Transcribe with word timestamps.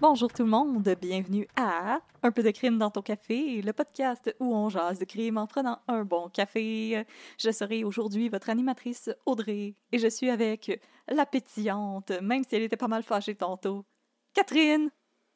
Bonjour 0.00 0.30
tout 0.32 0.42
le 0.44 0.50
monde, 0.50 0.94
bienvenue 1.00 1.48
à 1.56 2.00
Un 2.22 2.30
peu 2.30 2.42
de 2.42 2.50
crime 2.50 2.76
dans 2.78 2.90
ton 2.90 3.00
café, 3.00 3.62
le 3.62 3.72
podcast 3.72 4.34
où 4.40 4.54
on 4.54 4.68
jase 4.68 4.98
de 4.98 5.04
crime 5.06 5.38
en 5.38 5.46
prenant 5.46 5.78
un 5.88 6.04
bon 6.04 6.28
café. 6.28 7.04
Je 7.38 7.50
serai 7.50 7.82
aujourd'hui 7.82 8.28
votre 8.28 8.50
animatrice 8.50 9.08
Audrey 9.24 9.74
et 9.92 9.98
je 9.98 10.08
suis 10.08 10.28
avec 10.28 10.80
la 11.08 11.24
pétillante, 11.24 12.10
même 12.20 12.44
si 12.44 12.54
elle 12.56 12.62
était 12.62 12.76
pas 12.76 12.88
mal 12.88 13.02
fâchée 13.02 13.34
tantôt. 13.34 13.86
Catherine, 14.34 14.90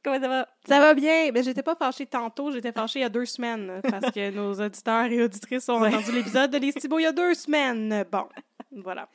comment 0.05 0.21
ça 0.21 0.29
va? 0.29 0.49
Ça 0.69 0.79
va 0.79 0.93
bien, 0.93 1.31
mais 1.33 1.43
j'étais 1.43 1.63
pas 1.63 1.75
fâchée 1.75 2.07
tantôt, 2.07 2.53
j'étais 2.53 2.73
fâchée 2.73 2.99
il 2.99 3.03
y 3.03 3.07
a 3.07 3.09
deux 3.09 3.25
semaines 3.27 3.81
parce 3.89 4.11
que 4.13 4.31
nos 4.35 4.61
auditeurs 4.61 5.07
et 5.07 5.23
auditrices 5.23 5.69
ont 5.71 5.81
Ouais. 5.81 5.89
entendu 5.95 6.13
l'épisode 6.13 6.51
de 6.51 6.59
Les 6.59 6.73
Cibos 6.73 6.99
il 6.99 7.05
y 7.05 7.07
a 7.07 7.13
deux 7.13 7.33
semaines. 7.33 8.05
Bon, 8.13 8.27
voilà. 8.73 9.09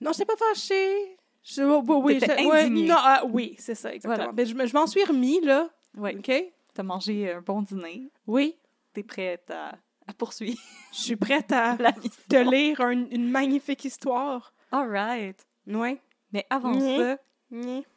Non, 0.00 0.12
j'étais 0.12 0.26
pas 0.26 0.36
fâchée. 0.36 1.16
Je, 1.50 1.62
oui, 1.62 2.18
ouais, 2.46 2.68
non, 2.68 2.96
ah, 2.98 3.22
oui, 3.26 3.56
c'est 3.58 3.74
ça, 3.74 3.94
exactement. 3.94 4.16
Voilà. 4.16 4.32
Mais 4.36 4.44
je, 4.44 4.54
me- 4.54 4.66
je 4.66 4.74
m'en 4.74 4.86
suis 4.86 5.02
remis, 5.04 5.40
là. 5.40 5.68
Oui, 5.96 6.16
OK? 6.18 6.30
t'as 6.74 6.82
mangé 6.82 7.32
un 7.32 7.40
bon 7.40 7.62
dîner, 7.62 8.10
Oui, 8.26 8.56
t'es 8.92 9.02
prête 9.02 9.50
à, 9.50 9.72
à 10.06 10.12
poursuivre 10.12 10.58
je 10.92 10.98
suis 10.98 11.16
prête 11.16 11.50
à 11.52 11.76
te 12.28 12.36
lire 12.36 12.80
un- 12.82 13.06
une 13.10 13.30
magnifique 13.30 13.84
histoire. 13.84 14.52
All 14.70 14.88
right. 14.90 15.46
Oui. 15.66 15.98
Mais 16.32 16.44
avant 16.50 16.74
ça, 16.78 17.16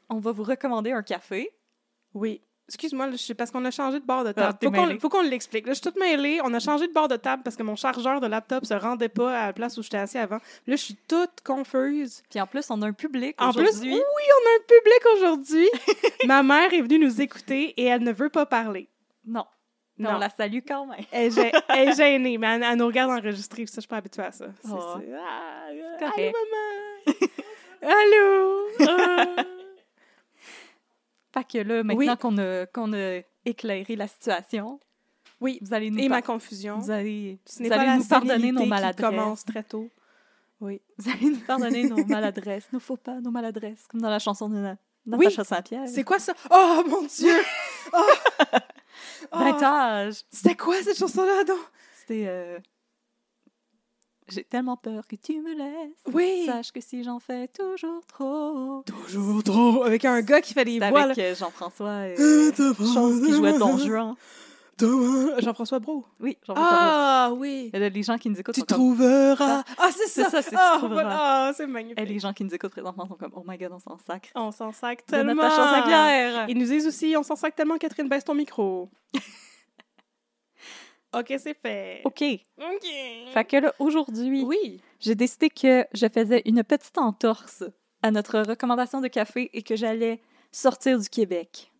on 0.10 0.20
va 0.20 0.32
vous 0.32 0.44
recommander 0.44 0.92
un 0.94 1.04
café. 1.04 1.50
Oui. 2.14 2.42
Excuse-moi, 2.74 3.18
sais- 3.18 3.34
parce 3.34 3.52
qu'on 3.52 3.64
a 3.66 3.72
changé 3.72 4.00
de 4.00 4.06
bord 4.06 4.24
de 4.24 4.30
Ah, 4.30 4.54
table. 4.54 4.58
t'es 4.60 5.00
faut 5.00 5.10
qu'on 5.10 5.22
l'explique. 5.22 5.66
Là, 5.68 5.74
je 5.74 5.80
suis 5.82 5.92
toute 5.92 6.00
mêlée. 6.00 6.40
On 6.44 6.54
a 6.54 6.60
changé 6.60 6.88
de 6.88 6.94
bord 6.94 7.08
de 7.10 7.18
table 7.18 7.44
parce 7.44 7.56
que 7.58 7.64
mon 7.64 7.76
chargeur 7.76 8.22
de 8.22 8.28
laptop 8.28 8.66
se 8.66 8.74
rendait 8.74 9.10
pas 9.10 9.38
à 9.38 9.46
la 9.48 9.54
place 9.54 9.78
où 9.78 9.84
j'étais 9.84 9.98
assis 9.98 10.18
avant. 10.18 10.38
Là, 10.68 10.76
je 10.76 10.82
suis 10.82 10.96
toute 11.08 11.42
confuse. 11.44 12.24
Puis 12.30 12.40
en 12.40 12.48
plus, 12.48 12.66
on 12.70 12.82
a 12.82 12.88
un 12.88 12.94
public 12.94 13.36
En 13.42 13.52
plus, 13.52 13.80
oui, 13.82 13.92
on 13.94 13.98
a 13.98 14.56
un 14.56 14.64
public 14.68 15.02
aujourd'hui. 15.18 15.70
Ma 16.26 16.44
mère 16.44 16.74
est 16.74 16.82
venue 16.82 17.00
nous 17.00 17.22
écouter 17.22 17.74
et 17.76 17.86
elle 17.86 18.04
ne 18.04 18.12
veut 18.14 18.30
pas 18.30 18.46
parler. 18.46 18.88
Non, 19.26 19.46
Non. 19.98 20.12
on 20.16 20.18
la 20.18 20.30
salue 20.30 20.60
quand 20.68 20.86
même. 20.88 21.06
Elle, 21.12 21.32
est 21.90 21.96
gênée, 21.96 22.38
mais 22.38 22.48
elle, 22.56 22.64
elle 22.64 22.78
nous 22.78 22.88
regarde 22.88 23.12
enregistrer. 23.12 23.66
Ça, 23.68 23.74
je 23.76 23.82
suis 23.82 23.88
pas 23.88 23.98
habituée 23.98 24.24
à 24.24 24.32
ça. 24.32 24.46
C'est, 24.64 24.72
Oh. 24.72 24.80
c'est- 25.00 25.12
Ah, 25.14 25.68
C'est 26.00 26.06
allô, 26.24 26.34
maman! 26.52 27.14
allô? 27.82 28.68
Ah. 28.88 29.44
Fait 31.34 31.44
que 31.46 31.58
là, 31.60 31.84
maintenant 31.84 31.98
Oui. 32.14 32.18
qu'on 32.20 32.38
a, 32.38 32.66
qu'on 32.68 32.94
a 32.94 33.22
éclairé 33.46 33.96
la 33.96 34.08
situation, 34.08 34.80
Oui, 35.40 35.60
vous 35.62 35.74
allez 35.74 35.90
nous, 35.90 36.00
et 36.00 36.10
ma 36.10 36.22
confusion. 36.22 36.78
vous 36.80 36.92
allez, 36.92 37.40
Ce 37.46 37.64
vous 37.64 37.70
nous 37.70 38.06
pardonner 38.08 38.52
nos 38.52 38.62
qui 38.64 38.68
maladresses. 38.68 39.10
commence 39.10 39.46
très 39.46 39.64
tôt. 39.64 39.90
Oui. 40.60 40.80
Vous 41.00 41.10
allez 41.10 41.30
nous 41.32 41.40
pardonner 41.40 41.84
nos 41.86 42.06
maladresses, 42.06 42.68
nos 42.72 42.80
faux 42.80 42.96
pas, 42.98 43.20
nos 43.20 43.32
maladresses, 43.32 43.88
comme 43.90 44.00
dans 44.02 44.12
la 44.12 44.20
chanson 44.20 44.48
de 44.48 44.58
Na- 44.58 44.78
Oui. 45.08 45.32
Saint-Pierre. 45.32 45.88
C'est 45.88 46.04
quoi 46.04 46.20
ça? 46.20 46.34
Oh, 46.52 46.84
mon 46.88 47.02
Dieu! 47.04 47.36
Oh! 47.94 48.00
Oh! 49.34 50.10
C'était 50.30 50.56
quoi 50.56 50.76
cette 50.84 50.98
chanson-là, 50.98 51.44
donc? 51.46 51.58
C'était. 51.96 52.26
euh, 52.28 52.60
J'ai 54.32 54.44
tellement 54.44 54.78
peur 54.78 55.06
que 55.08 55.16
tu 55.16 55.42
me 55.42 55.54
laisses. 55.54 55.92
Oui! 56.14 56.44
Sache 56.46 56.72
que 56.72 56.80
si 56.82 57.04
j'en 57.04 57.20
fais 57.20 57.48
toujours 57.50 58.06
trop. 58.08 58.84
Toujours 58.86 59.44
trop! 59.44 59.84
Avec 59.84 60.06
un 60.06 60.22
gars 60.22 60.42
qui 60.42 60.54
fait 60.54 60.64
des 60.66 60.80
voix, 60.80 61.02
avec 61.02 61.18
là. 61.18 61.24
euh, 61.24 61.36
Jean-François, 61.36 61.90
euh, 62.18 62.52
chose 62.78 63.22
qui 63.26 63.34
jouait 63.34 63.58
Don 63.58 63.78
Juan. 63.78 64.16
Jean-François 65.40 65.80
Brault. 65.80 66.06
Oui, 66.20 66.38
Jean-François. 66.48 66.76
Ah, 66.76 67.32
oui! 67.36 67.70
Et 67.74 67.90
les 67.90 68.04
gens 68.04 68.18
qui 68.18 68.30
nous 68.30 68.40
écoutent 68.40 68.56
Tu 68.56 68.62
comme- 68.62 68.78
trouveras! 68.78 69.64
Ah, 69.78 69.90
c'est 69.96 70.08
C'est 70.08 70.24
ça! 70.24 70.30
ça, 70.30 70.42
c'est 70.42 70.50
tu 70.52 70.56
ah, 70.60 70.76
trouveras. 70.78 70.94
voilà. 71.04 71.18
Ah, 71.20 71.52
c'est 71.56 71.68
magnifique. 71.68 72.00
Et 72.00 72.06
les 72.06 72.18
gens 72.20 72.34
qui 72.34 72.44
nous 72.44 72.54
écoutent 72.56 72.72
présentement 72.72 73.08
sont 73.08 73.16
comme 73.16 73.32
Oh 73.36 73.44
my 73.48 73.58
god, 73.58 73.72
on 73.74 73.80
s'en 73.80 73.98
sacre. 74.00 74.30
On 74.34 74.52
s'en 74.52 74.72
sac 74.72 75.04
De 75.08 75.12
tellement! 75.12 75.36
Natacha 75.44 75.70
Saint-Pierre. 75.76 76.46
Ils 76.50 76.58
nous 76.58 76.66
disent 76.66 76.88
aussi, 76.88 77.16
on 77.18 77.22
s'en 77.24 77.36
sac 77.36 77.56
tellement, 77.56 77.78
Catherine, 77.78 78.08
baisse 78.10 78.24
ton 78.24 78.34
micro. 78.34 78.90
OK, 81.14 81.34
c'est 81.38 81.58
fait. 81.62 82.02
OK. 82.06 82.24
OK. 82.58 82.88
Fait 83.34 83.46
que 83.46 83.58
là, 83.58 83.74
aujourd'hui, 83.80 84.44
Oui. 84.46 84.82
j'ai 85.00 85.16
décidé 85.16 85.50
que 85.50 85.86
je 85.94 86.08
faisais 86.08 86.42
une 86.46 86.64
petite 86.64 86.98
entorse 86.98 87.64
à 88.02 88.12
notre 88.12 88.40
recommandation 88.40 89.02
de 89.02 89.08
café 89.08 89.50
et 89.54 89.62
que 89.62 89.76
j'allais 89.76 90.22
sortir 90.52 90.98
du 91.00 91.10
Québec. 91.10 91.72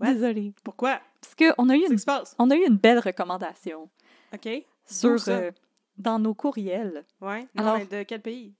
What? 0.00 0.14
Désolée. 0.14 0.52
Pourquoi? 0.64 1.00
Parce 1.20 1.34
qu'on 1.34 1.68
a, 1.68 1.76
eu 1.76 1.84
une- 1.90 1.98
on 2.38 2.50
a 2.50 2.56
eu 2.56 2.64
une 2.66 2.76
belle 2.76 3.00
recommandation 3.00 3.90
OK. 4.32 4.48
sur, 4.86 5.18
euh, 5.28 5.50
dans 5.98 6.18
nos 6.18 6.32
courriels. 6.34 7.04
Non, 7.20 7.28
Alors- 7.56 7.76
mais 7.78 7.86
de 7.86 8.02
quel 8.04 8.22
pays? 8.22 8.54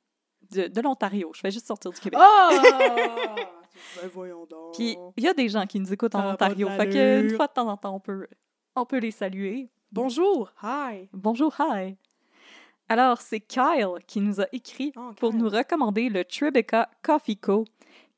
de, 0.51 0.67
de 0.67 0.81
l'Ontario. 0.81 1.31
Je 1.33 1.41
fais 1.41 1.51
juste 1.53 1.67
sortir 1.69 1.93
du 1.93 2.01
Québec. 2.01 2.19
Oh! 2.21 2.51
ben 4.03 4.09
voyons 4.13 4.47
donc. 4.47 4.75
Puis 4.75 4.97
il 5.17 5.25
y 5.25 5.29
a 5.29 5.33
des 5.35 5.49
gens 5.49 5.65
qui 5.67 5.79
nous 5.79 5.93
écoutent 5.93 6.15
en 6.17 6.33
Ontario. 6.33 6.69
Fait 6.71 6.89
que 6.89 7.23
une 7.23 7.37
fois 7.37 7.47
de 7.47 7.53
temps 7.53 7.69
en 7.69 7.77
temps, 7.77 7.95
on 7.95 8.01
peut, 8.01 8.27
on 8.75 8.85
peut 8.85 8.99
les 8.99 9.13
saluer. 9.13 9.69
Bonjour. 9.93 10.53
Hi. 10.63 11.09
Bonjour, 11.13 11.55
hi. 11.59 11.97
Alors, 12.89 13.21
c'est 13.21 13.41
Kyle 13.41 13.99
qui 14.07 14.21
nous 14.21 14.41
a 14.41 14.47
écrit 14.53 14.93
Oh, 14.97 15.11
pour 15.17 15.33
nous 15.33 15.49
recommander 15.49 16.09
le 16.09 16.25
Tribeca 16.25 16.89
Coffee 17.03 17.37
Co., 17.37 17.65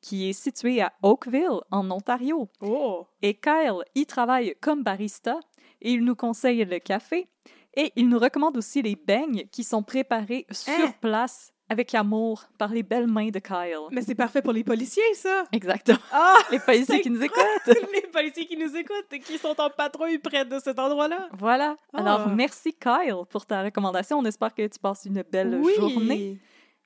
qui 0.01 0.29
est 0.29 0.33
situé 0.33 0.81
à 0.81 0.91
Oakville, 1.01 1.61
en 1.71 1.89
Ontario. 1.89 2.49
Oh. 2.61 3.05
Et 3.21 3.35
Kyle 3.35 3.83
y 3.95 4.05
travaille 4.05 4.55
comme 4.61 4.83
barista 4.83 5.39
et 5.81 5.91
il 5.93 6.03
nous 6.03 6.15
conseille 6.15 6.65
le 6.65 6.79
café 6.79 7.27
et 7.75 7.91
il 7.95 8.09
nous 8.09 8.19
recommande 8.19 8.57
aussi 8.57 8.81
les 8.81 8.95
beignes 8.95 9.45
qui 9.51 9.63
sont 9.63 9.81
préparés 9.83 10.45
sur 10.51 10.73
Hein? 10.73 10.93
place 11.01 11.52
avec 11.69 11.95
amour 11.95 12.43
par 12.57 12.69
les 12.71 12.83
belles 12.83 13.07
mains 13.07 13.29
de 13.29 13.39
Kyle. 13.39 13.87
Mais 13.91 14.01
c'est 14.01 14.15
parfait 14.15 14.41
pour 14.41 14.53
les 14.53 14.63
policiers, 14.63 15.01
ça. 15.15 15.45
Exactement. 15.51 15.97
Ah! 16.11 16.37
Les 16.51 16.59
policiers 16.59 17.01
qui 17.01 17.09
nous 17.09 17.23
écoutent. 17.23 17.41
les 17.93 18.01
policiers 18.11 18.45
qui 18.45 18.57
nous 18.57 18.75
écoutent 18.75 19.11
et 19.11 19.19
qui 19.19 19.37
sont 19.37 19.55
en 19.59 19.69
patrouille 19.69 20.19
près 20.19 20.45
de 20.45 20.59
cet 20.59 20.77
endroit-là. 20.77 21.29
Voilà. 21.33 21.77
Alors, 21.93 22.21
Ah. 22.27 22.33
merci 22.35 22.73
Kyle 22.73 23.23
pour 23.29 23.45
ta 23.45 23.63
recommandation. 23.63 24.19
On 24.19 24.25
espère 24.25 24.53
que 24.53 24.67
tu 24.67 24.77
passes 24.79 25.05
une 25.05 25.23
belle 25.23 25.55
oui. 25.63 25.73
journée. 25.77 26.37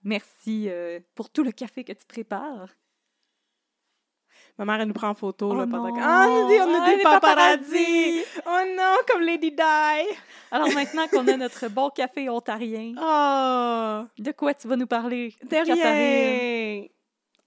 Merci 0.03 0.67
euh, 0.69 0.99
pour 1.15 1.29
tout 1.29 1.43
le 1.43 1.51
café 1.51 1.83
que 1.83 1.91
tu 1.93 2.05
prépares. 2.07 2.69
Ma 4.57 4.65
mère, 4.65 4.81
elle 4.81 4.87
nous 4.87 4.93
prend 4.93 5.09
en 5.09 5.13
photo. 5.13 5.49
Oh 5.51 5.55
là, 5.55 5.65
pendant 5.69 5.93
que- 5.93 5.99
Ah, 6.01 6.25
on 6.29 6.47
des, 6.47 6.59
on 6.61 6.73
a 6.73 6.83
Ah, 6.83 6.89
des 6.95 7.03
paparazzi. 7.03 8.21
Oh 8.45 8.59
non, 8.75 8.95
comme 9.07 9.21
Lady 9.21 9.51
Di. 9.51 9.61
Alors 10.49 10.69
maintenant 10.73 11.07
qu'on 11.07 11.27
a 11.27 11.37
notre 11.37 11.67
bon 11.67 11.89
café 11.91 12.27
ontarien, 12.29 12.93
Oh, 12.99 14.05
de 14.17 14.31
quoi 14.31 14.53
tu 14.55 14.67
vas 14.67 14.75
nous 14.75 14.87
parler? 14.87 15.35
de 15.43 15.55
rien. 15.73 16.85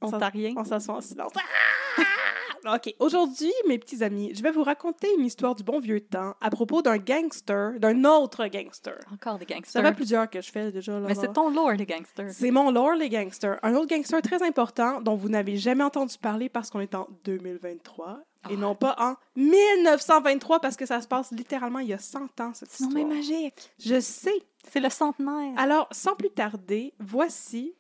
Ontarien? 0.01 0.53
On 0.57 0.65
s'assoit 0.65 0.95
en 0.97 1.01
silence. 1.01 1.33
Ah! 1.37 2.03
OK. 2.67 2.95
Aujourd'hui, 2.99 3.53
mes 3.69 3.79
petits 3.79 4.03
amis, 4.03 4.33
je 4.35 4.43
vais 4.43 4.51
vous 4.51 4.63
raconter 4.63 5.09
une 5.19 5.25
histoire 5.25 5.55
du 5.55 5.63
bon 5.63 5.79
vieux 5.81 6.01
temps 6.01 6.35
à 6.41 6.51
propos 6.51 6.83
d'un 6.83 6.99
gangster, 6.99 7.79
d'un 7.79 8.05
autre 8.05 8.47
gangster. 8.49 8.99
Encore 9.13 9.39
des 9.39 9.47
Ça 9.47 9.55
gangsters. 9.55 9.83
fait 9.85 9.93
plusieurs 9.95 10.29
que 10.31 10.41
je 10.41 10.51
fais 10.51 10.71
déjà. 10.71 10.99
Là, 11.01 11.07
Mais 11.09 11.15
c'est 11.15 11.33
ton 11.33 11.49
lore, 11.51 11.73
les 11.73 11.87
gangsters. 11.87 12.31
C'est 12.31 12.51
mon 12.51 12.71
lore, 12.71 12.95
les 12.95 13.09
gangsters. 13.09 13.59
Un 13.63 13.75
autre 13.75 13.87
gangster 13.89 14.21
très 14.23 14.43
important 14.43 15.01
dont 15.01 15.15
vous 15.15 15.29
n'avez 15.29 15.57
jamais 15.57 15.85
entendu 15.85 16.17
parler 16.19 16.49
parce 16.49 16.71
qu'on 16.71 16.81
est 16.81 16.95
en 16.95 17.09
2023 17.25 18.21
et 18.51 18.57
non 18.57 18.75
pas 18.75 18.97
en 18.99 19.15
1923 19.37 20.61
parce 20.61 20.77
que 20.77 20.87
ça 20.87 21.01
se 21.01 21.09
passe 21.09 21.31
littéralement 21.33 21.79
il 21.81 21.89
y 21.89 21.93
a 21.93 21.99
100 21.99 22.41
ans, 22.41 22.53
cette 22.55 22.71
C'est 22.71 22.85
non 22.85 22.91
histoire. 22.91 23.09
mais 23.09 23.15
magique. 23.17 23.71
Je 23.79 24.01
sais. 24.01 24.33
C'est 24.71 24.81
le 24.81 24.91
centenaire. 24.91 25.55
Alors, 25.57 25.89
sans 25.93 26.15
plus 26.15 26.31
tarder, 26.31 26.93
voici 26.99 27.75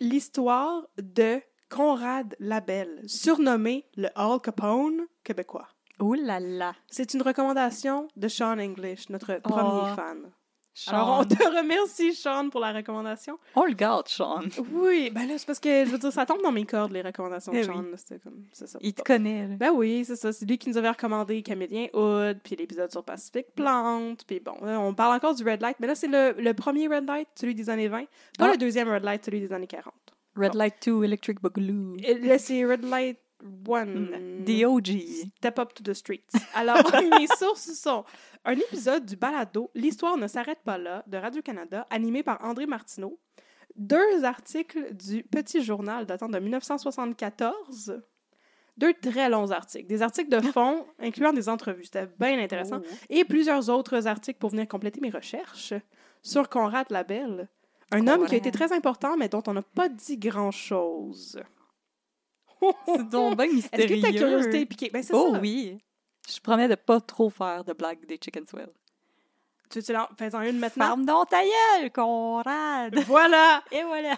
l'histoire 0.00 0.82
de 0.98 1.40
Conrad 1.68 2.36
Labelle, 2.38 3.02
surnommé 3.06 3.84
le 3.96 4.08
Al 4.14 4.40
Capone 4.40 5.06
québécois. 5.24 5.68
Oh 5.98 6.14
là 6.14 6.38
là. 6.40 6.74
C'est 6.88 7.14
une 7.14 7.22
recommandation 7.22 8.08
de 8.16 8.28
Sean 8.28 8.58
English, 8.58 9.08
notre 9.08 9.40
premier 9.40 9.92
Oh. 9.92 9.94
fan. 9.96 10.30
Sean. 10.78 10.92
Alors, 10.92 11.18
on 11.20 11.24
te 11.24 11.42
remercie, 11.56 12.12
Sean, 12.14 12.50
pour 12.50 12.60
la 12.60 12.70
recommandation. 12.70 13.38
On 13.54 13.64
le 13.64 13.72
garde, 13.72 14.08
Sean. 14.08 14.42
Oui, 14.72 15.08
ben 15.10 15.26
là, 15.26 15.38
c'est 15.38 15.46
parce 15.46 15.58
que, 15.58 15.86
je 15.86 15.90
veux 15.90 15.96
dire, 15.96 16.12
ça 16.12 16.26
tombe 16.26 16.42
dans 16.42 16.52
mes 16.52 16.66
cordes, 16.66 16.92
les 16.92 17.00
recommandations 17.00 17.50
de 17.50 17.56
Eh 17.56 17.62
Sean. 17.64 17.78
oui. 17.80 18.18
comme, 18.22 18.44
ça. 18.52 18.78
Il 18.82 18.92
te 18.92 19.00
connaît. 19.02 19.48
là. 19.48 19.54
Ben 19.56 19.70
oui, 19.74 20.04
c'est 20.04 20.16
ça. 20.16 20.34
C'est 20.34 20.44
lui 20.44 20.58
qui 20.58 20.68
nous 20.68 20.76
avait 20.76 20.90
recommandé 20.90 21.40
Camélien 21.42 21.86
Hood, 21.94 22.40
puis 22.44 22.56
l'épisode 22.56 22.90
sur 22.92 23.02
Pacific 23.02 23.46
Plante, 23.54 24.24
puis 24.26 24.38
bon, 24.38 24.56
là, 24.62 24.78
on 24.78 24.92
parle 24.92 25.16
encore 25.16 25.34
du 25.34 25.42
Red 25.48 25.62
Light, 25.62 25.78
mais 25.80 25.86
là, 25.86 25.94
c'est 25.94 26.08
le, 26.08 26.32
le 26.38 26.52
premier 26.52 26.88
Red 26.88 27.06
Light, 27.08 27.28
celui 27.36 27.54
des 27.54 27.70
années 27.70 27.88
20, 27.88 28.04
pas 28.38 28.44
Ah. 28.44 28.52
le 28.52 28.58
deuxième 28.58 28.90
Red 28.90 29.02
Light, 29.02 29.24
celui 29.24 29.40
des 29.40 29.54
années 29.54 29.66
40. 29.66 29.94
Red 30.36 30.54
Light 30.54 30.74
2, 30.86 31.04
Electric 31.04 31.40
Boogaloo. 31.40 31.96
Là, 32.22 32.38
c'est 32.38 32.64
Red 32.64 32.84
Light 32.84 33.18
1. 33.68 34.44
The 34.44 34.64
OG. 34.64 34.86
Step 35.38 35.58
up 35.58 35.74
to 35.74 35.82
the 35.82 35.94
streets. 35.94 36.32
Alors, 36.54 36.76
mes 37.18 37.26
sources 37.38 37.72
sont 37.74 38.04
un 38.44 38.52
épisode 38.52 39.04
du 39.06 39.16
balado 39.16 39.70
L'histoire 39.74 40.16
ne 40.16 40.26
s'arrête 40.26 40.60
pas 40.64 40.78
là 40.78 41.02
de 41.06 41.16
Radio-Canada, 41.18 41.86
animé 41.90 42.22
par 42.22 42.42
André 42.44 42.66
Martineau, 42.66 43.18
deux 43.76 44.24
articles 44.24 44.94
du 44.94 45.22
Petit 45.24 45.62
Journal 45.62 46.06
datant 46.06 46.28
de 46.28 46.38
1974, 46.38 48.00
deux 48.78 48.94
très 48.94 49.28
longs 49.28 49.50
articles, 49.50 49.86
des 49.86 50.02
articles 50.02 50.30
de 50.30 50.40
fond 50.40 50.86
incluant 50.98 51.32
des 51.32 51.48
entrevues, 51.48 51.84
c'était 51.84 52.08
bien 52.18 52.38
intéressant, 52.38 52.80
Oh. 52.82 52.94
et 53.10 53.24
plusieurs 53.24 53.68
autres 53.68 54.06
articles 54.06 54.38
pour 54.38 54.50
venir 54.50 54.66
compléter 54.68 55.00
mes 55.00 55.10
recherches 55.10 55.74
sur 56.22 56.48
Conrad 56.48 56.86
Labelle, 56.90 57.48
un 57.92 58.06
homme 58.08 58.26
qui 58.26 58.34
a 58.34 58.38
été 58.38 58.50
très 58.50 58.72
important, 58.72 59.16
mais 59.16 59.28
dont 59.28 59.42
on 59.46 59.52
n'a 59.54 59.62
pas 59.62 59.88
dit 59.88 60.16
grand-chose. 60.18 61.40
C'est 62.86 63.08
donc 63.08 63.36
bien 63.36 63.44
Est-ce 63.46 63.48
que 63.48 63.54
mystérieux. 63.54 64.00
ta 64.02 64.12
curiosité 64.12 64.60
est 64.62 64.66
piquée? 64.66 64.90
Ben, 64.92 65.02
c'est 65.02 65.14
Oh 65.14 65.34
ça. 65.34 65.40
oui. 65.40 65.78
Je 66.28 66.40
promets 66.40 66.66
de 66.68 66.74
pas 66.74 67.00
trop 67.00 67.30
faire 67.30 67.62
de 67.64 67.72
blagues 67.72 68.04
des 68.06 68.18
Chicken 68.22 68.46
Swell. 68.46 68.70
Tu, 69.70 69.82
tu 69.82 69.96
en 69.96 70.06
fais-en 70.16 70.40
une 70.42 70.58
maintenant? 70.58 70.84
Ferme 70.86 71.04
donc 71.06 71.28
ta 71.28 71.42
gueule, 71.42 71.90
Conrad! 71.92 72.98
Voilà! 73.00 73.62
Et 73.72 73.82
voilà! 73.82 74.16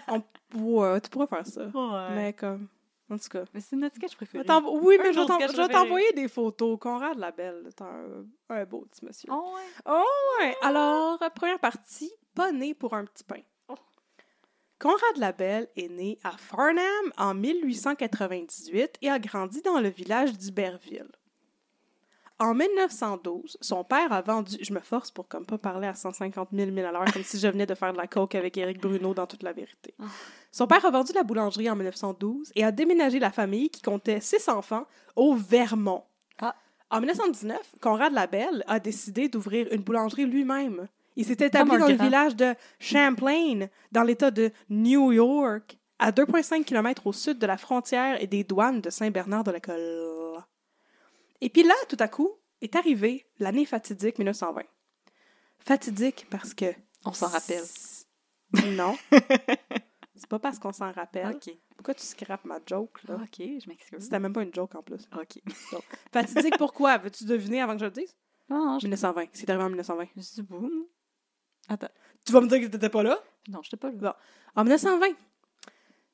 Ouais, 0.55 1.01
tu 1.01 1.09
pourrais 1.09 1.27
faire 1.27 1.45
ça. 1.45 1.63
Ouais. 1.65 2.15
Mais 2.15 2.33
comme... 2.33 2.67
En 3.11 3.17
tout 3.17 3.27
cas. 3.29 3.43
Mais 3.55 3.59
c'est 3.59 3.75
notre 3.75 3.95
sketch 3.95 4.11
Je 4.11 4.15
préféré. 4.17 4.45
Oui, 4.81 4.97
mais 5.01 5.11
je 5.11 5.19
vais 5.57 5.67
t'envoyer 5.67 6.13
des 6.13 6.27
photos. 6.27 6.77
Conrad 6.79 7.17
Labelle, 7.17 7.63
c'est 7.69 7.81
un, 7.81 8.23
un 8.49 8.65
beau 8.65 8.85
petit 8.91 9.03
monsieur. 9.03 9.29
Oh 9.31 9.53
ouais? 9.55 9.63
Oh, 9.87 10.03
ouais. 10.39 10.55
Alors, 10.61 11.17
première 11.35 11.57
partie, 11.59 12.11
pas 12.35 12.51
né 12.51 12.75
pour 12.75 12.93
un 12.93 13.05
petit 13.05 13.23
pain. 13.23 13.41
Conrad 14.79 15.17
Labelle 15.17 15.67
est 15.75 15.89
né 15.89 16.17
à 16.23 16.31
Farnham 16.37 17.11
en 17.17 17.33
1898 17.33 18.99
et 19.01 19.09
a 19.09 19.19
grandi 19.19 19.61
dans 19.61 19.81
le 19.81 19.89
village 19.89 20.31
d'Iberville. 20.31 21.11
En 22.39 22.53
1912, 22.53 23.57
son 23.59 23.83
père 23.83 24.13
a 24.13 24.21
vendu. 24.21 24.55
Je 24.61 24.71
me 24.71 24.79
force 24.79 25.11
pour 25.11 25.27
comme 25.27 25.45
pas 25.45 25.57
parler 25.57 25.89
à 25.89 25.95
150 25.95 26.49
000 26.53 26.71
000 26.73 26.87
à 26.87 26.91
l'heure, 26.93 27.11
comme 27.11 27.23
si 27.23 27.37
je 27.37 27.49
venais 27.49 27.65
de 27.65 27.75
faire 27.75 27.91
de 27.91 27.97
la 27.97 28.07
coke 28.07 28.35
avec 28.35 28.57
Éric 28.57 28.79
Bruno 28.79 29.13
dans 29.13 29.27
toute 29.27 29.43
la 29.43 29.51
vérité. 29.51 29.93
Ah. 29.99 30.05
Son 30.49 30.65
père 30.65 30.85
a 30.85 30.91
vendu 30.91 31.11
la 31.11 31.23
boulangerie 31.23 31.69
en 31.69 31.75
1912 31.75 32.53
et 32.55 32.63
a 32.63 32.71
déménagé 32.71 33.19
la 33.19 33.31
famille, 33.31 33.69
qui 33.69 33.81
comptait 33.81 34.21
six 34.21 34.47
enfants, 34.47 34.85
au 35.17 35.35
Vermont. 35.35 36.05
Ah. 36.41 36.55
En 36.89 36.99
1919, 36.99 37.75
Conrad 37.81 38.13
Labelle 38.13 38.63
a 38.67 38.79
décidé 38.79 39.27
d'ouvrir 39.27 39.67
une 39.73 39.81
boulangerie 39.81 40.25
lui-même. 40.25 40.87
Il 41.19 41.25
s'est 41.25 41.45
établi 41.45 41.77
dans 41.77 41.87
le 41.87 41.95
village 41.95 42.33
de 42.37 42.55
Champlain, 42.79 43.67
dans 43.91 44.03
l'État 44.03 44.31
de 44.31 44.53
New 44.69 45.11
York, 45.11 45.77
à 45.99 46.13
2,5 46.13 46.63
km 46.63 47.07
au 47.07 47.11
sud 47.11 47.39
de 47.39 47.45
la 47.45 47.57
frontière 47.57 48.23
et 48.23 48.25
des 48.25 48.45
douanes 48.45 48.79
de 48.79 48.89
Saint-Bernard-de-la-Colle. 48.89 50.41
Et 51.41 51.49
puis 51.49 51.63
là, 51.63 51.73
tout 51.89 51.97
à 51.99 52.07
coup, 52.07 52.31
est 52.61 52.73
arrivée 52.77 53.27
l'année 53.37 53.65
fatidique 53.65 54.17
1920. 54.17 54.61
Fatidique 55.59 56.25
parce 56.29 56.53
que... 56.53 56.73
On 57.03 57.11
s'en 57.11 57.27
rappelle. 57.27 57.65
Non. 58.77 58.95
C'est 60.15 60.29
pas 60.29 60.39
parce 60.39 60.57
qu'on 60.57 60.71
s'en 60.71 60.93
rappelle. 60.93 61.35
OK. 61.35 61.53
Pourquoi 61.75 61.95
tu 61.95 62.05
scrapes 62.05 62.45
ma 62.45 62.59
joke, 62.65 63.03
là? 63.03 63.15
OK, 63.15 63.39
je 63.39 63.67
m'excuse. 63.67 64.03
C'était 64.03 64.19
même 64.19 64.31
pas 64.31 64.43
une 64.43 64.53
joke 64.53 64.73
en 64.75 64.83
plus. 64.83 65.09
OK. 65.13 65.41
Fatidique 66.13 66.57
pourquoi? 66.57 66.97
Veux-tu 66.97 67.25
deviner 67.25 67.61
avant 67.61 67.73
que 67.73 67.79
je 67.79 67.85
le 67.85 67.91
dise? 67.91 68.15
Non, 68.49 68.79
je 68.79 68.85
1920. 68.85 69.25
C'est 69.33 69.49
arrivé 69.49 69.65
en 69.65 69.69
1920. 69.69 70.07
je 70.15 70.21
dis 70.21 70.41
boum. 70.43 70.85
Attends. 71.69 71.87
Tu 72.25 72.33
vas 72.33 72.41
me 72.41 72.47
dire 72.47 72.59
que 72.61 72.65
t'étais 72.65 72.89
pas 72.89 73.03
là? 73.03 73.17
Non, 73.47 73.61
je 73.63 73.69
t'ai 73.69 73.77
pas 73.77 73.89
là. 73.89 73.95
Bon. 73.95 74.13
En 74.55 74.63
1920, 74.63 75.07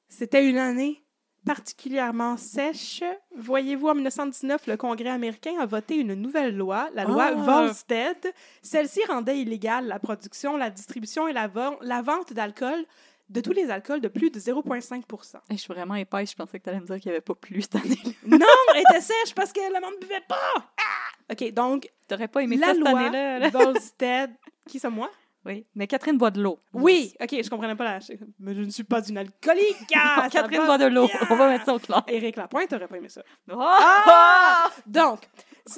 c'était 0.07 0.47
une 0.47 0.57
année 0.57 1.01
particulièrement 1.45 2.37
sèche. 2.37 3.03
Voyez-vous, 3.35 3.87
en 3.87 3.95
1919, 3.95 4.67
le 4.67 4.77
Congrès 4.77 5.09
américain 5.09 5.53
a 5.59 5.65
voté 5.65 5.95
une 5.95 6.15
nouvelle 6.15 6.57
loi, 6.57 6.89
la 6.93 7.05
loi 7.05 7.31
Ah! 7.31 7.33
Volstead. 7.33 8.33
Celle-ci 8.61 9.01
rendait 9.07 9.39
illégale 9.39 9.87
la 9.87 9.99
production, 9.99 10.57
la 10.57 10.69
distribution 10.69 11.27
et 11.27 11.33
la, 11.33 11.47
vente 11.47 12.33
d'alcool, 12.33 12.85
de 13.29 13.41
tous 13.41 13.53
les 13.53 13.69
alcools 13.71 14.01
de 14.01 14.07
plus 14.07 14.29
de 14.31 14.39
0,5 14.39 14.95
Hey, 14.95 15.57
je 15.57 15.61
suis 15.61 15.73
vraiment 15.73 15.95
épaisse. 15.95 16.31
Je 16.31 16.35
pensais 16.35 16.59
que 16.59 16.63
tu 16.63 16.69
allais 16.69 16.79
me 16.79 16.85
dire 16.85 16.99
qu'il 16.99 17.11
n'y 17.11 17.15
avait 17.15 17.21
pas 17.21 17.35
plus 17.35 17.61
cette 17.61 17.75
année-là. 17.75 18.11
Non, 18.25 18.47
elle 18.73 18.83
était 18.89 19.01
sèche 19.01 19.33
parce 19.35 19.53
que 19.53 19.59
le 19.59 19.81
monde 19.81 19.99
buvait 20.01 20.23
pas! 20.27 20.35
Ah! 20.57 21.31
OK, 21.31 21.51
donc, 21.53 21.89
T'aurais 22.07 22.27
pas 22.27 22.43
aimé 22.43 22.57
la 22.57 22.67
ça 22.67 22.73
cette 22.73 22.87
année-là. 22.87 23.39
là? 23.39 23.49
Volstead... 23.49 24.31
Qui 24.67 24.79
c'est 24.79 24.89
moi? 24.89 25.11
Oui. 25.45 25.65
Mais 25.75 25.85
Catherine 25.87 26.17
boit 26.17 26.31
de 26.31 26.41
l'eau. 26.41 26.59
Oui! 26.73 27.13
OK, 27.21 27.29
je 27.43 27.49
comprenais 27.49 27.75
pas 27.75 27.83
la... 27.83 27.99
Mais 28.39 28.55
je 28.55 28.61
ne 28.61 28.69
suis 28.69 28.83
pas 28.83 29.07
une 29.07 29.17
alcoolique! 29.19 29.77
Catherine 30.31 30.61
va 30.61 30.65
boit 30.65 30.77
de 30.77 30.85
l'eau. 30.87 31.05
bien. 31.07 31.19
On 31.29 31.35
va 31.35 31.49
mettre 31.49 31.65
ça 31.65 31.73
au 31.75 31.79
clair. 31.79 32.03
Éric 32.07 32.35
Lapointe 32.35 32.73
aurait 32.73 32.87
pas 32.87 32.97
aimé 32.97 33.09
ça. 33.09 33.21
Ah! 33.51 34.71
Donc, 34.87 35.19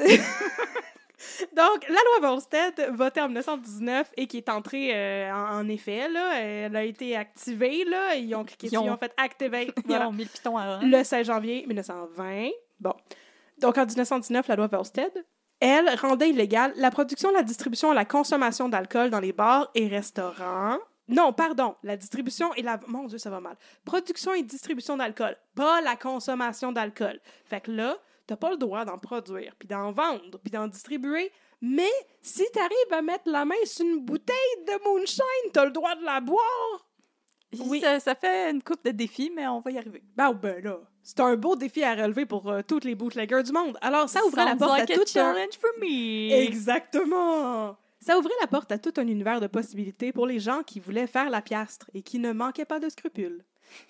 Donc, 1.56 1.84
la 1.90 1.96
loi 1.96 2.30
Volstead, 2.30 2.92
votée 2.94 3.22
en 3.22 3.26
1919 3.28 4.12
et 4.18 4.28
qui 4.28 4.38
est 4.38 4.50
entrée 4.50 4.92
euh, 4.94 5.32
en, 5.34 5.60
en 5.62 5.68
effet, 5.68 6.08
là, 6.10 6.40
elle 6.40 6.76
a 6.76 6.84
été 6.84 7.16
activée, 7.16 7.86
là, 7.86 8.16
ils 8.16 8.34
ont 8.36 8.44
cliqué 8.44 8.68
Ils 8.68 8.72
dessus, 8.72 8.86
ils 8.86 8.90
ont- 8.90 8.98
fait 8.98 9.14
activate 9.18 9.70
Ils 9.90 9.96
ont 9.96 10.12
mis 10.12 10.24
le 10.26 10.30
piton 10.30 10.58
à 10.58 10.80
le 10.84 11.04
16 11.04 11.26
janvier 11.26 11.66
1920. 11.68 12.50
Bon. 12.80 12.94
Donc, 13.60 13.78
en 13.80 13.86
1919, 13.86 14.48
la 14.48 14.56
loi 14.56 14.68
Volstead, 14.68 15.12
elle 15.60 15.90
rendait 15.96 16.30
illégale 16.30 16.74
la 16.76 16.92
production, 16.92 17.32
la 17.32 17.44
distribution 17.44 17.92
et 17.92 17.96
la 17.96 18.06
consommation 18.06 18.70
d'alcool 18.70 19.10
dans 19.10 19.20
les 19.20 19.34
bars 19.34 19.70
et 19.76 19.88
restaurants. 19.88 20.78
Non, 21.08 21.32
pardon, 21.32 21.76
la 21.84 21.96
distribution 21.96 22.54
et 22.56 22.62
la... 22.62 22.80
Mon 22.88 23.06
Dieu, 23.06 23.18
ça 23.18 23.30
va 23.30 23.40
mal. 23.40 23.56
Production 23.86 24.34
et 24.34 24.44
distribution 24.44 24.98
d'alcool, 24.98 25.38
pas 25.56 25.80
la 25.82 25.96
consommation 25.96 26.72
d'alcool. 26.72 27.20
Fait 27.46 27.62
que 27.62 27.72
là, 27.72 27.98
t'as 28.28 28.36
pas 28.36 28.52
le 28.52 28.58
droit 28.58 28.84
d'en 28.84 28.98
produire, 28.98 29.56
puis 29.58 29.68
d'en 29.68 29.92
vendre, 29.92 30.38
puis 30.44 30.52
d'en 30.52 30.68
distribuer, 30.68 31.32
mais 31.62 31.90
si 32.22 32.44
t'arrives 32.54 32.94
à 32.94 33.02
mettre 33.02 33.30
la 33.30 33.46
main 33.46 33.56
sur 33.64 33.86
une 33.86 34.04
bouteille 34.04 34.36
de 34.68 34.84
moonshine, 34.84 35.52
t'as 35.54 35.66
le 35.66 35.72
droit 35.72 35.96
de 35.96 36.04
la 36.04 36.20
boire. 36.20 36.88
Oui. 37.60 37.80
Ça, 37.80 38.00
ça 38.00 38.16
fait 38.16 38.52
une 38.52 38.62
coupe 38.62 38.84
de 38.84 38.92
défis, 38.92 39.32
mais 39.34 39.48
on 39.48 39.62
va 39.62 39.72
y 39.72 39.78
arriver. 39.78 40.04
Ben, 40.16 40.34
ben 40.34 40.62
là, 40.64 40.80
c'est 41.08 41.22
un 41.22 41.38
beau 41.38 41.56
défi 41.56 41.84
à 41.86 41.96
relever 41.96 42.26
pour 42.26 42.50
euh, 42.52 42.62
tous 42.68 42.82
les 42.84 42.94
bootleggers 42.94 43.44
du 43.44 43.54
monde. 43.54 43.78
Alors, 43.80 44.10
ça 44.10 44.20
ouvrait 44.26 44.44
la 44.44 44.58
porte 44.58 44.78
like 44.80 44.92
à 44.92 44.96
tout 44.96 45.02
un... 45.02 45.06
challenge 45.06 45.54
for 45.58 45.70
me. 45.80 46.34
Exactement! 46.34 47.78
Ça 48.02 48.18
ouvrait 48.20 48.34
la 48.42 48.48
porte 48.48 48.72
à 48.74 48.78
tout 48.78 48.94
un 48.98 49.08
univers 49.08 49.40
de 49.40 49.48
possibilités 49.48 50.12
pour 50.12 50.28
les 50.28 50.40
gens 50.40 50.64
qui 50.64 50.82
voulaient 50.82 51.08
faire 51.08 51.30
la 51.30 51.42
piastre 51.42 51.90
et 51.94 52.02
qui 52.02 52.20
ne 52.20 52.34
manquaient 52.34 52.66
pas 52.66 52.80
de 52.82 52.90
scrupules. 52.90 53.42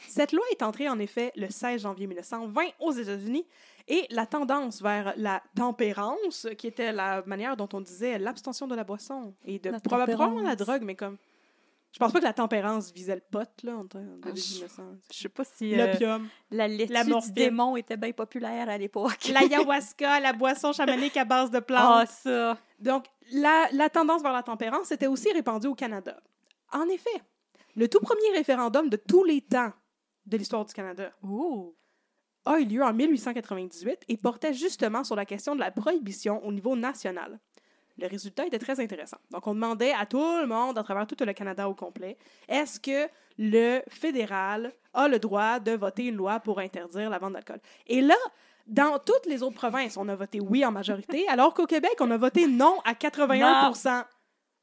Cette 0.07 0.31
loi 0.31 0.43
est 0.51 0.61
entrée 0.61 0.89
en 0.89 0.99
effet 0.99 1.31
le 1.35 1.49
16 1.49 1.81
janvier 1.81 2.05
1920 2.07 2.61
aux 2.79 2.91
États-Unis 2.91 3.45
et 3.87 4.05
la 4.11 4.25
tendance 4.25 4.81
vers 4.81 5.13
la 5.17 5.41
tempérance, 5.55 6.47
qui 6.57 6.67
était 6.67 6.91
la 6.91 7.23
manière 7.25 7.57
dont 7.57 7.69
on 7.73 7.81
disait 7.81 8.19
l'abstention 8.19 8.67
de 8.67 8.75
la 8.75 8.83
boisson 8.83 9.33
et 9.45 9.59
de 9.59 9.69
La 9.71 9.79
proba- 9.79 10.05
probablement 10.05 10.41
la 10.41 10.55
drogue, 10.55 10.81
mais 10.83 10.95
comme 10.95 11.17
je 11.91 11.99
pense 11.99 12.11
pas 12.13 12.19
que 12.19 12.23
la 12.25 12.33
tempérance 12.33 12.91
visait 12.93 13.15
le 13.15 13.21
pot 13.21 13.49
là 13.63 13.77
en, 13.77 13.85
Ah, 13.95 13.99
je- 14.25 14.29
1900. 14.31 14.83
Je 15.11 15.17
sais 15.17 15.29
pas 15.29 15.43
si 15.43 15.73
euh, 15.73 15.87
L'opium, 15.87 16.27
la 16.51 16.67
laitue 16.67 16.91
la 16.93 17.03
du 17.03 17.31
démon 17.31 17.75
était 17.77 17.97
bien 17.97 18.11
populaire 18.11 18.69
à 18.69 18.77
l'époque. 18.77 19.27
l'ayahuasca, 19.33 20.19
la 20.19 20.33
boisson 20.33 20.73
chamanique 20.73 21.17
à 21.17 21.25
base 21.25 21.49
de 21.51 21.59
plantes. 21.59 21.81
Ah, 21.85 22.05
ça. 22.05 22.57
Donc, 22.79 23.05
la, 23.31 23.67
la 23.71 23.89
tendance 23.89 24.21
vers 24.21 24.33
la 24.33 24.43
tempérance 24.43 24.91
était 24.91 25.07
aussi 25.07 25.31
répandue 25.31 25.67
au 25.67 25.75
Canada. 25.75 26.19
En 26.71 26.87
effet, 26.89 27.21
le 27.75 27.87
tout 27.87 27.99
premier 27.99 28.29
référendum 28.35 28.89
de 28.89 28.97
tous 28.97 29.23
les 29.23 29.41
temps 29.41 29.71
de 30.25 30.37
l'histoire 30.37 30.65
du 30.65 30.73
Canada 30.73 31.11
a 32.45 32.59
eu 32.59 32.65
lieu 32.65 32.83
en 32.83 32.93
1898 32.93 34.03
et 34.07 34.17
portait 34.17 34.53
justement 34.53 35.03
sur 35.03 35.15
la 35.15 35.25
question 35.25 35.53
de 35.55 35.59
la 35.59 35.71
prohibition 35.71 36.45
au 36.45 36.51
niveau 36.51 36.75
national. 36.75 37.39
Le 37.99 38.07
résultat 38.07 38.45
était 38.45 38.59
très 38.59 38.79
intéressant. 38.79 39.17
Donc, 39.31 39.47
on 39.47 39.53
demandait 39.53 39.93
à 39.93 40.05
tout 40.05 40.37
le 40.39 40.45
monde, 40.45 40.77
à 40.77 40.83
travers 40.83 41.07
tout 41.07 41.15
le 41.19 41.33
Canada 41.33 41.67
au 41.67 41.73
complet, 41.73 42.17
est-ce 42.47 42.79
que 42.79 43.09
le 43.37 43.81
fédéral 43.89 44.71
a 44.93 45.07
le 45.07 45.19
droit 45.19 45.59
de 45.59 45.71
voter 45.71 46.05
une 46.05 46.15
loi 46.15 46.39
pour 46.39 46.59
interdire 46.59 47.09
la 47.09 47.17
vente 47.17 47.33
d'alcool? 47.33 47.59
Et 47.87 48.01
là, 48.01 48.15
dans 48.67 48.99
toutes 48.99 49.25
les 49.25 49.41
autres 49.43 49.55
provinces, 49.55 49.97
on 49.97 50.07
a 50.09 50.15
voté 50.15 50.39
oui 50.39 50.65
en 50.65 50.71
majorité, 50.71 51.27
alors 51.29 51.53
qu'au 51.53 51.65
Québec, 51.65 51.95
on 51.99 52.11
a 52.11 52.17
voté 52.17 52.47
non 52.47 52.79
à 52.85 52.93
81 52.93 53.71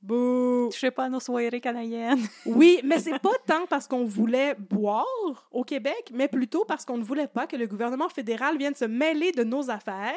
Bouh! 0.04 0.70
Je 0.70 0.78
sais 0.78 0.90
pas 0.90 1.08
nos 1.08 1.18
soirées 1.18 1.60
canadiennes. 1.60 2.20
Oui, 2.46 2.80
mais 2.84 2.98
c'est 2.98 3.18
pas 3.18 3.32
tant 3.46 3.66
parce 3.66 3.88
qu'on 3.88 4.04
voulait 4.04 4.54
boire 4.54 5.48
au 5.50 5.64
Québec, 5.64 6.10
mais 6.12 6.28
plutôt 6.28 6.66
parce 6.66 6.84
qu'on 6.84 6.98
ne 6.98 7.02
voulait 7.02 7.26
pas 7.26 7.46
que 7.46 7.56
le 7.56 7.66
gouvernement 7.66 8.10
fédéral 8.10 8.58
vienne 8.58 8.74
se 8.74 8.84
mêler 8.84 9.32
de 9.32 9.44
nos 9.44 9.70
affaires. 9.70 10.14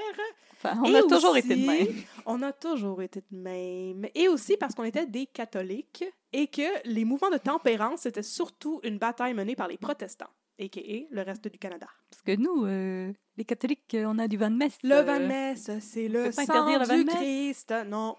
Enfin, 0.57 0.77
on 0.83 0.93
Et 0.93 0.97
a 0.97 1.03
toujours 1.03 1.37
été 1.37 1.55
de 1.55 1.65
même. 1.65 1.87
On 2.25 2.41
a 2.41 2.51
toujours 2.51 3.01
été 3.01 3.21
de 3.31 3.37
même. 3.37 4.07
Et 4.13 4.27
aussi 4.27 4.57
parce 4.57 4.75
qu'on 4.75 4.83
était 4.83 5.05
des 5.05 5.25
catholiques 5.25 6.03
et 6.33 6.47
que 6.47 6.67
les 6.83 7.05
mouvements 7.05 7.29
de 7.29 7.37
tempérance, 7.37 8.01
c'était 8.01 8.23
surtout 8.23 8.81
une 8.83 8.97
bataille 8.97 9.33
menée 9.33 9.55
par 9.55 9.69
les 9.69 9.77
protestants, 9.77 10.29
a.k.a. 10.59 11.07
le 11.09 11.21
reste 11.21 11.47
du 11.47 11.57
Canada. 11.57 11.87
Parce 12.09 12.23
que 12.23 12.35
nous, 12.35 12.65
euh, 12.65 13.13
les 13.37 13.45
catholiques, 13.45 13.93
euh, 13.93 14.05
on 14.05 14.19
a 14.19 14.27
du 14.27 14.35
vin 14.35 14.51
de 14.51 14.57
messe. 14.57 14.79
Le 14.83 14.95
euh, 14.95 15.03
vin 15.03 15.19
de 15.21 15.27
messe, 15.27 15.71
c'est 15.79 16.09
le 16.09 16.29
sang 16.33 16.77
du. 16.77 17.05
Christ. 17.05 17.73
Non. 17.87 18.17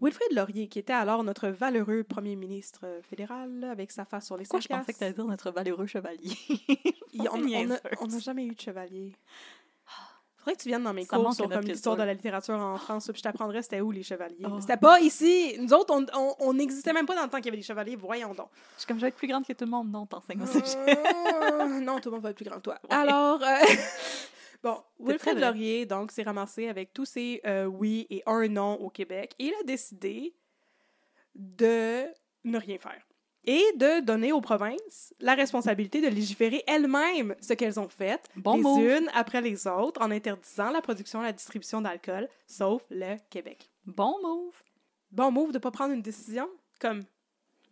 Wilfrid 0.00 0.32
Laurier, 0.32 0.68
qui 0.68 0.78
était 0.78 0.92
alors 0.92 1.22
notre 1.24 1.48
valeureux 1.48 2.02
premier 2.04 2.36
ministre 2.36 2.80
euh, 2.84 3.02
fédéral, 3.02 3.64
avec 3.70 3.90
sa 3.90 4.04
face 4.04 4.26
sur 4.26 4.36
les 4.36 4.44
Pourquoi 4.44 4.60
je 4.60 4.68
pensais 4.68 4.92
que 4.92 4.98
tu 4.98 5.04
allais 5.04 5.12
dire 5.12 5.26
notre 5.26 5.50
valeureux 5.50 5.86
chevalier? 5.86 6.32
Il- 7.12 7.28
on- 7.30 8.06
n'a 8.06 8.18
jamais 8.18 8.46
eu 8.46 8.54
de 8.54 8.60
chevalier. 8.60 9.14
Faudrait 10.38 10.56
que 10.56 10.62
tu 10.62 10.68
viennes 10.70 10.84
dans 10.84 10.94
mes 10.94 11.04
Ça 11.04 11.18
cours 11.18 11.34
sur 11.34 11.50
comme 11.50 11.60
l'histoire 11.64 11.96
de 11.98 12.02
la 12.02 12.14
littérature 12.14 12.54
en 12.54 12.78
France, 12.78 13.04
puis 13.12 13.18
je 13.18 13.22
t'apprendrais 13.22 13.60
c'était 13.60 13.82
où 13.82 13.90
les 13.90 14.02
chevaliers. 14.02 14.46
Oh. 14.50 14.58
C'était 14.58 14.78
pas 14.78 14.98
ici. 15.00 15.54
Nous 15.60 15.74
autres, 15.74 15.94
on- 16.40 16.52
n'existait 16.54 16.94
même 16.94 17.04
pas 17.04 17.14
dans 17.14 17.24
le 17.24 17.28
temps 17.28 17.36
qu'il 17.36 17.46
y 17.46 17.48
avait 17.50 17.58
des 17.58 17.62
chevaliers. 17.62 17.94
Voyons 17.96 18.32
donc. 18.32 18.48
Je 18.76 18.80
suis 18.80 18.86
comme, 18.86 18.96
je 18.96 19.02
vais 19.02 19.08
être 19.08 19.16
plus 19.16 19.28
grande 19.28 19.46
que 19.46 19.52
tout 19.52 19.66
le 19.66 19.70
monde. 19.70 19.90
Non, 19.90 20.06
t'enseignes 20.06 20.40
au. 20.40 20.46
Euh, 20.46 21.80
non, 21.80 22.00
tout 22.00 22.08
le 22.08 22.14
monde 22.14 22.22
va 22.22 22.30
être 22.30 22.36
plus 22.36 22.46
grand 22.46 22.56
que 22.56 22.62
toi. 22.62 22.78
Ouais. 22.84 22.96
Alors, 22.96 23.42
euh, 23.42 23.56
bon, 24.62 24.82
Wilfrid. 24.98 25.38
Laurier, 25.38 25.86
donc, 25.86 26.12
s'est 26.12 26.22
ramassé 26.22 26.68
avec 26.68 26.92
tous 26.92 27.04
ses 27.04 27.40
euh, 27.46 27.64
oui 27.64 28.06
et 28.10 28.22
un 28.26 28.48
non 28.48 28.74
au 28.74 28.90
Québec. 28.90 29.34
Et 29.38 29.46
il 29.46 29.54
a 29.54 29.62
décidé 29.64 30.34
de 31.34 32.04
ne 32.44 32.58
rien 32.58 32.78
faire. 32.78 33.06
Et 33.44 33.64
de 33.76 34.00
donner 34.00 34.32
aux 34.32 34.42
provinces 34.42 35.14
la 35.18 35.34
responsabilité 35.34 36.02
de 36.02 36.08
légiférer 36.08 36.62
elles-mêmes 36.66 37.34
ce 37.40 37.54
qu'elles 37.54 37.80
ont 37.80 37.88
fait, 37.88 38.20
Bon 38.36 38.56
les 38.56 38.62
move. 38.62 38.84
unes 38.84 39.10
après 39.14 39.40
les 39.40 39.66
autres, 39.66 40.02
en 40.02 40.10
interdisant 40.10 40.70
la 40.70 40.82
production 40.82 41.22
et 41.22 41.26
la 41.26 41.32
distribution 41.32 41.80
d'alcool, 41.80 42.28
sauf 42.46 42.82
le 42.90 43.16
Québec. 43.30 43.70
Bon 43.86 44.14
move. 44.22 44.62
Bon 45.10 45.30
move 45.30 45.52
de 45.52 45.58
pas 45.58 45.70
prendre 45.70 45.94
une 45.94 46.02
décision, 46.02 46.48
comme 46.80 47.02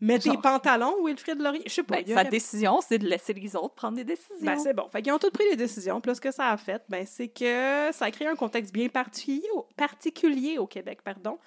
mets 0.00 0.18
tes 0.18 0.30
Genre. 0.30 0.40
pantalons, 0.40 1.04
Wilfrid 1.04 1.40
Laurier. 1.40 1.62
Je 1.66 1.72
sais 1.72 1.82
pas. 1.82 1.96
Ben, 1.96 2.06
sa 2.06 2.12
aurait 2.14 2.24
décision, 2.26 2.80
c'est 2.80 2.98
de 2.98 3.06
laisser 3.06 3.32
les 3.32 3.56
autres 3.56 3.74
prendre 3.74 3.96
des 3.96 4.04
décisions. 4.04 4.36
Ben, 4.40 4.58
c'est 4.58 4.74
bon. 4.74 4.88
Fait 4.88 5.02
qu'ils 5.02 5.12
ont 5.12 5.18
tous 5.18 5.30
pris 5.30 5.44
les 5.50 5.56
décisions. 5.56 6.00
Puis 6.00 6.10
là, 6.10 6.14
ce 6.14 6.20
que 6.20 6.30
ça 6.30 6.48
a 6.48 6.56
fait, 6.56 6.82
ben, 6.88 7.04
c'est 7.06 7.28
que 7.28 7.90
ça 7.92 8.06
a 8.06 8.10
créé 8.10 8.28
un 8.28 8.36
contexte 8.36 8.72
bien 8.72 8.88
particulier 8.88 9.48
au, 9.54 9.66
particulier 9.76 10.58
au 10.58 10.66
Québec, 10.66 11.00
pardon, 11.02 11.38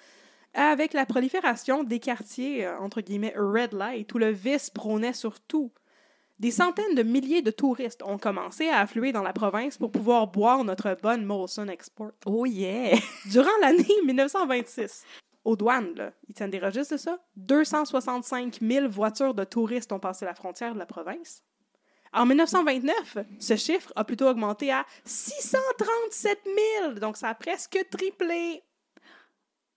avec 0.54 0.92
la 0.92 1.06
prolifération 1.06 1.82
des 1.82 1.98
quartiers, 1.98 2.66
euh, 2.66 2.78
entre 2.78 3.00
guillemets, 3.00 3.34
red 3.36 3.72
light, 3.72 4.12
où 4.14 4.18
le 4.18 4.30
vice 4.30 4.70
prônait 4.70 5.14
surtout. 5.14 5.72
Des 6.38 6.50
centaines 6.50 6.96
de 6.96 7.04
milliers 7.04 7.42
de 7.42 7.52
touristes 7.52 8.02
ont 8.02 8.18
commencé 8.18 8.68
à 8.68 8.80
affluer 8.80 9.12
dans 9.12 9.22
la 9.22 9.32
province 9.32 9.78
pour 9.78 9.92
pouvoir 9.92 10.26
boire 10.26 10.64
notre 10.64 10.96
bonne 11.00 11.24
Molson 11.24 11.68
Export. 11.68 12.10
Oh 12.26 12.46
yeah! 12.46 12.98
Durant 13.30 13.56
l'année 13.60 13.86
1926, 14.04 15.04
aux 15.44 15.56
douanes, 15.56 15.94
là, 15.96 16.12
ils 16.28 16.34
tiennent 16.34 16.50
des 16.50 16.58
registres 16.58 16.94
de 16.94 16.98
ça, 16.98 17.18
265 17.36 18.58
000 18.60 18.88
voitures 18.88 19.34
de 19.34 19.44
touristes 19.44 19.92
ont 19.92 19.98
passé 19.98 20.24
la 20.24 20.34
frontière 20.34 20.74
de 20.74 20.78
la 20.78 20.86
province. 20.86 21.42
En 22.12 22.26
1929, 22.26 23.18
ce 23.38 23.56
chiffre 23.56 23.92
a 23.96 24.04
plutôt 24.04 24.28
augmenté 24.28 24.70
à 24.70 24.84
637 25.04 26.38
000, 26.82 26.92
donc 26.94 27.16
ça 27.16 27.28
a 27.30 27.34
presque 27.34 27.78
triplé. 27.90 28.62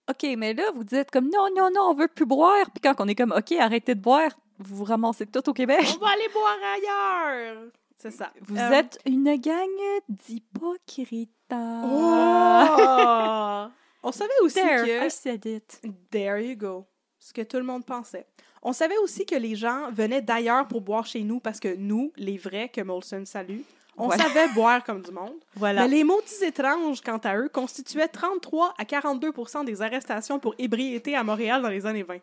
OK, 0.08 0.24
mais 0.36 0.54
là, 0.54 0.70
vous 0.74 0.84
dites 0.84 1.10
comme 1.10 1.28
non, 1.30 1.48
non, 1.56 1.70
non, 1.74 1.90
on 1.90 1.94
veut 1.94 2.08
plus 2.08 2.26
boire. 2.26 2.66
Puis 2.72 2.80
quand 2.82 2.94
on 3.00 3.08
est 3.08 3.14
comme 3.16 3.32
OK, 3.32 3.52
arrêtez 3.52 3.94
de 3.94 4.00
boire, 4.00 4.30
vous 4.58 4.76
vous 4.76 4.84
ramassez 4.84 5.26
tout 5.26 5.48
au 5.48 5.52
Québec. 5.52 5.84
On 5.96 6.04
va 6.04 6.10
aller 6.12 6.28
boire 6.32 6.56
ailleurs! 6.74 7.64
C'est 7.98 8.10
ça. 8.12 8.30
Vous 8.42 8.56
Euh, 8.56 8.70
êtes 8.70 8.98
une 9.06 9.34
gang 9.36 9.66
d'hypocrites. 10.08 11.30
Oh! 11.52 13.66
On 14.02 14.12
savait 14.12 14.30
aussi 14.42 14.54
There, 14.54 14.84
que... 14.84 15.06
I 15.06 15.10
said 15.10 15.44
it. 15.46 15.80
There 16.10 16.38
you 16.44 16.56
go. 16.56 16.86
Ce 17.18 17.32
que 17.32 17.42
tout 17.42 17.56
le 17.56 17.64
monde 17.64 17.84
pensait. 17.84 18.26
On 18.62 18.72
savait 18.72 18.96
aussi 18.98 19.26
que 19.26 19.34
les 19.36 19.54
gens 19.56 19.90
venaient 19.92 20.22
d'ailleurs 20.22 20.66
pour 20.68 20.80
boire 20.80 21.06
chez 21.06 21.22
nous 21.22 21.40
parce 21.40 21.60
que 21.60 21.74
nous, 21.76 22.12
les 22.16 22.36
vrais 22.38 22.68
que 22.68 22.80
Molson 22.80 23.24
salue, 23.24 23.60
on 23.96 24.06
Voilà. 24.08 24.24
savait 24.24 24.48
boire 24.48 24.84
comme 24.84 25.02
du 25.02 25.10
monde. 25.10 25.34
Voilà. 25.54 25.82
Mais 25.82 25.88
les 25.88 26.04
maudits 26.04 26.44
étranges, 26.44 27.00
quant 27.00 27.18
à 27.18 27.36
eux, 27.36 27.48
constituaient 27.48 28.08
33 28.08 28.74
à 28.78 28.84
42% 28.84 29.64
des 29.64 29.82
arrestations 29.82 30.38
pour 30.38 30.54
ébriété 30.58 31.14
à 31.16 31.24
Montréal 31.24 31.62
dans 31.62 31.68
les 31.70 31.86
années 31.86 32.02
20. 32.02 32.18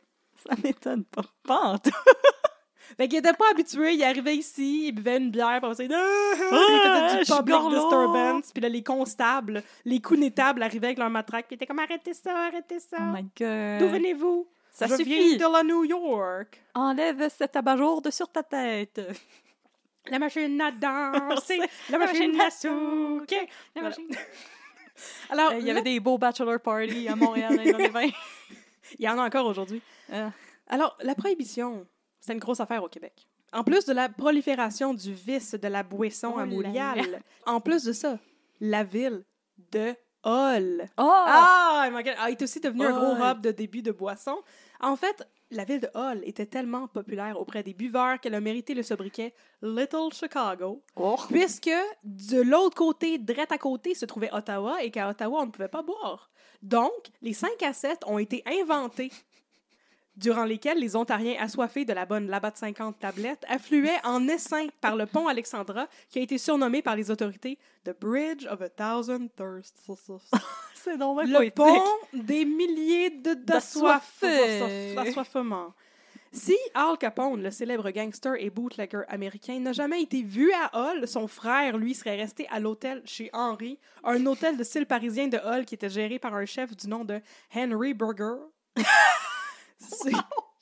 Ça 0.47 0.55
m'étonne 0.63 1.03
pas. 1.05 1.23
Pas 1.43 1.59
en 1.61 1.77
tout. 1.79 1.89
Fait 2.97 3.07
qu'ils 3.07 3.19
étaient 3.19 3.33
pas 3.33 3.45
habitués, 3.51 3.93
ils 3.93 4.03
arrivaient 4.03 4.35
ici, 4.35 4.87
ils 4.87 4.91
buvaient 4.91 5.17
une 5.17 5.31
bière, 5.31 5.59
puis 5.61 5.75
ça, 5.75 5.83
Ah! 5.83 6.35
Puis 6.35 6.45
ils 6.49 7.17
faisaient 7.17 7.25
je 7.25 7.31
du 7.33 7.37
public 7.43 7.69
disturbance, 7.71 8.51
puis 8.53 8.61
là, 8.61 8.69
les 8.69 8.83
constables, 8.83 9.63
les 9.85 9.99
connétables 9.99 10.61
arrivaient 10.63 10.87
avec 10.87 10.99
leur 10.99 11.09
matraque, 11.09 11.47
puis 11.47 11.55
étaient 11.55 11.65
comme 11.65 11.79
«Arrêtez 11.79 12.13
ça, 12.13 12.45
arrêtez 12.47 12.79
ça! 12.79 12.97
Oh 12.99 13.15
my 13.15 13.23
god. 13.37 13.79
D'où 13.79 13.87
venez-vous? 13.93 14.47
Ça 14.71 14.87
Je 14.87 14.95
suffit. 14.95 15.35
viens 15.35 15.47
de 15.47 15.53
la 15.53 15.63
New 15.63 15.83
York!» 15.85 16.61
Enlève 16.75 17.29
cet 17.35 17.55
abat-jour 17.55 18.01
de 18.01 18.09
sur 18.11 18.27
ta 18.29 18.43
tête. 18.43 18.99
La 20.09 20.19
machine 20.19 20.59
à 20.61 20.71
danser, 20.71 21.59
la 21.89 21.97
machine 21.97 22.39
à 22.41 22.49
souquer. 22.51 23.47
La 23.75 23.83
machine. 23.83 24.07
Alors, 25.29 25.53
Il 25.53 25.65
y 25.65 25.71
avait 25.71 25.81
des 25.81 25.99
beaux 25.99 26.17
bachelor 26.17 26.59
parties 26.59 27.07
à 27.07 27.15
Montréal 27.15 27.55
dans 27.57 27.63
les 27.63 27.73
années 27.73 27.87
20. 27.89 28.01
il 28.99 29.05
y 29.05 29.07
en 29.09 29.17
a 29.17 29.25
encore 29.25 29.45
aujourd'hui. 29.45 29.81
Euh, 30.11 30.29
Alors, 30.67 30.97
la 31.01 31.15
prohibition, 31.15 31.85
c'est 32.23 32.33
une 32.33 32.39
grosse 32.39 32.61
affaire 32.61 32.83
au 32.83 32.87
Québec. 32.87 33.27
En 33.51 33.63
plus 33.63 33.85
de 33.85 33.93
la 33.93 34.09
prolifération 34.09 34.93
du 34.93 35.13
vice 35.13 35.53
de 35.53 35.67
la 35.67 35.83
boisson 35.83 36.33
Oh 36.35 36.39
à 36.39 36.45
Montréal, 36.45 37.21
en 37.45 37.59
plus 37.59 37.83
de 37.83 37.91
ça, 37.91 38.17
la 38.61 38.83
ville 38.83 39.25
de 39.71 39.93
Hall. 40.23 40.89
Oh! 40.97 41.11
Ah, 41.11 41.89
my 41.91 42.01
God, 42.01 42.13
ah, 42.17 42.31
est 42.31 42.41
aussi 42.41 42.61
devenu 42.61 42.85
un 42.85 42.97
gros 42.97 43.23
hub 43.23 43.41
de 43.41 43.51
début 43.51 43.81
de 43.81 43.91
boisson. 43.91 44.37
En 44.79 44.95
fait, 44.95 45.27
la 45.51 45.65
ville 45.65 45.81
de 45.81 45.89
Hall 45.93 46.21
était 46.23 46.45
tellement 46.45 46.87
populaire 46.87 47.39
auprès 47.39 47.61
des 47.61 47.73
buveurs 47.73 48.19
qu'elle 48.21 48.35
a 48.35 48.39
mérité 48.39 48.73
le 48.73 48.83
sobriquet 48.83 49.33
Little 49.61 50.13
Chicago. 50.13 50.81
Oh. 50.95 51.17
Puisque 51.29 51.69
de 52.05 52.41
l'autre 52.41 52.75
côté, 52.75 53.17
direct 53.17 53.51
à 53.51 53.57
côté, 53.57 53.93
se 53.95 54.05
trouvait 54.05 54.33
Ottawa 54.33 54.81
et 54.81 54.91
qu'à 54.91 55.09
Ottawa, 55.09 55.41
on 55.41 55.45
ne 55.45 55.51
pouvait 55.51 55.67
pas 55.67 55.83
boire. 55.83 56.31
Donc, 56.61 57.11
les 57.21 57.33
5 57.33 57.61
à 57.61 57.73
7 57.73 58.03
ont 58.07 58.17
été 58.17 58.41
inventés, 58.45 59.11
durant 60.15 60.45
lesquels 60.45 60.79
les 60.79 60.95
Ontariens 60.95 61.35
assoiffés 61.39 61.85
de 61.85 61.93
la 61.93 62.05
bonne 62.05 62.27
Labatt 62.27 62.57
50 62.57 62.99
tablette 62.99 63.43
affluaient 63.47 63.99
en 64.03 64.27
essaim 64.27 64.67
par 64.79 64.95
le 64.95 65.05
pont 65.05 65.27
Alexandra, 65.27 65.87
qui 66.09 66.19
a 66.19 66.21
été 66.21 66.37
surnommé 66.37 66.81
par 66.81 66.95
les 66.95 67.11
autorités 67.11 67.57
The 67.83 67.99
Bridge 67.99 68.45
of 68.47 68.61
a 68.61 68.69
Thousand 68.69 69.27
Thirsts. 69.35 69.83
C'est 70.75 70.97
donc 70.97 71.23
Le 71.23 71.33
poétique. 71.33 71.55
pont 71.55 71.81
des 72.13 72.45
milliers 72.45 73.09
de 73.09 73.33
d'assoiffements. 73.33 75.73
Si 76.35 76.57
Al 76.73 76.97
Capone, 76.97 77.43
le 77.43 77.51
célèbre 77.51 77.91
gangster 77.91 78.33
et 78.39 78.49
bootlegger 78.49 79.03
américain, 79.07 79.59
n'a 79.59 79.71
jamais 79.71 80.01
été 80.01 80.23
vu 80.23 80.51
à 80.51 80.71
Hull, 80.73 81.07
son 81.07 81.27
frère, 81.27 81.77
lui, 81.77 81.93
serait 81.93 82.15
resté 82.15 82.47
à 82.49 82.59
l'hôtel 82.59 83.03
chez 83.05 83.29
Henry, 83.33 83.77
un 84.03 84.25
hôtel 84.25 84.57
de 84.57 84.63
style 84.63 84.87
parisien 84.87 85.27
de 85.27 85.37
Hull 85.37 85.63
qui 85.65 85.75
était 85.75 85.91
géré 85.91 86.17
par 86.17 86.33
un 86.33 86.45
chef 86.45 86.75
du 86.75 86.87
nom 86.87 87.05
de 87.05 87.21
Henry 87.55 87.93
Burger. 87.93 88.37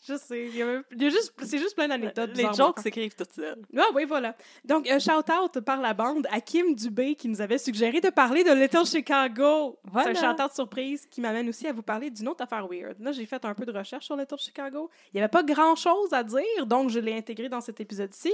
Je 0.08 0.18
sais, 0.18 0.48
il 0.48 0.56
y 0.56 0.64
a, 0.64 0.82
il 0.94 1.04
y 1.04 1.06
a 1.06 1.10
juste, 1.12 1.32
c'est 1.44 1.60
juste 1.60 1.76
plein 1.76 1.88
d'anecdotes. 1.88 2.32
Les 2.32 2.38
bizarres, 2.38 2.56
jokes 2.56 2.80
s'écrivent 2.80 3.14
toutes 3.16 3.34
seules. 3.34 3.62
Ah 3.78 3.84
oui, 3.94 4.06
voilà. 4.06 4.36
Donc, 4.66 4.90
un 4.90 4.98
shout-out 4.98 5.60
par 5.60 5.80
la 5.80 5.94
bande 5.94 6.26
à 6.32 6.42
Kim 6.42 6.74
Dubé 6.74 7.14
qui 7.14 7.28
nous 7.28 7.40
avait 7.40 7.60
suggéré 7.60 8.02
de 8.02 8.10
parler 8.10 8.44
de 8.44 8.52
Little 8.52 8.84
Chicago. 8.88 9.78
Voilà. 9.84 10.16
C'est 10.16 10.26
un 10.26 10.32
shout-out 10.36 10.54
surprise 10.56 11.06
qui 11.06 11.22
m'amène 11.22 11.48
aussi 11.50 11.68
à 11.68 11.72
vous 11.72 11.84
parler 11.84 12.10
d'une 12.10 12.28
autre 12.30 12.42
affaire 12.44 12.68
weird. 12.68 13.00
Là, 13.00 13.12
j'ai 13.12 13.28
fait 13.28 13.46
un 13.46 13.54
peu 13.54 13.64
de 13.64 13.72
recherche 13.72 14.06
sur 14.06 14.16
Little 14.16 14.40
Chicago. 14.40 14.90
Il 15.14 15.18
n'y 15.18 15.22
avait 15.22 15.30
pas 15.30 15.44
grand-chose 15.44 16.12
à 16.14 16.24
dire, 16.24 16.66
donc 16.66 16.90
je 16.90 16.98
l'ai 16.98 17.16
intégré 17.16 17.48
dans 17.48 17.62
cet 17.62 17.80
épisode-ci. 17.80 18.34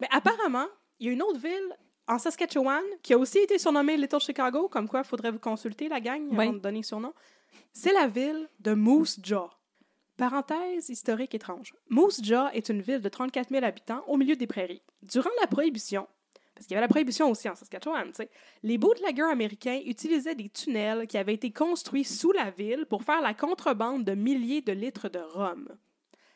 Mais 0.00 0.06
apparemment, 0.12 0.66
il 1.00 1.08
y 1.08 1.10
a 1.10 1.12
une 1.14 1.22
autre 1.22 1.40
ville 1.40 1.76
en 2.06 2.18
Saskatchewan 2.20 2.84
qui 3.02 3.12
a 3.12 3.18
aussi 3.18 3.38
été 3.38 3.58
surnommée 3.58 3.96
Little 3.96 4.20
Chicago, 4.20 4.68
comme 4.68 4.88
quoi 4.88 5.00
il 5.00 5.04
faudrait 5.08 5.32
vous 5.32 5.40
consulter, 5.40 5.88
la 5.88 6.00
gang, 6.00 6.22
Oui. 6.30 6.44
avant 6.44 6.52
de 6.52 6.58
donner 6.60 6.84
son 6.84 7.00
nom. 7.00 7.12
C'est 7.72 7.92
la 7.92 8.06
ville 8.06 8.48
de 8.60 8.72
Moose 8.74 9.18
Jaw. 9.20 9.50
Parenthèse 10.18 10.88
historique 10.88 11.36
étrange. 11.36 11.72
Moose 11.90 12.20
Jaw 12.20 12.48
est 12.52 12.68
une 12.68 12.82
ville 12.82 13.00
de 13.00 13.08
34 13.08 13.50
000 13.50 13.64
habitants 13.64 14.02
au 14.08 14.16
milieu 14.16 14.34
des 14.34 14.48
prairies. 14.48 14.82
Durant 15.04 15.30
la 15.40 15.46
Prohibition, 15.46 16.08
parce 16.56 16.66
qu'il 16.66 16.74
y 16.74 16.76
avait 16.76 16.86
la 16.86 16.88
prohibition 16.88 17.30
aussi 17.30 17.48
en 17.48 17.54
Saskatchewan. 17.54 18.10
Les 18.64 18.78
bootleggers 18.78 19.30
américains 19.30 19.80
utilisaient 19.86 20.34
des 20.34 20.48
tunnels 20.48 21.06
qui 21.06 21.16
avaient 21.16 21.34
été 21.34 21.52
construits 21.52 22.02
sous 22.02 22.32
la 22.32 22.50
ville 22.50 22.84
pour 22.86 23.04
faire 23.04 23.20
la 23.20 23.32
contrebande 23.32 24.02
de 24.02 24.16
milliers 24.16 24.60
de 24.60 24.72
litres 24.72 25.08
de 25.08 25.20
rhum. 25.20 25.68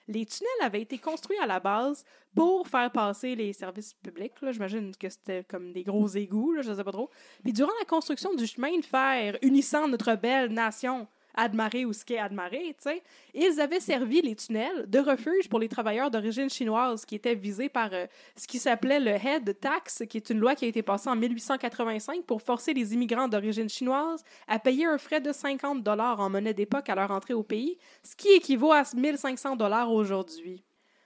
Les 0.07 0.27
tunnels 0.27 0.51
avaient 0.63 0.83
été 0.83 0.99
construits 0.99 1.39
à 1.43 1.49
la 1.49 1.59
base 1.59 2.05
pour 2.37 2.69
faire 2.69 2.93
passer 2.93 3.35
les 3.35 3.53
services 3.53 3.95
publics. 3.95 4.35
J'imagine 4.49 4.95
que 4.95 5.09
c'était 5.09 5.43
comme 5.43 5.73
des 5.73 5.83
gros 5.83 6.07
égouts, 6.07 6.55
je 6.63 6.71
ne 6.71 6.77
sais 6.77 6.85
pas 6.85 6.93
trop. 6.93 7.11
Puis 7.43 7.53
durant 7.53 7.73
la 7.81 7.87
construction 7.87 8.33
du 8.33 8.47
chemin 8.47 8.79
de 8.79 8.85
fer 8.85 9.37
unissant 9.43 9.89
notre 9.89 10.15
belle 10.15 10.53
nation 10.53 11.09
Admaré 11.35 11.85
ou 11.85 11.93
Ské 11.93 12.19
Admaré, 12.19 12.75
tu 12.79 12.91
sais, 12.91 13.03
ils 13.35 13.61
avaient 13.61 13.81
servi 13.81 14.23
les 14.23 14.37
tunnels 14.37 14.89
de 14.89 14.99
refuge 14.99 15.49
pour 15.49 15.59
les 15.59 15.69
travailleurs 15.69 16.11
d'origine 16.11 16.51
chinoise 16.51 17.05
qui 17.05 17.15
étaient 17.15 17.35
visés 17.35 17.69
par 17.69 17.91
euh, 17.93 18.07
ce 18.37 18.47
qui 18.47 18.59
s'appelait 18.59 19.01
le 19.01 19.11
Head 19.11 19.59
Tax, 19.61 20.05
qui 20.09 20.19
est 20.19 20.31
une 20.31 20.39
loi 20.39 20.55
qui 20.55 20.65
a 20.65 20.69
été 20.69 20.83
passée 20.83 21.09
en 21.09 21.17
1885 21.17 22.25
pour 22.25 22.43
forcer 22.43 22.75
les 22.75 22.95
immigrants 22.95 23.29
d'origine 23.29 23.69
chinoise 23.69 24.23
à 24.49 24.59
payer 24.59 24.87
un 24.87 24.99
frais 24.99 25.21
de 25.21 25.33
50 25.33 25.83
dollars 25.83 26.21
en 26.21 26.31
monnaie 26.31 26.55
d'époque 26.55 26.89
à 26.89 26.95
leur 26.95 27.11
entrée 27.11 27.35
au 27.35 27.43
pays, 27.43 27.79
ce 28.03 28.17
qui 28.17 28.29
équivaut 28.29 28.73
à 28.73 28.83
1500 28.95 29.57
dollars 29.57 29.91
aujourd'hui. 29.91 30.63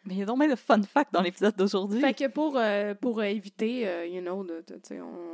Mais 0.07 0.15
il 0.15 0.19
y 0.19 0.23
a 0.23 0.25
donc 0.25 0.39
bien 0.39 0.49
de 0.49 0.55
fun 0.55 0.81
facts 0.83 1.13
dans 1.13 1.21
l'épisode 1.21 1.57
d'aujourd'hui. 1.57 2.01
Fait 2.01 2.15
que 2.15 2.29
pour, 2.29 2.57
euh, 2.57 2.95
pour 2.95 3.19
euh, 3.19 3.25
éviter, 3.25 3.89
euh, 3.89 4.07
you 4.07 4.21
know, 4.21 4.47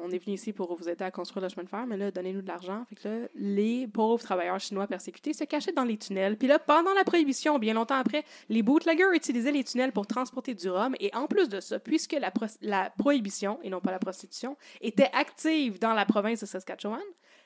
on, 0.02 0.10
est 0.10 0.18
venu 0.18 0.34
ici 0.34 0.52
pour 0.52 0.74
vous 0.74 0.88
aider 0.88 1.04
à 1.04 1.10
construire 1.10 1.42
le 1.42 1.50
chemin 1.50 1.64
de 1.64 1.68
fer, 1.68 1.86
mais 1.86 1.98
là, 1.98 2.10
donnez-nous 2.10 2.40
de 2.40 2.48
l'argent. 2.48 2.84
Fait 2.88 2.94
que 2.96 3.08
là, 3.08 3.28
les 3.34 3.86
pauvres 3.86 4.22
travailleurs 4.22 4.58
chinois 4.58 4.86
persécutés 4.86 5.34
se 5.34 5.44
cachaient 5.44 5.72
dans 5.72 5.84
les 5.84 5.98
tunnels. 5.98 6.38
Puis 6.38 6.48
là, 6.48 6.58
pendant 6.58 6.94
la 6.94 7.04
prohibition, 7.04 7.58
bien 7.58 7.74
longtemps 7.74 7.96
après, 7.96 8.24
les 8.48 8.62
bootleggers 8.62 9.14
utilisaient 9.14 9.52
les 9.52 9.64
tunnels 9.64 9.92
pour 9.92 10.06
transporter 10.06 10.54
du 10.54 10.70
rhum. 10.70 10.94
Et 11.00 11.14
en 11.14 11.26
plus 11.26 11.50
de 11.50 11.60
ça, 11.60 11.78
puisque 11.78 12.14
la, 12.14 12.32
la 12.62 12.90
prohibition, 12.90 13.58
et 13.62 13.68
non 13.68 13.80
pas 13.80 13.90
la 13.90 13.98
prostitution, 13.98 14.56
était 14.80 15.10
active 15.12 15.78
dans 15.80 15.92
la 15.92 16.06
province 16.06 16.40
de 16.40 16.46
Saskatchewan, 16.46 17.02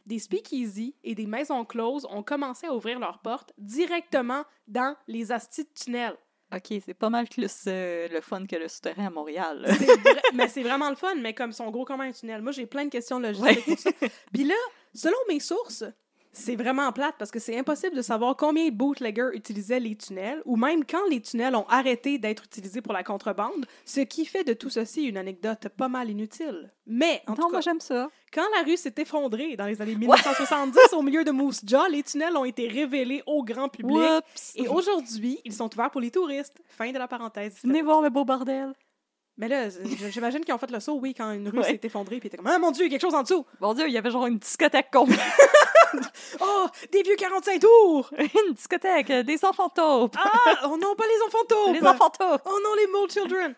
des 0.06 0.20
speakeasy 0.20 0.94
et 1.02 1.16
des 1.16 1.26
maisons 1.26 1.64
closes 1.64 2.06
ont 2.08 2.22
commencé 2.22 2.68
à 2.68 2.74
ouvrir 2.74 3.00
leurs 3.00 3.18
portes 3.18 3.52
directement 3.58 4.44
dans 4.68 4.94
les 5.08 5.32
astis 5.32 5.64
de 5.64 5.68
tunnels. 5.74 6.16
OK, 6.54 6.80
c'est 6.84 6.94
pas 6.94 7.10
mal 7.10 7.26
plus 7.26 7.64
euh, 7.66 8.06
le 8.08 8.20
fun 8.20 8.46
que 8.46 8.54
le 8.56 8.68
souterrain 8.68 9.06
à 9.06 9.10
Montréal. 9.10 9.62
là. 9.62 9.74
C'est 9.74 9.84
vrai- 9.86 10.22
mais 10.34 10.48
c'est 10.48 10.62
vraiment 10.62 10.90
le 10.90 10.96
fun, 10.96 11.14
mais 11.16 11.34
comme 11.34 11.52
sont 11.52 11.70
gros 11.70 11.84
comme 11.84 12.00
un 12.00 12.12
tunnel. 12.12 12.40
Moi, 12.42 12.52
j'ai 12.52 12.66
plein 12.66 12.84
de 12.84 12.90
questions 12.90 13.18
logistiques 13.18 13.64
pour 13.64 13.78
ça. 13.78 13.90
Puis 14.32 14.44
là, 14.44 14.54
selon 14.94 15.16
mes 15.28 15.40
sources, 15.40 15.84
c'est 16.36 16.56
vraiment 16.56 16.92
plate 16.92 17.14
parce 17.18 17.30
que 17.30 17.38
c'est 17.38 17.58
impossible 17.58 17.96
de 17.96 18.02
savoir 18.02 18.36
combien 18.36 18.66
de 18.66 18.70
bootleggers 18.74 19.30
utilisaient 19.34 19.80
les 19.80 19.96
tunnels 19.96 20.42
ou 20.44 20.56
même 20.56 20.84
quand 20.84 21.04
les 21.08 21.20
tunnels 21.20 21.56
ont 21.56 21.66
arrêté 21.68 22.18
d'être 22.18 22.44
utilisés 22.44 22.82
pour 22.82 22.92
la 22.92 23.02
contrebande, 23.02 23.66
ce 23.84 24.00
qui 24.00 24.26
fait 24.26 24.44
de 24.44 24.52
tout 24.52 24.68
ceci 24.70 25.04
une 25.04 25.16
anecdote 25.16 25.68
pas 25.76 25.88
mal 25.88 26.10
inutile. 26.10 26.70
Mais, 26.86 27.22
en 27.26 27.30
non, 27.32 27.36
tout 27.36 27.42
moi 27.50 27.52
cas, 27.52 27.60
j'aime 27.62 27.80
ça. 27.80 28.08
quand 28.32 28.44
la 28.56 28.62
rue 28.64 28.76
s'est 28.76 28.94
effondrée 28.98 29.56
dans 29.56 29.66
les 29.66 29.80
années 29.82 29.96
1970 29.96 30.92
au 30.92 31.02
milieu 31.02 31.24
de 31.24 31.30
Moose 31.30 31.60
Jaw, 31.64 31.86
les 31.90 32.02
tunnels 32.02 32.36
ont 32.36 32.44
été 32.44 32.68
révélés 32.68 33.22
au 33.26 33.42
grand 33.42 33.68
public. 33.68 33.96
Whoops! 33.96 34.52
Et 34.56 34.68
aujourd'hui, 34.68 35.40
ils 35.44 35.52
sont 35.52 35.72
ouverts 35.74 35.90
pour 35.90 36.00
les 36.00 36.10
touristes. 36.10 36.60
Fin 36.68 36.92
de 36.92 36.98
la 36.98 37.08
parenthèse. 37.08 37.56
Venez 37.64 37.82
voir 37.82 38.02
le 38.02 38.10
beau 38.10 38.24
bordel. 38.24 38.72
Mais 39.38 39.48
là, 39.48 39.68
j'imagine 40.10 40.40
qu'ils 40.44 40.54
ont 40.54 40.58
fait 40.58 40.70
le 40.70 40.80
saut, 40.80 40.94
oui, 40.94 41.12
quand 41.12 41.30
une 41.32 41.48
rue 41.50 41.58
Ouais. 41.58 41.64
s'est 41.64 41.80
effondrée, 41.82 42.18
puis 42.20 42.28
étaient 42.28 42.38
comme 42.38 42.46
Ah 42.46 42.58
mon 42.58 42.70
Dieu, 42.70 42.86
il 42.86 42.92
y 42.92 42.94
a 42.94 42.98
quelque 42.98 43.06
chose 43.10 43.14
en 43.14 43.22
dessous! 43.22 43.44
Mon 43.60 43.74
Dieu, 43.74 43.86
il 43.86 43.92
y 43.92 43.98
avait 43.98 44.10
genre 44.10 44.26
une 44.26 44.38
discothèque 44.38 44.90
complète. 44.90 45.18
Oh, 46.40 46.66
des 46.92 47.02
vieux 47.02 47.16
45 47.16 47.60
tours! 47.60 48.10
une 48.18 48.54
discothèque, 48.54 49.10
euh, 49.10 49.22
des 49.22 49.44
enfants 49.44 49.68
taupes. 49.68 50.16
Ah, 50.18 50.68
oh 50.70 50.76
non, 50.76 50.94
pas 50.94 51.04
les 51.06 51.26
enfants 51.26 51.44
taupes! 51.48 51.74
les 51.74 51.86
enfants 51.86 52.10
taupes. 52.10 52.42
Oh 52.44 52.58
non, 52.62 52.74
les 52.74 52.86
Mole 52.86 53.10
Children! 53.10 53.54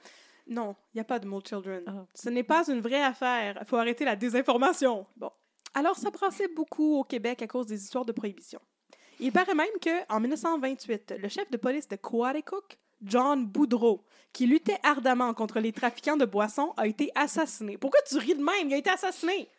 Non, 0.46 0.74
il 0.94 0.96
n'y 0.96 1.00
a 1.00 1.04
pas 1.04 1.18
de 1.18 1.26
Mole 1.26 1.46
Children. 1.46 1.82
Ah. 1.86 2.06
Ce 2.14 2.30
n'est 2.30 2.42
pas 2.42 2.66
une 2.68 2.80
vraie 2.80 3.02
affaire. 3.02 3.58
Il 3.60 3.66
faut 3.66 3.76
arrêter 3.76 4.04
la 4.04 4.16
désinformation. 4.16 5.06
Bon. 5.16 5.30
Alors, 5.74 5.96
ça 5.96 6.10
brassait 6.10 6.48
beaucoup 6.48 6.98
au 7.00 7.04
Québec 7.04 7.42
à 7.42 7.46
cause 7.46 7.66
des 7.66 7.82
histoires 7.82 8.06
de 8.06 8.12
prohibition. 8.12 8.60
Il 9.20 9.32
paraît 9.32 9.54
même 9.54 9.66
qu'en 9.82 10.20
1928, 10.20 11.14
le 11.20 11.28
chef 11.28 11.50
de 11.50 11.56
police 11.56 11.88
de 11.88 11.96
Coaticook, 11.96 12.78
John 13.02 13.46
Boudreau, 13.46 14.04
qui 14.32 14.46
luttait 14.46 14.78
ardemment 14.82 15.34
contre 15.34 15.60
les 15.60 15.72
trafiquants 15.72 16.16
de 16.16 16.24
boissons, 16.24 16.72
a 16.76 16.86
été 16.86 17.10
assassiné. 17.14 17.76
Pourquoi 17.76 18.00
tu 18.08 18.16
ris 18.18 18.34
de 18.34 18.42
même? 18.42 18.68
Il 18.68 18.74
a 18.74 18.78
été 18.78 18.90
assassiné! 18.90 19.50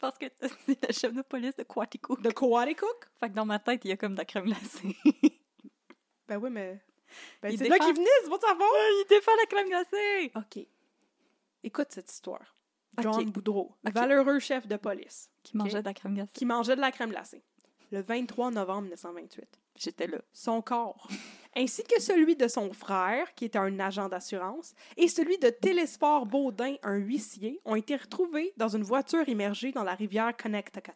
Parce 0.00 0.16
que 0.18 0.26
c'est 0.40 0.86
le 0.86 0.92
chef 0.92 1.12
de 1.12 1.22
police 1.22 1.56
de 1.56 1.64
Quatico. 1.64 2.16
De 2.16 2.30
Coaticook? 2.30 3.08
Fait 3.20 3.28
que 3.30 3.34
dans 3.34 3.44
ma 3.46 3.58
tête, 3.58 3.84
il 3.84 3.88
y 3.88 3.92
a 3.92 3.96
comme 3.96 4.12
de 4.12 4.18
la 4.18 4.24
crème 4.24 4.44
glacée. 4.46 4.96
Ben 6.28 6.36
oui, 6.38 6.50
mais. 6.50 6.80
Ben, 7.42 7.50
Il 7.50 7.58
c'est 7.58 7.68
là 7.68 7.76
défend- 7.78 7.86
qu'il 7.86 7.94
venait, 7.96 8.06
c'est 8.22 8.28
pas 8.30 8.36
de 8.36 8.42
sa 8.42 8.54
faute! 8.54 8.62
il 8.62 9.04
défend 9.08 9.32
la 9.36 9.46
crème 9.46 9.68
glacée! 9.68 10.32
OK. 10.36 10.66
Écoute 11.64 11.86
cette 11.90 12.10
histoire. 12.12 12.54
John 13.00 13.30
Boudreau, 13.30 13.74
valeureux 13.84 14.38
chef 14.40 14.66
de 14.66 14.76
police, 14.76 15.30
Qui 15.42 15.56
mangeait 15.56 15.80
de 15.80 15.84
la 15.86 15.94
crème 15.94 16.14
glacée. 16.14 16.32
qui 16.34 16.44
mangeait 16.44 16.74
de 16.76 16.80
la 16.80 16.90
crème 16.90 17.10
glacée. 17.10 17.42
Le 17.92 18.02
23 18.02 18.50
novembre 18.50 18.82
1928. 18.82 19.46
J'étais 19.78 20.06
là. 20.06 20.18
Son 20.32 20.60
corps, 20.60 21.08
ainsi 21.56 21.82
que 21.84 22.00
celui 22.00 22.36
de 22.36 22.48
son 22.48 22.72
frère, 22.72 23.34
qui 23.34 23.44
était 23.44 23.58
un 23.58 23.78
agent 23.78 24.08
d'assurance, 24.08 24.74
et 24.96 25.08
celui 25.08 25.38
de 25.38 25.48
Télésport 25.48 26.26
Baudin, 26.26 26.74
un 26.82 26.96
huissier, 26.96 27.60
ont 27.64 27.76
été 27.76 27.96
retrouvés 27.96 28.52
dans 28.56 28.68
une 28.68 28.82
voiture 28.82 29.28
immergée 29.28 29.72
dans 29.72 29.84
la 29.84 29.94
rivière 29.94 30.36
Connecticut. 30.36 30.92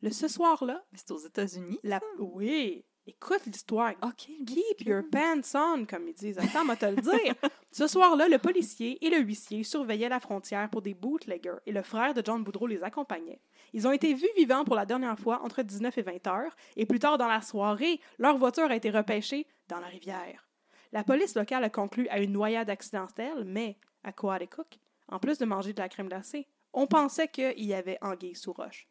Le 0.00 0.10
ce 0.10 0.28
soir-là, 0.28 0.84
c'est 0.94 1.10
aux 1.10 1.18
États-Unis. 1.18 1.78
la... 1.82 2.00
oui, 2.18 2.84
écoute 3.08 3.46
l'histoire. 3.46 3.92
OK. 4.02 4.28
Keep 4.46 4.86
your 4.86 5.02
pants 5.10 5.54
on, 5.54 5.84
comme 5.86 6.08
ils 6.08 6.14
disent. 6.14 6.38
Attends, 6.38 6.64
moi 6.64 6.76
te 6.76 6.86
le 6.86 6.96
dire. 6.96 7.34
Ce 7.72 7.86
soir-là, 7.86 8.28
le 8.28 8.38
policier 8.38 9.04
et 9.04 9.10
le 9.10 9.18
huissier 9.18 9.62
surveillaient 9.62 10.08
la 10.08 10.20
frontière 10.20 10.68
pour 10.68 10.82
des 10.82 10.94
bootleggers 10.94 11.58
et 11.66 11.72
le 11.72 11.82
frère 11.82 12.14
de 12.14 12.22
John 12.24 12.44
Boudreau 12.44 12.66
les 12.66 12.82
accompagnait. 12.82 13.40
Ils 13.72 13.86
ont 13.86 13.92
été 13.92 14.14
vus 14.14 14.28
vivants 14.36 14.64
pour 14.64 14.74
la 14.74 14.86
dernière 14.86 15.18
fois 15.18 15.42
entre 15.42 15.62
19 15.62 15.96
et 15.98 16.02
20 16.02 16.26
heures 16.26 16.56
et 16.76 16.86
plus 16.86 16.98
tard 16.98 17.18
dans 17.18 17.28
la 17.28 17.40
soirée, 17.40 18.00
leur 18.18 18.36
voiture 18.36 18.70
a 18.70 18.76
été 18.76 18.90
repêchée 18.90 19.46
dans 19.68 19.80
la 19.80 19.86
rivière. 19.86 20.48
La 20.92 21.04
police 21.04 21.34
locale 21.34 21.64
a 21.64 21.70
conclu 21.70 22.08
à 22.08 22.18
une 22.18 22.32
noyade 22.32 22.70
accidentelle, 22.70 23.44
mais 23.44 23.76
à 24.04 24.12
Coaticook, 24.12 24.78
en 25.08 25.18
plus 25.18 25.38
de 25.38 25.44
manger 25.44 25.72
de 25.72 25.80
la 25.80 25.88
crème 25.88 26.08
glacée, 26.08 26.46
on 26.72 26.86
pensait 26.86 27.28
qu'il 27.28 27.64
y 27.64 27.74
avait 27.74 27.98
anguille 28.00 28.34
sous 28.34 28.52
roche. 28.52 28.88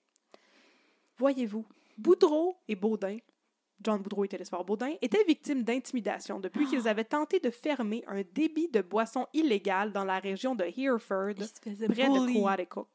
Voyez-vous, 1.17 1.65
Boudreau 1.97 2.57
et 2.67 2.75
Baudin 2.75 3.17
John 3.81 4.01
Boudreau 4.01 4.25
et 4.25 4.27
Télésphore 4.27 4.65
Baudin, 4.65 4.93
étaient 5.01 5.23
victimes 5.23 5.63
d'intimidation 5.63 6.39
depuis 6.39 6.65
qu'ils 6.67 6.87
avaient 6.87 7.03
tenté 7.03 7.39
de 7.39 7.49
fermer 7.49 8.03
un 8.07 8.21
débit 8.33 8.69
de 8.69 8.81
boissons 8.81 9.27
illégal 9.33 9.91
dans 9.91 10.03
la 10.03 10.19
région 10.19 10.55
de 10.55 10.63
Hereford, 10.63 11.35
près 11.61 11.75
de 11.75 11.87
bully. 11.87 12.41
Coaticook. 12.41 12.89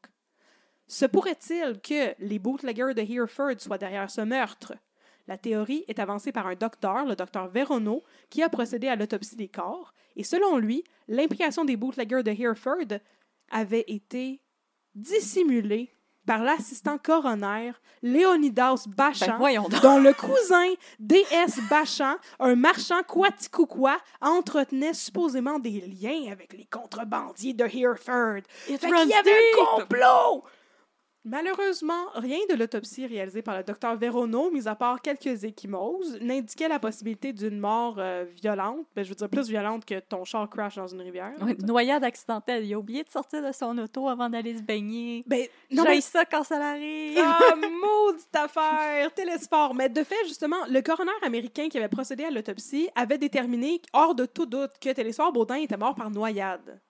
Se 0.87 1.05
pourrait-il 1.05 1.79
que 1.81 2.13
les 2.19 2.39
bootleggers 2.39 2.93
de 2.93 3.01
Hereford 3.01 3.59
soient 3.59 3.77
derrière 3.77 4.09
ce 4.09 4.21
meurtre? 4.21 4.73
La 5.27 5.37
théorie 5.37 5.85
est 5.87 5.99
avancée 5.99 6.33
par 6.33 6.47
un 6.47 6.55
docteur, 6.55 7.05
le 7.05 7.15
docteur 7.15 7.47
Veronneau, 7.47 8.03
qui 8.29 8.43
a 8.43 8.49
procédé 8.49 8.89
à 8.89 8.95
l'autopsie 8.97 9.37
des 9.37 9.47
corps, 9.47 9.93
et 10.17 10.23
selon 10.23 10.57
lui, 10.57 10.83
l'implication 11.07 11.63
des 11.63 11.77
bootleggers 11.77 12.23
de 12.23 12.31
Hereford 12.31 12.99
avait 13.49 13.85
été 13.87 14.41
dissimulée 14.93 15.93
par 16.25 16.43
l'assistant 16.43 16.97
coroner 16.97 17.71
Léonidas 18.01 18.85
Bachan, 18.87 19.39
Ben, 19.39 19.79
dont 19.81 19.99
le 19.99 20.13
cousin 20.13 20.73
D.S. 20.99 21.59
Bachan, 21.69 22.15
un 22.39 22.55
marchand 22.55 23.01
quaticouquois, 23.07 23.97
entretenait 24.21 24.93
supposément 24.93 25.59
des 25.59 25.81
liens 25.81 26.31
avec 26.31 26.53
les 26.53 26.65
contrebandiers 26.65 27.53
de 27.53 27.65
Hereford. 27.65 28.41
It 28.69 28.79
Fait 28.79 28.87
qu'il 28.87 29.09
y 29.09 29.13
avait 29.13 29.31
un 29.31 29.77
complot! 29.77 30.43
Malheureusement, 31.25 32.09
rien 32.15 32.39
de 32.49 32.55
l'autopsie 32.55 33.07
réalisée 33.07 33.41
par 33.41 33.55
le 33.55 33.63
docteur 33.63 33.95
Veronneau, 33.95 34.51
mis 34.51 34.67
à 34.67 34.75
part 34.75 35.01
quelques 35.01 35.45
échymoses, 35.45 36.19
n'indiquait 36.19 36.67
la 36.67 36.79
possibilité 36.79 37.31
d'une 37.31 37.59
mort 37.59 37.95
euh, 37.97 38.25
violente. 38.41 38.85
Ben, 38.93 39.05
je 39.05 39.09
veux 39.09 39.15
dire, 39.15 39.29
plus 39.29 39.47
violente 39.47 39.85
que 39.85 39.99
ton 40.01 40.25
char 40.25 40.49
crash 40.49 40.75
dans 40.75 40.87
une 40.87 41.01
rivière. 41.01 41.31
Ouais, 41.41 41.55
noyade 41.61 42.03
accidentelle. 42.03 42.65
Il 42.65 42.73
a 42.73 42.77
oublié 42.77 43.03
de 43.03 43.09
sortir 43.09 43.41
de 43.41 43.53
son 43.53 43.77
auto 43.77 44.09
avant 44.09 44.29
d'aller 44.29 44.57
se 44.57 44.61
baigner. 44.61 45.23
Ben, 45.25 45.47
non, 45.71 45.85
mais 45.85 46.01
ça 46.01 46.25
quand 46.25 46.43
ça 46.43 46.59
l'arrive. 46.59 47.17
Ah, 47.23 47.55
maudite 47.55 48.35
affaire! 48.35 49.13
Télésport. 49.13 49.73
Mais 49.73 49.87
de 49.87 50.03
fait, 50.03 50.25
justement, 50.27 50.65
le 50.69 50.81
coroner 50.81 51.11
américain 51.21 51.69
qui 51.69 51.77
avait 51.77 51.87
procédé 51.87 52.25
à 52.25 52.31
l'autopsie 52.31 52.89
avait 52.95 53.17
déterminé, 53.17 53.81
hors 53.93 54.13
de 54.13 54.25
tout 54.25 54.45
doute, 54.45 54.71
que 54.81 54.91
Télésport 54.91 55.31
Baudin 55.31 55.55
était 55.55 55.77
mort 55.77 55.95
par 55.95 56.11
noyade. 56.11 56.81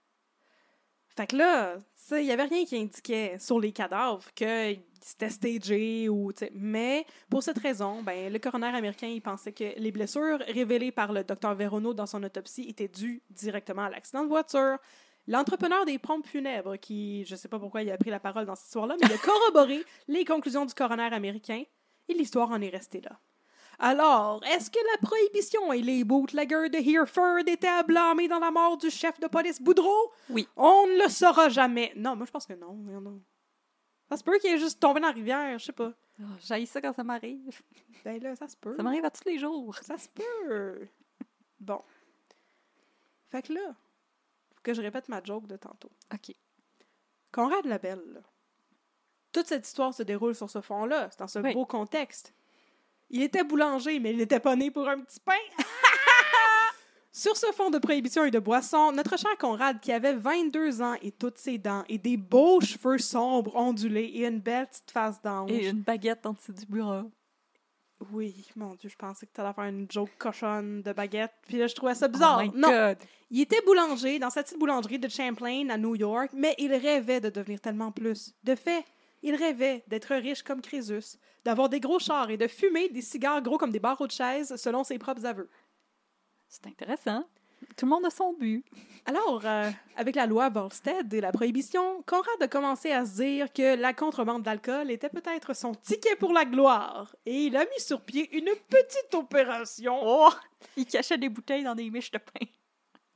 Fait 1.16 1.28
que 1.28 1.36
là, 1.36 1.78
il 2.12 2.26
n'y 2.26 2.32
avait 2.32 2.44
rien 2.44 2.66
qui 2.66 2.78
indiquait 2.78 3.38
sur 3.40 3.60
les 3.60 3.72
cadavres 3.72 4.24
que 4.36 4.76
c'était 5.02 5.30
stagé 5.30 6.10
ou. 6.10 6.32
Mais 6.54 7.06
pour 7.30 7.44
cette 7.44 7.60
raison, 7.60 8.02
ben, 8.02 8.32
le 8.32 8.40
coroner 8.40 8.68
américain, 8.68 9.08
il 9.08 9.22
pensait 9.22 9.52
que 9.52 9.78
les 9.78 9.92
blessures 9.92 10.40
révélées 10.48 10.92
par 10.92 11.12
le 11.12 11.24
docteur 11.24 11.56
Veronneau 11.56 11.94
dans 11.94 12.06
son 12.06 12.24
autopsie 12.24 12.66
étaient 12.70 12.88
dues 12.88 13.22
directement 13.30 13.84
à 13.84 13.90
l'accident 13.90 14.24
de 14.24 14.30
voiture. 14.30 14.78
L'entrepreneur 15.28 15.86
des 15.86 16.00
pompes 16.00 16.28
funèbres, 16.28 16.76
qui, 16.76 17.24
je 17.26 17.36
sais 17.36 17.48
pas 17.48 17.60
pourquoi 17.60 17.82
il 17.82 17.92
a 17.92 17.98
pris 17.98 18.10
la 18.10 18.20
parole 18.20 18.46
dans 18.46 18.56
cette 18.56 18.68
histoire-là, 18.68 18.96
mais 19.02 19.08
il 19.08 19.14
a 19.14 19.18
corroboré 19.26 19.84
les 20.08 20.26
conclusions 20.26 20.66
du 20.66 20.74
coroner 20.74 21.14
américain 21.14 21.64
et 22.10 22.14
l'histoire 22.14 22.52
en 22.52 22.62
est 22.62 22.70
restée 22.70 23.02
là. 23.02 23.18
Alors, 23.80 24.44
est-ce 24.46 24.70
que 24.70 24.80
la 24.92 25.08
prohibition 25.08 25.74
et 25.74 25.82
les 25.82 26.04
bootleggers 26.04 26.70
de 26.70 26.78
Hereford 26.78 27.40
étaient 27.48 27.68
à 27.68 27.84
blâmer 27.84 28.28
dans 28.28 28.40
la 28.40 28.52
mort 28.52 28.78
du 28.78 28.90
chef 28.90 29.20
de 29.20 29.28
police 29.28 29.62
Boudreau? 29.62 30.12
Oui. 30.30 30.48
On 30.56 30.88
ne 30.88 31.04
le 31.04 31.10
saura 31.10 31.50
jamais. 31.50 31.92
Non, 31.96 32.16
moi 32.16 32.26
je 32.26 32.32
pense 32.32 32.46
que 32.46 32.54
non. 32.54 32.74
non, 32.74 33.02
non. 33.02 33.22
Ça 34.10 34.18
se 34.18 34.24
peut 34.24 34.38
qu'il 34.40 34.52
est 34.54 34.60
juste 34.60 34.80
tombé 34.80 35.00
dans 35.00 35.08
la 35.08 35.14
rivière, 35.14 35.58
je 35.58 35.66
sais 35.66 35.72
pas. 35.72 35.92
Oh, 36.22 36.26
J'haïs 36.46 36.68
ça 36.68 36.80
quand 36.82 36.94
ça 36.94 37.04
m'arrive. 37.04 37.62
Ben 38.06 38.22
là, 38.22 38.36
ça 38.36 38.48
se 38.48 38.56
peut. 38.56 38.76
Ça 38.78 38.84
m'arrive 38.84 39.04
à 39.06 39.10
tous 39.12 39.26
les 39.28 39.40
jours. 39.40 39.76
Ça 39.82 39.98
se 39.98 40.08
peut. 40.10 40.88
Bon. 41.60 41.82
Fait 43.30 43.42
que 43.42 43.54
là, 43.54 43.74
faut 44.54 44.62
que 44.62 44.74
je 44.74 44.82
répète 44.82 45.10
ma 45.10 45.24
joke 45.24 45.48
de 45.48 45.58
tantôt. 45.58 45.90
OK. 46.14 46.36
Conrad 47.32 47.66
Labelle, 47.66 48.04
là, 48.14 48.20
toute 49.32 49.48
cette 49.48 49.66
histoire 49.66 49.92
se 49.94 50.04
déroule 50.04 50.36
sur 50.36 50.50
ce 50.52 50.62
fond-là, 50.62 51.10
dans 51.18 51.28
ce 51.28 51.40
Oui. 51.40 51.54
beau 51.56 51.66
contexte. 51.66 52.34
Il 53.14 53.22
était 53.22 53.44
boulanger, 53.44 54.00
mais 54.00 54.10
il 54.10 54.18
n'était 54.18 54.40
pas 54.40 54.56
né 54.56 54.72
pour 54.72 54.90
un 54.90 55.00
petit 55.00 55.20
pain. 55.20 55.34
sur 57.12 57.38
ce 57.38 57.46
fond 57.52 57.70
de 57.70 57.78
prohibition 57.78 58.26
et 58.26 58.32
de 58.32 58.40
boisson, 58.40 58.92
notre 58.92 59.20
cher 59.20 59.38
Conrad, 59.38 59.80
qui 59.80 59.92
avait 59.92 60.16
22 60.16 60.82
ans 60.82 60.96
et 61.00 61.12
toutes 61.12 61.38
ses 61.38 61.60
dents, 61.60 61.84
et 61.88 62.00
des 62.00 62.18
beaux 62.18 62.60
cheveux 62.60 62.98
sombres 62.98 63.56
ondulés 63.56 64.12
et 64.16 64.26
une 64.26 64.40
belle 64.40 64.66
petite 64.66 64.90
face 64.90 65.22
d'ange. 65.22 65.52
Et 65.52 65.70
une 65.70 65.82
baguette 65.82 66.26
en 66.26 66.34
dessous 66.34 66.54
du 66.54 66.66
bureau. 66.66 67.12
Oui, 68.12 68.48
mon 68.56 68.74
Dieu, 68.74 68.90
je 68.90 68.96
pensais 68.96 69.28
que 69.28 69.32
tu 69.32 69.42
allais 69.42 69.54
faire 69.54 69.66
une 69.66 69.86
joke 69.88 70.18
cochonne 70.18 70.82
de 70.82 70.92
baguette. 70.92 71.34
Puis 71.48 71.58
là, 71.58 71.68
je 71.68 71.76
trouvais 71.76 71.94
ça 71.94 72.08
bizarre. 72.08 72.42
Oh 72.44 72.52
my 72.52 72.60
non, 72.60 72.70
God. 72.70 72.98
il 73.30 73.42
était 73.42 73.62
boulanger 73.64 74.18
dans 74.18 74.32
cette 74.32 74.48
petite 74.48 74.60
boulangerie 74.60 74.98
de 74.98 75.08
Champlain 75.08 75.70
à 75.70 75.78
New 75.78 75.96
York, 75.96 76.32
mais 76.34 76.56
il 76.58 76.74
rêvait 76.74 77.22
de 77.22 77.30
devenir 77.30 77.62
tellement 77.62 77.92
plus. 77.92 78.34
De 78.44 78.56
fait, 78.56 78.84
il 79.22 79.36
rêvait 79.36 79.84
d'être 79.88 80.16
riche 80.16 80.42
comme 80.42 80.62
Crésus, 80.62 81.18
d'avoir 81.46 81.70
des 81.70 81.80
gros 81.80 82.00
chars 82.00 82.30
et 82.30 82.38
de 82.38 82.48
fumer 82.48 82.90
des 82.90 83.02
cigares 83.02 83.42
gros 83.42 83.58
comme 83.58 83.72
des 83.72 83.80
barreaux 83.80 84.08
de 84.08 84.12
chaises, 84.12 84.56
selon 84.56 84.84
ses 84.84 84.98
propres 84.98 85.26
aveux. 85.26 85.50
C'est 86.48 86.68
intéressant. 86.68 87.26
Tout 87.78 87.86
le 87.86 87.90
monde 87.90 88.06
a 88.06 88.10
son 88.10 88.34
but. 88.34 88.64
Alors, 89.06 89.42
euh, 89.46 89.70
avec 89.96 90.16
la 90.16 90.26
loi 90.26 90.50
Volstead 90.50 91.14
et 91.14 91.22
la 91.22 91.32
prohibition, 91.32 92.02
Conrad 92.06 92.42
a 92.42 92.48
commencé 92.48 92.92
à 92.92 93.06
se 93.06 93.16
dire 93.16 93.52
que 93.52 93.76
la 93.76 93.94
contrebande 93.94 94.44
d'alcool 94.44 94.92
était 94.92 95.10
peut-être 95.10 95.56
son 95.56 95.74
ticket 95.74 96.16
pour 96.16 96.32
la 96.32 96.46
gloire, 96.46 97.16
et 97.26 97.46
il 97.46 97.58
a 97.58 97.66
mis 97.66 97.80
sur 97.80 98.02
pied 98.02 98.30
une 98.36 98.50
petite 98.70 99.14
opération. 99.14 100.00
Oh! 100.02 100.30
Il 100.78 100.86
cachait 100.86 101.18
des 101.18 101.30
bouteilles 101.30 101.64
dans 101.64 101.76
des 101.76 101.90
miches 101.90 102.12
de 102.12 102.20
pain. 102.20 102.46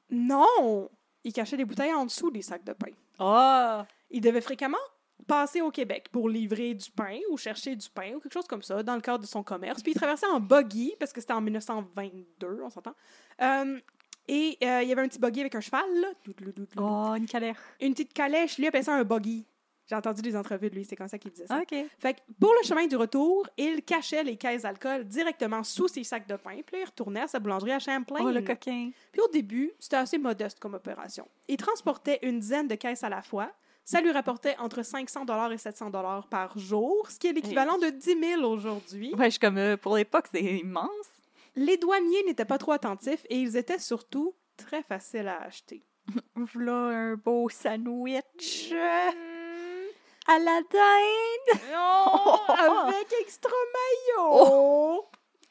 Non! 0.10 0.90
Il 1.24 1.34
cachait 1.34 1.58
des 1.58 1.66
bouteilles 1.66 1.94
en 1.94 2.06
dessous 2.06 2.32
des 2.32 2.42
sacs 2.42 2.66
de 2.66 2.74
pain. 2.74 2.92
Oh! 3.20 3.84
Il 4.10 4.22
devait 4.22 4.42
fréquemment 4.42 4.78
passer 5.26 5.62
au 5.62 5.72
Québec 5.72 6.10
pour 6.12 6.30
livrer 6.30 6.74
du 6.74 6.90
pain 6.92 7.20
ou 7.32 7.38
chercher 7.38 7.76
du 7.76 7.90
pain 7.90 8.14
ou 8.16 8.20
quelque 8.20 8.34
chose 8.34 8.48
comme 8.48 8.62
ça 8.62 8.84
dans 8.84 8.96
le 8.96 9.02
cadre 9.02 9.20
de 9.20 9.28
son 9.28 9.44
commerce. 9.44 9.82
Puis 9.82 9.94
il 9.94 9.96
traversait 9.96 10.28
en 10.28 10.40
buggy, 10.40 10.94
parce 11.00 11.12
que 11.12 11.22
c'était 11.22 11.34
en 11.34 11.42
1922, 11.42 12.60
on 12.64 12.70
s'entend. 12.70 12.96
Euh, 13.42 13.80
et 14.28 14.58
euh, 14.64 14.84
il 14.84 14.90
y 14.90 14.92
avait 14.92 15.02
un 15.02 15.08
petit 15.08 15.20
buggy 15.20 15.42
avec 15.42 15.56
un 15.56 15.62
cheval, 15.62 15.86
là. 15.96 16.10
Oh, 16.78 17.16
une 17.16 17.26
calèche. 17.26 17.58
Une 17.80 17.94
petite 17.94 18.14
calèche, 18.14 18.58
lui 18.58 18.68
appelait 18.68 18.84
ça 18.84 18.94
un 18.94 19.04
buggy. 19.04 19.46
J'ai 19.88 19.96
entendu 19.96 20.22
des 20.22 20.36
entrevues 20.36 20.70
de 20.70 20.76
lui, 20.76 20.84
c'est 20.84 20.98
comme 20.98 21.08
ça 21.08 21.18
qu'il 21.18 21.32
disait 21.32 21.48
ça. 21.48 21.60
OK. 21.60 21.74
Fait 21.98 22.14
que 22.14 22.20
pour 22.42 22.54
le 22.62 22.68
chemin 22.68 22.88
du 22.88 22.98
retour, 22.98 23.48
il 23.58 23.82
cachait 23.84 24.22
les 24.22 24.36
caisses 24.36 24.64
d'alcool 24.64 25.06
directement 25.06 25.64
sous 25.64 25.88
ses 25.88 26.04
sacs 26.04 26.28
de 26.28 26.36
pain, 26.36 26.60
puis 26.66 26.82
il 26.82 26.86
retournait 26.86 27.22
à 27.22 27.28
sa 27.28 27.40
boulangerie 27.40 27.72
à 27.72 27.80
Champlain. 27.80 28.20
Oh, 28.22 28.30
le 28.30 28.42
coquin. 28.42 28.92
Puis 29.14 29.22
au 29.22 29.30
début, 29.30 29.72
c'était 29.80 29.96
assez 29.96 30.18
modeste 30.18 30.60
comme 30.60 30.74
opération. 30.74 31.26
Il 31.48 31.56
transportait 31.56 32.20
une 32.24 32.42
dizaine 32.42 32.68
de 32.68 32.76
caisses 32.76 33.04
à 33.04 33.10
la 33.10 33.22
fois. 33.22 33.50
Ça 33.88 34.02
lui 34.02 34.12
rapportait 34.12 34.58
entre 34.60 34.84
500 34.84 35.26
et 35.50 35.58
700 35.58 35.92
par 36.30 36.60
jour, 36.60 37.10
ce 37.10 37.18
qui 37.18 37.28
est 37.28 37.32
l'équivalent 37.32 37.78
de 37.78 37.88
10 37.88 38.20
000 38.20 38.44
aujourd'hui. 38.44 39.16
Ouais, 39.16 39.28
je 39.28 39.30
suis 39.30 39.40
comme, 39.40 39.58
euh, 39.58 39.78
pour 39.78 39.96
l'époque, 39.96 40.26
c'est 40.30 40.44
immense. 40.44 40.90
Les 41.56 41.78
douaniers 41.78 42.26
n'étaient 42.26 42.44
pas 42.44 42.58
trop 42.58 42.74
attentifs 42.74 43.26
et 43.30 43.38
ils 43.38 43.56
étaient 43.56 43.80
surtout 43.80 44.36
très 44.58 44.84
faciles 44.84 45.30
à 45.30 45.42
acheter. 45.42 45.86
Voilà 46.36 46.74
un 46.74 47.16
beau 47.16 47.48
sandwich 47.48 48.74
à 50.28 50.38
la 50.38 50.60
dinde. 50.70 51.62
avec 52.50 53.14
extra 53.22 53.54
maillot! 54.18 55.06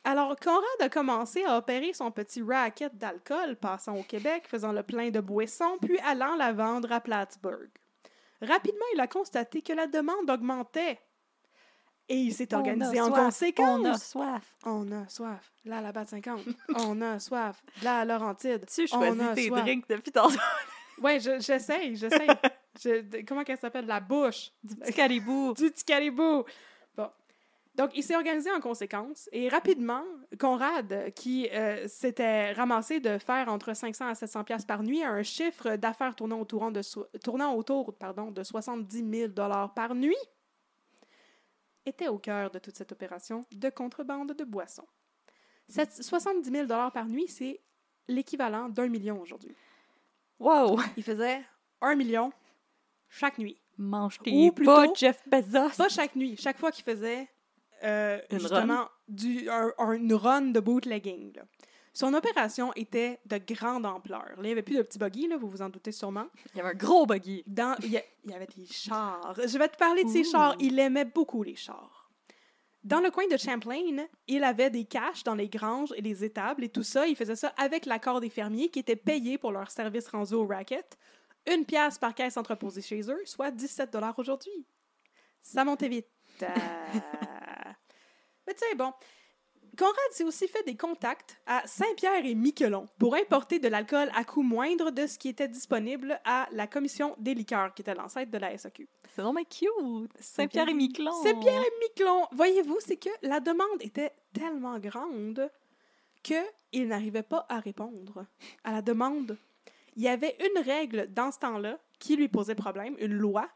Alors, 0.05 0.37
Conrad 0.39 0.81
a 0.81 0.91
commencé 0.91 1.43
à 1.45 1.57
opérer 1.57 1.95
son 1.95 2.11
petit 2.11 2.43
racket 2.43 2.95
d'alcool, 2.99 3.57
passant 3.57 3.97
au 3.97 4.03
Québec, 4.03 4.45
faisant 4.47 4.73
le 4.73 4.83
plein 4.83 5.09
de 5.09 5.21
boissons, 5.21 5.79
puis 5.81 5.99
allant 6.01 6.37
la 6.37 6.53
vendre 6.53 6.93
à 6.93 7.01
Plattsburgh. 7.01 7.71
Rapidement, 8.43 8.85
il 8.95 9.01
a 9.01 9.07
constaté 9.07 9.63
que 9.63 9.73
la 9.73 9.87
demande 9.87 10.29
augmentait. 10.31 10.99
Et 12.09 12.15
il 12.17 12.33
s'est 12.33 12.55
organisé 12.55 13.01
On 13.01 13.07
a 13.07 13.09
en 13.09 13.11
soif, 13.13 13.25
conséquence. 13.25 13.81
On 13.81 13.85
a 13.85 13.99
soif. 13.99 14.57
On 14.65 14.93
a 14.93 15.09
soif. 15.09 15.53
Là, 15.65 15.79
à 15.79 15.81
la 15.81 15.91
batte 15.93 16.09
50. 16.11 16.41
On 16.87 17.01
a 17.03 17.19
soif. 17.19 17.61
Là, 17.83 18.01
à 18.01 18.05
Laurentide. 18.05 18.65
Tu 18.73 18.83
On 18.93 18.99
choisis 18.99 19.23
a 19.23 19.35
tes 19.35 19.49
soif. 19.49 19.63
drinks 19.63 19.89
depuis 19.89 20.13
tantôt. 20.13 20.39
Ouais, 21.03 21.21
je- 21.21 21.39
j'essaye, 21.41 21.95
j'essaye. 21.97 22.29
Je- 22.83 23.23
comment 23.27 23.43
qu'elle 23.45 23.59
s'appelle? 23.59 23.85
La 23.87 24.01
bouche. 24.01 24.51
Du 24.63 24.77
petit 24.77 24.93
caribou. 24.95 25.53
du 25.55 25.71
petit 25.71 25.85
caribou. 25.85 26.45
Donc, 27.77 27.91
il 27.95 28.03
s'est 28.03 28.17
organisé 28.17 28.51
en 28.51 28.61
conséquence 28.61 29.29
et 29.33 29.51
rapidement, 29.51 30.03
Conrad, 30.41 31.13
qui 31.15 31.47
euh, 31.53 31.87
s'était 31.89 32.53
ramassé 32.53 33.01
de 33.01 33.19
faire 33.19 33.49
entre 33.49 33.75
500 33.75 34.09
à 34.09 34.15
700 34.15 34.45
pièces 34.45 34.65
par 34.65 34.83
nuit, 34.83 35.03
a 35.03 35.11
un 35.11 35.23
chiffre 35.23 35.77
d'affaires 35.77 36.15
tournant 36.17 36.41
autour 36.41 36.71
de, 36.73 36.81
so- 36.81 37.07
tournant 37.23 37.55
autour 37.55 37.95
pardon, 37.95 38.31
de 38.31 38.43
70 38.43 39.11
000 39.11 39.29
dollars 39.29 39.75
par 39.75 39.95
nuit, 39.95 40.17
était 41.85 42.09
au 42.09 42.19
cœur 42.19 42.51
de 42.51 42.59
toute 42.59 42.77
cette 42.77 42.93
opération 42.93 43.45
de 43.53 43.69
contrebande 43.69 44.33
de 44.33 44.45
boissons. 44.45 44.87
Cette 45.69 46.03
70 46.03 46.51
000 46.51 46.67
dollars 46.67 46.93
par 46.93 47.07
nuit, 47.07 47.29
c'est 47.29 47.61
l'équivalent 48.09 48.71
d'un 48.71 48.89
million 48.89 49.21
aujourd'hui. 49.21 49.55
Wow! 50.39 50.81
Il 50.97 51.03
faisait 51.03 51.43
un 51.83 51.95
million 51.95 52.33
chaque 53.11 53.37
nuit. 53.39 53.61
Mange 53.77 54.19
Ou 54.21 54.25
tes 54.25 54.51
Jeff 54.95 55.29
Bezos. 55.29 55.77
Pas 55.77 55.89
chaque 55.91 56.17
nuit, 56.17 56.37
chaque 56.39 56.59
fois 56.59 56.73
qu'il 56.73 56.85
faisait 56.85 57.29
euh, 57.85 58.19
Une 58.31 58.41
justement 58.41 58.89
du, 59.09 59.49
un- 59.49 59.73
un- 59.79 59.93
une 59.93 60.15
run 60.15 60.43
de 60.53 60.61
bootlegging. 60.61 61.35
là. 61.37 61.43
Son 61.93 62.13
opération 62.13 62.73
était 62.75 63.19
de 63.25 63.39
grande 63.39 63.87
ampleur. 63.87 64.23
Là, 64.27 64.35
il 64.39 64.43
n'y 64.43 64.53
avait 64.53 64.63
plus 64.63 64.77
de 64.77 64.83
petits 64.83 64.99
buggy, 64.99 65.29
là, 65.29 65.39
vous 65.39 65.49
vous 65.49 65.63
en 65.63 65.71
doutez 65.71 65.93
sûrement. 65.93 66.27
Il 66.55 66.59
y 66.59 66.61
avait 66.61 66.71
un 66.71 66.75
gros 66.75 67.07
buggy. 67.07 67.43
Dans, 67.47 67.75
il, 67.83 67.91
y 67.91 67.97
a- 67.97 68.03
il 68.25 68.31
y 68.33 68.35
avait 68.35 68.47
des 68.55 68.67
chars. 68.67 69.35
Je 69.47 69.57
vais 69.59 69.69
te 69.69 69.79
parler 69.79 70.05
de 70.05 70.11
ces 70.11 70.21
Ouh. 70.27 70.31
chars. 70.31 70.57
Il 70.61 70.79
aimait 70.79 71.07
beaucoup 71.07 71.43
les 71.43 71.57
chars. 71.57 72.11
Dans 72.85 73.01
le 73.01 73.11
coin 73.11 73.27
de 73.29 73.37
Champlain, 73.39 73.81
il 74.29 74.45
avait 74.45 74.69
des 74.71 74.85
caches 74.85 75.25
dans 75.25 75.35
les 75.35 75.49
granges 75.49 75.93
et 75.97 76.03
les 76.03 76.23
étables 76.23 76.63
et 76.65 76.69
tout 76.69 76.83
ça. 76.85 77.07
Il 77.07 77.17
faisait 77.17 77.35
ça 77.35 77.53
avec 77.57 77.85
l'accord 77.87 78.21
des 78.21 78.29
fermiers 78.31 78.69
qui 78.69 78.79
étaient 78.79 78.95
payés 78.95 79.39
pour 79.39 79.51
leur 79.51 79.71
service 79.71 80.07
rendu 80.09 80.35
au 80.35 80.47
racket. 80.47 80.97
Une 81.53 81.65
pièce 81.65 81.97
par 81.99 82.15
caisse 82.15 82.37
entreposée 82.37 82.83
chez 82.83 83.01
eux, 83.11 83.23
soit 83.25 83.51
17 83.51 83.91
dollars 83.93 84.17
aujourd'hui. 84.19 84.67
Ça 85.43 85.65
montait 85.65 85.89
vite. 85.89 86.07
Euh, 86.43 86.47
Mais 88.47 88.55
tu 88.55 88.67
sais, 88.67 88.75
bon. 88.75 88.93
Conrad 89.77 89.95
s'est 90.13 90.25
aussi 90.25 90.49
fait 90.49 90.63
des 90.63 90.77
contacts 90.77 91.39
à 91.47 91.63
Saint-Pierre 91.67 92.25
et 92.25 92.35
Miquelon 92.35 92.87
pour 92.99 93.15
importer 93.15 93.59
de 93.59 93.69
l'alcool 93.69 94.11
à 94.15 94.25
coût 94.25 94.43
moindre 94.43 94.91
de 94.91 95.07
ce 95.07 95.19
qui 95.19 95.29
était 95.29 95.49
disponible 95.49 96.19
à 96.25 96.49
la 96.53 96.67
Commission 96.67 97.15
des 97.19 97.35
liqueurs, 97.35 97.75
qui 97.75 97.83
était 97.83 97.95
l'ancêtre 97.95 98.31
de 98.31 98.39
la 98.39 98.57
SAQ. 98.57 98.89
C'est 99.15 99.21
vraiment 99.21 99.45
cute. 99.45 100.11
Saint-Pierre 100.19 100.71
et 100.71 100.75
Miquelon. 100.75 101.13
Saint-Pierre 101.23 101.61
et 101.61 101.73
Miquelon. 101.83 102.27
Voyez-vous, 102.33 102.79
c'est 102.81 102.97
que 102.97 103.11
la 103.21 103.41
demande 103.41 103.83
était 103.83 104.13
tellement 104.33 104.79
grande 104.79 105.51
qu'il 106.23 106.89
n'arrivait 106.89 107.23
pas 107.23 107.45
à 107.49 107.61
répondre 107.61 108.25
à 108.65 108.73
la 108.73 108.81
demande. 108.81 109.37
Il 109.95 110.03
y 110.03 110.09
avait 110.09 110.37
une 110.41 110.63
règle 110.63 111.13
dans 111.13 111.31
ce 111.31 111.39
temps-là 111.41 111.79
qui 111.99 112.17
lui 112.17 112.29
posait 112.29 112.55
problème, 112.55 112.97
une 112.99 113.15
loi. 113.15 113.49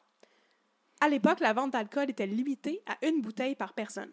À 1.01 1.09
l'époque, 1.09 1.41
la 1.41 1.55
vente 1.55 1.73
d'alcool 1.73 2.11
était 2.11 2.27
limitée 2.27 2.83
à 2.87 3.07
une 3.07 3.23
bouteille 3.23 3.55
par 3.55 3.73
personne. 3.73 4.13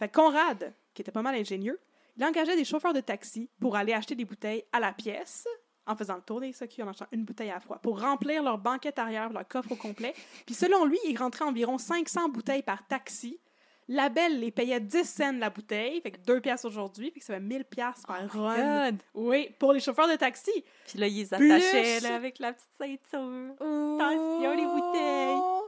Fait 0.00 0.08
que 0.08 0.14
Conrad, 0.14 0.72
qui 0.94 1.02
était 1.02 1.12
pas 1.12 1.20
mal 1.20 1.34
ingénieux, 1.34 1.78
il 2.16 2.24
engageait 2.24 2.56
des 2.56 2.64
chauffeurs 2.64 2.94
de 2.94 3.00
taxi 3.00 3.50
pour 3.60 3.76
aller 3.76 3.92
acheter 3.92 4.14
des 4.14 4.24
bouteilles 4.24 4.64
à 4.72 4.80
la 4.80 4.92
pièce, 4.94 5.46
en 5.86 5.94
faisant 5.94 6.16
le 6.16 6.22
tour 6.22 6.40
des 6.40 6.54
en 6.82 6.88
achetant 6.88 7.06
une 7.12 7.24
bouteille 7.24 7.50
à 7.50 7.54
la 7.54 7.60
fois, 7.60 7.78
pour 7.78 8.00
remplir 8.00 8.42
leur 8.42 8.56
banquette 8.56 8.98
arrière, 8.98 9.30
leur 9.30 9.46
coffre 9.46 9.72
au 9.72 9.76
complet. 9.76 10.14
Puis 10.46 10.54
selon 10.54 10.86
lui, 10.86 10.98
il 11.06 11.18
rentrait 11.18 11.44
environ 11.44 11.76
500 11.76 12.30
bouteilles 12.30 12.62
par 12.62 12.86
taxi. 12.86 13.38
La 13.88 14.08
belle 14.08 14.40
les 14.40 14.50
payait 14.52 14.80
10 14.80 15.04
cents 15.04 15.32
la 15.32 15.50
bouteille, 15.50 16.00
fait 16.00 16.12
que 16.12 16.18
2 16.20 16.40
piastres 16.40 16.66
aujourd'hui, 16.66 17.10
puis 17.10 17.20
que 17.20 17.26
ça 17.26 17.34
fait 17.34 17.40
1000 17.40 17.64
piastres 17.66 18.06
par 18.06 18.26
run. 18.30 18.90
God. 18.92 19.02
Oui, 19.14 19.50
pour 19.58 19.74
les 19.74 19.80
chauffeurs 19.80 20.08
de 20.08 20.16
taxi. 20.16 20.64
Puis 20.86 20.98
là, 20.98 21.08
ils 21.08 21.28
Plus- 21.28 21.52
attachaient 21.52 22.00
là, 22.00 22.14
avec 22.14 22.38
la 22.38 22.54
petite 22.54 22.70
ceinture. 22.78 23.52
Attention, 23.60 24.54
les 24.54 24.64
bouteilles. 24.64 25.59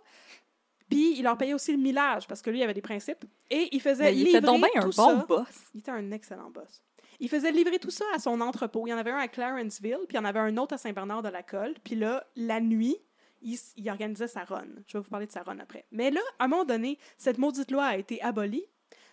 Puis 0.93 1.19
il 1.19 1.23
leur 1.23 1.39
payait 1.39 1.55
aussi 1.55 1.73
le 1.73 1.79
millage, 1.79 2.27
parce 2.27 2.43
que 2.43 2.51
lui, 2.51 2.59
il 2.59 2.63
avait 2.63 2.75
des 2.75 2.83
principes. 2.83 3.25
Et 3.51 3.69
il 3.73 3.81
faisait 3.81 4.05
Mais 4.05 4.13
il 4.15 4.25
livrer 4.25 4.39
était 4.39 4.47
donc 4.47 4.59
bien 4.59 4.83
un 4.83 4.91
tout 4.91 4.97
bon 4.97 5.21
ça. 5.21 5.27
boss. 5.27 5.71
Il 5.75 5.81
était 5.81 5.91
un 5.91 6.11
excellent 6.11 6.51
boss. 6.51 6.83
Il 7.19 7.29
faisait 7.29 7.53
livrer 7.53 7.79
tout 7.79 7.91
ça 7.91 8.05
à 8.15 8.19
son 8.19 8.41
entrepôt. 8.41 8.87
Il 8.87 8.91
y 8.91 8.93
en 8.93 8.99
avait 8.99 9.11
un 9.11 9.19
à 9.19 9.29
Clarenceville, 9.29 10.01
puis 10.09 10.15
il 10.15 10.17
y 10.17 10.19
en 10.19 10.25
avait 10.25 10.41
un 10.41 10.57
autre 10.57 10.75
à 10.75 10.79
Saint-Bernard-de-la-Colle. 10.79 11.75
Puis 11.85 11.95
là, 11.95 12.27
la 12.37 12.61
nuit, 12.61 12.97
il, 13.43 13.91
organisait 13.91 14.29
sa 14.29 14.45
run. 14.45 14.67
Je 14.87 14.99
vais 14.99 15.03
vous 15.03 15.11
parler 15.11 15.27
de 15.27 15.33
sa 15.33 15.43
run 15.43 15.59
après. 15.59 15.87
Mais 15.93 16.11
là, 16.11 16.21
à 16.39 16.45
un 16.45 16.49
moment 16.49 16.65
donné, 16.65 16.99
cette 17.17 17.39
maudite 17.39 17.71
loi 17.71 17.85
a 17.85 17.97
été 17.97 18.21
abolie. 18.23 18.65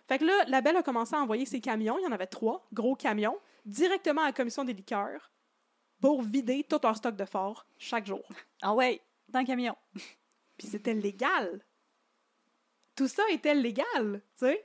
Fait 0.08 0.18
que 0.18 0.26
là, 0.26 0.46
la 0.48 0.62
Belle 0.62 0.78
a 0.78 0.84
commencé 0.84 1.16
à 1.16 1.20
envoyer 1.20 1.46
ses 1.46 1.62
camions, 1.62 1.98
il 2.00 2.04
y 2.04 2.08
en 2.08 2.12
avait 2.12 2.26
trois, 2.26 2.68
gros 2.74 2.96
camions, 2.96 3.38
directement 3.66 4.24
à 4.24 4.26
la 4.26 4.34
commission 4.34 4.64
des 4.64 4.74
liqueurs 4.74 5.32
pour 6.02 6.24
vider 6.24 6.66
tout 6.68 6.80
leur 6.82 6.98
stock 6.98 7.16
de 7.16 7.26
fort 7.26 7.68
chaque 7.78 8.08
jour. 8.08 8.28
Ah 8.62 8.74
ouais, 8.74 9.02
dans 9.28 9.42
le 9.42 9.46
camion. 9.46 9.76
Puis 10.58 10.68
c'était 10.68 10.94
légal. 10.94 11.64
Tout 13.00 13.08
ça 13.08 13.24
était 13.32 13.56
légal, 13.56 14.22
tu 14.38 14.46
sais. 14.46 14.62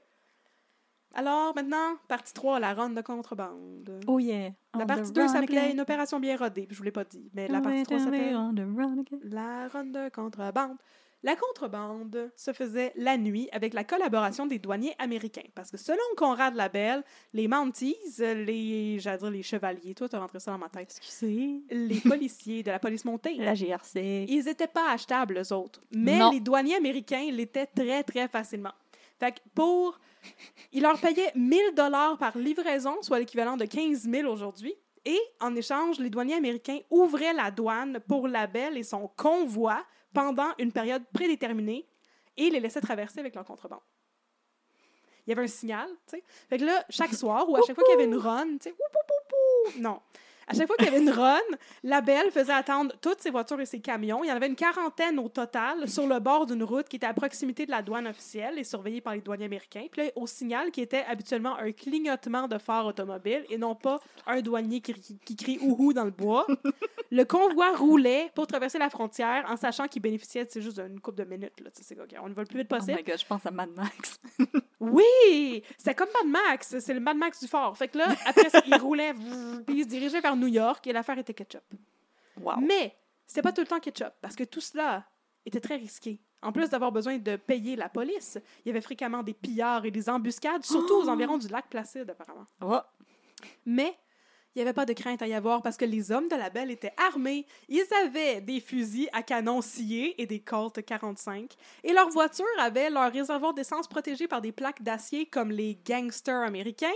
Alors 1.15 1.55
maintenant, 1.55 1.95
partie 2.09 2.35
3, 2.35 2.59
la 2.59 2.75
ronde 2.75 2.97
de 2.97 3.01
contrebande. 3.01 4.01
Oh 4.09 4.19
yeah. 4.19 4.51
La 4.77 4.87
partie 4.87 5.13
the 5.13 5.15
2 5.15 5.21
run 5.21 5.29
s'appelait. 5.29 5.71
Une 5.71 5.81
opération 5.81 6.19
bien 6.19 6.37
rodée, 6.37 6.67
puis 6.67 6.75
je 6.75 6.79
vous 6.81 6.85
l'ai 6.85 6.91
pas 6.91 7.05
dit. 7.05 7.31
Mais 7.33 7.47
la 7.47 7.61
Oh, 7.61 7.63
partie 7.63 7.79
wait, 7.79 7.85
3 7.85 7.97
oh, 7.97 8.01
wait, 8.01 8.05
s'appelle 8.05 8.37
on 8.37 8.53
the 8.53 8.77
run 8.77 8.99
again. 8.99 9.19
La 9.23 9.69
ronde 9.69 9.93
de 9.93 10.09
contrebande. 10.09 10.77
La 11.25 11.37
contrebande 11.37 12.31
se 12.37 12.53
faisait 12.53 12.93
la 12.97 13.17
nuit 13.17 13.49
avec 13.51 13.73
la 13.73 13.83
collaboration 13.83 14.45
des 14.47 14.59
douaniers 14.59 14.95
américains. 14.99 15.49
Parce 15.55 15.71
que 15.71 15.79
selon 15.79 15.99
Conrad 16.19 16.55
Labelle, 16.55 17.03
les 17.33 17.49
Mounties, 17.49 17.97
les, 18.19 18.99
j'allais 19.01 19.17
dire 19.19 19.31
les 19.31 19.43
chevaliers, 19.43 19.95
toi, 19.95 20.07
t'as 20.07 20.19
rentré 20.19 20.39
ça 20.39 20.51
dans 20.53 20.59
ma 20.59 20.69
tête, 20.69 20.95
Excusez. 20.99 21.63
les 21.71 22.01
policiers 22.07 22.63
de 22.63 22.71
la 22.71 22.79
police 22.79 23.07
montée, 23.07 23.37
La 23.37 23.55
GRC. 23.55 24.27
ils 24.29 24.47
étaient 24.49 24.67
pas 24.67 24.91
achetables, 24.91 25.39
eux 25.39 25.53
autres. 25.55 25.81
Mais 25.93 26.19
Non. 26.19 26.31
les 26.31 26.41
douaniers 26.41 26.77
américains 26.77 27.27
l'étaient 27.33 27.67
très, 27.67 28.03
très 28.03 28.29
facilement. 28.29 28.73
Fait 29.19 29.33
que 29.33 29.41
pour... 29.55 29.99
Ils 30.73 30.83
leur 30.83 30.99
payaient 30.99 31.33
1000 31.35 31.75
dollars 31.75 32.19
par 32.19 32.37
livraison, 32.37 32.97
soit 33.03 33.19
l'équivalent 33.19 33.57
de 33.57 33.65
15 33.65 34.09
000 34.11 34.31
aujourd'hui. 34.31 34.75
Et 35.07 35.19
en 35.41 35.55
échange, 35.55 35.99
les 35.99 36.09
douaniers 36.11 36.35
américains 36.35 36.81
ouvraient 36.91 37.33
la 37.35 37.51
douane 37.51 37.99
pour 38.09 38.27
la 38.29 38.47
Belle 38.47 38.77
et 38.79 38.83
son 38.83 39.09
convoi 39.17 39.83
pendant 40.15 40.55
une 40.59 40.73
période 40.73 41.05
prédéterminée 41.13 41.87
et 42.37 42.49
les 42.49 42.61
laissaient 42.61 42.81
traverser 42.81 43.21
avec 43.21 43.35
leur 43.35 43.45
contrebande. 43.45 43.81
Il 45.27 45.31
y 45.31 45.33
avait 45.33 45.45
un 45.45 45.49
signal, 45.49 45.89
tu 46.07 46.17
sais. 46.17 46.25
Fait 46.49 46.59
là, 46.59 46.85
chaque 46.91 47.15
soir 47.15 47.49
ou 47.49 47.57
à 47.57 47.61
chaque 47.67 47.75
fois 47.75 47.85
qu'il 47.85 47.93
y 47.93 47.97
avait 47.97 48.05
une 48.05 48.17
run, 48.17 48.59
tu 48.59 48.71
sais, 48.71 48.75
non. 49.79 50.01
À 50.47 50.55
chaque 50.55 50.67
fois 50.67 50.77
qu'il 50.77 50.87
y 50.87 50.89
avait 50.89 51.01
une 51.01 51.11
run, 51.11 51.39
la 51.83 52.01
Belle 52.01 52.31
faisait 52.31 52.53
attendre 52.53 52.93
toutes 53.01 53.21
ses 53.21 53.31
voitures 53.31 53.61
et 53.61 53.67
ses 53.67 53.81
camions. 53.81 54.23
Il 54.25 54.29
y 54.29 54.33
en 54.33 54.37
avait 54.37 54.47
une 54.49 54.57
quarantaine 54.57 55.19
au 55.19 55.29
total 55.29 55.89
sur 55.89 56.07
le 56.07 56.19
bord 56.19 56.47
d'une 56.47 56.63
route 56.63 56.89
qui 56.89 56.97
était 56.97 57.07
à 57.07 57.15
proximité 57.15 57.67
de 57.67 57.71
la 57.71 57.83
douane 57.83 58.07
officielle 58.07 58.59
et 58.59 58.65
surveillée 58.65 59.01
par 59.01 59.15
les 59.15 59.21
douaniers 59.21 59.47
américains. 59.47 59.87
Puis 59.91 60.03
là, 60.03 60.11
au 60.17 60.27
signal 60.27 60.71
qui 60.71 60.81
était 60.81 61.05
habituellement 61.09 61.57
un 61.59 61.73
clignotement 61.73 62.49
de 62.49 62.59
phare 62.59 62.87
automobile 62.87 63.45
et 63.49 63.59
non 63.59 63.75
pas 63.75 64.01
un 64.27 64.41
douanier 64.41 64.81
qui, 64.81 64.95
qui 65.25 65.37
crie 65.37 65.59
ouhou 65.61 65.93
dans 65.93 66.05
le 66.05 66.11
bois, 66.11 66.47
le 67.11 67.25
convoi 67.25 67.75
roulait 67.77 68.31
pour 68.35 68.47
traverser 68.47 68.79
la 68.79 68.91
frontière 68.91 69.45
en 69.49 69.57
sachant 69.57 69.87
qu'il 69.89 70.03
bénéficiait 70.03 70.47
c'est 70.49 70.61
juste 70.63 70.81
d'une 70.81 71.01
couple 71.01 71.19
de 71.19 71.25
minutes. 71.25 71.61
Là. 71.61 71.71
C'est 71.73 71.99
OK, 71.99 72.15
on 72.23 72.29
y 72.29 72.33
va 72.33 72.43
le 72.43 72.49
plus 72.49 72.59
vite 72.59 72.69
Oh 72.73 72.77
possible. 72.77 72.99
my 72.99 73.05
god, 73.05 73.19
je 73.19 73.27
pense 73.27 73.47
à 73.47 73.51
Mad 73.51 73.71
Max. 73.75 74.21
Oui! 74.81 75.63
C'était 75.79 75.95
comme 75.95 76.09
Mad 76.13 76.31
Max. 76.31 76.79
C'est 76.79 76.93
le 76.93 77.01
Mad 77.01 77.17
Max 77.17 77.41
du 77.41 77.49
fort. 77.49 77.75
Fait 77.77 77.89
que 77.89 77.97
là, 77.97 78.09
après 78.27 78.51
ça, 78.51 78.61
il 78.67 78.75
roulait, 78.77 79.15
puis 79.67 79.79
il 79.79 79.85
se 79.85 79.89
dirigeait 79.89 80.21
vers 80.21 80.34
New 80.37 80.49
York 80.49 80.87
et 80.87 80.93
l'affaire 80.93 81.19
était 81.19 81.35
ketchup. 81.35 81.63
Wow. 82.41 82.57
Mais 82.61 82.97
c'était 83.27 83.43
pas 83.43 83.53
tout 83.53 83.61
le 83.61 83.67
temps 83.67 83.81
ketchup 83.81 84.13
parce 84.21 84.37
que 84.37 84.45
tout 84.45 84.61
cela 84.61 85.05
était 85.47 85.61
très 85.61 85.77
risqué. 85.77 86.21
En 86.43 86.53
plus 86.53 86.69
d'avoir 86.69 86.93
besoin 86.93 87.17
de 87.17 87.37
payer 87.37 87.75
la 87.75 87.89
police, 87.89 88.39
il 88.65 88.69
y 88.69 88.71
avait 88.71 88.83
fréquemment 88.83 89.23
des 89.23 89.33
pillards 89.33 89.87
et 89.87 89.91
des 89.91 90.11
embuscades, 90.11 90.65
surtout 90.65 90.95
aux 90.95 91.09
environs 91.09 91.39
du 91.39 91.49
lac 91.49 91.69
Placide, 91.71 92.11
apparemment. 92.11 92.47
Oh. 92.61 92.81
Mais 93.65 93.97
il 94.55 94.59
n'y 94.59 94.63
avait 94.63 94.75
pas 94.75 94.87
de 94.87 94.93
crainte 94.93 95.21
à 95.21 95.27
y 95.27 95.35
avoir 95.35 95.63
parce 95.63 95.77
que 95.77 95.85
les 95.85 96.13
hommes 96.13 96.29
de 96.29 96.37
la 96.37 96.49
Belle 96.49 96.71
étaient 96.71 96.93
armés. 96.97 97.45
Ils 97.69 97.87
avaient 98.05 98.41
des 98.41 98.61
fusils 98.61 99.09
à 99.13 99.23
canon 99.23 99.61
sciés 99.63 100.21
et 100.23 100.27
des 100.27 100.41
Colt 100.41 100.85
45. 100.85 101.51
Et 101.83 101.93
leurs 101.93 102.11
voitures 102.11 102.45
avaient 102.59 102.89
leur 102.89 103.11
réservoir 103.11 103.53
d'essence 103.53 103.89
protégé 103.89 104.29
par 104.29 104.41
des 104.41 104.53
plaques 104.53 104.83
d'acier 104.83 105.27
comme 105.27 105.51
les 105.51 105.77
gangsters 105.85 106.43
américains 106.43 106.87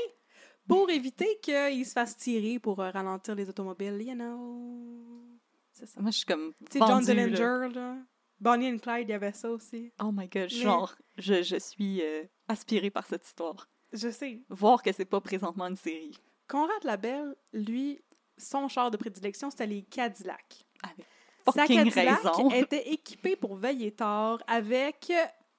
pour 0.69 0.91
éviter 0.91 1.39
qu'ils 1.43 1.87
se 1.87 1.93
fassent 1.93 2.17
tirer 2.17 2.59
pour 2.59 2.81
euh, 2.81 2.91
ralentir 2.91 3.35
les 3.35 3.49
automobiles. 3.49 4.01
You 4.03 4.15
know? 4.15 5.25
C'est 5.73 5.87
ça. 5.87 6.01
Moi, 6.01 6.11
je 6.11 6.19
suis 6.19 6.27
comme. 6.27 6.53
C'est 6.71 6.79
John 6.79 6.89
vendue, 6.89 7.15
là. 7.15 7.27
Dillinger, 7.27 7.75
là. 7.75 7.97
Bonnie 8.41 8.71
and 8.71 8.79
Clyde, 8.79 9.09
il 9.09 9.11
y 9.11 9.15
avait 9.15 9.33
ça 9.33 9.51
aussi. 9.51 9.93
Oh 10.01 10.11
my 10.13 10.29
god, 10.29 10.43
Mais- 10.43 10.49
genre, 10.49 10.95
je, 11.17 11.43
je 11.43 11.57
suis 11.57 12.03
euh, 12.03 12.25
aspirée 12.47 12.91
par 12.91 13.07
cette 13.07 13.25
histoire. 13.27 13.69
Je 13.93 14.11
sais. 14.11 14.43
Voir 14.49 14.83
que 14.83 14.93
c'est 14.93 15.05
pas 15.05 15.21
présentement 15.21 15.67
une 15.67 15.77
série. 15.77 16.17
Conrad 16.47 16.85
Labelle, 16.85 17.35
lui, 17.53 18.01
son 18.37 18.69
char 18.69 18.91
de 18.91 18.97
prédilection, 18.97 19.51
c'était 19.51 19.67
les 19.67 19.83
Cadillacs. 19.83 20.67
Avec 20.83 21.07
Sa 21.53 21.67
Cadillac 21.67 22.23
raison. 22.23 22.51
était 22.55 22.91
équipée 22.91 23.35
pour 23.35 23.57
veiller 23.57 23.91
tard 23.91 24.43
avec 24.47 25.13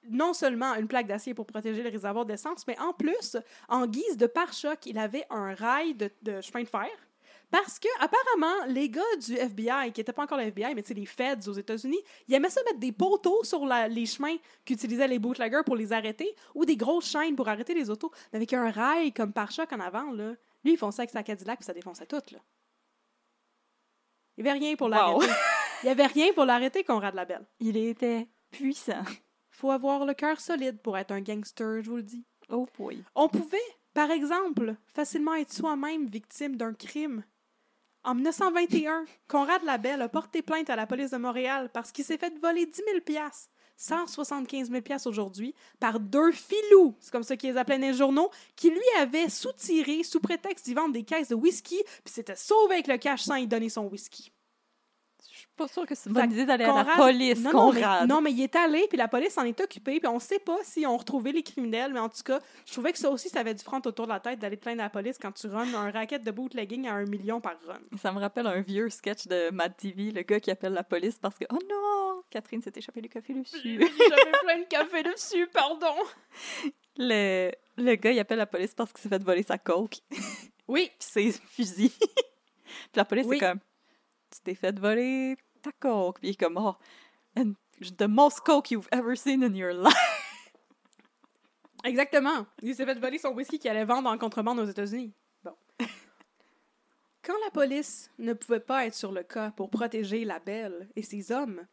non 0.08 0.32
seulement 0.32 0.74
une 0.76 0.88
plaque 0.88 1.06
d'acier 1.06 1.34
pour 1.34 1.46
protéger 1.46 1.82
le 1.82 1.90
réservoir 1.90 2.24
d'essence, 2.24 2.66
mais 2.66 2.78
en 2.78 2.92
plus, 2.92 3.36
en 3.68 3.86
guise 3.86 4.16
de 4.16 4.26
pare-choc, 4.26 4.86
il 4.86 4.98
avait 4.98 5.26
un 5.30 5.54
rail 5.54 5.94
de, 5.94 6.10
de 6.22 6.40
chemin 6.40 6.62
de 6.62 6.68
fer. 6.68 6.88
Parce 7.50 7.80
que, 7.80 7.88
apparemment, 7.98 8.64
les 8.68 8.88
gars 8.88 9.02
du 9.26 9.34
FBI, 9.36 9.90
qui 9.92 10.00
n'étaient 10.00 10.12
pas 10.12 10.22
encore 10.22 10.38
le 10.38 10.44
FBI, 10.44 10.72
mais 10.74 10.82
tu 10.82 10.88
sais, 10.88 10.94
les 10.94 11.04
feds 11.06 11.48
aux 11.48 11.52
États-Unis, 11.52 11.98
ils 12.28 12.34
aimaient 12.34 12.48
ça 12.48 12.62
mettre 12.62 12.78
des 12.78 12.92
poteaux 12.92 13.42
sur 13.42 13.66
la- 13.66 13.88
les 13.88 14.06
chemins 14.06 14.36
qu'utilisaient 14.64 15.08
les 15.08 15.18
bootleggers 15.18 15.62
pour 15.66 15.74
les 15.74 15.92
arrêter, 15.92 16.32
ou 16.54 16.64
des 16.64 16.76
grosses 16.76 17.06
chaînes 17.10 17.34
pour 17.34 17.48
arrêter 17.48 17.74
les 17.74 17.90
autos, 17.90 18.12
mais 18.32 18.36
avec 18.36 18.52
un 18.52 18.70
rail 18.70 19.12
comme 19.12 19.32
pare-choc 19.32 19.72
en 19.72 19.80
avant, 19.80 20.12
là. 20.12 20.34
Lui, 20.64 20.72
il 20.74 20.78
fonçait 20.78 21.00
avec 21.02 21.10
sa 21.10 21.22
Cadillac, 21.24 21.58
puis 21.58 21.64
ça 21.66 21.72
défonçait 21.74 22.06
tout, 22.06 22.22
là. 22.30 22.38
Il 24.36 24.44
n'y 24.44 24.50
avait 24.50 24.58
rien 24.60 24.76
pour 24.76 24.86
Wow. 24.86 24.92
l'arrêter. 24.92 25.32
Il 25.82 25.86
n'y 25.86 25.90
avait 25.90 26.06
rien 26.06 26.32
pour 26.32 26.44
l'arrêter, 26.44 26.84
Conrad 26.84 27.14
Labelle. 27.14 27.46
Il 27.58 27.76
était 27.76 28.28
puissant. 28.50 29.02
Faut 29.60 29.70
avoir 29.70 30.06
le 30.06 30.14
cœur 30.14 30.40
solide 30.40 30.80
pour 30.80 30.96
être 30.96 31.10
un 31.10 31.20
gangster, 31.20 31.82
je 31.82 31.90
vous 31.90 31.96
le 31.96 32.02
dis. 32.02 32.24
Oh 32.48 32.66
boy. 32.78 33.04
On 33.14 33.28
pouvait, 33.28 33.58
par 33.92 34.10
exemple, 34.10 34.74
facilement 34.94 35.34
être 35.34 35.52
soi-même 35.52 36.06
victime 36.06 36.56
d'un 36.56 36.72
crime. 36.72 37.24
En 38.02 38.14
1921, 38.14 39.04
Conrad 39.28 39.62
Labelle 39.62 40.00
a 40.00 40.08
porté 40.08 40.40
plainte 40.40 40.70
à 40.70 40.76
la 40.76 40.86
police 40.86 41.10
de 41.10 41.18
Montréal 41.18 41.68
parce 41.74 41.92
qu'il 41.92 42.06
s'est 42.06 42.16
fait 42.16 42.32
voler 42.40 42.64
10 42.64 42.72
000 42.74 43.00
piastres, 43.04 43.50
175 43.76 44.70
000 44.70 44.80
piastres 44.80 45.08
aujourd'hui, 45.08 45.54
par 45.78 46.00
deux 46.00 46.32
filous, 46.32 46.96
c'est 46.98 47.12
comme 47.12 47.22
ça 47.22 47.36
qu'ils 47.36 47.50
les 47.50 47.58
appelaient 47.58 47.78
dans 47.78 47.88
les 47.88 47.94
journaux, 47.94 48.30
qui 48.56 48.70
lui 48.70 48.80
avaient 48.98 49.28
soutiré 49.28 50.02
sous 50.02 50.20
prétexte 50.20 50.64
d'y 50.64 50.72
vendre 50.72 50.94
des 50.94 51.04
caisses 51.04 51.28
de 51.28 51.34
whisky, 51.34 51.82
puis 52.02 52.14
s'était 52.14 52.34
sauvé 52.36 52.76
avec 52.76 52.86
le 52.86 52.96
cash 52.96 53.24
sans 53.24 53.34
y 53.34 53.46
donner 53.46 53.68
son 53.68 53.84
whisky. 53.88 54.32
Pas 55.56 55.68
sûre 55.68 55.84
que 55.84 55.94
c'est 55.94 56.08
une 56.08 56.14
bonne 56.14 56.32
idée 56.32 56.46
d'aller 56.46 56.64
à 56.64 56.82
la 56.84 56.96
police, 56.96 57.38
non, 57.40 57.52
non, 57.52 57.72
mais, 57.72 58.06
non, 58.06 58.20
mais 58.22 58.32
il 58.32 58.40
est 58.42 58.56
allé, 58.56 58.86
puis 58.88 58.96
la 58.96 59.08
police 59.08 59.34
s'en 59.34 59.44
est 59.44 59.60
occupée, 59.60 60.00
puis 60.00 60.08
on 60.08 60.18
sait 60.18 60.38
pas 60.38 60.56
si 60.62 60.86
on 60.86 60.96
retrouvait 60.96 61.32
les 61.32 61.42
criminels, 61.42 61.92
mais 61.92 62.00
en 62.00 62.08
tout 62.08 62.22
cas, 62.24 62.40
je 62.64 62.72
trouvais 62.72 62.92
que 62.92 62.98
ça 62.98 63.10
aussi, 63.10 63.28
ça 63.28 63.40
avait 63.40 63.52
du 63.52 63.62
front 63.62 63.80
autour 63.84 64.06
de 64.06 64.12
la 64.12 64.20
tête 64.20 64.38
d'aller 64.38 64.56
te 64.56 64.62
plaindre 64.62 64.80
à 64.80 64.84
la 64.84 64.90
police 64.90 65.18
quand 65.20 65.32
tu 65.32 65.48
runs 65.48 65.74
un 65.74 65.90
racket 65.90 66.22
de 66.22 66.30
bootlegging 66.30 66.88
à 66.88 66.94
un 66.94 67.04
million 67.04 67.42
par 67.42 67.56
run. 67.66 67.78
Ça 68.00 68.10
me 68.10 68.20
rappelle 68.20 68.46
un 68.46 68.60
vieux 68.62 68.88
sketch 68.88 69.26
de 69.26 69.50
Mad 69.50 69.76
TV, 69.76 70.12
le 70.12 70.22
gars 70.22 70.40
qui 70.40 70.50
appelle 70.50 70.72
la 70.72 70.84
police 70.84 71.18
parce 71.18 71.36
que 71.36 71.44
Oh 71.52 71.58
non, 71.68 72.22
Catherine 72.30 72.62
s'est 72.62 72.72
échappée 72.76 73.02
du 73.02 73.10
café 73.10 73.34
dessus. 73.34 73.78
J'avais 73.80 74.32
plein 74.42 74.58
de 74.60 74.64
café 74.68 75.02
dessus, 75.02 75.46
pardon. 75.48 75.94
le, 76.96 77.50
le 77.76 77.94
gars, 77.96 78.12
il 78.12 78.18
appelle 78.18 78.38
la 78.38 78.46
police 78.46 78.74
parce 78.74 78.92
qu'il 78.92 79.02
s'est 79.02 79.08
fait 79.08 79.22
voler 79.22 79.42
sa 79.42 79.58
coke 79.58 79.98
Oui, 80.68 80.90
puis 80.98 81.08
ses 81.32 81.32
fusils. 81.32 81.90
puis 81.90 82.08
la 82.94 83.04
police 83.04 83.26
Oui. 83.26 83.36
est 83.36 83.40
comme 83.40 83.58
Tu 84.30 84.40
t'es 84.44 84.54
fait 84.54 84.78
voler 84.78 85.36
ta 85.62 85.72
coke. 85.72 86.20
Puis 86.20 86.28
il 86.28 86.32
est 86.32 86.40
comme 86.40 86.56
Oh, 86.58 86.74
and 87.36 87.54
the 87.98 88.08
most 88.08 88.40
coke 88.40 88.70
you've 88.70 88.88
ever 88.92 89.16
seen 89.16 89.42
in 89.42 89.54
your 89.54 89.72
life. 89.74 90.52
exactement. 91.84 92.46
Il 92.62 92.74
s'est 92.74 92.84
fait 92.84 92.98
voler 92.98 93.18
son 93.18 93.30
whisky 93.30 93.58
qu'il 93.58 93.70
allait 93.70 93.84
vendre 93.84 94.08
en 94.10 94.18
contrebande 94.18 94.58
aux 94.60 94.66
États-Unis. 94.66 95.12
Bon. 95.42 95.54
Quand 97.22 97.34
la 97.44 97.50
police 97.50 98.10
ne 98.18 98.32
pouvait 98.32 98.60
pas 98.60 98.86
être 98.86 98.94
sur 98.94 99.12
le 99.12 99.22
cas 99.22 99.50
pour 99.50 99.70
protéger 99.70 100.24
la 100.24 100.38
belle 100.38 100.88
et 100.96 101.02
ses 101.02 101.32
hommes, 101.32 101.66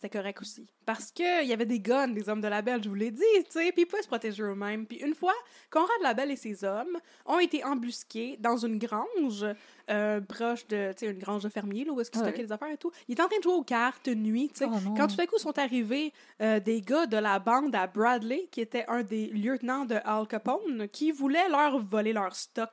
c'était 0.00 0.18
correct 0.18 0.40
aussi. 0.40 0.66
Parce 0.86 1.10
qu'il 1.10 1.44
y 1.46 1.52
avait 1.52 1.66
des 1.66 1.78
guns, 1.78 2.08
des 2.08 2.28
hommes 2.30 2.40
de 2.40 2.48
la 2.48 2.62
belle, 2.62 2.82
je 2.82 2.88
vous 2.88 2.94
l'ai 2.94 3.10
dit, 3.10 3.20
tu 3.44 3.50
sais, 3.50 3.70
puis 3.72 3.82
ils 3.82 3.86
pouvaient 3.86 4.00
se 4.00 4.06
protéger 4.08 4.42
eux-mêmes. 4.42 4.86
Puis 4.86 4.96
une 4.96 5.14
fois, 5.14 5.34
Conrad 5.70 5.88
Labelle 6.02 6.30
et 6.30 6.36
ses 6.36 6.64
hommes 6.64 6.98
ont 7.26 7.38
été 7.38 7.62
embusqués 7.64 8.38
dans 8.40 8.56
une 8.56 8.78
grange 8.78 9.44
euh, 9.90 10.20
proche 10.22 10.66
de, 10.68 10.92
tu 10.92 11.00
sais, 11.06 11.12
une 11.12 11.18
grange 11.18 11.42
de 11.42 11.50
fermier, 11.50 11.84
là, 11.84 11.92
où 11.92 12.00
est-ce 12.00 12.10
qu'ils 12.10 12.22
Ouais. 12.22 12.28
stockaient 12.28 12.42
les 12.44 12.52
affaires 12.52 12.70
et 12.70 12.78
tout. 12.78 12.90
Ils 13.08 13.12
étaient 13.12 13.22
en 13.22 13.28
train 13.28 13.38
de 13.38 13.42
jouer 13.42 13.52
aux 13.52 13.62
cartes 13.62 14.08
nuit, 14.08 14.48
tu 14.48 14.60
sais. 14.60 14.66
Oh. 14.72 14.94
Quand 14.96 15.06
tout 15.08 15.20
à 15.20 15.26
coup 15.26 15.36
sont 15.38 15.58
arrivés 15.58 16.14
euh, 16.40 16.60
des 16.60 16.80
gars 16.80 17.04
de 17.06 17.18
la 17.18 17.38
bande 17.38 17.74
à 17.74 17.86
Bradley, 17.86 18.48
qui 18.50 18.62
était 18.62 18.86
un 18.88 19.02
des 19.02 19.26
lieutenants 19.26 19.84
de 19.84 19.96
Al 20.04 20.26
Capone, 20.26 20.88
qui 20.88 21.10
voulaient 21.12 21.48
leur 21.50 21.78
voler 21.78 22.14
leur 22.14 22.34
stock. 22.34 22.70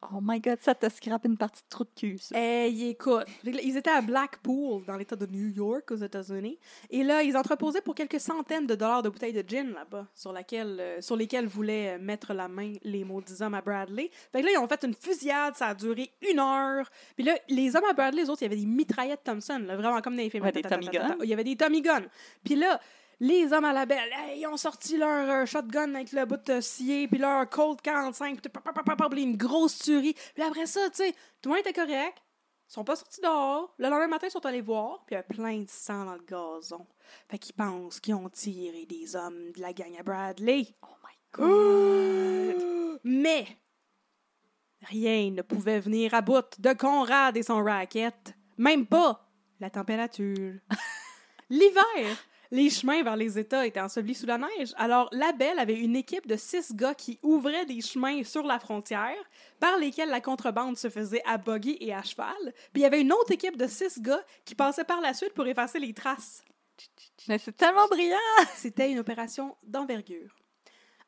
Oh 0.00 0.20
my 0.22 0.38
god, 0.38 0.58
ça 0.60 0.76
t'a 0.76 0.90
scrapé 0.90 1.28
une 1.28 1.36
partie 1.36 1.60
de 1.62 1.68
trou 1.68 1.82
de 1.82 1.90
cul, 1.94 2.18
ça. 2.18 2.38
Hey, 2.38 2.90
écoute, 2.90 3.24
que 3.44 3.50
là, 3.50 3.60
ils 3.62 3.76
étaient 3.76 3.90
à 3.90 4.00
Blackpool, 4.00 4.84
dans 4.86 4.96
l'État 4.96 5.16
de 5.16 5.26
New 5.26 5.48
York, 5.48 5.90
aux 5.90 5.96
États-Unis. 5.96 6.56
Et 6.90 7.02
là, 7.02 7.24
ils 7.24 7.36
entreposaient 7.36 7.80
pour 7.80 7.96
quelques 7.96 8.20
centaines 8.20 8.66
de 8.66 8.76
dollars 8.76 9.02
de 9.02 9.08
bouteilles 9.08 9.32
de 9.32 9.42
gin 9.46 9.72
là-bas, 9.72 10.06
sur, 10.14 10.32
laquelle, 10.32 10.76
euh, 10.78 11.00
sur 11.00 11.16
lesquelles 11.16 11.48
voulaient 11.48 11.96
euh, 11.96 11.98
mettre 11.98 12.32
la 12.32 12.46
main 12.46 12.74
les 12.84 13.02
maudits 13.02 13.42
hommes 13.42 13.54
à 13.54 13.60
Bradley. 13.60 14.08
Fait 14.30 14.40
que 14.40 14.46
là, 14.46 14.52
ils 14.52 14.58
ont 14.58 14.68
fait 14.68 14.84
une 14.84 14.94
fusillade, 14.94 15.56
ça 15.56 15.66
a 15.66 15.74
duré 15.74 16.12
une 16.30 16.38
heure. 16.38 16.88
Puis 17.16 17.24
là, 17.24 17.36
les 17.48 17.74
hommes 17.74 17.86
à 17.90 17.92
Bradley, 17.92 18.22
les 18.22 18.30
autres, 18.30 18.42
il 18.42 18.44
y 18.44 18.52
avait 18.52 18.60
des 18.60 18.66
mitraillettes 18.66 19.24
Thompson, 19.24 19.58
là, 19.66 19.76
vraiment 19.76 20.00
comme 20.00 20.14
dans 20.14 20.22
les 20.22 20.30
films. 20.30 20.44
Ouais, 20.44 20.52
des 20.52 20.62
Tommy 20.62 20.86
guns. 20.86 21.16
Il 21.24 21.28
y 21.28 21.32
avait 21.32 21.44
des 21.44 21.56
Tommy 21.56 21.82
Guns. 21.82 22.06
Puis 22.44 22.54
là, 22.54 22.80
Les 23.20 23.52
hommes 23.52 23.64
à 23.64 23.72
la 23.72 23.84
belle, 23.84 24.10
hey, 24.12 24.40
ils 24.40 24.46
ont 24.46 24.56
sorti 24.56 24.96
leur 24.96 25.28
euh, 25.28 25.44
shotgun 25.46 25.92
avec 25.96 26.12
le 26.12 26.24
bout 26.24 26.36
de 26.44 26.60
scié, 26.60 27.08
puis 27.08 27.18
leur 27.18 27.48
Colt 27.48 27.80
45, 27.82 28.40
puis 28.40 28.48
pa- 28.48 28.60
pa- 28.60 28.72
pa- 28.72 28.82
pa- 28.84 28.94
pa- 28.96 29.08
puis 29.08 29.22
une 29.24 29.36
grosse 29.36 29.78
tuerie. 29.80 30.14
Puis 30.34 30.42
après 30.42 30.66
ça, 30.66 30.88
tu 30.90 30.96
sais, 30.98 31.12
tout 31.42 31.48
le 31.48 31.56
monde 31.56 31.58
était 31.66 31.72
correct. 31.72 32.16
Ils 32.68 32.72
sont 32.74 32.84
pas 32.84 32.94
sortis 32.96 33.20
dehors. 33.20 33.74
Le 33.78 33.88
lendemain 33.88 34.06
matin, 34.08 34.28
ils 34.28 34.30
sont 34.30 34.44
allés 34.46 34.60
voir, 34.60 35.04
puis 35.06 35.14
il 35.14 35.18
y 35.18 35.20
a 35.20 35.22
plein 35.24 35.58
de 35.62 35.68
sang 35.70 36.04
dans 36.04 36.14
le 36.14 36.22
gazon. 36.24 36.86
Fait 37.28 37.38
qu'ils 37.38 37.54
pensent 37.56 37.98
qu'ils 37.98 38.14
ont 38.14 38.28
tiré 38.28 38.86
des 38.86 39.16
hommes 39.16 39.50
de 39.52 39.60
la 39.60 39.72
gang 39.72 39.96
à 39.98 40.02
Bradley. 40.04 40.66
Oh 40.82 40.86
my 41.02 41.14
god! 41.32 43.00
Mais 43.04 43.46
rien 44.82 45.30
ne 45.30 45.42
pouvait 45.42 45.80
venir 45.80 46.14
à 46.14 46.20
bout 46.20 46.44
de 46.58 46.72
Conrad 46.72 47.36
et 47.36 47.42
son 47.42 47.64
racket. 47.64 48.34
Même 48.58 48.86
pas 48.86 49.26
la 49.60 49.70
température. 49.70 50.54
L'hiver, 51.50 52.16
les 52.50 52.70
chemins 52.70 53.02
vers 53.02 53.16
les 53.16 53.38
États 53.38 53.66
étaient 53.66 53.80
ensevelis 53.80 54.14
sous 54.14 54.26
la 54.26 54.38
neige. 54.38 54.72
Alors, 54.76 55.08
la 55.12 55.32
Belle 55.32 55.58
avait 55.58 55.78
une 55.78 55.96
équipe 55.96 56.26
de 56.26 56.36
six 56.36 56.74
gars 56.74 56.94
qui 56.94 57.18
ouvraient 57.22 57.66
des 57.66 57.80
chemins 57.80 58.24
sur 58.24 58.44
la 58.44 58.58
frontière 58.58 59.16
par 59.60 59.78
lesquels 59.78 60.08
la 60.08 60.20
contrebande 60.20 60.76
se 60.76 60.88
faisait 60.88 61.22
à 61.26 61.38
buggy 61.38 61.76
et 61.80 61.92
à 61.92 62.02
cheval. 62.02 62.52
Puis 62.72 62.80
il 62.80 62.82
y 62.82 62.86
avait 62.86 63.00
une 63.00 63.12
autre 63.12 63.32
équipe 63.32 63.56
de 63.56 63.66
six 63.66 64.00
gars 64.00 64.24
qui 64.44 64.54
passaient 64.54 64.84
par 64.84 65.00
la 65.00 65.14
suite 65.14 65.34
pour 65.34 65.46
effacer 65.46 65.78
les 65.78 65.92
traces. 65.92 66.42
Mais 67.28 67.38
c'est 67.38 67.56
tellement 67.56 67.88
brillant! 67.88 68.16
C'était 68.54 68.90
une 68.90 69.00
opération 69.00 69.56
d'envergure. 69.64 70.34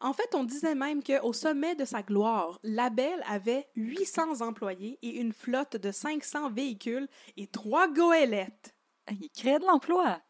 En 0.02 0.14
fait, 0.14 0.34
on 0.34 0.44
disait 0.44 0.74
même 0.74 1.02
qu'au 1.02 1.34
sommet 1.34 1.74
de 1.74 1.84
sa 1.84 2.02
gloire, 2.02 2.58
Labelle 2.62 3.22
avait 3.28 3.68
800 3.76 4.40
employés 4.40 4.98
et 5.02 5.20
une 5.20 5.34
flotte 5.34 5.76
de 5.76 5.92
500 5.92 6.50
véhicules 6.50 7.06
et 7.36 7.46
trois 7.46 7.86
goélettes. 7.86 8.74
Il 9.10 9.30
créait 9.30 9.58
de 9.58 9.66
l'emploi. 9.66 10.22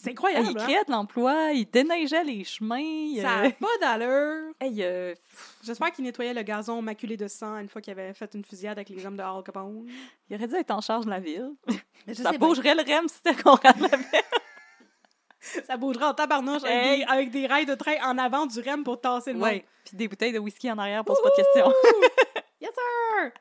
C'est 0.00 0.10
incroyable, 0.10 0.46
Il 0.52 0.58
hein? 0.58 0.64
créait 0.64 0.84
de 0.84 0.92
l'emploi, 0.92 1.50
il 1.52 1.68
déneigeait 1.68 2.22
les 2.22 2.44
chemins. 2.44 3.16
Ça 3.20 3.40
euh, 3.40 3.42
n'a 3.42 3.50
pas 3.50 3.66
d'allure. 3.80 4.52
Hey, 4.60 4.82
euh, 4.82 5.12
J'espère 5.64 5.90
qu'il 5.90 6.04
nettoyait 6.04 6.34
le 6.34 6.42
gazon 6.42 6.80
maculé 6.82 7.16
de 7.16 7.26
sang 7.26 7.56
une 7.58 7.68
fois 7.68 7.80
qu'il 7.80 7.90
avait 7.92 8.14
fait 8.14 8.32
une 8.34 8.44
fusillade 8.44 8.78
avec 8.78 8.88
les 8.90 9.04
hommes 9.04 9.16
de 9.16 9.22
Al 9.22 9.42
Capone. 9.42 9.86
il 10.30 10.36
aurait 10.36 10.46
dû 10.46 10.54
être 10.54 10.70
en 10.70 10.80
charge 10.80 11.04
de 11.04 11.10
la 11.10 11.18
ville. 11.18 11.50
Ça 12.14 12.30
bougerait 12.32 12.76
le 12.76 12.82
REM 12.82 13.08
si 13.08 13.16
c'était 13.16 13.34
Conrad 13.42 13.78
Labelle. 13.80 14.24
ça 15.66 15.76
bougerait 15.76 16.06
en 16.06 16.14
tabarnouche 16.14 16.62
avec, 16.64 16.74
Hey. 16.74 16.98
des, 16.98 17.04
avec 17.04 17.30
des 17.30 17.46
rails 17.46 17.66
de 17.66 17.74
train 17.74 17.96
en 18.04 18.18
avant 18.18 18.46
du 18.46 18.60
REM 18.60 18.84
pour 18.84 19.00
tasser 19.00 19.32
le 19.32 19.38
monde. 19.38 19.48
Ouais. 19.48 19.64
Puis 19.84 19.96
des 19.96 20.06
bouteilles 20.08 20.32
de 20.32 20.38
whisky 20.38 20.70
en 20.70 20.78
arrière, 20.78 21.04
pose 21.04 21.18
pas 21.22 21.30
de 21.30 21.36
questions. 21.36 21.72
Yes, 22.60 22.70
sir! 22.72 23.32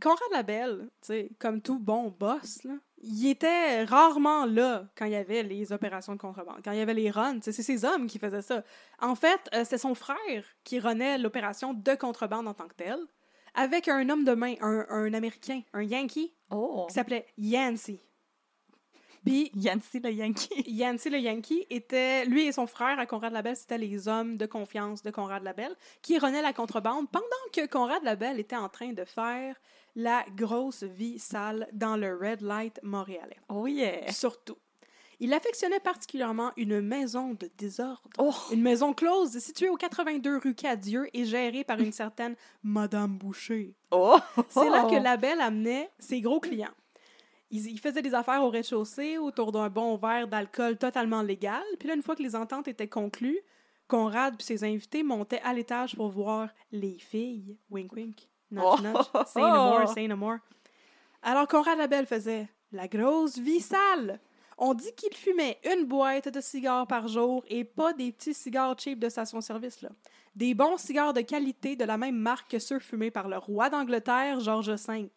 Conrad 0.00 0.30
Labelle, 0.32 0.88
tu 1.00 1.06
sais, 1.06 1.30
comme 1.38 1.60
tout 1.60 1.78
bon 1.78 2.08
boss, 2.18 2.64
là, 2.64 2.74
il 3.06 3.28
était 3.28 3.84
rarement 3.84 4.46
là 4.46 4.86
quand 4.96 5.04
il 5.04 5.12
y 5.12 5.16
avait 5.16 5.42
les 5.42 5.72
opérations 5.72 6.14
de 6.14 6.18
contrebande, 6.20 6.60
quand 6.64 6.72
il 6.72 6.78
y 6.78 6.80
avait 6.80 6.94
les 6.94 7.10
runs. 7.10 7.38
C'est 7.42 7.52
ses 7.52 7.84
hommes 7.84 8.06
qui 8.06 8.18
faisaient 8.18 8.42
ça. 8.42 8.64
En 9.00 9.14
fait, 9.14 9.40
euh, 9.54 9.64
c'est 9.68 9.78
son 9.78 9.94
frère 9.94 10.44
qui 10.64 10.80
renait 10.80 11.18
l'opération 11.18 11.74
de 11.74 11.94
contrebande 11.94 12.48
en 12.48 12.54
tant 12.54 12.66
que 12.68 12.74
telle, 12.74 13.00
avec 13.54 13.88
un 13.88 14.08
homme 14.08 14.24
de 14.24 14.32
main, 14.32 14.54
un, 14.60 14.86
un 14.88 15.12
Américain, 15.14 15.60
un 15.72 15.82
Yankee, 15.82 16.34
Oh! 16.50 16.86
qui 16.88 16.94
s'appelait 16.94 17.26
Yancey. 17.36 18.00
Puis 19.24 19.50
Yancy 19.54 20.00
le 20.00 20.10
Yankee. 20.10 20.64
Yancey 20.66 21.10
le 21.10 21.18
Yankee 21.18 21.66
était, 21.70 22.24
lui 22.26 22.46
et 22.46 22.52
son 22.52 22.66
frère 22.66 22.98
à 22.98 23.06
Conrad 23.06 23.32
Labelle, 23.32 23.56
c'était 23.56 23.78
les 23.78 24.08
hommes 24.08 24.36
de 24.36 24.46
confiance 24.46 25.02
de 25.02 25.10
Conrad 25.10 25.42
Labelle 25.42 25.74
qui 26.02 26.18
renaient 26.18 26.42
la 26.42 26.52
contrebande 26.52 27.10
pendant 27.10 27.24
que 27.52 27.66
Conrad 27.66 28.02
Labelle 28.02 28.38
était 28.38 28.56
en 28.56 28.68
train 28.68 28.92
de 28.92 29.04
faire 29.04 29.56
la 29.96 30.24
grosse 30.36 30.82
vie 30.82 31.18
sale 31.18 31.68
dans 31.72 31.96
le 31.96 32.14
Red 32.14 32.42
Light 32.42 32.80
montréalais. 32.82 33.38
Oh 33.48 33.66
yeah! 33.66 34.12
Surtout. 34.12 34.58
Il 35.20 35.32
affectionnait 35.32 35.80
particulièrement 35.80 36.50
une 36.56 36.80
maison 36.80 37.34
de 37.34 37.48
désordre. 37.56 38.10
Oh! 38.18 38.34
Une 38.52 38.62
maison 38.62 38.92
close 38.92 39.38
située 39.38 39.70
au 39.70 39.76
82 39.76 40.38
rue 40.38 40.54
Cadieux 40.54 41.08
et 41.14 41.24
gérée 41.24 41.64
par 41.64 41.78
une 41.78 41.92
certaine 42.02 42.34
Madame 42.62 43.16
Boucher. 43.16 43.74
Oh! 43.90 44.18
C'est 44.48 44.68
là 44.68 44.84
que 44.90 44.96
Labelle 45.02 45.40
amenait 45.40 45.88
ses 45.98 46.20
gros 46.20 46.40
clients. 46.40 46.74
Il, 47.50 47.66
il 47.66 47.78
faisait 47.78 48.02
des 48.02 48.14
affaires 48.14 48.42
au 48.42 48.50
rez-de-chaussée 48.50 49.18
autour 49.18 49.52
d'un 49.52 49.68
bon 49.68 49.96
verre 49.96 50.26
d'alcool 50.28 50.76
totalement 50.78 51.22
légal. 51.22 51.62
Puis 51.78 51.88
là, 51.88 51.94
une 51.94 52.02
fois 52.02 52.16
que 52.16 52.22
les 52.22 52.34
ententes 52.34 52.68
étaient 52.68 52.88
conclues, 52.88 53.38
Conrad 53.86 54.34
et 54.38 54.42
ses 54.42 54.64
invités 54.64 55.02
montaient 55.02 55.40
à 55.42 55.52
l'étage 55.52 55.94
pour 55.94 56.08
voir 56.10 56.48
les 56.72 56.98
filles. 56.98 57.56
Wink, 57.70 57.92
wink. 57.92 58.28
Nudge, 58.50 58.64
Oh! 58.66 58.76
nudge. 58.82 59.26
Say 59.26 59.40
no 59.40 59.48
more, 59.48 59.88
say 59.92 60.08
no 60.08 60.16
more. 60.16 60.38
Alors 61.22 61.46
Conrad 61.48 61.78
Labelle 61.78 62.06
faisait 62.06 62.48
la 62.72 62.88
grosse 62.88 63.38
vie 63.38 63.60
sale. 63.60 64.20
On 64.56 64.72
dit 64.72 64.92
qu'il 64.96 65.14
fumait 65.14 65.58
une 65.64 65.84
boîte 65.84 66.28
de 66.28 66.40
cigares 66.40 66.86
par 66.86 67.08
jour 67.08 67.44
et 67.48 67.64
pas 67.64 67.92
des 67.92 68.12
petits 68.12 68.34
cigares 68.34 68.78
cheap 68.78 69.00
de 69.00 69.08
station-service, 69.08 69.82
là. 69.82 69.90
Des 70.36 70.54
bons 70.54 70.76
cigares 70.78 71.12
de 71.12 71.20
qualité 71.20 71.76
de 71.76 71.84
la 71.84 71.96
même 71.96 72.16
marque 72.16 72.50
que 72.52 72.58
ceux 72.58 72.78
fumés 72.78 73.10
par 73.10 73.28
le 73.28 73.36
roi 73.38 73.68
d'Angleterre, 73.70 74.40
George 74.40 74.70
V. 74.70 75.10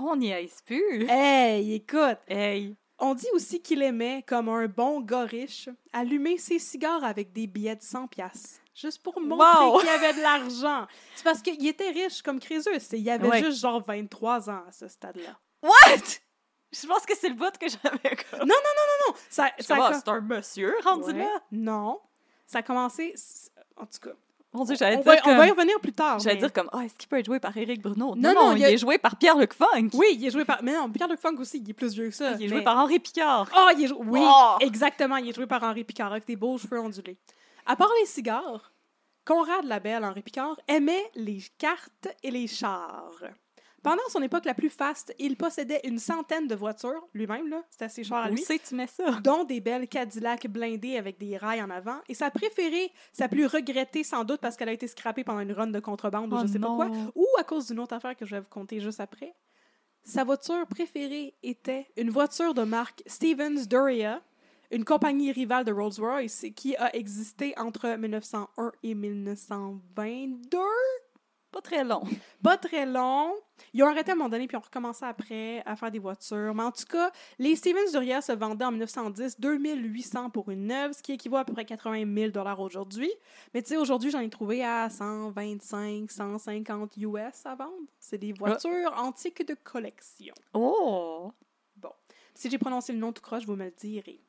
On 0.00 0.16
n'y 0.16 0.30
aise 0.30 0.60
plus! 0.64 1.06
Hey, 1.10 1.74
écoute! 1.74 2.18
Hey! 2.28 2.76
On 3.00 3.14
dit 3.14 3.28
aussi 3.32 3.60
qu'il 3.62 3.82
aimait, 3.82 4.24
comme 4.26 4.48
un 4.48 4.66
bon 4.66 5.00
gars 5.00 5.24
riche, 5.24 5.68
allumer 5.92 6.36
ses 6.38 6.58
cigares 6.58 7.04
avec 7.04 7.32
des 7.32 7.46
billets 7.46 7.76
de 7.76 7.82
100 7.82 8.08
piastres. 8.08 8.60
Juste 8.74 9.02
pour 9.02 9.20
montrer 9.20 9.46
Wow! 9.66 9.78
qu'il 9.80 9.88
avait 9.88 10.14
de 10.14 10.20
l'argent. 10.20 10.86
C'est 11.14 11.22
parce 11.24 11.40
qu'il 11.42 11.64
était 11.66 11.90
riche 11.90 12.22
comme 12.22 12.40
Crésus. 12.40 12.70
Il 12.92 13.08
avait 13.10 13.28
Ouais. 13.28 13.42
juste 13.44 13.60
genre 13.60 13.82
23 13.86 14.50
ans 14.50 14.62
à 14.68 14.72
ce 14.72 14.88
stade-là. 14.88 15.38
What? 15.62 15.70
Je 16.72 16.86
pense 16.86 17.06
que 17.06 17.16
c'est 17.16 17.28
le 17.28 17.34
bout 17.34 17.56
que 17.58 17.66
j'avais 17.68 18.16
comme. 18.30 18.46
Non, 18.48 18.54
Ça, 19.30 19.50
Je 19.58 19.62
ça 19.64 19.66
sais 19.68 19.72
a 19.74 19.76
pas, 19.76 19.90
com- 19.92 20.00
c'est 20.04 20.10
un 20.10 20.20
monsieur 20.20 20.74
rendu 20.84 21.04
Ouais. 21.12 21.18
là. 21.18 21.42
Non. 21.52 22.00
Ça 22.46 22.58
a 22.58 22.62
commencé... 22.62 23.14
En 23.76 23.86
tout 23.86 23.98
cas, 24.02 24.14
Mon 24.54 24.64
Dieu, 24.64 24.76
j'allais 24.76 24.96
on 24.96 25.02
dire 25.02 25.12
va, 25.12 25.20
comme... 25.20 25.32
on 25.34 25.36
va 25.36 25.46
y 25.46 25.50
revenir 25.50 25.78
plus 25.80 25.92
tard. 25.92 26.18
J'allais 26.20 26.36
mais- 26.36 26.40
dire 26.40 26.52
comme, 26.52 26.70
oh, 26.72 26.80
est-ce 26.80 26.94
qu'il 26.94 27.08
peut 27.08 27.18
être 27.18 27.26
joué 27.26 27.38
par 27.38 27.54
Éric 27.56 27.82
Bruno? 27.82 28.14
Non, 28.16 28.32
Non, 28.34 28.56
il 28.56 28.62
est 28.64 28.78
joué 28.78 28.96
par 28.98 29.16
Pierre-Luc 29.16 29.52
Funk. 29.52 29.90
Oui, 29.92 30.06
il 30.14 30.26
est 30.26 30.30
joué 30.30 30.44
par... 30.46 30.62
Mais 30.62 30.72
non, 30.72 30.88
Pierre-Luc 30.90 31.20
Funk 31.20 31.36
aussi, 31.38 31.58
il 31.58 31.68
est 31.68 31.74
plus 31.74 31.92
vieux 31.92 32.08
que 32.08 32.14
ça. 32.14 32.30
Il 32.32 32.34
est 32.36 32.38
mais- 32.44 32.48
joué 32.48 32.62
par 32.62 32.78
Henri 32.78 32.98
Picard. 32.98 33.48
Ah, 33.54 33.70
il 33.76 33.84
est 33.84 33.88
jou- 33.88 34.00
Oui, 34.06 34.20
Oh! 34.22 34.56
exactement. 34.60 35.16
Il 35.16 35.28
est 35.28 35.34
joué 35.34 35.46
par 35.46 35.62
Henri 35.62 35.84
Picard 35.84 36.12
avec 36.12 36.26
des 36.26 36.36
beaux 36.36 36.56
cheveux 36.56 36.80
ondulés. 36.80 37.18
À 37.66 37.76
part 37.76 37.90
les 38.00 38.06
cigares, 38.06 38.72
Conrad 39.26 39.64
Labelle, 39.64 40.02
Henri 40.04 40.22
Picard, 40.22 40.56
aimait 40.66 41.10
les 41.14 41.42
cartes 41.58 42.08
et 42.22 42.30
les 42.30 42.46
chars. 42.46 43.20
Pendant 43.82 44.02
son 44.08 44.22
époque 44.22 44.44
la 44.44 44.54
plus 44.54 44.70
faste, 44.70 45.14
il 45.18 45.36
possédait 45.36 45.80
une 45.84 45.98
centaine 45.98 46.48
de 46.48 46.54
voitures, 46.54 47.06
lui-même, 47.14 47.48
là, 47.48 47.62
c'était 47.70 47.88
ses 47.88 48.04
chars 48.04 48.24
à 48.24 48.30
lui, 48.30 48.42
c'est 48.42 48.58
tu 48.58 48.74
mets 48.74 48.88
ça? 48.88 49.20
dont 49.22 49.44
des 49.44 49.60
belles 49.60 49.86
Cadillac 49.88 50.46
blindées 50.48 50.96
avec 50.96 51.18
des 51.18 51.36
rails 51.36 51.62
en 51.62 51.70
avant. 51.70 51.98
Et 52.08 52.14
sa 52.14 52.30
préférée, 52.30 52.90
sa 53.12 53.28
plus 53.28 53.46
regrettée 53.46 54.02
sans 54.02 54.24
doute 54.24 54.40
parce 54.40 54.56
qu'elle 54.56 54.68
a 54.68 54.72
été 54.72 54.88
scrappée 54.88 55.22
pendant 55.24 55.40
une 55.40 55.52
run 55.52 55.68
de 55.68 55.80
contrebande 55.80 56.32
ou 56.32 56.36
Oh 56.36 56.42
je 56.42 56.52
sais 56.52 56.58
pas 56.58 56.74
quoi, 56.74 56.90
ou 57.14 57.26
à 57.38 57.44
cause 57.44 57.68
d'une 57.68 57.78
autre 57.78 57.94
affaire 57.94 58.16
que 58.16 58.26
je 58.26 58.34
vais 58.34 58.40
vous 58.40 58.48
conter 58.48 58.80
juste 58.80 59.00
après. 59.00 59.34
Sa 60.02 60.24
voiture 60.24 60.66
préférée 60.66 61.34
était 61.42 61.86
une 61.96 62.10
voiture 62.10 62.54
de 62.54 62.62
marque 62.62 63.02
Stevens 63.06 63.66
Doria, 63.68 64.22
une 64.70 64.84
compagnie 64.84 65.32
rivale 65.32 65.64
de 65.64 65.72
Rolls-Royce 65.72 66.46
qui 66.56 66.76
a 66.76 66.94
existé 66.96 67.54
entre 67.58 67.96
1901 67.96 68.72
et 68.82 68.94
1922. 68.94 70.58
Pas 71.58 71.62
très 71.62 71.82
long. 71.84 72.02
Pas 72.42 72.56
très 72.56 72.86
long. 72.86 73.34
Ils 73.74 73.82
ont 73.82 73.88
arrêté 73.88 74.10
à 74.10 74.14
un 74.14 74.16
moment 74.16 74.28
donné, 74.28 74.46
puis 74.46 74.56
ont 74.56 74.60
recommencé 74.60 75.04
après 75.04 75.60
à 75.66 75.74
faire 75.74 75.90
des 75.90 75.98
voitures. 75.98 76.54
Mais 76.54 76.62
en 76.62 76.70
tout 76.70 76.84
cas, 76.84 77.10
les 77.40 77.56
Stevens 77.56 77.90
Doria 77.92 78.20
se 78.20 78.30
vendaient 78.30 78.64
en 78.64 78.70
1910 78.70 79.40
2800 79.40 80.30
pour 80.30 80.50
une 80.50 80.68
neuve, 80.68 80.92
ce 80.92 81.02
qui 81.02 81.12
équivaut 81.12 81.36
à 81.36 81.44
peu 81.44 81.52
près 81.52 81.64
80 81.64 82.30
000 82.32 82.60
aujourd'hui. 82.60 83.10
Mais 83.52 83.62
tu 83.62 83.70
sais, 83.70 83.76
aujourd'hui, 83.76 84.12
j'en 84.12 84.20
ai 84.20 84.30
trouvé 84.30 84.64
à 84.64 84.88
125, 84.88 86.08
150 86.08 86.96
US 86.98 87.44
à 87.44 87.56
vendre. 87.56 87.72
C'est 87.98 88.18
des 88.18 88.32
voitures 88.32 88.94
antiques 88.96 89.44
de 89.44 89.54
collection. 89.54 90.34
Oh! 90.54 91.32
Si 92.34 92.48
j'ai 92.48 92.58
prononcé 92.58 92.92
le 92.92 93.00
nom 93.00 93.12
tout 93.12 93.20
croche, 93.20 93.44
vous 93.46 93.56
me 93.56 93.64
le 93.64 93.72
direz. 93.72 94.20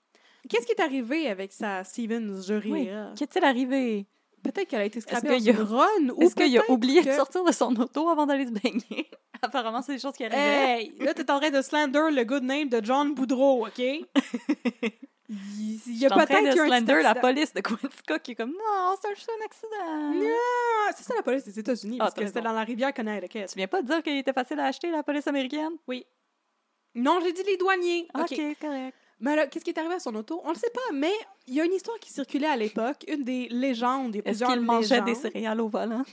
Qu'est-ce 0.50 0.66
qui 0.66 0.72
est 0.72 0.82
arrivé 0.82 1.28
avec 1.28 1.52
sa 1.52 1.84
Stevens 1.84 2.48
Doria? 2.48 2.74
Oui. 2.74 2.90
Qu'est-il 3.16 3.44
arrivé? 3.44 4.08
Peut-être 4.44 4.68
qu'elle 4.68 4.82
a 4.82 4.86
été 4.86 5.00
a- 5.00 5.36
une 5.38 5.62
run, 5.62 6.10
ou 6.16 6.22
Est-ce 6.22 6.36
qu'il 6.36 6.58
a 6.58 6.62
oublié 6.70 7.02
que- 7.04 7.10
de 7.10 7.14
sortir 7.16 7.44
de 7.44 7.52
son 7.52 7.76
auto 7.76 8.10
avant 8.10 8.26
d'aller 8.26 8.46
se 8.46 8.52
baigner? 8.52 9.10
Apparemment, 9.42 9.82
c'est 9.82 9.94
des 9.94 10.00
choses 10.00 10.14
qui 10.14 10.26
arrivaient. 10.26 10.82
Hey, 10.82 10.94
là, 11.00 11.14
t'es 11.14 11.30
en 11.32 11.40
train 11.40 11.50
de 11.50 11.62
slander 11.62 12.10
le 12.12 12.24
good 12.24 12.44
name 12.44 12.68
de 12.70 12.82
John 12.84 13.14
Boudreau, 13.14 13.66
OK? 13.68 13.80
Il, 15.32 15.98
y 16.02 16.08
a 16.08 16.12
en 16.14 16.18
peut-être 16.18 16.32
un 16.32 16.44
petit 16.44 16.58
slender 16.58 17.02
la 17.04 17.14
police 17.14 17.54
de 17.54 17.62
Quinska 17.62 18.18
qui 18.18 18.32
est 18.32 18.36
comme 18.36 18.50
non, 18.52 18.96
c'est 19.00 19.14
juste 19.14 19.30
un 19.40 19.46
accident. 19.46 20.28
Ah, 20.28 20.92
c'est 20.96 21.04
ça 21.04 21.14
la 21.16 21.22
police 21.22 21.44
des 21.46 21.60
États-Unis, 21.60 21.98
Ah, 22.00 22.06
parce 22.06 22.16
que 22.16 22.26
c'était 22.26 22.42
dans 22.42 22.52
la 22.54 22.64
rivière 22.64 22.92
Connecticut. 22.94 23.46
Tu 23.46 23.56
viens 23.56 23.68
pas 23.68 23.84
de 23.84 23.88
dire 23.88 24.02
qu'il 24.02 24.18
était 24.18 24.34
facile 24.34 24.60
à 24.60 24.66
acheter 24.66 24.90
la 24.90 25.04
police 25.04 25.28
américaine? 25.28 25.74
Oui. 25.88 26.04
Non, 26.96 27.20
j'ai 27.24 27.32
dit 27.32 27.44
les 27.44 27.58
douaniers. 27.58 28.08
Ok, 28.16 28.32
OK. 28.32 28.42
correct. 28.60 28.98
Mais 29.20 29.36
là, 29.36 29.48
qu'est-ce 29.48 29.66
qui 29.66 29.72
est 29.72 29.78
arrivé 29.78 29.96
à 29.96 30.00
son 30.00 30.16
auto? 30.16 30.42
On 30.46 30.50
le 30.50 30.56
sait 30.56 30.72
pas, 30.74 30.94
mais 30.94 31.12
il 31.48 31.56
y 31.56 31.62
a 31.62 31.66
une 31.66 31.74
histoire 31.74 32.00
qui 32.00 32.12
circulait 32.12 32.48
à 32.48 32.56
l'époque, 32.56 33.04
une 33.08 33.24
des 33.24 33.50
légendes, 33.50 34.16
Est-ce 34.24 34.46
qu'il 34.46 34.62
mangeait 34.62 35.02
des 35.02 35.16
céréales 35.16 35.60
au 35.60 35.68
volant? 35.68 36.06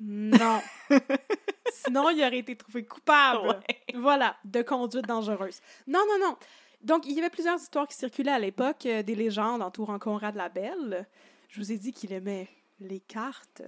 Non. 0.00 0.60
Sinon, 1.72 2.08
il 2.10 2.20
aurait 2.20 2.38
été 2.38 2.56
trouvé 2.56 2.84
coupable. 2.84 3.48
Ouais. 3.48 3.94
Voilà, 3.94 4.36
de 4.44 4.62
conduite 4.62 5.06
dangereuse. 5.06 5.60
Non, 5.86 6.00
non, 6.08 6.26
non. 6.26 6.36
Donc, 6.82 7.06
il 7.06 7.12
y 7.12 7.18
avait 7.18 7.30
plusieurs 7.30 7.60
histoires 7.60 7.86
qui 7.86 7.96
circulaient 7.96 8.32
à 8.32 8.38
l'époque, 8.38 8.86
euh, 8.86 9.02
des 9.02 9.14
légendes 9.14 9.62
entourant 9.62 9.98
Conrad 9.98 10.34
la 10.34 10.48
Belle. 10.48 11.06
Je 11.48 11.60
vous 11.60 11.70
ai 11.70 11.76
dit 11.76 11.92
qu'il 11.92 12.12
aimait 12.12 12.48
les 12.80 13.00
cartes. 13.00 13.62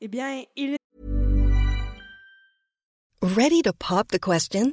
Eh 0.00 0.08
bien, 0.08 0.42
il 0.56 0.76
Ready 3.22 3.62
to 3.62 3.72
pop 3.72 4.08
the 4.08 4.18
question? 4.18 4.72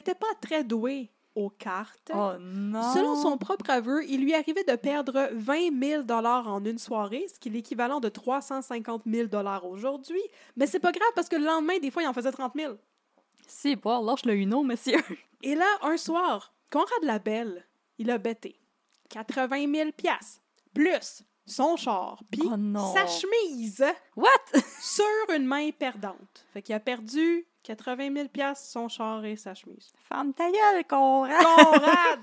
N'était 0.00 0.14
pas 0.14 0.34
très 0.40 0.64
doué 0.64 1.10
aux 1.34 1.50
cartes. 1.50 2.10
Oh 2.14 2.32
non! 2.40 2.92
Selon 2.92 3.16
son 3.16 3.38
propre 3.38 3.70
aveu, 3.70 4.04
il 4.08 4.22
lui 4.22 4.34
arrivait 4.34 4.64
de 4.64 4.76
perdre 4.76 5.30
20 5.32 6.04
000 6.06 6.10
en 6.10 6.64
une 6.64 6.78
soirée, 6.78 7.26
ce 7.32 7.38
qui 7.38 7.48
est 7.48 7.52
l'équivalent 7.52 8.00
de 8.00 8.08
350 8.08 9.02
000 9.06 9.28
aujourd'hui. 9.64 10.22
Mais 10.56 10.66
c'est 10.66 10.80
pas 10.80 10.92
grave 10.92 11.10
parce 11.14 11.28
que 11.28 11.36
le 11.36 11.44
lendemain, 11.44 11.78
des 11.78 11.90
fois, 11.90 12.02
il 12.02 12.08
en 12.08 12.12
faisait 12.12 12.32
30 12.32 12.52
000. 12.56 12.74
Si, 13.46 13.76
bon, 13.76 14.04
lâche 14.04 14.24
le 14.24 14.34
uno, 14.34 14.62
monsieur. 14.62 15.00
Et 15.42 15.54
là, 15.54 15.66
un 15.82 15.96
soir, 15.96 16.52
Conrad 16.70 17.02
Labelle, 17.02 17.66
il 17.98 18.10
a 18.10 18.18
bêté 18.18 18.60
80 19.08 19.72
000 19.72 19.90
piastres, 19.92 20.40
plus 20.74 21.24
son 21.46 21.76
char, 21.76 22.22
puis 22.30 22.42
Oh 22.44 22.92
sa 22.94 23.06
chemise 23.06 23.84
What? 24.14 24.28
sur 24.80 25.04
une 25.34 25.46
main 25.46 25.70
perdante. 25.72 26.46
Fait 26.52 26.62
qu'il 26.62 26.74
a 26.74 26.80
perdu 26.80 27.46
80 27.62 28.14
000 28.14 28.28
piastres, 28.28 28.68
son 28.70 28.88
char 28.88 29.24
et 29.24 29.36
sa 29.36 29.54
chemise. 29.54 29.90
Femme 30.08 30.32
ta 30.32 30.50
gueule, 30.50 30.84
Conrad! 30.88 31.42
Conrad! 31.44 32.20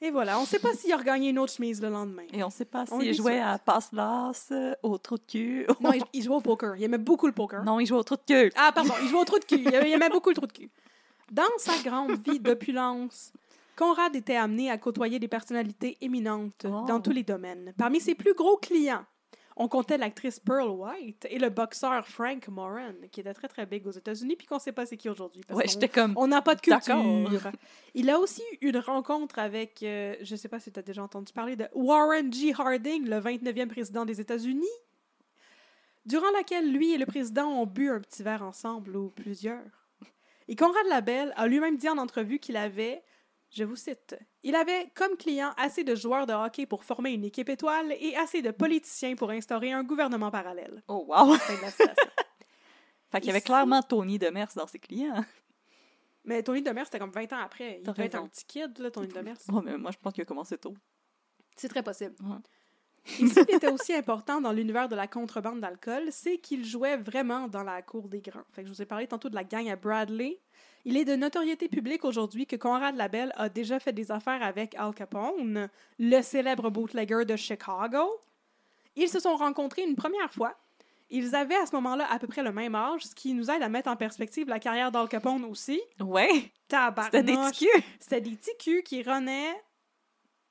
et 0.00 0.10
voilà, 0.10 0.38
on 0.38 0.44
sait 0.44 0.58
pas 0.58 0.74
s'il 0.74 0.92
a 0.92 0.96
regagné 0.96 1.30
une 1.30 1.38
autre 1.38 1.52
chemise 1.52 1.80
le 1.80 1.88
lendemain. 1.88 2.24
Et 2.32 2.42
on 2.42 2.50
sait 2.50 2.64
pas 2.64 2.84
s'il 2.86 3.14
jouait 3.14 3.40
à 3.40 3.58
passe-lasse, 3.58 4.48
euh, 4.52 4.74
au 4.82 4.98
trou 4.98 5.16
de 5.16 5.22
cul. 5.26 5.66
Non, 5.80 5.92
il, 5.92 6.02
il 6.12 6.22
jouait 6.22 6.34
au 6.36 6.40
poker. 6.40 6.76
Il 6.76 6.82
aimait 6.82 6.98
beaucoup 6.98 7.26
le 7.26 7.32
poker. 7.32 7.64
Non, 7.64 7.78
il 7.80 7.86
joue 7.86 7.96
au 7.96 8.02
trou 8.02 8.16
de 8.16 8.22
cul. 8.26 8.52
Ah, 8.56 8.72
pardon, 8.74 8.94
il 9.02 9.08
jouait 9.08 9.20
au 9.20 9.24
trou 9.24 9.38
de 9.38 9.44
cul. 9.44 9.60
Il 9.60 9.74
aimait, 9.74 9.90
il 9.90 9.94
aimait 9.94 10.10
beaucoup 10.10 10.30
le 10.30 10.34
trou 10.36 10.46
de 10.46 10.52
cul. 10.52 10.70
Dans 11.30 11.42
sa 11.58 11.78
grande 11.82 12.18
vie 12.26 12.38
d'opulence, 12.40 13.32
Conrad 13.76 14.14
était 14.14 14.36
amené 14.36 14.70
à 14.70 14.78
côtoyer 14.78 15.18
des 15.18 15.26
personnalités 15.28 15.96
éminentes 16.00 16.66
Oh. 16.66 16.84
dans 16.86 17.00
tous 17.00 17.10
les 17.12 17.22
domaines. 17.22 17.72
Parmi 17.78 18.00
ses 18.00 18.14
plus 18.14 18.34
gros 18.34 18.56
clients, 18.56 19.04
on 19.56 19.68
comptait 19.68 19.98
l'actrice 19.98 20.40
Pearl 20.40 20.68
White 20.68 21.26
et 21.30 21.38
le 21.38 21.48
boxeur 21.48 22.06
Frank 22.06 22.48
Moran, 22.48 22.94
qui 23.12 23.20
était 23.20 23.34
très 23.34 23.48
très 23.48 23.66
big 23.66 23.86
aux 23.86 23.92
États-Unis, 23.92 24.34
puis 24.36 24.46
qu'on 24.46 24.58
sait 24.58 24.72
pas 24.72 24.84
c'est 24.84 24.96
qui 24.96 25.08
aujourd'hui. 25.08 25.42
Ouais, 25.50 25.68
j'étais 25.68 25.88
comme. 25.88 26.12
On 26.16 26.26
n'a 26.26 26.42
pas 26.42 26.54
de 26.54 26.60
culture. 26.60 27.52
Il 27.94 28.10
a 28.10 28.18
aussi 28.18 28.42
eu 28.60 28.68
une 28.68 28.78
rencontre 28.78 29.38
avec, 29.38 29.82
euh, 29.82 30.16
je 30.22 30.32
ne 30.32 30.36
sais 30.36 30.48
pas 30.48 30.58
si 30.58 30.72
tu 30.72 30.78
as 30.78 30.82
déjà 30.82 31.02
entendu 31.02 31.32
parler 31.32 31.56
de 31.56 31.66
Warren 31.74 32.32
G. 32.32 32.52
Harding, 32.56 33.08
le 33.08 33.20
29e 33.20 33.68
président 33.68 34.04
des 34.04 34.20
États-Unis, 34.20 34.66
durant 36.04 36.30
laquelle 36.32 36.72
lui 36.72 36.92
et 36.92 36.98
le 36.98 37.06
président 37.06 37.48
ont 37.48 37.66
bu 37.66 37.90
un 37.90 38.00
petit 38.00 38.22
verre 38.22 38.42
ensemble 38.42 38.96
ou 38.96 39.10
plusieurs. 39.10 39.88
Et 40.48 40.56
Conrad 40.56 40.86
Labelle 40.88 41.32
a 41.36 41.46
lui-même 41.46 41.76
dit 41.76 41.88
en 41.88 41.96
entrevue 41.96 42.38
qu'il 42.38 42.56
avait, 42.56 43.02
je 43.54 43.64
vous 43.64 43.76
cite, 43.76 44.16
il 44.42 44.54
avait 44.54 44.90
comme 44.94 45.16
client 45.16 45.52
assez 45.56 45.84
de 45.84 45.94
joueurs 45.94 46.26
de 46.26 46.32
hockey 46.32 46.66
pour 46.66 46.84
former 46.84 47.12
une 47.12 47.24
équipe 47.24 47.48
étoile 47.48 47.92
et 48.00 48.16
assez 48.16 48.42
de 48.42 48.50
politiciens 48.50 49.14
pour 49.14 49.30
instaurer 49.30 49.72
un 49.72 49.84
gouvernement 49.84 50.30
parallèle. 50.30 50.82
Oh, 50.88 51.04
wow! 51.08 51.34
Fin 51.34 51.56
de 51.56 51.60
la 51.62 51.70
citation. 51.70 51.94
Fait 53.10 53.20
qu'il 53.20 53.28
y 53.28 53.30
avait 53.30 53.38
Ici- 53.38 53.46
clairement 53.46 53.82
Tony 53.82 54.18
Demers 54.18 54.48
dans 54.56 54.66
ses 54.66 54.78
clients. 54.80 55.24
Mais 56.24 56.42
Tony 56.42 56.62
Demers, 56.62 56.86
c'était 56.86 56.98
comme 56.98 57.10
20 57.12 57.32
ans 57.32 57.38
après. 57.44 57.78
Il 57.80 57.86
devait 57.86 58.06
être 58.06 58.16
un 58.16 58.26
petit 58.26 58.44
kid, 58.44 58.76
là, 58.78 58.90
Tony 58.90 59.08
Demers. 59.08 59.36
Oh, 59.52 59.60
mais 59.62 59.76
moi, 59.76 59.90
je 59.92 59.98
pense 59.98 60.12
qu'il 60.14 60.22
a 60.22 60.24
commencé 60.24 60.56
tôt. 60.58 60.74
C'est 61.54 61.68
très 61.68 61.82
possible. 61.82 62.14
Ouais. 62.22 62.38
Et 63.20 63.28
ce 63.28 63.40
qui 63.44 63.54
était 63.54 63.68
aussi 63.72 63.92
important 63.94 64.40
dans 64.40 64.50
l'univers 64.50 64.88
de 64.88 64.96
la 64.96 65.06
contrebande 65.06 65.60
d'alcool, 65.60 66.04
c'est 66.10 66.38
qu'il 66.38 66.64
jouait 66.64 66.96
vraiment 66.96 67.46
dans 67.46 67.62
la 67.62 67.82
cour 67.82 68.08
des 68.08 68.20
grands. 68.22 68.42
Fait 68.52 68.62
que 68.62 68.68
je 68.68 68.72
vous 68.72 68.82
ai 68.82 68.86
parlé 68.86 69.06
tantôt 69.06 69.28
de 69.28 69.34
la 69.34 69.44
gang 69.44 69.68
à 69.68 69.76
Bradley. 69.76 70.40
Il 70.86 70.98
est 70.98 71.06
de 71.06 71.16
notoriété 71.16 71.68
publique 71.68 72.04
aujourd'hui 72.04 72.46
que 72.46 72.56
Conrad 72.56 72.94
Labelle 72.94 73.32
a 73.36 73.48
déjà 73.48 73.80
fait 73.80 73.94
des 73.94 74.12
affaires 74.12 74.42
avec 74.42 74.74
Al 74.74 74.92
Capone, 74.92 75.70
le 75.98 76.20
célèbre 76.20 76.68
bootlegger 76.68 77.24
de 77.24 77.36
Chicago. 77.36 78.06
Ils 78.94 79.08
se 79.08 79.18
sont 79.18 79.34
rencontrés 79.34 79.82
une 79.82 79.96
première 79.96 80.30
fois. 80.30 80.54
Ils 81.08 81.34
avaient 81.34 81.56
à 81.56 81.64
ce 81.64 81.74
moment-là 81.76 82.06
à 82.10 82.18
peu 82.18 82.26
près 82.26 82.42
le 82.42 82.52
même 82.52 82.74
âge, 82.74 83.06
ce 83.06 83.14
qui 83.14 83.32
nous 83.32 83.50
aide 83.50 83.62
à 83.62 83.68
mettre 83.70 83.88
en 83.88 83.96
perspective 83.96 84.46
la 84.48 84.58
carrière 84.58 84.92
d'Al 84.92 85.08
Capone 85.08 85.44
aussi. 85.46 85.80
Ouais! 86.00 86.52
Tabarnouche. 86.68 87.12
C'était 87.12 87.22
des 87.22 87.36
petits 87.36 87.66
culs! 87.66 87.82
C'était 87.98 88.20
des 88.20 88.36
petits 88.36 88.56
culs 88.58 88.82
qui 88.82 89.02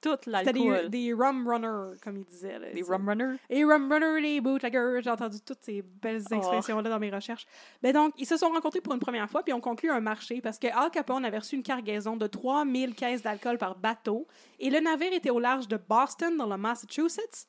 runnaient. 0.05 0.17
Toute 0.17 0.25
C'était 0.25 0.53
des, 0.53 0.59
l'alcool. 0.67 0.89
des 0.89 1.13
rum 1.13 1.47
runners, 1.47 1.97
comme 2.03 2.17
ils 2.17 2.25
disaient. 2.25 2.59
là. 2.59 2.71
Des 2.71 2.81
rum 2.81 3.07
runners? 3.07 3.37
et 3.49 3.63
rum 3.63 3.91
runner, 3.91 4.19
les 4.21 4.41
bootleggers, 4.41 4.99
j'ai 5.01 5.09
entendu 5.09 5.37
toutes 5.41 5.61
ces 5.61 5.81
belles 5.81 6.21
Oh. 6.31 6.35
expressions-là 6.35 6.89
dans 6.89 6.99
mes 6.99 7.09
recherches. 7.09 7.45
Mais 7.81 7.93
donc, 7.93 8.13
ils 8.17 8.25
se 8.25 8.37
sont 8.37 8.49
rencontrés 8.49 8.81
pour 8.81 8.93
une 8.93 8.99
première 8.99 9.29
fois, 9.29 9.43
puis 9.43 9.53
ont 9.53 9.61
conclu 9.61 9.89
un 9.91 9.99
marché 10.01 10.41
parce 10.41 10.59
que 10.59 10.67
Al 10.67 10.91
Capone 10.91 11.23
avait 11.25 11.37
reçu 11.39 11.55
une 11.55 11.63
cargaison 11.63 12.17
de 12.17 12.27
3000 12.27 12.95
caisses 12.95 13.21
d'alcool 13.21 13.57
par 13.57 13.75
bateau 13.77 14.27
et 14.59 14.69
le 14.69 14.79
navire 14.79 15.13
était 15.13 15.29
au 15.29 15.39
large 15.39 15.67
de 15.67 15.77
Boston, 15.77 16.35
dans 16.37 16.47
le 16.47 16.57
Massachusetts. 16.57 17.47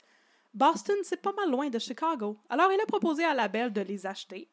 Boston, 0.53 0.97
c'est 1.03 1.21
pas 1.21 1.33
mal 1.33 1.51
loin 1.51 1.69
de 1.69 1.79
Chicago. 1.81 2.37
Alors, 2.49 2.71
il 2.73 2.81
a 2.81 2.87
proposé 2.87 3.25
à 3.25 3.35
la 3.35 3.49
belle 3.49 3.73
de 3.73 3.81
les 3.81 4.07
acheter, 4.07 4.47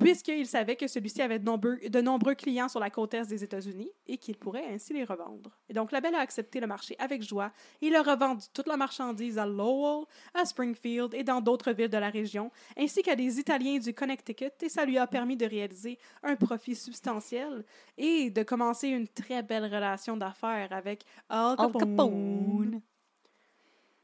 puisqu'il 0.00 0.46
savait 0.46 0.76
que 0.76 0.88
celui-ci 0.88 1.22
avait 1.22 1.38
de 1.38 1.44
nombreux, 1.44 1.76
de 1.76 2.00
nombreux 2.00 2.34
clients 2.34 2.68
sur 2.68 2.80
la 2.80 2.90
côte 2.90 3.14
est 3.14 3.28
des 3.28 3.44
États-Unis 3.44 3.90
et 4.06 4.16
qu'il 4.16 4.36
pourrait 4.36 4.64
ainsi 4.72 4.92
les 4.92 5.04
revendre. 5.04 5.50
Et 5.68 5.74
donc, 5.74 5.92
la 5.92 6.00
belle 6.00 6.14
a 6.14 6.20
accepté 6.20 6.58
le 6.58 6.66
marché 6.66 6.96
avec 6.98 7.22
joie 7.22 7.52
et 7.80 7.88
il 7.88 7.94
a 7.94 8.02
revendu 8.02 8.46
toute 8.52 8.66
la 8.66 8.76
marchandise 8.76 9.38
à 9.38 9.46
Lowell, 9.46 10.06
à 10.34 10.44
Springfield 10.44 11.14
et 11.14 11.22
dans 11.22 11.40
d'autres 11.40 11.72
villes 11.72 11.88
de 11.88 11.98
la 11.98 12.10
région, 12.10 12.50
ainsi 12.76 13.02
qu'à 13.02 13.14
des 13.14 13.38
Italiens 13.38 13.78
du 13.78 13.94
Connecticut, 13.94 14.50
et 14.62 14.68
ça 14.68 14.84
lui 14.84 14.98
a 14.98 15.06
permis 15.06 15.36
de 15.36 15.46
réaliser 15.46 15.98
un 16.22 16.34
profit 16.34 16.74
substantiel 16.74 17.64
et 17.98 18.30
de 18.30 18.42
commencer 18.42 18.88
une 18.88 19.06
très 19.06 19.42
belle 19.42 19.64
relation 19.64 20.16
d'affaires 20.16 20.72
avec 20.72 21.04
Al 21.28 21.56
Al 21.58 21.72
Capone. 21.72 21.80
Capone. 21.80 22.80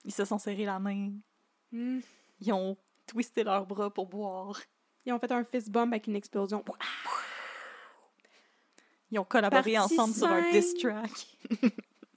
Ils 0.04 0.12
se 0.12 0.24
sont 0.24 0.38
serrés 0.38 0.66
la 0.66 0.78
main. 0.78 1.10
Hmm. 1.72 2.00
Ils 2.40 2.52
ont 2.52 2.76
twisté 3.06 3.42
leurs 3.42 3.66
bras 3.66 3.90
pour 3.90 4.06
boire. 4.06 4.60
Ils 5.06 5.12
ont 5.12 5.18
fait 5.20 5.30
un 5.30 5.44
fist 5.44 5.70
bump 5.70 5.92
avec 5.92 6.08
une 6.08 6.16
explosion. 6.16 6.64
Ils 9.10 9.18
ont 9.20 9.24
collaboré 9.24 9.74
Partie 9.74 9.78
ensemble 9.78 10.14
sur 10.14 10.26
un 10.26 10.50
diss 10.50 10.74
track. 10.74 11.10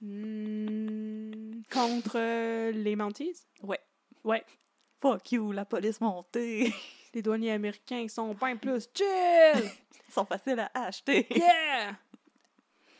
Hmm, 0.02 1.62
contre 1.72 2.14
euh, 2.16 2.72
les 2.72 2.96
Mounties. 2.96 3.46
Ouais. 3.62 3.80
Ouais. 4.24 4.44
Fuck 5.02 5.32
you, 5.32 5.52
la 5.52 5.66
police 5.66 6.02
montée. 6.02 6.74
Les 7.14 7.22
douaniers 7.22 7.52
américains 7.52 8.08
sont 8.08 8.34
bien 8.34 8.56
plus 8.56 8.88
chill. 8.94 9.70
Ils 10.08 10.14
sont 10.14 10.26
faciles 10.26 10.60
à 10.60 10.86
acheter. 10.86 11.26
Yeah! 11.32 11.98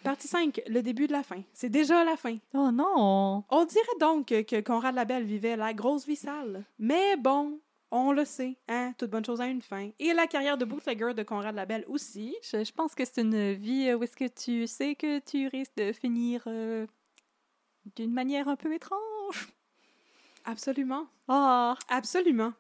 Partie 0.04 0.28
5, 0.28 0.62
le 0.68 0.82
début 0.82 1.08
de 1.08 1.12
la 1.12 1.24
fin. 1.24 1.42
C'est 1.54 1.70
déjà 1.70 2.04
la 2.04 2.18
fin. 2.18 2.38
Oh 2.54 2.72
non! 2.72 3.44
On 3.50 3.66
dirait 3.66 3.86
donc 4.00 4.28
que 4.28 4.62
Conrad 4.62 4.96
Labelle 4.96 5.26
vivait 5.26 5.56
la 5.56 5.74
grosse 5.74 6.08
vie 6.08 6.16
sale. 6.16 6.66
Mais 6.80 7.18
bon, 7.18 7.60
on 7.92 8.12
le 8.12 8.26
sait, 8.26 8.58
hein, 8.68 8.94
toute 8.98 9.10
bonne 9.10 9.26
chose 9.26 9.42
a 9.42 9.48
une 9.48 9.62
fin. 9.62 9.90
Et 10.00 10.14
la 10.14 10.28
carrière 10.28 10.58
de 10.58 10.66
bootlegger 10.66 11.14
de 11.14 11.24
Conrad 11.24 11.56
Labelle 11.56 11.86
aussi. 11.88 12.36
Je, 12.44 12.64
je 12.64 12.72
pense 12.72 12.94
que 12.94 13.04
c'est 13.06 13.22
une 13.22 13.54
vie 13.54 13.90
euh, 13.90 13.96
où 13.98 14.04
est-ce 14.04 14.16
que 14.16 14.28
tu 14.28 14.68
sais 14.68 14.96
que 14.96 15.20
tu 15.20 15.48
risques 15.48 15.76
de 15.78 15.92
finir 15.92 16.44
euh, 16.48 16.86
d'une 17.96 18.14
manière 18.14 18.48
un 18.48 18.56
peu 18.56 18.74
étrange? 18.74 19.50
Absolument. 20.46 21.08
Ah! 21.28 21.76
Absolument. 21.88 22.54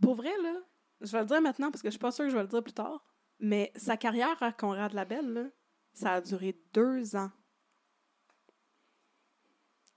Pour 0.00 0.14
vrai, 0.14 0.32
là, 0.42 0.54
je 1.00 1.12
vais 1.12 1.20
le 1.20 1.26
dire 1.26 1.40
maintenant 1.40 1.70
parce 1.70 1.82
que 1.82 1.88
je 1.88 1.92
suis 1.92 1.98
pas 1.98 2.10
sûre 2.10 2.24
que 2.24 2.30
je 2.30 2.36
vais 2.36 2.42
le 2.42 2.48
dire 2.48 2.62
plus 2.62 2.72
tard, 2.72 3.04
mais 3.38 3.72
sa 3.76 3.96
carrière 3.96 4.42
à 4.42 4.52
Conrad 4.52 4.92
Labelle, 4.92 5.32
là, 5.32 5.44
ça 5.92 6.14
a 6.14 6.20
duré 6.20 6.56
deux 6.72 7.16
ans. 7.16 7.30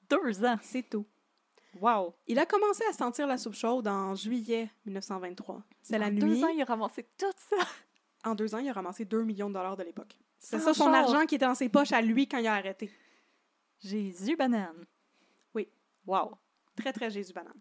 Deux 0.10 0.44
ans! 0.46 0.58
C'est 0.62 0.90
tout. 0.90 1.06
Wow! 1.80 2.14
Il 2.28 2.40
a 2.40 2.46
commencé 2.46 2.84
à 2.90 2.94
sentir 2.94 3.28
la 3.28 3.38
soupe 3.38 3.56
chaude 3.56 3.88
en 3.88 4.16
juillet 4.16 4.70
1923. 4.86 5.64
C'est 5.82 5.98
la 5.98 6.08
En 6.08 6.12
nuit. 6.12 6.20
Deux 6.20 6.44
ans, 6.44 6.48
il 6.50 6.62
a 6.62 6.66
ramassé 6.66 7.06
tout 7.18 7.26
ça! 7.38 7.58
En 8.26 8.36
deux 8.36 8.56
ans, 8.56 8.60
il 8.60 8.70
a 8.70 8.74
ramassé 8.74 9.04
2 9.04 9.24
millions 9.24 9.50
de 9.50 9.54
dollars 9.54 9.76
de 9.76 9.84
l'époque. 9.84 10.18
C'est 10.40 10.58
ça 10.60 10.74
son 10.74 10.94
argent 10.94 11.26
qui 11.26 11.36
était 11.36 11.46
dans 11.46 11.56
ses 11.56 11.68
poches 11.68 11.92
à 11.92 12.02
lui 12.02 12.26
quand 12.26 12.38
il 12.38 12.48
a 12.48 12.54
arrêté. 12.54 12.90
Jésus 13.82 14.38
banane! 14.38 14.86
Oui. 15.54 15.68
Wow! 16.08 16.38
Très, 16.78 16.94
très 16.94 17.10
Jésus 17.10 17.34
banane. 17.34 17.60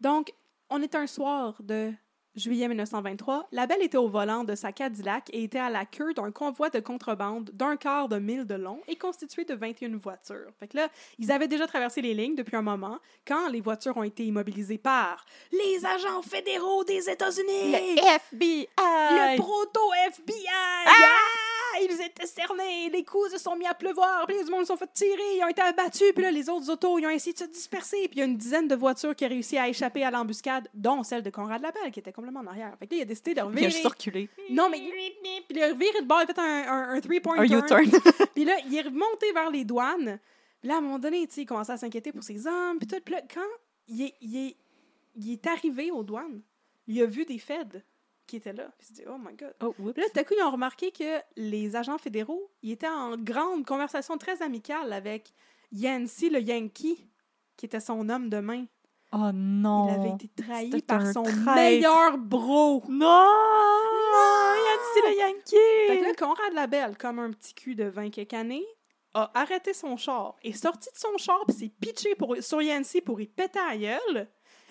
Donc, 0.00 0.34
on 0.70 0.82
est 0.82 0.94
un 0.96 1.06
soir 1.06 1.62
de 1.62 1.92
juillet 2.38 2.68
1923, 2.68 3.48
la 3.52 3.66
belle 3.66 3.82
était 3.82 3.98
au 3.98 4.08
volant 4.08 4.44
de 4.44 4.54
sa 4.54 4.72
Cadillac 4.72 5.28
et 5.32 5.44
était 5.44 5.58
à 5.58 5.70
la 5.70 5.84
queue 5.84 6.14
d'un 6.14 6.30
convoi 6.30 6.70
de 6.70 6.80
contrebande 6.80 7.50
d'un 7.52 7.76
quart 7.76 8.08
de 8.08 8.18
mille 8.18 8.46
de 8.46 8.54
long 8.54 8.80
et 8.88 8.96
constitué 8.96 9.44
de 9.44 9.54
21 9.54 9.96
voitures. 9.96 10.50
Fait 10.58 10.68
que 10.68 10.76
là, 10.76 10.88
ils 11.18 11.30
avaient 11.32 11.48
déjà 11.48 11.66
traversé 11.66 12.00
les 12.00 12.14
lignes 12.14 12.34
depuis 12.34 12.56
un 12.56 12.62
moment 12.62 12.98
quand 13.26 13.48
les 13.48 13.60
voitures 13.60 13.96
ont 13.96 14.02
été 14.02 14.24
immobilisées 14.24 14.78
par 14.78 15.24
les 15.52 15.84
agents 15.84 16.22
fédéraux 16.22 16.84
des 16.84 17.10
États-Unis. 17.10 17.74
FBI! 18.16 18.68
Le 18.78 19.36
proto-FBI! 19.36 20.46
Ah! 20.86 21.47
Ils 21.82 22.00
étaient 22.00 22.26
cernés, 22.26 22.90
les 22.90 23.04
coups 23.04 23.32
se 23.32 23.38
sont 23.38 23.56
mis 23.56 23.66
à 23.66 23.74
pleuvoir, 23.74 24.26
puis 24.26 24.36
les 24.36 24.50
monde 24.50 24.60
se 24.60 24.66
sont 24.66 24.76
fait 24.76 24.90
tirer, 24.92 25.36
ils 25.36 25.44
ont 25.44 25.48
été 25.48 25.62
abattus, 25.62 26.12
puis 26.12 26.22
là, 26.22 26.30
les 26.30 26.48
autres 26.48 26.70
autos, 26.70 26.98
ils 26.98 27.06
ont 27.06 27.10
essayé 27.10 27.32
de 27.32 27.38
se 27.38 27.44
disperser, 27.44 28.08
puis 28.08 28.16
il 28.16 28.18
y 28.18 28.22
a 28.22 28.24
une 28.24 28.36
dizaine 28.36 28.68
de 28.68 28.74
voitures 28.74 29.14
qui 29.14 29.24
ont 29.24 29.28
réussi 29.28 29.58
à 29.58 29.68
échapper 29.68 30.04
à 30.04 30.10
l'embuscade, 30.10 30.68
dont 30.74 31.02
celle 31.02 31.22
de 31.22 31.30
Conrad 31.30 31.60
Labelle, 31.62 31.90
qui 31.92 32.00
était 32.00 32.12
complètement 32.12 32.40
en 32.40 32.46
arrière. 32.46 32.74
Fait 32.78 32.86
que 32.86 32.94
là, 32.94 32.98
il 32.98 33.02
a 33.02 33.06
décidé 33.06 33.30
de 33.32 33.36
Il 33.36 33.40
a 33.40 33.44
revirer. 33.44 33.70
circulé. 33.70 34.28
Non, 34.50 34.68
mais 34.70 34.78
puis 34.78 35.56
il 35.56 35.62
a 35.62 35.68
reviré 35.68 36.00
de 36.00 36.06
bord, 36.06 36.20
il 36.22 36.30
a 36.30 36.34
fait 36.34 36.40
un, 36.40 36.72
un, 36.72 36.96
un 36.96 37.00
three-point 37.00 37.38
Un 37.38 37.46
turn. 37.46 37.84
U-turn. 37.84 38.00
Puis 38.34 38.44
là, 38.44 38.54
il 38.66 38.76
est 38.76 38.82
remonté 38.82 39.32
vers 39.32 39.50
les 39.50 39.64
douanes. 39.64 40.18
Puis 40.60 40.68
là, 40.68 40.74
à 40.74 40.78
un 40.78 40.80
moment 40.80 40.98
donné, 40.98 41.28
il 41.36 41.46
commençait 41.46 41.72
à 41.72 41.76
s'inquiéter 41.76 42.12
pour 42.12 42.22
ses 42.22 42.46
hommes. 42.46 42.78
Puis 42.78 42.86
tout. 42.86 43.00
Puis 43.04 43.14
là, 43.14 43.22
quand 43.32 43.40
il 43.88 44.02
est, 44.02 44.14
il, 44.20 44.36
est, 44.36 44.56
il 45.16 45.32
est 45.32 45.46
arrivé 45.46 45.90
aux 45.90 46.02
douanes, 46.02 46.40
il 46.86 47.00
a 47.02 47.06
vu 47.06 47.24
des 47.24 47.38
feds 47.38 47.82
qui 48.28 48.36
étaient 48.36 48.52
là. 48.52 48.70
Puis 48.78 48.88
oh 49.08 49.16
my 49.18 49.34
God. 49.34 49.54
Oh, 49.60 49.74
là, 49.96 50.04
tout 50.12 50.20
à 50.20 50.24
coup, 50.24 50.34
ils 50.38 50.44
ont 50.44 50.52
remarqué 50.52 50.92
que 50.92 51.18
les 51.36 51.74
agents 51.74 51.98
fédéraux, 51.98 52.52
ils 52.62 52.72
étaient 52.72 52.86
en 52.86 53.16
grande 53.16 53.66
conversation 53.66 54.16
très 54.18 54.42
amicale 54.42 54.92
avec 54.92 55.32
Yancy, 55.72 56.30
le 56.30 56.40
Yankee, 56.40 57.08
qui 57.56 57.66
était 57.66 57.80
son 57.80 58.08
homme 58.08 58.28
de 58.28 58.38
main. 58.38 58.66
Oh 59.12 59.30
non. 59.32 59.88
Il 59.88 59.94
avait 59.94 60.14
été 60.14 60.28
trahi 60.28 60.82
par 60.82 61.06
son 61.12 61.22
traître. 61.22 61.54
meilleur 61.54 62.18
bro. 62.18 62.84
Non! 62.88 63.24
Yancy 64.66 65.00
le 65.02 65.08
Fait 65.08 65.14
que 65.14 65.18
Yankee! 65.18 66.02
là, 66.02 66.14
Conrad 66.14 66.52
Labelle, 66.52 66.96
comme 66.98 67.18
un 67.18 67.30
petit 67.32 67.54
cul 67.54 67.74
de 67.74 67.84
20 67.84 68.10
quelques 68.10 68.34
années, 68.34 68.66
a 69.14 69.30
arrêté 69.34 69.72
son 69.72 69.96
char, 69.96 70.36
est 70.42 70.52
sorti 70.52 70.90
de 70.92 70.98
son 70.98 71.16
char, 71.16 71.42
puis 71.46 71.56
s'est 71.56 71.72
pitché 71.80 72.14
pour, 72.14 72.36
sur 72.40 72.60
Yancy 72.60 73.00
pour 73.00 73.20
y 73.20 73.26
péter 73.26 73.58
à 73.58 73.76
gueule. 73.76 74.28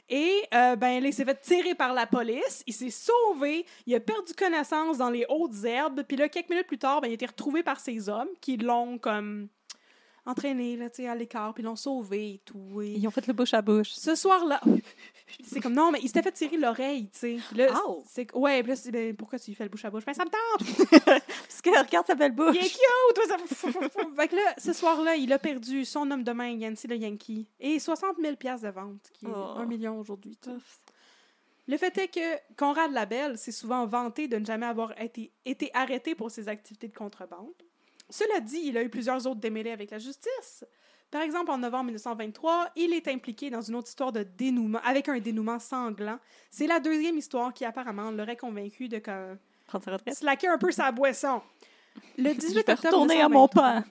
Et, 0.10 0.44
euh, 0.54 0.76
ben, 0.76 1.02
là, 1.02 1.10
il 1.10 1.14
s'est 1.14 1.26
fait 1.26 1.40
tirer 1.42 1.76
par 1.76 1.94
la 1.94 2.08
police, 2.08 2.64
il 2.66 2.74
s'est 2.74 2.90
sauvé, 2.90 3.66
il 3.86 3.96
a 3.96 4.00
perdu 4.00 4.34
connaissance 4.34 4.98
dans 4.98 5.10
les 5.10 5.26
hautes 5.28 5.66
herbes, 5.66 6.04
puis 6.08 6.16
là, 6.16 6.30
quelques 6.30 6.50
minutes 6.50 6.68
plus 6.68 6.78
tard, 6.78 7.02
ben, 7.02 7.08
il 7.08 7.12
a 7.12 7.14
été 7.16 7.26
retrouvé 7.26 7.62
par 7.62 7.80
ses 7.80 8.08
hommes 8.08 8.30
qui 8.40 8.56
l'ont, 8.58 8.98
comme, 8.98 9.50
entraîné, 10.28 10.76
là, 10.78 10.90
tu 10.90 10.98
sais, 11.04 11.08
à 11.08 11.16
l'écart, 11.16 11.54
puis 11.54 11.64
l'ont 11.64 11.76
sauvé 11.76 12.34
et 12.36 12.42
tout. 12.46 12.82
Et... 12.82 12.94
Ils 12.94 13.08
ont 13.08 13.12
fait 13.12 13.26
le 13.28 13.34
bouche 13.34 13.54
à 13.54 13.62
bouche. 13.62 13.90
Ce 13.92 14.14
soir-là, 14.16 14.60
c'est 15.44 15.60
comme 15.62 15.74
non, 15.74 15.92
mais 15.92 16.00
il 16.02 16.08
s'était 16.08 16.22
fait 16.22 16.32
tirer 16.32 16.58
l'oreille, 16.58 17.10
tu 17.12 17.20
sais. 17.20 17.38
Là, 17.56 17.68
Ow. 17.88 18.04
c'est 18.08 18.32
ouais, 18.36 18.62
puis 18.62 18.70
là, 18.72 18.76
c'est, 18.76 18.92
ben, 18.92 19.16
pourquoi 19.16 19.40
tu 19.40 19.52
lui 19.52 19.56
fais 19.56 19.64
le 19.64 19.70
bouche 19.70 19.86
à 19.86 19.90
bouche? 19.90 20.06
Ben, 20.06 20.14
ça 20.14 20.26
me 20.26 20.30
tente! 20.30 21.02
Parce 21.06 21.62
que 21.62 21.70
regarde 21.86 22.06
sa 22.06 22.16
belle 22.16 22.34
bouche. 22.34 22.56
Il 22.60 22.66
est 22.66 22.70
cute! 22.70 23.16
toi, 23.16 23.24
ça- 23.28 23.72
fait 24.16 24.28
que 24.28 24.36
là, 24.36 24.54
ce 24.58 24.74
soir-là, 24.74 25.16
il 25.16 25.32
a 25.34 25.40
perdu 25.40 25.86
son 25.86 26.10
homme 26.12 26.24
de 26.24 26.32
main, 26.32 26.50
Yancy 26.50 26.88
le 26.88 26.98
Yankee, 26.98 27.48
et 27.60 27.80
60 27.80 28.18
000 28.22 28.36
piastres 28.36 28.68
de 28.68 28.72
vente, 28.72 29.10
qui 29.14 29.26
est 29.26 29.30
Oh. 29.34 29.58
un 29.58 29.66
million 29.66 30.00
aujourd'hui. 30.00 30.38
Le 31.70 31.78
fait 31.78 31.98
est 31.98 32.08
que 32.08 32.54
Conrad 32.56 32.92
Labelle 32.94 33.38
s'est 33.38 33.52
souvent 33.52 33.86
vanté 33.86 34.28
de 34.30 34.38
ne 34.38 34.46
jamais 34.46 34.66
avoir 34.66 35.00
été, 35.02 35.32
été 35.44 35.70
arrêté 35.74 36.16
pour 36.16 36.32
ses 36.32 36.48
activités 36.48 36.88
de 36.88 36.96
contrebande. 36.96 37.52
Cela 38.10 38.40
dit, 38.40 38.62
il 38.66 38.78
a 38.78 38.84
eu 38.84 38.90
plusieurs 38.90 39.26
autres 39.28 39.40
démêlés 39.40 39.72
avec 39.72 39.92
la 39.92 40.00
justice. 40.00 40.64
Par 41.10 41.22
exemple, 41.22 41.52
en 41.52 41.58
novembre 41.58 41.86
1923, 41.86 42.72
il 42.76 42.94
est 42.94 43.08
impliqué 43.08 43.50
dans 43.50 43.62
une 43.62 43.76
autre 43.76 43.88
histoire 43.88 44.12
de 44.12 44.24
dénouement, 44.24 44.80
avec 44.84 45.08
un 45.08 45.20
dénouement 45.20 45.60
sanglant. 45.60 46.20
C'est 46.50 46.68
la 46.68 46.80
deuxième 46.80 47.18
histoire 47.18 47.54
qui 47.54 47.64
apparemment 47.64 48.12
l'aurait 48.12 48.36
convaincu 48.36 48.90
de 48.90 49.00
comme, 49.00 49.38
slacker 50.12 50.48
un 50.48 50.58
peu 50.58 50.72
sa 50.72 50.92
boisson. 50.92 51.42
Le 52.18 52.34
18 52.34 52.40
Je 52.50 52.54
vais 52.54 52.60
octobre 52.60 52.86
retourner 52.88 53.22
à 53.22 53.30
mon 53.30 53.48
1923 53.48 53.64
pain. 53.64 53.86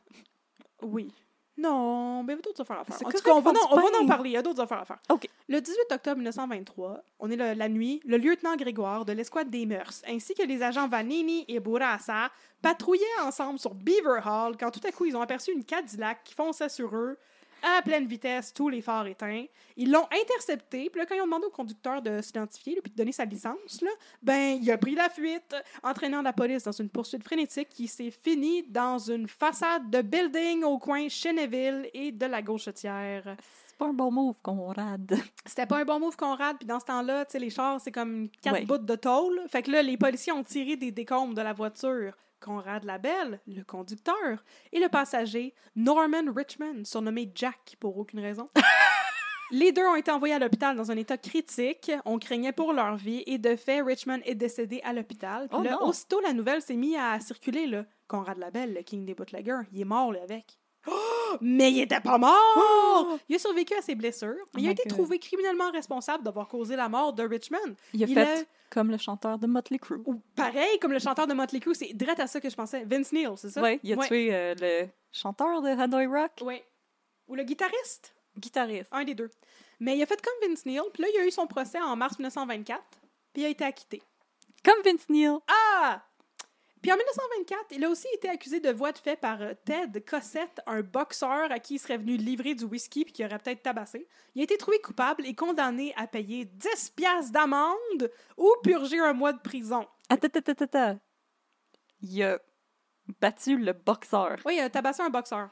Oui. 0.82 1.12
Non, 1.58 2.22
mais 2.22 2.34
il 2.34 2.36
y 2.36 2.38
a 2.38 2.42
d'autres 2.42 2.60
affaires 2.62 2.80
à 2.80 2.84
faire. 2.84 2.96
En 3.06 3.10
tout 3.10 3.18
cas, 3.22 3.30
on 3.32 3.40
va, 3.40 3.50
du 3.52 3.58
on 3.70 3.76
va 3.76 3.82
en 4.02 4.06
parler. 4.06 4.30
Il 4.30 4.32
y 4.34 4.36
a 4.36 4.42
d'autres 4.42 4.60
affaires 4.62 4.80
à 4.80 4.84
faire. 4.84 4.98
OK. 5.10 5.26
Le 5.48 5.60
18 5.60 5.78
octobre 5.92 6.16
1923, 6.16 7.02
on 7.20 7.30
est 7.30 7.36
le- 7.36 7.54
la 7.54 7.68
nuit, 7.68 8.00
le 8.04 8.18
lieutenant 8.18 8.56
Grégoire 8.56 9.04
de 9.04 9.12
l'escouade 9.12 9.48
des 9.48 9.64
mœurs, 9.64 10.02
ainsi 10.06 10.34
que 10.34 10.42
les 10.42 10.62
agents 10.62 10.86
Vanini 10.88 11.44
et 11.48 11.58
Bourassa, 11.60 12.30
patrouillaient 12.60 13.04
ensemble 13.22 13.58
sur 13.58 13.74
Beaver 13.74 14.20
Hall 14.26 14.56
quand 14.58 14.70
tout 14.70 14.80
à 14.86 14.92
coup 14.92 15.06
ils 15.06 15.16
ont 15.16 15.22
aperçu 15.22 15.52
une 15.52 15.64
Cadillac 15.64 16.24
qui 16.24 16.34
fonçait 16.34 16.68
sur 16.68 16.94
eux 16.94 17.16
à 17.62 17.82
pleine 17.82 18.06
vitesse, 18.06 18.52
tous 18.52 18.68
les 18.68 18.80
phares 18.82 19.06
éteints. 19.06 19.44
Ils 19.76 19.90
l'ont 19.90 20.06
intercepté, 20.12 20.88
puis 20.90 21.00
là, 21.00 21.06
quand 21.06 21.14
ils 21.14 21.20
ont 21.20 21.24
demandé 21.26 21.46
au 21.46 21.50
conducteur 21.50 22.00
de 22.02 22.20
s'identifier 22.22 22.78
puis 22.82 22.90
de 22.90 22.96
donner 22.96 23.12
sa 23.12 23.24
licence, 23.24 23.80
là, 23.82 23.90
ben, 24.22 24.58
il 24.62 24.70
a 24.70 24.78
pris 24.78 24.94
la 24.94 25.08
fuite, 25.10 25.54
entraînant 25.82 26.22
la 26.22 26.32
police 26.32 26.64
dans 26.64 26.72
une 26.72 26.88
poursuite 26.88 27.24
frénétique 27.24 27.68
qui 27.68 27.88
s'est 27.88 28.10
finie 28.10 28.62
dans 28.68 28.98
une 28.98 29.28
façade 29.28 29.90
de 29.90 30.02
building 30.02 30.62
au 30.64 30.78
coin 30.78 31.08
Cheneville 31.08 31.88
et 31.92 32.12
de 32.12 32.26
la 32.26 32.42
Gauchetière. 32.42 33.36
C'est 33.66 33.76
pas 33.78 33.86
un 33.86 33.92
bon 33.92 34.10
move, 34.10 34.36
Conrad. 34.42 35.14
C'était 35.44 35.66
pas 35.66 35.78
un 35.80 35.84
bon 35.84 36.00
move 36.00 36.16
Conrad, 36.16 36.56
puis 36.56 36.66
dans 36.66 36.80
ce 36.80 36.86
temps-là, 36.86 37.26
tu 37.26 37.32
sais, 37.32 37.38
les 37.38 37.50
chars, 37.50 37.78
c'est 37.80 37.92
comme 37.92 38.28
quatre 38.40 38.54
Ouais. 38.54 38.64
bouts 38.64 38.78
de 38.78 38.94
tôle. 38.96 39.40
Fait 39.48 39.62
que 39.62 39.70
là, 39.70 39.82
les 39.82 39.98
policiers 39.98 40.32
ont 40.32 40.42
tiré 40.44 40.76
des 40.76 40.90
décombres 40.92 41.34
de 41.34 41.42
la 41.42 41.52
voiture. 41.52 42.14
Conrad 42.40 42.84
Labelle, 42.84 43.40
le 43.46 43.62
conducteur, 43.62 44.44
et 44.72 44.78
le 44.78 44.88
passager, 44.88 45.54
Norman 45.74 46.32
Richmond, 46.34 46.84
surnommé 46.84 47.30
Jack 47.34 47.76
pour 47.80 47.96
aucune 47.98 48.20
raison. 48.20 48.48
Les 49.52 49.70
deux 49.70 49.86
ont 49.86 49.94
été 49.94 50.10
envoyés 50.10 50.34
à 50.34 50.40
l'hôpital 50.40 50.76
dans 50.76 50.90
un 50.90 50.96
état 50.96 51.16
critique. 51.16 51.92
On 52.04 52.18
craignait 52.18 52.52
pour 52.52 52.72
leur 52.72 52.96
vie 52.96 53.22
et 53.26 53.38
de 53.38 53.54
fait, 53.54 53.80
Richmond 53.80 54.20
est 54.24 54.34
décédé 54.34 54.80
à 54.82 54.92
l'hôpital. 54.92 55.48
Oh 55.52 55.62
aussitôt 55.82 56.20
la 56.20 56.32
nouvelle 56.32 56.62
s'est 56.62 56.74
mise 56.74 56.96
à 56.98 57.20
circuler. 57.20 57.66
Là. 57.66 57.84
Conrad 58.08 58.38
Labelle, 58.38 58.74
le 58.74 58.82
king 58.82 59.04
des 59.04 59.14
bootleggers, 59.14 59.62
il 59.72 59.80
est 59.80 59.84
mort 59.84 60.12
là, 60.12 60.20
avec. 60.24 60.58
Oh! 60.88 61.36
Mais 61.40 61.70
il 61.72 61.80
était 61.82 62.00
pas 62.00 62.18
mort! 62.18 63.18
Il 63.28 63.36
a 63.36 63.38
survécu 63.38 63.74
à 63.74 63.82
ses 63.82 63.94
blessures. 63.94 64.36
Oh 64.46 64.58
il 64.58 64.68
a 64.68 64.70
été 64.72 64.82
God. 64.84 64.92
trouvé 64.92 65.18
criminellement 65.18 65.70
responsable 65.70 66.22
d'avoir 66.24 66.48
causé 66.48 66.76
la 66.76 66.88
mort 66.88 67.12
de 67.12 67.22
Richmond. 67.22 67.58
Il 67.92 68.04
a 68.04 68.06
Il 68.06 68.14
fait 68.14 68.40
a- 68.42 68.44
comme 68.70 68.90
le 68.90 68.98
chanteur 68.98 69.38
de 69.38 69.46
Motley 69.46 69.78
Crue. 69.78 70.00
Ou 70.06 70.20
pareil, 70.34 70.78
comme 70.80 70.92
le 70.92 70.98
chanteur 70.98 71.26
de 71.26 71.34
Motley 71.34 71.60
Crue, 71.60 71.74
c'est 71.74 71.92
direct 71.92 72.20
à 72.20 72.26
ça 72.26 72.40
que 72.40 72.48
je 72.50 72.54
pensais. 72.56 72.84
Vince 72.84 73.12
Neil, 73.12 73.28
c'est 73.36 73.50
ça? 73.50 73.62
Oui, 73.62 73.78
il 73.82 73.92
a 73.92 73.96
Ouais. 73.96 74.06
tué 74.08 74.34
euh, 74.34 74.54
le 74.60 74.88
chanteur 75.12 75.60
de 75.62 75.68
Hanoi 75.68 76.06
Rock, 76.06 76.32
Ouais. 76.42 76.64
Ou 77.28 77.34
le 77.34 77.42
guitariste? 77.42 78.14
guitariste. 78.38 78.88
Un 78.92 79.04
des 79.04 79.14
deux. 79.14 79.30
Mais 79.80 79.96
il 79.96 80.02
a 80.02 80.06
fait 80.06 80.20
comme 80.22 80.48
Vince 80.50 80.64
Neil, 80.66 80.80
puis 80.92 81.02
là, 81.02 81.08
il 81.14 81.20
a 81.20 81.26
eu 81.26 81.30
son 81.30 81.46
procès 81.46 81.80
en 81.80 81.96
mars 81.96 82.18
1924, 82.18 82.82
puis 83.32 83.42
il 83.42 83.46
a 83.46 83.48
été 83.48 83.64
acquitté. 83.64 84.02
Comme 84.64 84.82
Vince 84.84 85.08
Neil. 85.08 85.30
Ah! 85.48 86.02
Puis 86.82 86.92
en 86.92 86.96
1924, 86.96 87.66
il 87.72 87.84
a 87.84 87.90
aussi 87.90 88.06
été 88.14 88.28
accusé 88.28 88.60
de 88.60 88.70
voie 88.70 88.92
de 88.92 88.98
fait 88.98 89.16
par 89.16 89.40
euh, 89.40 89.54
Ted 89.64 90.00
Cossette, 90.02 90.60
un 90.66 90.82
boxeur 90.82 91.50
à 91.50 91.58
qui 91.58 91.74
il 91.74 91.78
serait 91.78 91.98
venu 91.98 92.16
livrer 92.16 92.54
du 92.54 92.64
whisky 92.64 93.04
puis 93.04 93.12
qui 93.12 93.24
aurait 93.24 93.38
peut-être 93.38 93.62
tabassé. 93.62 94.06
Il 94.34 94.40
a 94.40 94.44
été 94.44 94.56
trouvé 94.56 94.78
coupable 94.80 95.26
et 95.26 95.34
condamné 95.34 95.92
à 95.96 96.06
payer 96.06 96.44
10 96.44 96.90
piastres 96.90 97.32
d'amende 97.32 98.10
ou 98.36 98.48
purger 98.62 98.98
un 98.98 99.14
mois 99.14 99.32
de 99.32 99.40
prison. 99.40 99.86
Attends, 100.08 100.28
attends, 100.32 100.64
attends. 100.64 101.00
Il 102.02 102.22
a 102.22 102.38
battu 103.20 103.56
le 103.56 103.72
boxeur. 103.72 104.38
Oui, 104.44 104.56
il 104.56 104.60
a 104.60 104.70
tabassé 104.70 105.02
un 105.02 105.10
boxeur. 105.10 105.50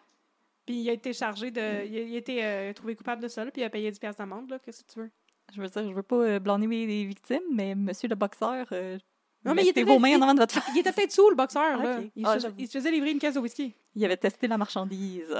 Puis 0.66 0.76
il 0.76 0.90
a 0.90 0.92
été 0.92 1.12
chargé 1.12 1.50
de... 1.50 1.60
Il 1.86 1.98
a, 1.98 2.00
il 2.00 2.14
a 2.14 2.18
été 2.18 2.44
euh, 2.44 2.72
trouvé 2.72 2.96
coupable 2.96 3.22
de 3.22 3.28
ça, 3.28 3.44
là, 3.44 3.50
puis 3.50 3.62
il 3.62 3.64
a 3.64 3.70
payé 3.70 3.90
10 3.90 3.98
piastres 3.98 4.18
d'amende, 4.18 4.50
là. 4.50 4.58
Qu'est-ce 4.58 4.82
que 4.84 4.92
tu 4.92 4.98
veux? 5.00 5.10
Je 5.52 5.60
veux 5.60 5.68
dire, 5.68 5.88
je 5.88 5.94
veux 5.94 6.02
pas 6.02 6.16
euh, 6.16 6.38
blâmer 6.38 6.86
les 6.86 7.04
victimes, 7.04 7.42
mais 7.52 7.74
monsieur 7.74 8.08
le 8.08 8.14
boxeur, 8.14 8.66
euh, 8.72 8.98
Non, 9.44 9.54
mais 9.54 9.62
il 9.64 9.68
était 9.68 9.82
vos 9.82 9.98
mains 9.98 10.16
en 10.18 10.22
avant 10.22 10.34
de 10.34 10.40
votre 10.40 10.54
face. 10.54 10.64
Il 10.74 10.78
était 10.80 10.92
peut-être 10.92 11.12
sous, 11.12 11.28
le 11.28 11.36
boxeur, 11.36 11.76
là. 11.82 12.00
Il, 12.16 12.24
Ah, 12.26 12.34
se, 12.34 12.40
j'avoue. 12.40 12.54
il 12.58 12.66
se 12.66 12.78
faisait 12.78 12.90
livrer 12.90 13.10
une 13.10 13.18
caisse 13.18 13.34
de 13.34 13.40
whisky. 13.40 13.74
Il 13.94 14.04
avait 14.04 14.16
testé 14.16 14.48
la 14.48 14.56
marchandise. 14.56 15.34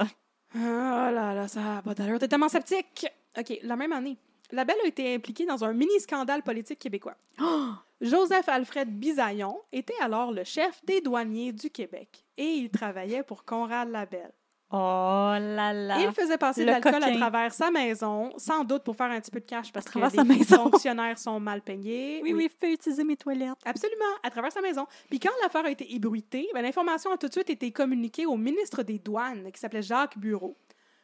Ah 0.55 1.11
là 1.11 1.33
là, 1.33 1.47
ça 1.47 1.59
n'a 1.61 1.81
pas 1.81 1.93
d'allure. 1.93 2.19
T'es 2.19 2.27
tellement 2.27 2.49
sceptique. 2.49 3.07
OK, 3.37 3.59
la 3.63 3.75
même 3.75 3.91
année, 3.91 4.17
la 4.51 4.63
belle 4.63 4.77
a 4.83 4.87
été 4.87 5.13
impliquée 5.15 5.45
dans 5.45 5.63
un 5.65 5.73
mini-scandale 5.73 6.43
politique 6.43 6.79
québécois. 6.79 7.15
Joseph 8.01 8.47
Alfred 8.47 8.89
Bisaillon 8.89 9.57
était 9.71 9.99
alors 10.01 10.31
le 10.31 10.43
chef 10.43 10.83
des 10.85 11.01
douaniers 11.01 11.51
du 11.51 11.69
Québec 11.69 12.25
et 12.37 12.45
il 12.45 12.69
travaillait 12.69 13.23
pour 13.23 13.43
Conrad 13.43 13.89
Labelle. 13.89 14.31
Oh 14.71 15.33
là 15.39 15.71
là. 15.73 15.99
Il 16.01 16.11
faisait 16.11 16.37
passer 16.37 16.61
de 16.61 16.71
l'alcool 16.71 16.95
à 17.03 17.11
travers 17.15 17.53
sa 17.53 17.69
maison, 17.69 18.33
sans 18.37 18.63
doute 18.63 18.83
pour 18.83 18.95
faire 18.95 19.11
un 19.11 19.19
petit 19.21 19.29
peu 19.31 19.39
de 19.39 19.45
cash 19.45 19.71
parce 19.71 19.85
que 19.85 19.99
les 19.99 20.09
sa 20.09 20.23
maison. 20.23 20.63
fonctionnaires 20.71 21.17
sont 21.19 21.39
mal 21.39 21.61
payés. 21.61 22.19
Oui, 22.23 22.33
oui, 22.33 22.49
fais 22.59 22.73
utiliser 22.73 23.03
mes 23.03 23.15
toilettes. 23.15 23.59
Absolument, 23.63 24.03
à 24.23 24.29
travers 24.31 24.51
sa 24.51 24.61
maison. 24.61 24.87
Puis 25.09 25.19
quand 25.19 25.29
l'affaire 25.43 25.65
a 25.65 25.69
été 25.69 25.93
ébruitée, 25.93 26.49
ben, 26.53 26.61
l'information 26.63 27.11
a 27.11 27.17
tout 27.17 27.27
de 27.27 27.31
suite 27.31 27.49
été 27.51 27.71
communiquée 27.71 28.25
au 28.25 28.37
ministre 28.37 28.81
des 28.81 28.97
Douanes, 28.97 29.51
qui 29.51 29.59
s'appelait 29.59 29.83
Jacques 29.83 30.17
Bureau. 30.17 30.57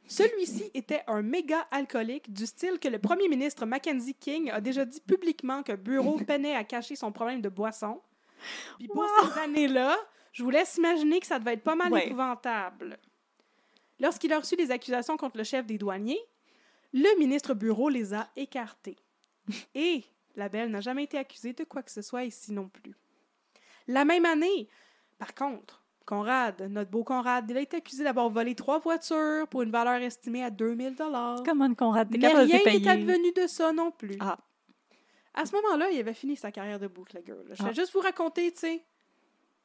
Celui-ci 0.07 0.71
était 0.73 1.03
un 1.07 1.21
méga 1.21 1.67
alcoolique 1.69 2.33
du 2.33 2.47
style 2.47 2.79
que 2.79 2.87
le 2.89 2.97
premier 2.99 3.29
ministre 3.29 3.65
Mackenzie 3.67 4.15
King 4.15 4.49
a 4.51 4.59
déjà 4.59 4.83
dit 4.83 4.99
publiquement 4.99 5.61
que 5.61 5.73
Bureau 5.73 6.17
peinait 6.27 6.55
à 6.55 6.63
cacher 6.63 6.95
son 6.95 7.11
problème 7.11 7.41
de 7.41 7.47
boisson. 7.49 8.01
Puis 8.79 8.87
pour 8.87 9.05
ces 9.33 9.39
années-là, 9.39 9.95
je 10.33 10.43
vous 10.43 10.49
laisse 10.49 10.75
imaginer 10.77 11.19
que 11.19 11.27
ça 11.27 11.37
devait 11.37 11.53
être 11.53 11.63
pas 11.63 11.75
mal 11.75 11.93
Ouais. 11.93 12.07
épouvantable. 12.07 12.97
Lorsqu'il 14.01 14.33
a 14.33 14.39
reçu 14.39 14.55
des 14.57 14.71
accusations 14.71 15.15
contre 15.15 15.37
le 15.37 15.43
chef 15.45 15.65
des 15.65 15.77
douaniers, 15.77 16.19
le 16.93 17.17
ministre 17.19 17.53
Bureau 17.53 17.87
les 17.87 18.13
a 18.13 18.27
écartées. 18.35 18.97
Et 19.75 20.03
La 20.35 20.49
Belle 20.49 20.69
n'a 20.71 20.81
jamais 20.81 21.03
été 21.05 21.17
accusée 21.17 21.53
de 21.53 21.63
quoi 21.63 21.83
que 21.83 21.91
ce 21.91 22.01
soit 22.01 22.23
ici 22.25 22.51
non 22.51 22.67
plus. 22.67 22.93
La 23.87 24.03
même 24.05 24.25
année, 24.25 24.67
par 25.17 25.33
contre, 25.35 25.81
Conrad, 26.05 26.61
notre 26.63 26.89
beau 26.89 27.03
Conrad, 27.03 27.49
il 27.49 27.55
a 27.57 27.61
été 27.61 27.77
accusé 27.77 28.03
d'avoir 28.03 28.29
volé 28.29 28.55
trois 28.55 28.79
voitures 28.79 29.47
pour 29.49 29.61
une 29.61 29.71
valeur 29.71 30.01
estimée 30.01 30.43
à 30.43 30.49
2000 30.49 30.95
dollars. 30.95 31.41
Comment 31.45 31.73
Conrad, 31.75 32.09
t'es 32.09 32.17
Mais 32.17 32.27
rien 32.27 32.59
n'est 32.65 32.87
advenu 32.87 33.31
de 33.33 33.47
ça 33.47 33.71
non 33.71 33.91
plus. 33.91 34.17
Ah. 34.19 34.37
À 35.33 35.45
ce 35.45 35.53
moment-là, 35.55 35.89
il 35.91 35.99
avait 35.99 36.13
fini 36.13 36.35
sa 36.35 36.51
carrière 36.51 36.79
de 36.79 36.87
bootlegger. 36.87 37.33
là. 37.47 37.53
Je 37.55 37.63
vais 37.63 37.69
Ah. 37.69 37.73
juste 37.73 37.93
vous 37.93 37.99
raconter, 38.01 38.51
tu 38.51 38.59
sais, 38.59 38.83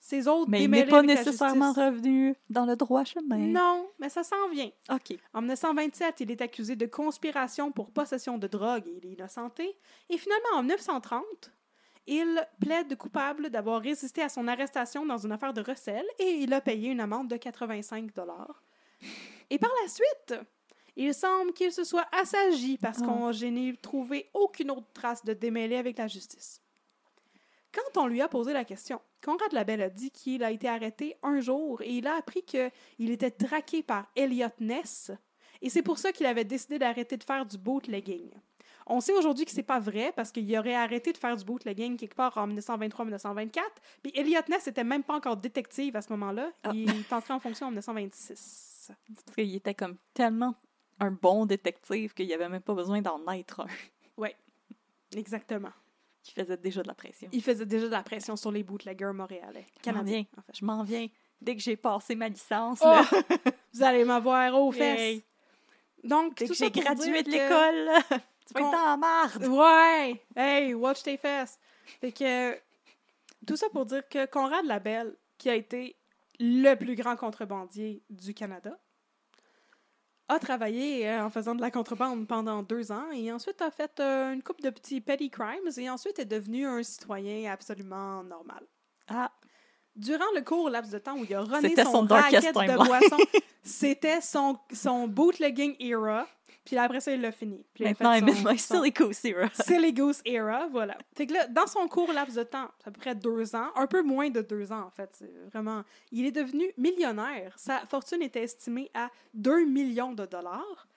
ses 0.00 0.28
autres 0.28 0.50
Mais 0.50 0.62
il 0.64 0.70
n'est 0.70 0.86
pas 0.86 1.02
nécessairement 1.02 1.72
revenu 1.72 2.34
dans 2.48 2.64
le 2.64 2.76
droit 2.76 3.04
chemin. 3.04 3.38
Non, 3.38 3.88
mais 3.98 4.08
ça 4.08 4.22
s'en 4.22 4.48
vient. 4.50 4.70
OK. 4.90 5.16
En 5.34 5.40
1927, 5.40 6.20
il 6.20 6.30
est 6.30 6.40
accusé 6.40 6.76
de 6.76 6.86
conspiration 6.86 7.72
pour 7.72 7.90
possession 7.90 8.38
de 8.38 8.46
drogue 8.46 8.86
et 8.86 9.00
il 9.02 9.06
est 9.10 9.12
innocenté. 9.14 9.76
Et 10.08 10.18
finalement, 10.18 10.56
en 10.58 10.62
1930, 10.62 11.50
il 12.06 12.46
plaide 12.60 12.96
coupable 12.96 13.50
d'avoir 13.50 13.80
résisté 13.82 14.22
à 14.22 14.28
son 14.28 14.46
arrestation 14.46 15.04
dans 15.04 15.18
une 15.18 15.32
affaire 15.32 15.52
de 15.52 15.60
recel 15.60 16.04
et 16.20 16.30
il 16.30 16.52
a 16.54 16.60
payé 16.60 16.90
une 16.90 17.00
amende 17.00 17.28
de 17.28 17.36
85 17.36 18.14
dollars. 18.14 18.62
Et 19.50 19.58
par 19.58 19.70
la 19.82 19.88
suite, 19.88 20.34
il 20.94 21.12
semble 21.12 21.52
qu'il 21.52 21.72
se 21.72 21.82
soit 21.84 22.06
assagi 22.12 22.78
parce 22.78 22.98
Oh. 23.02 23.06
qu'on 23.06 23.32
je 23.32 23.46
n'ai 23.46 23.76
trouvé 23.76 24.30
aucune 24.34 24.70
autre 24.70 24.86
trace 24.94 25.24
de 25.24 25.32
démêlé 25.32 25.76
avec 25.76 25.98
la 25.98 26.06
justice. 26.06 26.62
Quand 27.76 28.02
on 28.02 28.06
lui 28.06 28.22
a 28.22 28.28
posé 28.28 28.54
la 28.54 28.64
question, 28.64 29.00
Conrad 29.22 29.52
Labelle 29.52 29.82
a 29.82 29.90
dit 29.90 30.10
qu'il 30.10 30.42
a 30.42 30.50
été 30.50 30.66
arrêté 30.66 31.16
un 31.22 31.40
jour 31.40 31.82
et 31.82 31.90
il 31.90 32.06
a 32.06 32.16
appris 32.16 32.42
qu'il 32.42 33.10
était 33.10 33.30
traqué 33.30 33.82
par 33.82 34.10
Elliot 34.16 34.48
Ness 34.60 35.12
et 35.60 35.70
c'est 35.70 35.82
pour 35.82 35.98
ça 35.98 36.12
qu'il 36.12 36.26
avait 36.26 36.44
décidé 36.44 36.78
d'arrêter 36.78 37.16
de 37.16 37.24
faire 37.24 37.44
du 37.44 37.58
bootlegging. 37.58 38.30
On 38.86 39.00
sait 39.00 39.12
aujourd'hui 39.12 39.44
que 39.44 39.50
c'est 39.50 39.62
pas 39.62 39.80
vrai 39.80 40.12
parce 40.14 40.30
qu'il 40.30 40.56
aurait 40.56 40.74
arrêté 40.74 41.12
de 41.12 41.18
faire 41.18 41.36
du 41.36 41.44
bootlegging 41.44 41.96
quelque 41.96 42.14
part 42.14 42.36
en 42.38 42.48
1923-1924. 42.48 43.60
Puis 44.02 44.12
Elliot 44.14 44.40
Ness 44.48 44.68
était 44.68 44.84
même 44.84 45.02
pas 45.02 45.14
encore 45.14 45.36
détective 45.36 45.96
à 45.96 46.02
ce 46.02 46.12
moment-là. 46.12 46.52
Ah. 46.62 46.70
Il 46.72 46.88
est 46.90 47.12
entré 47.12 47.34
en 47.34 47.40
fonction 47.40 47.66
en 47.66 47.70
1926. 47.70 48.92
Parce 49.24 49.34
qu'il 49.34 49.54
était 49.54 49.74
comme 49.74 49.96
tellement 50.14 50.54
un 51.00 51.10
bon 51.10 51.46
détective 51.46 52.14
qu'il 52.14 52.26
n'y 52.26 52.34
avait 52.34 52.48
même 52.48 52.62
pas 52.62 52.74
besoin 52.74 53.02
d'en 53.02 53.20
être 53.32 53.60
un. 53.60 53.66
Oui, 54.16 54.30
exactement. 55.14 55.72
Qui 56.26 56.32
faisait 56.32 56.56
déjà 56.56 56.82
de 56.82 56.88
la 56.88 56.94
pression. 56.94 57.28
Il 57.30 57.40
faisait 57.40 57.66
déjà 57.66 57.86
de 57.86 57.92
la 57.92 58.02
pression 58.02 58.34
sur 58.34 58.50
les 58.50 58.64
bootleggers 58.64 59.12
montréalais. 59.14 59.64
Canadiens, 59.80 60.24
en 60.36 60.42
fait. 60.42 60.56
Je 60.58 60.64
m'en 60.64 60.82
viens. 60.82 61.06
Dès 61.40 61.54
que 61.54 61.62
j'ai 61.62 61.76
passé 61.76 62.16
ma 62.16 62.28
licence, 62.28 62.80
Oh! 62.82 63.00
Vous 63.72 63.82
allez 63.84 64.04
m'avoir 64.04 64.60
aux 64.60 64.72
fesses. 64.72 64.98
Hey. 64.98 65.24
Donc, 66.02 66.36
dès 66.36 66.46
tout 66.46 66.52
que 66.54 66.58
j'ai 66.58 66.70
gradué 66.72 67.22
de 67.22 67.30
l'école, 67.30 67.90
tu 68.46 68.54
vas 68.54 68.60
être 68.60 68.74
en 68.74 68.98
marde. 68.98 69.46
Ouais! 69.46 70.20
Hey, 70.34 70.74
watch 70.74 71.04
tes 71.04 71.16
fesses! 71.16 71.60
Fait 72.00 72.10
que, 72.10 72.54
tout 73.46 73.56
ça 73.56 73.68
pour 73.68 73.86
dire 73.86 74.02
que 74.08 74.26
Conrad 74.26 74.64
Labelle, 74.64 75.14
qui 75.38 75.48
a 75.48 75.54
été 75.54 75.94
le 76.40 76.74
plus 76.74 76.96
grand 76.96 77.14
contrebandier 77.14 78.02
du 78.10 78.34
Canada, 78.34 78.76
a 80.28 80.38
travaillé 80.38 81.08
euh, 81.08 81.24
en 81.24 81.30
faisant 81.30 81.54
de 81.54 81.60
la 81.60 81.70
contrebande 81.70 82.26
pendant 82.26 82.62
deux 82.62 82.90
ans 82.90 83.10
et 83.12 83.30
ensuite 83.30 83.62
a 83.62 83.70
fait 83.70 84.00
euh, 84.00 84.32
une 84.32 84.42
coupe 84.42 84.60
de 84.60 84.70
petits 84.70 85.00
petty 85.00 85.30
crimes 85.30 85.70
et 85.76 85.88
ensuite 85.88 86.18
est 86.18 86.24
devenu 86.24 86.66
un 86.66 86.82
citoyen 86.82 87.50
absolument 87.52 88.22
normal. 88.24 88.64
Ah, 89.08 89.30
Durant 89.94 90.24
le 90.34 90.42
court 90.42 90.68
laps 90.68 90.92
de 90.92 90.98
temps 90.98 91.16
où 91.16 91.24
il 91.24 91.34
a 91.34 91.40
runné 91.40 91.74
son, 91.74 91.84
son 91.84 92.06
racket 92.06 92.54
de 92.54 92.86
boisson, 92.86 93.16
c'était 93.62 94.20
son, 94.20 94.58
son 94.72 95.08
bootlegging 95.08 95.74
era. 95.80 96.26
Puis 96.66 96.76
après 96.76 97.00
ça, 97.00 97.12
il 97.12 97.20
l'a 97.22 97.32
fini. 97.32 97.64
Puis 97.72 97.84
il 97.84 97.88
maintenant, 97.88 98.10
in 98.10 98.18
son- 98.34 98.50
my 98.50 98.58
son- 98.58 98.74
silly 98.74 98.90
goose 98.90 99.24
era. 99.24 99.48
Silly 99.54 99.92
Goose 99.94 100.20
Era, 100.26 100.66
voilà. 100.66 100.98
Fait 101.16 101.26
que 101.26 101.32
là, 101.32 101.46
dans 101.46 101.66
son 101.66 101.88
court 101.88 102.12
laps 102.12 102.34
de 102.36 102.42
temps, 102.42 102.68
à 102.84 102.90
peu 102.90 103.00
près 103.00 103.14
deux 103.14 103.56
ans, 103.56 103.68
un 103.76 103.86
peu 103.86 104.02
moins 104.02 104.28
de 104.28 104.42
deux 104.42 104.70
ans 104.72 104.82
en 104.82 104.90
fait, 104.90 105.08
c'est 105.18 105.32
vraiment, 105.52 105.84
il 106.12 106.26
est 106.26 106.32
devenu 106.32 106.64
millionnaire. 106.76 107.54
Sa 107.56 107.78
fortune 107.86 108.20
était 108.20 108.42
estimée 108.42 108.90
à 108.92 109.10
2 109.34 109.64
millions 109.64 110.12
de 110.12 110.26
dollars. 110.26 110.88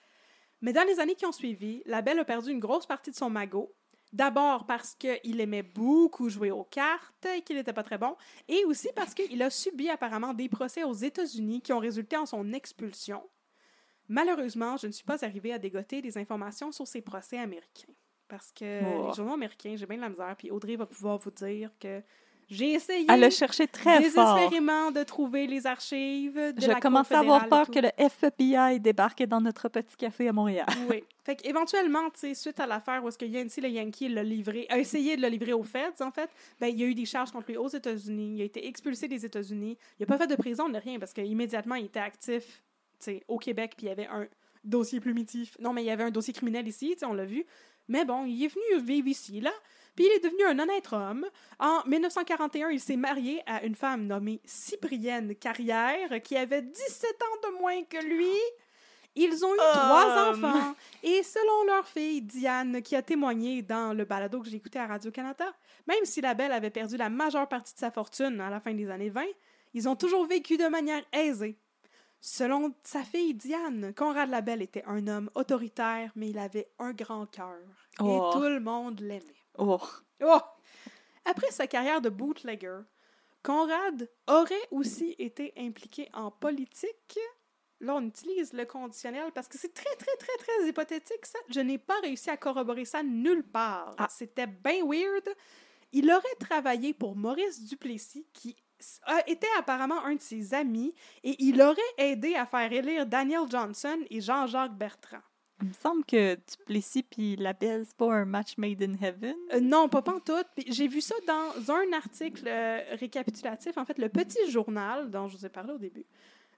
Mais 0.60 0.72
dans 0.74 0.84
les 0.86 1.00
années 1.00 1.14
qui 1.14 1.24
ont 1.24 1.32
suivi, 1.32 1.82
la 1.86 2.02
belle 2.02 2.18
a 2.18 2.24
perdu 2.24 2.50
une 2.50 2.60
grosse 2.60 2.84
partie 2.84 3.10
de 3.10 3.16
son 3.16 3.30
magot. 3.30 3.72
D'abord 4.12 4.66
parce 4.66 4.96
qu'il 4.96 5.40
aimait 5.40 5.62
beaucoup 5.62 6.28
jouer 6.28 6.50
aux 6.50 6.64
cartes 6.64 7.24
et 7.26 7.42
qu'il 7.42 7.54
n'était 7.54 7.72
pas 7.72 7.84
très 7.84 7.96
bon, 7.96 8.16
et 8.48 8.64
aussi 8.64 8.88
parce 8.96 9.14
qu'il 9.14 9.40
a 9.40 9.50
subi 9.50 9.88
apparemment 9.88 10.34
des 10.34 10.48
procès 10.48 10.82
aux 10.82 10.92
États-Unis 10.92 11.62
qui 11.62 11.72
ont 11.72 11.78
résulté 11.78 12.16
en 12.16 12.26
son 12.26 12.52
expulsion. 12.52 13.22
Malheureusement, 14.10 14.76
je 14.76 14.88
ne 14.88 14.92
suis 14.92 15.04
pas 15.04 15.24
arrivée 15.24 15.52
à 15.52 15.58
dégoter 15.58 16.02
des 16.02 16.18
informations 16.18 16.72
sur 16.72 16.86
ces 16.86 17.00
procès 17.00 17.38
américains. 17.38 17.92
Parce 18.28 18.50
que 18.52 18.80
Oh. 18.84 19.08
les 19.08 19.14
journaux 19.14 19.34
américains, 19.34 19.74
j'ai 19.76 19.86
bien 19.86 19.96
de 19.96 20.02
la 20.02 20.08
misère, 20.08 20.34
puis 20.36 20.50
Audrey 20.50 20.74
va 20.76 20.84
pouvoir 20.86 21.16
vous 21.18 21.30
dire 21.30 21.70
que 21.80 22.02
j'ai 22.48 22.72
essayé 22.72 23.06
Elle 23.08 23.22
a 23.22 23.30
cherché 23.30 23.68
très 23.68 24.02
fort. 24.10 24.34
désespérément 24.34 24.90
de 24.90 25.04
trouver 25.04 25.46
les 25.46 25.64
archives 25.68 26.34
de 26.34 26.60
Je 26.60 26.66
la 26.66 26.80
commençais 26.80 27.14
à 27.14 27.20
avoir 27.20 27.48
peur 27.48 27.70
que 27.70 27.78
le 27.78 27.90
FBI 27.96 28.80
débarquait 28.80 29.28
dans 29.28 29.40
notre 29.40 29.68
petit 29.68 29.96
café 29.96 30.26
à 30.28 30.32
Montréal. 30.32 30.66
Oui. 30.88 31.04
Fait 31.24 31.36
qu'éventuellement, 31.36 32.10
tu 32.10 32.18
sais, 32.20 32.34
suite 32.34 32.58
à 32.58 32.66
l'affaire 32.66 33.04
où 33.04 33.08
est-ce 33.08 33.18
que 33.18 33.24
Yancy 33.24 33.60
le 33.60 33.68
Yankee 33.68 34.08
l'a 34.08 34.24
livré, 34.24 34.66
a 34.68 34.78
essayé 34.78 35.16
de 35.16 35.22
le 35.22 35.28
livrer 35.28 35.52
aux 35.52 35.62
Feds, 35.62 36.02
en 36.02 36.10
fait, 36.10 36.28
ben, 36.60 36.66
il 36.66 36.80
y 36.80 36.82
a 36.82 36.86
eu 36.86 36.94
des 36.94 37.04
charges 37.04 37.30
contre 37.30 37.46
lui 37.48 37.56
aux 37.56 37.68
États-Unis. 37.68 38.34
Il 38.36 38.42
a 38.42 38.44
été 38.46 38.66
expulsé 38.66 39.06
des 39.06 39.24
États-Unis. 39.24 39.76
Il 39.98 40.02
n'a 40.02 40.06
pas 40.06 40.18
fait 40.18 40.26
de 40.26 40.34
prison, 40.36 40.68
ni 40.68 40.78
rien, 40.78 40.98
parce 40.98 41.12
qu'immédiatement, 41.12 41.76
il 41.76 41.84
était 41.86 42.00
actif, 42.00 42.62
au 43.28 43.38
Québec, 43.38 43.74
puis 43.76 43.86
il 43.86 43.88
y 43.88 43.92
avait 43.92 44.06
un 44.06 44.26
dossier 44.64 45.00
plumitif. 45.00 45.56
Non, 45.58 45.72
mais 45.72 45.82
il 45.82 45.86
y 45.86 45.90
avait 45.90 46.04
un 46.04 46.10
dossier 46.10 46.32
criminel 46.32 46.66
ici, 46.68 46.96
on 47.02 47.12
l'a 47.12 47.24
vu. 47.24 47.44
Mais 47.88 48.04
bon, 48.04 48.24
il 48.24 48.44
est 48.44 48.48
venu 48.48 48.84
vivre 48.84 49.08
ici, 49.08 49.40
là. 49.40 49.52
Puis 49.96 50.06
il 50.06 50.12
est 50.12 50.24
devenu 50.24 50.44
un 50.44 50.58
honnête 50.58 50.92
homme. 50.92 51.26
En 51.58 51.82
1941, 51.86 52.70
il 52.70 52.80
s'est 52.80 52.96
marié 52.96 53.42
à 53.46 53.64
une 53.64 53.74
femme 53.74 54.06
nommée 54.06 54.40
Cyprienne 54.44 55.34
Carrière, 55.34 56.22
qui 56.22 56.36
avait 56.36 56.62
17 56.62 57.22
ans 57.22 57.48
de 57.48 57.58
moins 57.58 57.82
que 57.84 58.02
lui. 58.04 58.38
Ils 59.16 59.44
ont 59.44 59.52
eu 59.52 59.58
trois 59.58 60.30
enfants. 60.30 60.74
Et 61.02 61.22
selon 61.24 61.64
leur 61.66 61.86
fille, 61.88 62.22
Diane, 62.22 62.80
qui 62.80 62.94
a 62.94 63.02
témoigné 63.02 63.62
dans 63.62 63.92
le 63.92 64.04
balado 64.04 64.40
que 64.40 64.48
j'ai 64.48 64.56
écouté 64.56 64.78
à 64.78 64.86
Radio-Canada, 64.86 65.52
même 65.88 66.04
si 66.04 66.20
la 66.20 66.34
belle 66.34 66.52
avait 66.52 66.70
perdu 66.70 66.96
la 66.96 67.10
majeure 67.10 67.48
partie 67.48 67.74
de 67.74 67.80
sa 67.80 67.90
fortune 67.90 68.40
à 68.40 68.50
la 68.50 68.60
fin 68.60 68.72
des 68.72 68.88
années 68.88 69.10
20, 69.10 69.24
ils 69.74 69.88
ont 69.88 69.96
toujours 69.96 70.26
vécu 70.26 70.56
de 70.56 70.68
manière 70.68 71.02
aisée. 71.12 71.58
Selon 72.20 72.74
sa 72.82 73.02
fille 73.02 73.34
Diane, 73.34 73.94
Conrad 73.94 74.28
Labelle 74.28 74.62
était 74.62 74.84
un 74.86 75.06
homme 75.06 75.30
autoritaire, 75.34 76.12
mais 76.16 76.30
il 76.30 76.38
avait 76.38 76.70
un 76.78 76.92
grand 76.92 77.26
cœur. 77.26 77.58
Oh. 77.98 78.04
Et 78.04 78.38
tout 78.38 78.44
le 78.44 78.60
monde 78.60 79.00
l'aimait. 79.00 79.24
Oh, 79.56 79.80
Oh! 80.22 80.40
Après 81.24 81.50
sa 81.50 81.66
carrière 81.66 82.00
de 82.00 82.08
bootlegger, 82.08 82.80
Conrad 83.42 84.08
aurait 84.26 84.68
aussi 84.70 85.14
été 85.18 85.52
impliqué 85.56 86.08
en 86.12 86.30
politique. 86.30 87.18
Là, 87.80 87.94
on 87.96 88.06
utilise 88.06 88.52
le 88.52 88.66
conditionnel 88.66 89.32
parce 89.34 89.48
que 89.48 89.56
c'est 89.56 89.72
très, 89.72 89.96
très, 89.96 90.16
très, 90.16 90.36
très 90.38 90.68
hypothétique, 90.68 91.24
ça. 91.24 91.38
Je 91.48 91.60
n'ai 91.60 91.78
pas 91.78 91.98
réussi 92.02 92.28
à 92.28 92.36
corroborer 92.36 92.84
ça 92.84 93.02
nulle 93.02 93.44
part. 93.44 93.94
Ah. 93.96 94.08
C'était 94.10 94.46
bien 94.46 94.84
weird. 94.84 95.26
Il 95.92 96.10
aurait 96.10 96.34
travaillé 96.38 96.92
pour 96.92 97.16
Maurice 97.16 97.64
Duplessis, 97.64 98.26
qui 98.34 98.56
était 99.26 99.46
apparemment 99.58 100.04
un 100.04 100.14
de 100.14 100.20
ses 100.20 100.54
amis, 100.54 100.94
et 101.22 101.36
il 101.38 101.60
aurait 101.62 101.80
aidé 101.98 102.34
à 102.34 102.46
faire 102.46 102.72
élire 102.72 103.06
Daniel 103.06 103.42
Johnson 103.48 103.98
et 104.10 104.20
Jean-Jacques 104.20 104.76
Bertrand. 104.76 105.22
il 105.62 105.68
me 105.68 105.72
semble 105.72 106.04
que 106.04 106.34
Duplessis 106.34 107.02
puis 107.02 107.36
la 107.36 107.52
belle, 107.52 107.84
c'est 107.86 107.96
pas 107.96 108.12
un 108.12 108.24
match 108.24 108.56
made 108.56 108.82
in 108.82 108.94
heaven. 109.00 109.34
Euh, 109.52 109.60
non, 109.60 109.88
pas 109.88 110.02
pantoute. 110.02 110.46
J'ai 110.66 110.88
vu 110.88 111.00
ça 111.00 111.14
dans 111.26 111.72
un 111.72 111.92
article 111.92 112.44
euh, 112.46 112.80
récapitulatif, 112.98 113.76
en 113.76 113.84
fait, 113.84 113.98
le 113.98 114.08
Petit 114.08 114.50
Journal, 114.50 115.10
dont 115.10 115.28
je 115.28 115.36
vous 115.36 115.46
ai 115.46 115.50
parlé 115.50 115.72
au 115.72 115.78
début. 115.78 116.06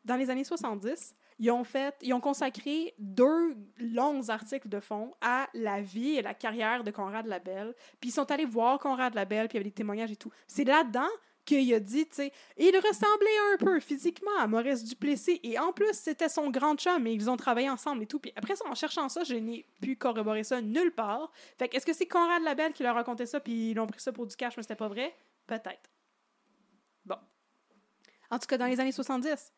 Dans 0.05 0.17
les 0.17 0.31
années 0.31 0.45
70, 0.45 1.15
ils 1.39 1.51
ont 1.51 1.63
fait, 1.65 1.95
ils 2.03 2.13
ont 2.13 2.21
consacré 2.21 2.95
deux 2.99 3.57
longs 3.79 4.29
articles 4.29 4.69
de 4.69 4.81
fond 4.81 5.15
à 5.21 5.49
la 5.55 5.81
vie 5.81 6.17
et 6.17 6.23
la 6.23 6.35
carrière 6.35 6.83
de 6.83 6.91
Conrad 6.91 7.27
Labelle. 7.27 7.75
Puis 8.01 8.11
ils 8.11 8.13
sont 8.13 8.31
allés 8.31 8.45
voir 8.45 8.79
Conrad 8.79 9.15
Labelle, 9.15 9.49
puis 9.49 9.57
il 9.57 9.61
y 9.61 9.63
avait 9.63 9.71
des 9.71 9.75
témoignages 9.75 10.11
et 10.11 10.17
tout. 10.17 10.31
C'est 10.49 10.65
là-dedans 10.65 11.09
qu'il 11.45 11.73
a 11.75 11.81
dit, 11.81 12.07
tu 12.07 12.17
sais, 12.17 12.33
il 12.57 12.75
ressemblait 12.77 13.39
un 13.55 13.57
peu 13.59 13.81
physiquement 13.81 14.37
à 14.39 14.47
Maurice 14.47 14.85
Duplessis. 14.85 15.41
Et 15.43 15.59
en 15.59 15.73
plus, 15.73 15.93
c'était 15.93 16.29
son 16.29 16.51
grand 16.51 16.77
chum 16.77 17.07
et 17.07 17.13
ils 17.13 17.31
ont 17.31 17.37
travaillé 17.37 17.69
ensemble 17.69 18.03
et 18.03 18.07
tout. 18.07 18.19
Puis 18.19 18.33
après 18.37 18.57
ça, 18.57 18.65
en 18.69 18.75
cherchant 18.75 19.09
ça, 19.09 19.25
je 19.25 19.35
n'ai 19.35 19.67
pu 19.81 19.97
corroborer 19.97 20.45
ça 20.45 20.61
nulle 20.61 20.93
part. 20.93 21.31
Fait 21.57 21.69
que 21.69 21.77
est-ce 21.77 21.87
que 21.87 21.93
c'est 21.93 22.07
Conrad 22.07 22.43
Labelle 22.43 22.73
qui 22.73 22.83
leur 22.83 22.93
a 22.93 22.99
raconté 22.99 23.27
ça 23.27 23.41
puis 23.41 23.71
ils 23.71 23.75
l'ont 23.75 23.87
pris 23.87 24.01
ça 24.01 24.13
pour 24.13 24.27
du 24.27 24.37
cash 24.37 24.57
mais 24.57 24.63
c'était 24.63 24.77
pas 24.77 24.89
vrai? 24.89 25.15
Peut-être. 25.47 25.91
Bon. 27.05 27.19
En 28.31 28.39
tout 28.39 28.47
cas, 28.47 28.59
dans 28.59 28.67
les 28.67 28.81
années 28.81 28.93
70, 28.93 29.53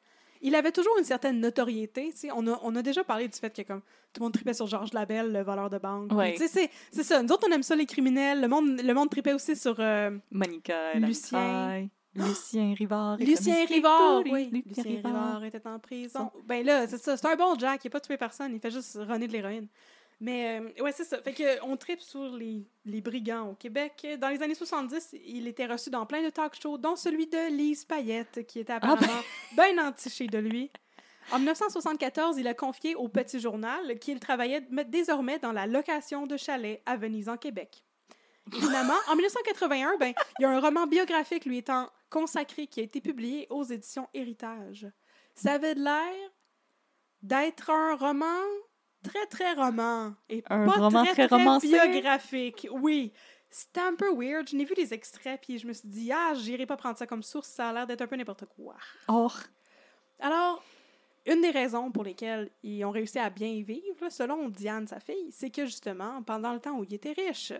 il 0.44 0.54
avait 0.54 0.72
toujours 0.72 0.96
une 0.98 1.04
certaine 1.04 1.40
notoriété. 1.40 2.12
On 2.36 2.46
a, 2.46 2.60
on 2.62 2.76
a 2.76 2.82
déjà 2.82 3.02
parlé 3.02 3.26
du 3.26 3.36
fait 3.36 3.50
que 3.50 3.62
comme 3.62 3.80
tout 4.12 4.20
le 4.20 4.24
monde 4.24 4.34
tripait 4.34 4.52
sur 4.52 4.66
Georges 4.66 4.92
Labelle, 4.92 5.32
le 5.32 5.42
voleur 5.42 5.70
de 5.70 5.78
banque. 5.78 6.12
Ouais. 6.12 6.36
C'est 6.38 6.70
c'est 6.92 7.02
ça. 7.02 7.22
Nous 7.22 7.32
autres, 7.32 7.48
on 7.48 7.52
aime 7.52 7.62
ça, 7.62 7.74
les 7.74 7.86
criminels. 7.86 8.42
Le 8.42 8.46
monde, 8.46 8.78
le 8.80 8.94
monde 8.94 9.08
tripait 9.10 9.32
aussi 9.32 9.56
sur 9.56 9.76
euh, 9.78 10.10
Monica, 10.30 10.94
Lucien. 10.94 11.88
Lucien. 12.14 12.28
Lucien 12.28 12.74
Rivard. 12.78 13.16
Lucien 13.16 13.64
Rivard. 13.66 14.22
Oui, 14.30 14.62
Lucien. 14.66 14.84
Rivard 14.84 15.42
était 15.44 15.66
en 15.66 15.78
prison. 15.78 16.30
Ben 16.44 16.64
là, 16.64 16.86
c'est 16.86 17.02
ça. 17.02 17.16
C'est 17.16 17.26
un 17.26 17.36
bon 17.36 17.58
Jack. 17.58 17.82
Il 17.82 17.88
n'a 17.88 17.90
pas 17.90 18.00
tué 18.00 18.16
personne. 18.16 18.52
Il 18.54 18.60
fait 18.60 18.70
juste 18.70 18.96
runner 19.00 19.26
de 19.26 19.32
l'héroïne. 19.32 19.66
Mais 20.24 20.58
euh, 20.58 20.82
ouais, 20.82 20.92
c'est 20.92 21.04
ça. 21.04 21.20
Fait 21.20 21.34
que 21.34 21.62
on 21.64 21.76
tripe 21.76 22.00
sur 22.00 22.34
les, 22.34 22.66
les 22.86 23.02
brigands 23.02 23.50
au 23.50 23.54
Québec. 23.54 24.06
Dans 24.18 24.30
les 24.30 24.42
années 24.42 24.54
70, 24.54 25.16
il 25.26 25.46
était 25.46 25.66
reçu 25.66 25.90
dans 25.90 26.06
plein 26.06 26.22
de 26.22 26.30
talk 26.30 26.58
shows, 26.58 26.78
dont 26.78 26.96
celui 26.96 27.26
de 27.26 27.50
Lise 27.50 27.84
Payette, 27.84 28.46
qui 28.46 28.60
était 28.60 28.72
apparemment 28.72 29.20
bien 29.54 29.86
entiché 29.86 30.26
de 30.26 30.38
lui. 30.38 30.70
En 31.30 31.36
1974, 31.36 32.38
il 32.38 32.48
a 32.48 32.54
confié 32.54 32.94
au 32.94 33.06
Petit 33.06 33.38
Journal 33.38 33.98
qu'il 33.98 34.18
travaillait 34.18 34.66
désormais 34.86 35.38
dans 35.38 35.52
la 35.52 35.66
location 35.66 36.26
de 36.26 36.38
chalets 36.38 36.80
à 36.86 36.96
Venise, 36.96 37.28
en 37.28 37.36
Québec. 37.36 37.84
Évidemment, 38.50 38.96
en 39.08 39.16
1981, 39.16 39.98
ben, 39.98 40.14
il 40.38 40.42
y 40.42 40.44
a 40.46 40.50
un 40.50 40.60
roman 40.60 40.86
biographique 40.86 41.44
lui 41.44 41.58
étant 41.58 41.90
consacré 42.08 42.66
qui 42.66 42.80
a 42.80 42.84
été 42.84 43.02
publié 43.02 43.46
aux 43.50 43.64
éditions 43.64 44.08
Héritage. 44.14 44.86
Ça 45.34 45.52
avait 45.52 45.74
de 45.74 45.84
l'air 45.84 46.30
d'être 47.20 47.68
un 47.68 47.94
roman 47.96 48.40
très, 49.04 49.26
très 49.26 49.52
roman. 49.52 50.14
Et 50.28 50.42
Un 50.48 50.66
pas 50.66 50.72
roman 50.72 51.04
très, 51.04 51.28
très 51.28 51.28
très 51.28 51.60
biographique. 51.60 52.66
Oui. 52.72 53.12
C'était 53.50 53.82
un 53.82 53.94
peu 53.94 54.12
weird. 54.12 54.48
Je 54.48 54.56
n'ai 54.56 54.64
vu 54.64 54.74
les 54.76 54.92
extraits, 54.92 55.40
puis 55.40 55.58
je 55.58 55.66
me 55.68 55.72
suis 55.72 55.88
dit, 55.88 56.10
ah, 56.12 56.32
j'irai 56.34 56.66
pas 56.66 56.76
prendre 56.76 56.98
ça 56.98 57.06
comme 57.06 57.22
source, 57.22 57.48
ça 57.48 57.68
a 57.68 57.72
l'air 57.72 57.86
d'être 57.86 58.02
un 58.02 58.08
peu 58.08 58.16
n'importe 58.16 58.46
quoi. 58.46 58.74
Or, 59.06 59.38
Alors, 60.18 60.64
une 61.26 61.40
des 61.40 61.50
raisons 61.50 61.92
pour 61.92 62.02
lesquelles 62.02 62.50
ils 62.64 62.84
ont 62.84 62.90
réussi 62.90 63.18
à 63.18 63.30
bien 63.30 63.62
vivre, 63.62 64.08
selon 64.10 64.48
Diane, 64.48 64.88
sa 64.88 64.98
fille, 64.98 65.30
c'est 65.30 65.50
que 65.50 65.66
justement, 65.66 66.22
pendant 66.22 66.52
le 66.52 66.58
temps 66.58 66.72
où 66.72 66.84
il 66.84 66.94
était 66.94 67.12
riche, 67.12 67.52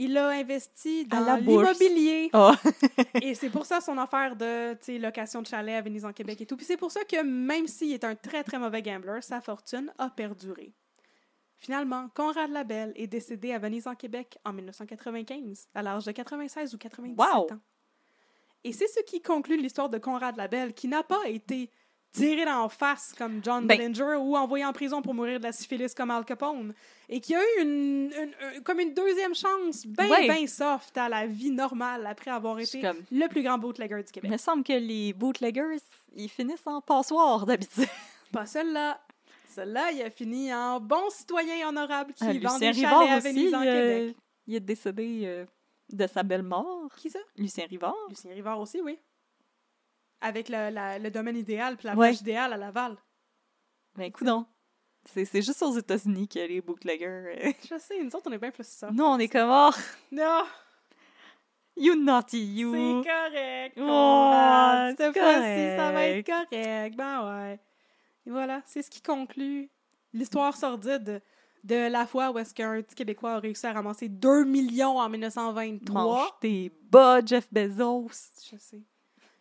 il 0.00 0.16
a 0.16 0.28
investi 0.30 1.04
dans 1.04 1.36
l'immobilier. 1.36 2.30
oh, 2.32 2.52
Et 3.22 3.34
c'est 3.34 3.50
pour 3.50 3.66
ça 3.66 3.80
son 3.80 3.98
affaire 3.98 4.34
de 4.34 4.98
location 4.98 5.42
de 5.42 5.46
chalet 5.46 5.76
à 5.76 5.82
Venise 5.82 6.04
en 6.04 6.12
Québec 6.12 6.40
et 6.40 6.46
tout. 6.46 6.56
Puis 6.56 6.66
c'est 6.66 6.76
pour 6.76 6.90
ça 6.90 7.04
que 7.04 7.22
même 7.22 7.66
s'il 7.66 7.92
est 7.92 8.04
un 8.04 8.14
très 8.14 8.42
très 8.42 8.58
mauvais 8.58 8.82
gambler, 8.82 9.20
sa 9.20 9.40
fortune 9.40 9.92
a 9.98 10.08
perduré. 10.10 10.72
Finalement, 11.58 12.08
Conrad 12.14 12.50
Labelle 12.50 12.92
est 12.96 13.06
décédé 13.06 13.52
à 13.52 13.58
Venise 13.58 13.86
en 13.86 13.94
Québec 13.94 14.38
en 14.46 14.52
1995, 14.54 15.68
à 15.74 15.82
l'âge 15.82 16.06
de 16.06 16.12
96 16.12 16.74
ou 16.74 16.78
97 16.78 17.18
Wow! 17.18 17.52
ans. 17.52 17.60
Et 18.64 18.72
c'est 18.72 18.88
ce 18.88 19.00
qui 19.00 19.20
conclut 19.20 19.58
l'histoire 19.58 19.90
de 19.90 19.98
Conrad 19.98 20.36
Labelle, 20.36 20.72
qui 20.72 20.88
n'a 20.88 21.02
pas 21.02 21.28
été 21.28 21.70
tiré 22.12 22.44
dans 22.44 22.62
la 22.62 22.68
face 22.68 23.14
comme 23.16 23.40
John 23.42 23.66
Ben- 23.66 23.76
Dillinger 23.78 24.16
ou 24.18 24.36
envoyé 24.36 24.64
en 24.64 24.72
prison 24.72 25.00
pour 25.02 25.14
mourir 25.14 25.38
de 25.38 25.44
la 25.44 25.52
syphilis 25.52 25.94
comme 25.94 26.10
Al 26.10 26.24
Capone, 26.24 26.74
et 27.08 27.20
qui 27.20 27.34
a 27.34 27.40
eu 27.40 27.62
une, 27.62 28.10
une- 28.12 28.34
un- 28.40 28.60
comme 28.62 28.80
une 28.80 28.94
deuxième 28.94 29.34
chance 29.34 29.86
bien, 29.86 30.08
Ouais. 30.08 30.26
bien 30.28 30.46
soft 30.46 30.96
à 30.98 31.08
la 31.08 31.26
vie 31.26 31.50
normale 31.50 32.06
après 32.06 32.30
avoir 32.30 32.58
été 32.58 32.80
comme- 32.80 33.02
le 33.12 33.28
plus 33.28 33.42
grand 33.42 33.58
bootlegger 33.58 33.96
du 33.96 34.02
il 34.08 34.12
Québec. 34.12 34.30
me 34.30 34.36
semble 34.36 34.64
que 34.64 34.72
les 34.72 35.12
bootleggers, 35.12 35.76
ils 36.16 36.28
finissent 36.28 36.66
en 36.66 36.80
passoire 36.80 37.46
d'habitude. 37.46 37.88
Pas 38.32 38.46
celle-là. 38.46 39.00
Celle-là, 39.48 39.90
il 39.92 40.02
a 40.02 40.10
fini 40.10 40.54
en 40.54 40.78
bon 40.80 41.10
citoyen 41.10 41.68
honorable 41.68 42.12
qui 42.12 42.22
Ah, 42.24 42.26
vend 42.26 42.32
Lucien 42.34 42.58
des 42.58 42.66
chalets 42.72 42.76
Rivard 42.76 43.00
à 43.12 43.16
aussi, 43.18 43.28
Venise 43.32 43.54
en 43.54 43.62
euh, 43.62 43.98
Québec. 43.98 44.16
il 44.46 44.54
est 44.54 44.60
décédé 44.60 45.22
euh, 45.24 45.44
de 45.92 46.06
sa 46.06 46.22
belle 46.22 46.44
mort. 46.44 46.88
Qui 46.96 47.10
ça? 47.10 47.18
Lucien 47.36 47.66
Rivard. 47.68 47.96
Lucien 48.08 48.32
Rivard 48.32 48.60
aussi, 48.60 48.80
oui. 48.80 48.96
Avec 50.20 50.48
le, 50.48 50.70
la- 50.70 50.98
le 50.98 51.10
domaine 51.10 51.36
idéal 51.36 51.76
puis 51.76 51.86
la 51.86 51.94
Ouais. 51.94 52.08
plage 52.08 52.20
idéale 52.20 52.52
à 52.52 52.56
Laval. 52.56 52.96
Ben, 53.96 54.10
coudonc. 54.12 54.46
C'est 55.06 55.24
c'est 55.24 55.40
juste 55.42 55.62
aux 55.62 55.72
États-Unis 55.78 56.28
qu'il 56.28 56.40
y 56.42 56.44
a 56.44 56.46
les 56.46 56.60
bootleggers. 56.60 57.06
euh. 57.06 57.52
Je 57.70 57.78
sais, 57.78 58.02
nous 58.02 58.14
autres, 58.14 58.26
on 58.28 58.32
est 58.32 58.38
bien 58.38 58.50
plus 58.50 58.66
ça. 58.66 58.90
Nous, 58.92 59.02
on 59.04 59.18
est 59.18 59.28
comme, 59.28 59.48
oh, 59.50 59.70
Non, 60.12 60.42
you 61.76 61.94
naughty 61.96 62.38
you. 62.56 62.72
c'est 62.72 63.08
correct. 63.08 63.78
Oh. 63.80 64.90
Cette 64.98 65.18
fois-ci, 65.18 65.76
ça 65.76 65.92
va 65.92 66.04
être 66.06 66.26
correct. 66.26 66.50
correct. 66.50 66.96
Ben 66.96 67.24
ouais. 67.48 67.60
Et 68.26 68.30
voilà, 68.30 68.60
c'est 68.66 68.82
ce 68.82 68.90
qui 68.90 69.00
conclut 69.00 69.70
l'histoire 70.12 70.54
sordide 70.54 71.22
de 71.64 71.88
la 71.90 72.06
fois 72.06 72.30
où 72.30 72.38
est-ce 72.38 72.52
qu'un 72.54 72.80
petit 72.82 72.94
Québécois 72.94 73.32
a 73.34 73.38
réussi 73.38 73.66
à 73.66 73.72
ramasser 73.72 74.08
2 74.08 74.44
millions 74.44 74.98
en 74.98 75.08
1923. 75.08 75.94
Mange 76.02 76.28
tes 76.40 76.70
bas, 76.90 77.20
Jeff 77.24 77.50
Bezos. 77.52 78.10
Je 78.50 78.56
sais. 78.58 78.82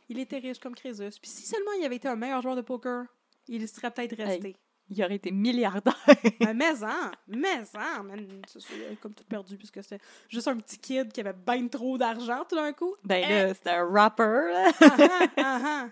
Il 0.09 0.19
était 0.19 0.39
riche 0.39 0.59
comme 0.59 0.75
Crésus. 0.75 1.19
Puis 1.21 1.29
si 1.29 1.45
seulement 1.45 1.71
il 1.79 1.85
avait 1.85 1.95
été 1.97 2.07
un 2.07 2.15
meilleur 2.15 2.41
joueur 2.41 2.55
de 2.55 2.61
poker, 2.61 3.05
il 3.47 3.67
serait 3.67 3.91
peut-être 3.91 4.15
resté. 4.17 4.55
Il 4.91 5.03
aurait 5.03 5.15
été 5.15 5.29
milliardaire. 5.31 5.95
Mais 6.39 6.53
mais 6.55 6.83
en, 6.83 7.11
mais 7.27 7.61
en, 7.75 8.03
man, 8.03 8.41
a 8.41 8.95
comme 8.95 9.13
tout 9.13 9.23
perdu 9.23 9.55
puisque 9.55 9.83
c'était 9.83 9.99
juste 10.27 10.47
un 10.47 10.57
petit 10.57 10.79
kid 10.79 11.13
qui 11.13 11.21
avait 11.21 11.33
bien 11.33 11.67
trop 11.67 11.95
d'argent 11.99 12.43
tout 12.49 12.55
d'un 12.55 12.73
coup. 12.73 12.95
ben 13.03 13.21
là, 13.29 13.53
c'était 13.53 13.69
un 13.69 13.87
rapper, 13.87 14.23
là. 14.51 14.71
Ah, 14.81 15.27
ah, 15.37 15.59
ah. 15.63 15.89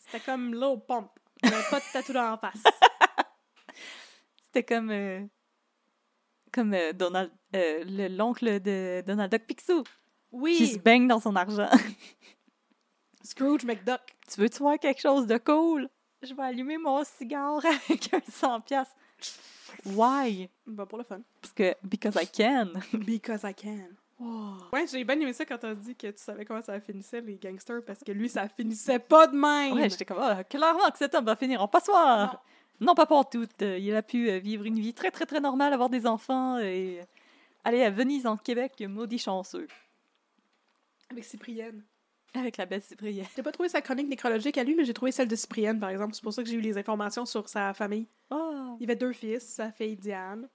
C'était 0.00 0.18
comme 0.24 0.52
low 0.52 0.78
pump. 0.78 1.10
Il 1.44 1.54
avait 1.54 1.62
pas 1.70 1.78
de 1.78 1.84
tatou 1.92 2.12
dans 2.12 2.30
la 2.30 2.36
face. 2.38 2.62
C'était 4.42 4.64
comme... 4.64 4.90
euh, 4.90 5.20
comme 6.52 6.74
euh, 6.74 6.92
Donald... 6.92 7.30
euh, 7.54 7.84
le- 7.86 8.08
l'oncle 8.08 8.60
de 8.60 9.02
Donald 9.06 9.30
Duck 9.30 9.46
Picsou. 9.46 9.84
Qui 9.84 10.66
se 10.66 10.74
Oui, 10.74 10.78
baigne 10.84 11.06
dans 11.06 11.20
son 11.20 11.36
argent. 11.36 11.68
Scrooge 13.22 13.64
McDuck. 13.64 14.00
tu 14.32 14.40
veux-tu 14.40 14.58
voir 14.58 14.78
quelque 14.78 15.00
chose 15.00 15.26
de 15.26 15.38
cool? 15.38 15.88
Je 16.22 16.34
vais 16.34 16.42
allumer 16.42 16.78
mon 16.78 17.02
cigare 17.04 17.64
avec 17.88 18.12
un 18.14 18.20
100 18.30 18.60
piastres. 18.62 18.96
Why? 19.86 20.48
Bah 20.66 20.86
pour 20.86 20.98
le 20.98 21.04
fun. 21.04 21.20
Parce 21.40 21.54
que... 21.54 21.74
Because 21.82 22.16
I 22.20 22.26
can. 22.26 22.72
Because 22.98 23.42
I 23.44 23.54
can. 23.54 23.88
Ouais, 24.72 24.86
j'ai 24.86 25.02
bien 25.02 25.18
aimé 25.18 25.32
ça 25.32 25.46
quand 25.46 25.56
t'as 25.56 25.74
dit 25.74 25.96
que 25.96 26.08
tu 26.08 26.22
savais 26.22 26.44
comment 26.44 26.60
ça 26.60 26.78
finissait, 26.78 27.22
les 27.22 27.36
gangsters, 27.36 27.82
parce 27.82 28.00
que 28.00 28.12
lui, 28.12 28.28
ça 28.28 28.48
finissait 28.48 28.98
pas 28.98 29.26
de 29.26 29.34
même. 29.34 29.72
Ouais, 29.72 29.88
j'étais 29.88 30.04
comme, 30.04 30.18
ah, 30.20 30.44
clairement 30.44 30.90
que 30.90 30.98
cet 30.98 31.14
homme 31.14 31.24
va 31.24 31.36
finir 31.36 31.62
en 31.62 31.68
passoire. 31.68 32.44
Non, 32.80 32.94
pas 32.94 33.06
pour 33.06 33.28
tout. 33.28 33.46
Euh, 33.62 33.78
Il 33.78 33.94
a 33.96 34.02
pu 34.02 34.28
euh, 34.30 34.38
vivre 34.38 34.64
une 34.64 34.78
vie 34.78 34.92
très, 34.92 35.10
très, 35.10 35.24
très 35.24 35.40
normale, 35.40 35.72
avoir 35.72 35.88
des 35.88 36.06
enfants 36.06 36.58
et 36.58 37.00
aller 37.64 37.82
à 37.82 37.90
Venise, 37.90 38.26
en 38.26 38.36
Québec, 38.36 38.82
maudit 38.86 39.18
chanceux. 39.18 39.68
Avec 41.10 41.24
Cyprienne. 41.24 41.82
Avec 42.34 42.56
la 42.58 42.66
belle 42.66 42.82
Cyprienne. 42.82 43.26
J'ai 43.34 43.42
pas 43.42 43.50
trouvé 43.52 43.68
sa 43.68 43.80
chronique 43.82 44.08
nécrologique 44.08 44.56
à 44.56 44.62
lui, 44.64 44.74
mais 44.76 44.84
j'ai 44.84 44.94
trouvé 44.94 45.10
celle 45.10 45.26
de 45.28 45.34
Cyprienne, 45.36 45.80
par 45.80 45.90
exemple. 45.90 46.14
C'est 46.14 46.22
pour 46.22 46.32
ça 46.32 46.42
que 46.42 46.48
j'ai 46.48 46.56
eu 46.56 46.60
les 46.60 46.78
informations 46.78 47.26
sur 47.26 47.48
sa 47.48 47.74
famille. 47.74 48.06
Ah, 48.30 48.76
Il 48.78 48.84
avait 48.84 48.96
deux 48.96 49.12
fils, 49.12 49.42
sa 49.54 49.72
fille 49.72 49.96
Diane. 49.96 50.48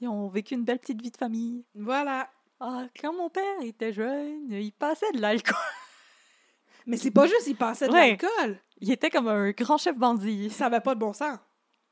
ils 0.00 0.08
ont 0.08 0.28
vécu 0.28 0.54
une 0.54 0.64
belle 0.64 0.78
petite 0.80 1.00
vie 1.00 1.10
de 1.10 1.16
famille. 1.16 1.64
Voilà. 1.74 2.28
Ah, 2.60 2.86
quand 3.00 3.12
mon 3.12 3.28
père 3.28 3.60
était 3.62 3.92
jeune, 3.92 4.50
il 4.50 4.72
passait 4.72 5.10
de 5.12 5.20
l'alcool. 5.20 5.54
Mais 6.86 6.96
c'est 6.96 7.10
pas 7.12 7.26
juste, 7.26 7.46
il 7.46 7.54
passait 7.56 7.86
de 7.86 7.92
Ouais. 7.92 8.16
l'alcool. 8.18 8.58
Il 8.80 8.90
était 8.90 9.10
comme 9.10 9.28
un 9.28 9.50
grand 9.52 9.78
chef 9.78 9.96
bandit. 9.96 10.50
Ça 10.50 10.66
avait 10.66 10.80
pas 10.80 10.94
de 10.96 11.00
bon 11.00 11.12
sens. 11.12 11.38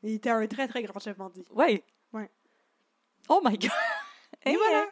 Il 0.02 0.14
était 0.14 0.30
un 0.30 0.44
très, 0.48 0.66
très 0.66 0.82
grand 0.82 0.98
chef 0.98 1.16
bandit. 1.16 1.44
Ouais. 1.52 1.84
Ouais. 2.12 2.28
Oh 3.28 3.40
my 3.44 3.56
god. 3.56 3.70
Et 4.46 4.56
voilà. 4.56 4.86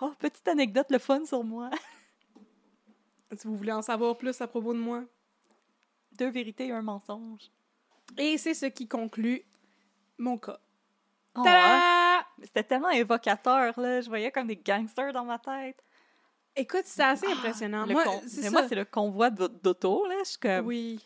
Oh, 0.00 0.12
petite 0.18 0.46
anecdote, 0.48 0.86
le 0.90 0.98
fun 0.98 1.24
sur 1.24 1.42
moi. 1.44 1.70
Si 3.36 3.46
vous 3.46 3.56
voulez 3.56 3.72
en 3.72 3.82
savoir 3.82 4.16
plus 4.16 4.40
à 4.40 4.46
propos 4.46 4.72
de 4.72 4.78
moi. 4.78 5.04
Deux 6.12 6.30
vérités 6.30 6.68
et 6.68 6.72
un 6.72 6.80
mensonge. 6.80 7.50
Et 8.16 8.38
c'est 8.38 8.54
ce 8.54 8.64
qui 8.66 8.88
conclut 8.88 9.44
mon 10.16 10.38
cas. 10.38 10.58
Oh, 11.36 11.42
hein? 11.46 12.22
C'était 12.42 12.64
tellement 12.64 12.88
évocateur, 12.88 13.78
là. 13.78 14.00
Je 14.00 14.08
voyais 14.08 14.32
comme 14.32 14.46
des 14.46 14.56
gangsters 14.56 15.12
dans 15.12 15.24
ma 15.26 15.38
tête. 15.38 15.84
Écoute, 16.56 16.84
c'est 16.86 17.02
assez 17.02 17.26
impressionnant. 17.26 17.82
Ah, 17.82 17.86
Le 17.86 17.92
moi, 17.92 18.04
con- 18.04 18.22
c'est 18.26 18.50
moi, 18.50 18.66
c'est 18.66 18.74
le 18.74 18.86
convoi 18.86 19.28
d'au- 19.28 19.46
d'auto, 19.48 20.06
là. 20.06 20.14
Je 20.24 20.30
suis 20.30 20.38
comme, 20.38 20.64
Oui. 20.66 20.98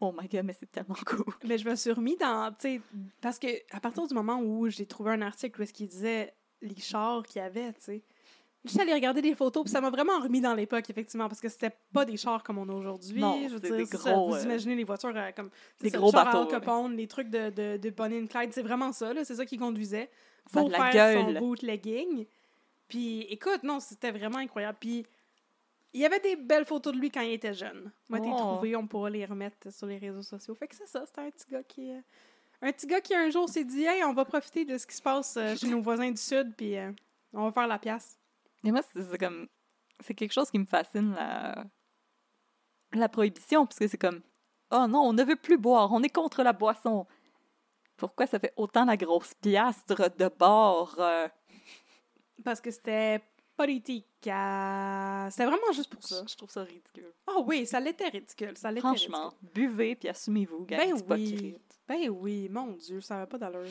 oh 0.00 0.14
my 0.16 0.28
god, 0.28 0.44
mais 0.44 0.52
c'est 0.52 0.70
tellement 0.70 0.94
cool. 1.04 1.34
Mais 1.44 1.58
je 1.58 1.68
me 1.68 1.74
suis 1.74 1.90
remis 1.90 2.16
dans, 2.16 2.52
tu 2.52 2.76
sais, 2.76 2.80
parce 3.20 3.40
que 3.40 3.48
à 3.74 3.80
partir 3.80 4.06
du 4.06 4.14
moment 4.14 4.38
où 4.40 4.68
j'ai 4.70 4.86
trouvé 4.86 5.10
un 5.10 5.22
article 5.22 5.60
où 5.60 5.64
est-ce 5.64 5.72
qu'il 5.72 5.88
disait 5.88 6.32
les 6.62 6.76
chars 6.78 7.24
qu'il 7.24 7.42
y 7.42 7.44
avait, 7.44 7.72
tu 7.72 7.80
sais, 7.82 8.02
j'étais 8.68 8.82
allée 8.82 8.94
regarder 8.94 9.22
des 9.22 9.34
photos, 9.34 9.64
puis 9.64 9.72
ça 9.72 9.80
m'a 9.80 9.90
vraiment 9.90 10.18
remis 10.20 10.40
dans 10.40 10.54
l'époque, 10.54 10.88
effectivement, 10.90 11.28
parce 11.28 11.40
que 11.40 11.48
c'était 11.48 11.72
pas 11.92 12.04
des 12.04 12.16
chars 12.16 12.42
comme 12.42 12.58
on 12.58 12.68
a 12.68 12.72
aujourd'hui. 12.72 13.20
Non, 13.20 13.40
je 13.48 13.54
veux 13.54 13.60
dire, 13.60 13.76
des 13.76 13.86
c'est 13.86 13.96
ça, 13.96 14.12
gros, 14.12 14.28
Vous 14.28 14.34
euh, 14.36 14.42
imaginez 14.42 14.74
les 14.76 14.84
voitures 14.84 15.12
euh, 15.14 15.30
comme 15.34 15.50
des 15.80 15.90
ça, 15.90 15.98
gros 15.98 16.08
le 16.08 16.12
char 16.12 16.28
à 16.28 16.44
bateaux, 16.44 16.88
les 16.88 17.06
trucs 17.06 17.28
de, 17.30 17.50
de, 17.50 17.76
de 17.76 17.90
Bonnie 17.90 18.20
and 18.22 18.26
Clyde, 18.26 18.52
c'est 18.52 18.62
vraiment 18.62 18.92
ça, 18.92 19.12
là, 19.12 19.24
c'est 19.24 19.34
ça 19.34 19.44
qu'il 19.46 19.58
conduisait 19.58 20.10
la 20.54 20.70
faire 20.70 20.92
gueule. 20.92 21.34
son 21.34 21.40
bootlegging. 21.40 22.26
Puis 22.88 23.22
écoute, 23.30 23.62
non, 23.64 23.80
c'était 23.80 24.12
vraiment 24.12 24.38
incroyable. 24.38 24.78
Puis 24.80 25.04
il 25.92 26.00
y 26.00 26.04
avait 26.04 26.20
des 26.20 26.36
belles 26.36 26.66
photos 26.66 26.92
de 26.94 26.98
lui 26.98 27.10
quand 27.10 27.22
il 27.22 27.32
était 27.32 27.54
jeune. 27.54 27.90
Moi, 28.08 28.20
t'es 28.20 28.28
Oh. 28.30 28.36
trouvé, 28.36 28.76
on 28.76 28.86
pourra 28.86 29.10
les 29.10 29.24
remettre 29.24 29.72
sur 29.72 29.86
les 29.86 29.98
réseaux 29.98 30.22
sociaux. 30.22 30.54
Fait 30.54 30.68
que 30.68 30.76
c'est 30.76 30.86
ça, 30.86 31.04
c'était 31.06 31.22
un 31.22 31.30
petit 31.30 31.46
gars 31.50 31.62
qui... 31.62 31.90
euh, 31.90 32.00
un 32.62 32.70
petit 32.72 32.86
gars 32.86 33.00
qui 33.00 33.14
un 33.14 33.28
jour 33.30 33.48
s'est 33.48 33.64
dit 33.64 33.82
«Hey, 33.84 34.04
on 34.04 34.12
va 34.12 34.24
profiter 34.24 34.64
de 34.64 34.78
ce 34.78 34.86
qui 34.86 34.94
se 34.94 35.02
passe 35.02 35.36
euh, 35.36 35.56
chez 35.56 35.66
nos 35.68 35.80
voisins 35.80 36.10
du 36.10 36.16
Sud, 36.20 36.54
puis 36.56 36.76
euh, 36.76 36.90
on 37.32 37.44
va 37.44 37.52
faire 37.52 37.66
la 37.66 37.78
pièce. 37.78 38.18
Et 38.66 38.72
moi, 38.72 38.82
c'est 38.92 39.18
comme. 39.18 39.48
C'est 40.00 40.14
quelque 40.14 40.32
chose 40.32 40.50
qui 40.50 40.58
me 40.58 40.66
fascine, 40.66 41.14
la, 41.14 41.64
la 42.92 43.08
prohibition, 43.08 43.64
parce 43.66 43.78
que 43.78 43.88
c'est 43.88 43.96
comme. 43.98 44.20
Oh 44.70 44.86
non, 44.88 45.00
on 45.02 45.12
ne 45.12 45.22
veut 45.24 45.36
plus 45.36 45.56
boire, 45.58 45.92
on 45.92 46.02
est 46.02 46.08
contre 46.10 46.42
la 46.42 46.52
boisson. 46.52 47.06
Pourquoi 47.96 48.26
ça 48.26 48.38
fait 48.38 48.52
autant 48.56 48.84
la 48.84 48.96
grosse 48.96 49.32
piastre 49.34 50.10
de 50.18 50.28
bord? 50.28 50.96
euh?» 50.98 51.28
Parce 52.44 52.60
que 52.60 52.70
c'était 52.70 53.22
politique. 53.56 54.04
euh, 54.26 55.30
C'était 55.30 55.46
vraiment 55.46 55.72
juste 55.72 55.88
pour 55.90 56.02
ça. 56.02 56.22
Je 56.28 56.36
trouve 56.36 56.50
ça 56.50 56.62
ridicule. 56.64 57.10
Ah 57.26 57.38
oui, 57.46 57.64
ça 57.64 57.80
l'était 57.80 58.08
ridicule. 58.08 58.52
Ça 58.58 58.70
l'était 58.70 58.80
Franchement, 58.86 59.32
buvez 59.54 59.96
puis 59.96 60.08
assumez-vous, 60.10 60.66
gars. 60.66 60.76
Ben 60.76 60.96
hypocrite. 60.98 61.40
oui. 61.42 61.58
Ben 61.88 62.10
oui, 62.10 62.48
mon 62.50 62.72
Dieu, 62.72 63.00
ça 63.00 63.16
va 63.18 63.26
pas 63.26 63.38
d'allure. 63.38 63.64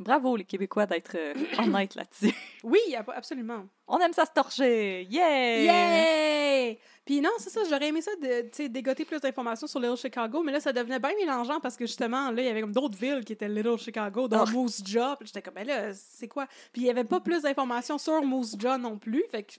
Bravo, 0.00 0.34
les 0.34 0.44
Québécois, 0.44 0.86
d'être 0.86 1.14
euh, 1.14 1.34
honnêtes 1.58 1.94
là-dessus. 1.94 2.34
Oui, 2.64 2.80
ab- 2.96 3.12
absolument. 3.14 3.66
On 3.86 3.98
aime 3.98 4.12
ça 4.14 4.24
se 4.24 4.32
torcher! 4.32 5.02
Yeah! 5.10 5.62
Yay! 5.62 6.78
Puis 7.04 7.20
non, 7.20 7.30
c'est 7.38 7.50
ça, 7.50 7.60
j'aurais 7.68 7.88
aimé 7.88 8.00
ça 8.00 8.12
de 8.16 8.66
dégoter 8.68 9.04
plus 9.04 9.20
d'informations 9.20 9.66
sur 9.66 9.78
Little 9.80 9.96
Chicago, 9.96 10.42
mais 10.42 10.52
là, 10.52 10.60
ça 10.60 10.72
devenait 10.72 10.98
bien 10.98 11.12
mélangeant 11.18 11.60
parce 11.60 11.76
que 11.76 11.84
justement, 11.86 12.30
là, 12.30 12.40
il 12.42 12.46
y 12.46 12.48
avait 12.48 12.60
comme 12.62 12.72
d'autres 12.72 12.96
villes 12.98 13.24
qui 13.24 13.32
étaient 13.34 13.48
Little 13.48 13.76
Chicago, 13.78 14.26
dont 14.28 14.44
Oh. 14.46 14.50
Moose 14.52 14.82
Jaw. 14.84 15.16
J'étais 15.22 15.42
comme, 15.42 15.54
ben 15.54 15.66
là, 15.66 15.92
c'est 15.94 16.28
quoi? 16.28 16.46
Puis 16.72 16.82
il 16.82 16.86
y 16.86 16.90
avait 16.90 17.04
pas 17.04 17.20
plus 17.20 17.42
d'informations 17.42 17.98
sur 17.98 18.22
Moose 18.22 18.56
Jaw 18.58 18.78
non 18.78 18.96
plus. 18.98 19.24
Fait 19.30 19.42
que, 19.42 19.54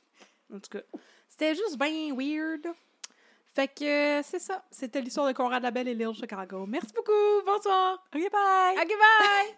en 0.56 0.60
tout 0.60 0.70
cas, 0.72 0.82
c'était 1.30 1.54
juste 1.56 1.78
bien 1.78 2.16
weird. 2.16 2.68
Fait 3.54 3.68
que 3.68 3.84
euh, 3.84 4.22
c'est 4.24 4.40
ça. 4.40 4.64
C'était 4.72 5.02
l'histoire 5.02 5.28
de 5.28 5.34
Conrad 5.34 5.62
Labelle 5.62 5.90
et 5.90 5.94
Little 5.94 6.14
Chicago. 6.16 6.66
Merci 6.68 6.94
beaucoup. 6.96 7.12
Bonsoir. 7.46 8.02
OK, 8.16 8.22
bye! 8.32 8.76
Ok, 8.78 8.88
bye! 8.88 9.56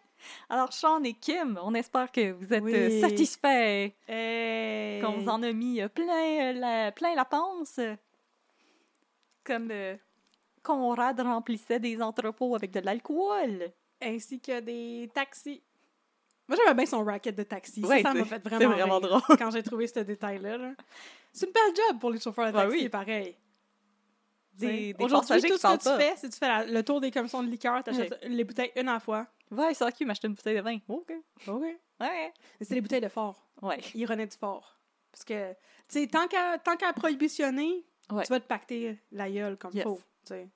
Alors, 0.50 0.72
Sean 0.74 1.04
et 1.04 1.14
Kim, 1.14 1.60
on 1.64 1.74
espère 1.74 2.12
que 2.12 2.32
vous 2.32 2.54
êtes 2.54 2.64
Oui. 2.64 2.74
euh, 2.76 3.02
satisfaits, 3.02 3.92
Hey. 4.08 5.02
qu'on 5.02 5.14
vous 5.14 5.30
en 5.30 5.42
a 5.44 5.52
mis 5.52 5.82
euh, 5.82 5.88
plein, 5.88 6.52
euh, 6.52 6.54
la, 6.54 6.92
plein 6.92 7.16
la 7.16 7.26
panse. 7.26 7.80
Comme 9.44 9.70
euh, 9.72 9.96
Conrad 10.62 11.20
remplissait 11.20 11.80
des 11.80 12.02
entrepôts 12.02 12.56
avec 12.56 12.72
de 12.72 12.80
l'alcool. 12.80 13.72
Ainsi 14.02 14.40
que 14.40 14.60
des 14.60 15.10
taxis. 15.14 15.62
Moi, 16.48 16.58
j'aimais 16.58 16.74
bien 16.76 16.86
son 16.86 17.04
racket 17.06 17.36
de 17.36 17.44
taxi. 17.44 17.82
Ça, 17.82 17.88
Ouais, 17.88 18.02
ça 18.02 18.12
c'est- 18.12 18.20
m'a 18.20 18.26
fait 18.26 18.44
vraiment, 18.48 19.00
drôle. 19.00 19.22
quand 19.38 19.52
j'ai 19.52 19.64
trouvé 19.64 19.88
ce 19.88 20.00
détail-là. 20.02 20.58
là. 20.58 20.72
C'est 21.32 21.46
une 21.48 21.54
belle 21.54 21.74
job 21.76 22.00
pour 22.00 22.12
les 22.12 22.20
chauffeurs 22.20 22.52
de 22.52 22.58
Ouais, 22.58 22.64
taxi, 22.66 22.84
oui. 22.84 22.90
pareil. 22.90 23.36
Des, 24.54 24.68
T'sais, 24.68 24.94
des 24.94 25.04
Aujourd'hui, 25.04 25.42
tout 25.42 25.48
qui 25.48 25.60
ce 25.60 25.68
que 25.68 25.78
tu 25.98 26.02
fais, 26.02 26.14
c'est 26.18 26.30
tu 26.30 26.38
fais 26.38 26.48
la- 26.48 26.66
le 26.66 26.84
tour 26.84 27.02
des 27.02 27.10
commissions 27.10 27.42
de 27.42 27.50
liqueur, 27.50 27.84
t'achètes 27.84 28.20
les 28.24 28.44
bouteilles 28.44 28.72
une 28.76 28.88
à 28.88 28.94
la 28.94 29.00
fois. 29.00 29.26
Va 29.50 29.68
à 29.68 29.74
SAQ 29.74 30.06
m'acheter 30.06 30.28
une 30.28 30.36
bouteille 30.36 30.58
de 30.58 30.62
vin. 30.62 30.78
OK. 30.88 31.12
OK. 31.48 31.62
Ouais. 31.62 31.78
Mais 32.00 32.32
c'est 32.66 32.76
les 32.76 32.82
bouteilles 32.82 33.02
de 33.02 33.08
fort. 33.10 33.48
Ouais. 33.62 33.80
Ils 33.96 34.06
renaient 34.06 34.28
du 34.28 34.38
fort. 34.38 34.78
Parce 35.12 35.24
que, 35.26 35.54
tu 35.54 35.58
sais, 35.90 36.08
tant 36.08 36.28
qu'à 36.28 36.58
tant 36.60 36.76
qu'à 36.76 36.92
prohibitionner, 36.94 37.86
Ouais. 38.12 38.24
tu 38.24 38.30
vas 38.30 38.40
te 38.40 38.48
pacter 38.48 39.00
la 39.12 39.30
gueule 39.30 39.58
comme 39.58 39.72
Yes. 39.74 39.84
faut. 39.84 39.98
tu 40.26 40.34
sais. 40.34 40.50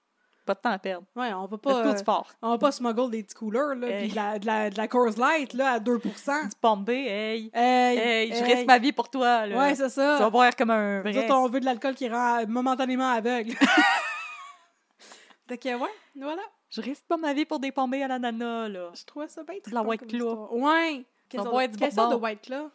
Pas 0.48 0.54
de 0.56 0.60
temps 0.62 0.72
à 0.72 0.80
perdre. 0.80 1.06
Ouais, 1.16 1.32
on 1.34 1.46
va 1.46 1.58
Pas 1.58 1.84
de 1.84 1.90
euh, 1.90 2.04
fort. 2.04 2.32
on 2.42 2.50
va 2.52 2.58
pas 2.58 2.72
smuggle 2.72 3.12
des 3.12 3.22
petits 3.24 3.36
coolers, 3.36 3.76
là, 3.76 3.88
Hey. 3.90 4.00
puis 4.04 4.10
de 4.12 4.16
la, 4.16 4.40
de, 4.40 4.46
la, 4.46 4.70
de 4.70 4.78
la 4.78 4.88
Coors 4.88 5.18
Light, 5.18 5.54
là, 5.54 5.74
à 5.74 5.80
2% 5.80 6.44
Du 6.44 6.56
Bombay, 6.62 6.94
hey. 7.06 7.52
Hey, 7.54 7.98
Hey, 7.98 8.34
je 8.34 8.44
risque 8.44 8.66
ma 8.66 8.80
vie 8.80 8.94
pour 8.94 9.10
toi, 9.10 9.46
là. 9.46 9.58
Ouais, 9.58 9.76
c'est 9.76 9.90
Tu 9.90 9.96
vas 10.00 10.18
ça. 10.18 10.30
boire 10.30 10.56
comme 10.56 10.72
un 10.72 11.02
vrai. 11.02 11.30
on 11.32 11.50
veut 11.50 11.60
de 11.60 11.66
l'alcool 11.66 11.94
qui 11.96 12.08
rend 12.10 12.48
momentanément 12.48 13.10
aveugle. 13.12 13.54
Fait 15.48 15.58
que, 15.58 15.70
ouais, 15.76 15.90
voilà. 16.16 16.42
Je 16.70 16.82
risque 16.82 17.04
pas 17.08 17.18
ma 17.18 17.34
vie 17.34 17.46
pour 17.46 17.60
des 17.60 17.72
pombées 17.72 18.04
à 18.04 18.08
l'ananas, 18.08 18.68
là. 18.70 18.92
Je 18.94 19.06
trouvais 19.06 19.28
ça 19.30 19.44
bien 19.44 19.56
la 19.56 19.62
trippant 19.62 19.86
White 19.86 20.08
Claw. 20.08 20.48
Ouais. 20.52 21.06
Quelle 21.30 21.40
On 21.42 21.44
sorte, 21.44 21.54
boit 21.56 21.68
de- 21.68 21.76
de. 22.16 22.16
White 22.22 22.42
Claw? 22.42 22.70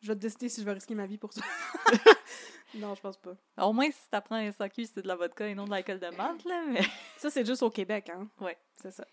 Je 0.00 0.08
vais 0.08 0.14
te 0.14 0.20
décider 0.20 0.48
si 0.48 0.60
je 0.60 0.66
vais 0.66 0.72
risquer 0.74 0.94
ma 0.94 1.06
vie 1.06 1.18
pour 1.18 1.32
ça. 1.32 1.40
non, 2.74 2.94
je 2.94 3.00
pense 3.00 3.16
pas. 3.16 3.34
Au 3.64 3.72
moins, 3.72 3.90
si 3.90 4.08
t'apprends 4.10 4.36
un 4.36 4.50
SAQ, 4.52 4.84
c'est 4.86 5.02
de 5.02 5.08
la 5.08 5.16
vodka 5.16 5.46
et 5.48 5.54
non 5.54 5.64
de 5.64 5.70
l'alcool 5.70 5.98
de 5.98 6.08
menthe, 6.16 6.44
là. 6.44 6.62
Mais... 6.68 6.80
Ça, 7.16 7.30
c'est 7.30 7.44
juste 7.46 7.62
au 7.62 7.70
Québec, 7.70 8.10
hein? 8.14 8.28
Ouais. 8.40 8.56
C'est 8.76 8.90
ça. 8.90 9.04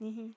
Mhm. 0.00 0.32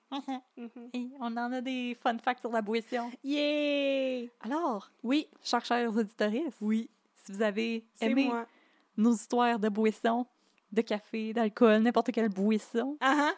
Et 0.92 1.08
on 1.20 1.24
en 1.38 1.52
a 1.52 1.60
des 1.62 1.96
fun 2.02 2.18
facts 2.18 2.40
sur 2.40 2.50
la 2.52 2.60
boisson. 2.60 3.10
Yeah! 3.22 4.28
Alors, 4.40 4.90
Oui, 5.02 5.26
chers 5.42 5.64
chers 5.64 5.88
auditoristes, 5.96 6.58
oui, 6.60 6.90
si 7.14 7.32
vous 7.32 7.40
avez 7.40 7.86
aimé 8.00 8.26
moi. 8.26 8.46
nos 8.98 9.14
histoires 9.14 9.58
de 9.58 9.70
boissons, 9.70 10.26
de 10.70 10.82
café, 10.82 11.32
d'alcool, 11.32 11.78
n'importe 11.80 12.12
quelle 12.12 12.28
boisson, 12.28 12.98
Ah 13.00 13.30
ah. 13.30 13.34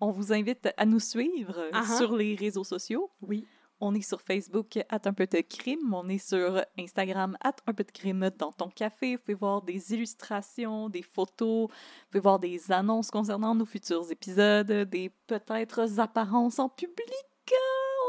on 0.00 0.10
vous 0.10 0.32
invite 0.32 0.66
à 0.78 0.86
nous 0.86 1.00
suivre 1.00 1.68
Ah 1.74 1.82
ah. 1.86 1.96
sur 1.98 2.16
les 2.16 2.34
réseaux 2.36 2.64
sociaux. 2.64 3.10
Oui. 3.20 3.46
On 3.80 3.94
est 3.94 4.02
sur 4.02 4.22
Facebook, 4.22 4.78
at 4.88 5.00
un 5.04 5.12
peu 5.12 5.26
de 5.26 5.40
crime. 5.42 5.92
On 5.92 6.08
est 6.08 6.18
sur 6.18 6.62
Instagram, 6.78 7.36
at 7.42 7.56
un 7.66 7.74
peu 7.74 7.84
de 7.84 7.90
crime 7.90 8.30
dans 8.38 8.52
ton 8.52 8.68
café. 8.68 9.16
Vous 9.16 9.22
pouvez 9.22 9.34
voir 9.34 9.62
des 9.62 9.92
illustrations, 9.92 10.88
des 10.88 11.02
photos. 11.02 11.68
Vous 11.68 12.10
pouvez 12.10 12.22
voir 12.22 12.38
des 12.38 12.72
annonces 12.72 13.10
concernant 13.10 13.54
nos 13.54 13.66
futurs 13.66 14.10
épisodes, 14.10 14.70
des 14.70 15.10
peut-être 15.26 16.00
apparences 16.00 16.58
en 16.58 16.68
public. 16.68 17.06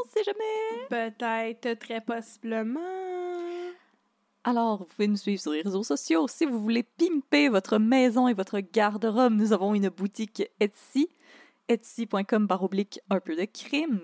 On 0.00 0.08
sait 0.08 0.24
jamais. 0.24 0.86
Peut-être, 0.88 1.78
très 1.78 2.00
possiblement. 2.00 2.80
Alors, 4.44 4.78
vous 4.78 4.84
pouvez 4.84 5.08
nous 5.08 5.16
suivre 5.16 5.40
sur 5.40 5.52
les 5.52 5.62
réseaux 5.62 5.82
sociaux. 5.82 6.28
Si 6.28 6.46
vous 6.46 6.60
voulez 6.60 6.82
pimper 6.84 7.48
votre 7.48 7.78
maison 7.78 8.28
et 8.28 8.34
votre 8.34 8.60
garde-robe, 8.60 9.34
nous 9.34 9.52
avons 9.52 9.74
une 9.74 9.88
boutique 9.88 10.42
Etsy, 10.60 11.08
etsy.com 11.68 12.46
par 12.46 12.62
oblique 12.62 13.00
un 13.10 13.20
peu 13.20 13.36
de 13.36 13.44
crime. 13.44 14.00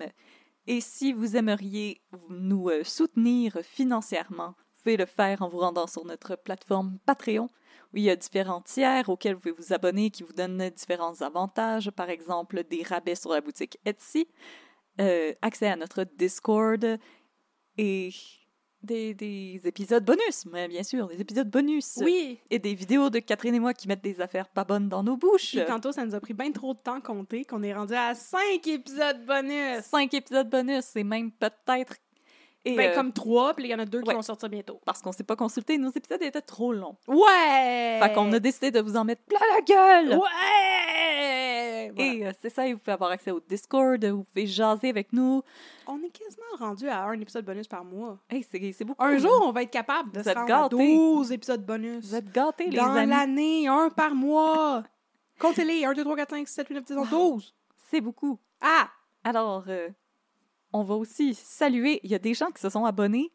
Et 0.67 0.81
si 0.81 1.13
vous 1.13 1.35
aimeriez 1.37 2.01
nous 2.29 2.69
euh, 2.69 2.83
soutenir 2.83 3.59
financièrement, 3.61 4.55
vous 4.57 4.83
pouvez 4.83 4.97
le 4.97 5.05
faire 5.05 5.41
en 5.41 5.49
vous 5.49 5.59
rendant 5.59 5.87
sur 5.87 6.05
notre 6.05 6.35
plateforme 6.35 6.97
Patreon, 7.05 7.49
où 7.93 7.97
il 7.97 8.03
y 8.03 8.09
a 8.09 8.15
différents 8.15 8.61
tiers 8.61 9.09
auxquels 9.09 9.35
vous 9.35 9.41
pouvez 9.41 9.55
vous 9.55 9.73
abonner 9.73 10.09
qui 10.09 10.23
vous 10.23 10.33
donnent 10.33 10.69
différents 10.69 11.21
avantages, 11.21 11.91
par 11.91 12.09
exemple 12.09 12.63
des 12.63 12.83
rabais 12.83 13.15
sur 13.15 13.31
la 13.31 13.41
boutique 13.41 13.77
Etsy, 13.85 14.27
euh, 14.99 15.33
accès 15.41 15.67
à 15.67 15.75
notre 15.75 16.03
Discord 16.03 16.97
et 17.77 18.09
des, 18.85 19.13
des 19.13 19.59
épisodes 19.65 20.03
bonus, 20.03 20.45
mais 20.51 20.67
bien 20.67 20.83
sûr, 20.83 21.07
des 21.07 21.19
épisodes 21.19 21.49
bonus. 21.49 21.99
Oui. 22.01 22.39
Et 22.49 22.59
des 22.59 22.73
vidéos 22.73 23.09
de 23.09 23.19
Catherine 23.19 23.55
et 23.55 23.59
moi 23.59 23.73
qui 23.73 23.87
mettent 23.87 24.03
des 24.03 24.21
affaires 24.21 24.47
pas 24.47 24.63
bonnes 24.63 24.87
dans 24.87 25.03
nos 25.03 25.17
bouches. 25.17 25.51
Puis 25.55 25.65
tantôt, 25.65 25.91
ça 25.91 26.05
nous 26.05 26.15
a 26.15 26.19
pris 26.19 26.33
bien 26.33 26.51
trop 26.51 26.73
de 26.73 26.79
temps 26.79 26.95
à 26.95 27.01
compter 27.01 27.43
qu'on 27.45 27.63
est 27.63 27.73
rendu 27.73 27.93
à 27.93 28.15
5 28.15 28.39
épisodes 28.67 29.25
bonus. 29.25 29.83
Cinq 29.83 30.13
épisodes 30.13 30.49
bonus, 30.49 30.85
c'est 30.85 31.03
même 31.03 31.31
peut-être. 31.31 31.95
Et, 32.67 32.75
Ben, 32.75 32.91
euh, 32.91 32.95
comme 32.95 33.13
3, 33.13 33.53
puis 33.53 33.65
il 33.65 33.69
y 33.69 33.75
en 33.75 33.79
a 33.79 33.85
deux 33.85 34.01
qui 34.01 34.11
vont 34.11 34.23
sortir 34.23 34.49
bientôt. 34.49 34.81
Parce 34.85 34.99
qu'on 34.99 35.11
s'est 35.11 35.23
pas 35.23 35.35
consulté, 35.35 35.77
nos 35.77 35.91
épisodes 35.91 36.21
étaient 36.23 36.41
trop 36.41 36.73
longs. 36.73 36.95
Ouais! 37.07 37.99
Fait 38.01 38.11
qu'on 38.13 38.33
a 38.33 38.39
décidé 38.39 38.71
de 38.71 38.81
vous 38.81 38.97
en 38.97 39.05
mettre 39.05 39.21
plein 39.21 39.37
la 39.55 39.61
gueule! 39.61 40.17
Ouais! 40.17 40.84
Voilà. 41.95 42.13
Et 42.13 42.25
euh, 42.25 42.31
c'est 42.41 42.49
ça, 42.49 42.65
vous 42.67 42.77
pouvez 42.77 42.93
avoir 42.93 43.11
accès 43.11 43.31
au 43.31 43.39
Discord, 43.39 44.03
vous 44.03 44.23
pouvez 44.23 44.45
jaser 44.47 44.89
avec 44.89 45.13
nous. 45.13 45.41
On 45.87 46.01
est 46.01 46.09
quasiment 46.09 46.43
rendu 46.57 46.87
à 46.87 47.03
un 47.05 47.19
épisode 47.19 47.45
bonus 47.45 47.67
par 47.67 47.83
mois. 47.83 48.17
Hey, 48.29 48.43
c'est 48.43 48.83
beaucoup. 48.83 49.03
Un 49.03 49.17
jour, 49.17 49.43
on 49.45 49.51
va 49.51 49.63
être 49.63 49.71
capable 49.71 50.11
de 50.11 50.19
Vous 50.19 50.23
se 50.23 50.29
êtes 50.29 50.37
rendre 50.37 50.53
à 50.53 50.61
gâtés. 50.69 50.95
12 50.95 51.31
épisodes 51.31 51.65
bonus. 51.65 52.05
Vous 52.05 52.15
êtes 52.15 52.31
gâtés, 52.31 52.69
les 52.69 52.77
Dans 52.77 52.93
l'année, 52.93 53.67
un 53.67 53.89
par 53.89 54.13
mois. 54.13 54.83
Comptez-les. 55.39 55.85
1, 55.85 55.93
2, 55.93 56.03
3, 56.03 56.15
4, 56.15 56.29
5, 56.31 56.47
6, 56.47 56.53
7, 56.53 56.67
8, 56.69 56.75
9, 56.75 56.85
10, 56.85 56.97
11, 56.97 57.09
12. 57.09 57.55
C'est 57.91 58.01
beaucoup. 58.01 58.39
Ah! 58.61 58.89
Alors, 59.23 59.63
euh, 59.67 59.89
on 60.71 60.83
va 60.83 60.95
aussi 60.95 61.33
saluer. 61.33 61.99
Il 62.03 62.11
y 62.11 62.15
a 62.15 62.19
des 62.19 62.33
gens 62.33 62.51
qui 62.51 62.61
se 62.61 62.69
sont 62.69 62.85
abonnés 62.85 63.31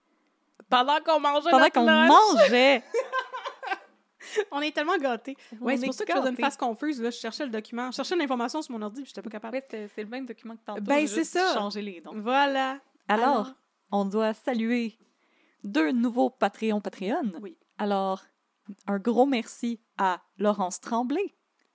Pendant 0.69 0.99
qu'on 1.05 1.21
mangeait 1.21 1.51
pendant 1.51 1.69
qu'on 1.71 1.85
mangeait. 1.85 2.83
On 4.53 4.61
est 4.61 4.73
tellement 4.73 4.97
gâtés. 4.99 5.37
Ouais, 5.61 5.77
c'est 5.77 5.85
est 5.85 5.87
pour 5.87 5.95
ça 5.95 6.05
que 6.05 6.13
une 6.17 6.25
gâtés. 6.25 6.43
face 6.43 6.57
confuse. 6.57 7.01
Là. 7.01 7.11
Je 7.11 7.17
cherchais 7.17 7.45
le 7.45 7.51
document. 7.51 7.91
Je 7.91 7.97
cherchais 7.97 8.17
l'information 8.17 8.63
sur 8.63 8.73
mon 8.73 8.83
ordi, 8.83 9.03
puis 9.03 9.09
j'étais 9.15 9.23
pas 9.23 9.31
capable. 9.31 9.63
C'est 9.71 9.91
le 10.03 10.07
même 10.09 10.27
document 10.27 10.57
que 10.57 10.65
tantôt. 10.65 10.81
Ben, 10.83 11.07
c'est 11.07 11.25
ça. 11.25 11.55
changé 11.55 11.83
les 11.83 12.01
noms. 12.01 12.13
Voilà. 12.21 12.79
Alors, 13.09 13.29
Alors? 13.29 13.53
on 13.93 14.05
doit 14.05 14.35
saluer 14.35 14.99
deux 15.65 15.93
nouveaux 15.93 16.31
Patreon 16.31 16.81
Patreon. 16.81 17.33
Oui. 17.41 17.57
Alors, 17.79 18.23
un 18.87 18.99
gros 18.99 19.27
merci 19.27 19.81
à 19.99 20.21
Laurence 20.39 20.81
Tremblay. 20.81 21.35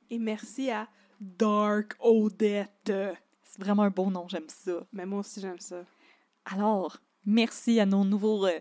Et 0.10 0.20
merci 0.20 0.70
à 0.70 0.88
Dark 1.20 1.96
Odette. 2.00 2.92
C'est 3.44 3.62
vraiment 3.62 3.84
un 3.84 3.90
beau 3.90 4.10
nom, 4.10 4.28
j'aime 4.28 4.48
ça. 4.50 4.86
Mais 4.94 5.06
moi 5.06 5.20
aussi, 5.20 5.40
j'aime 5.42 5.60
ça. 5.60 5.84
Alors, 6.46 6.98
merci 7.26 7.80
à 7.80 7.86
nos 7.86 8.04
nouveaux, 8.04 8.46
euh, 8.46 8.60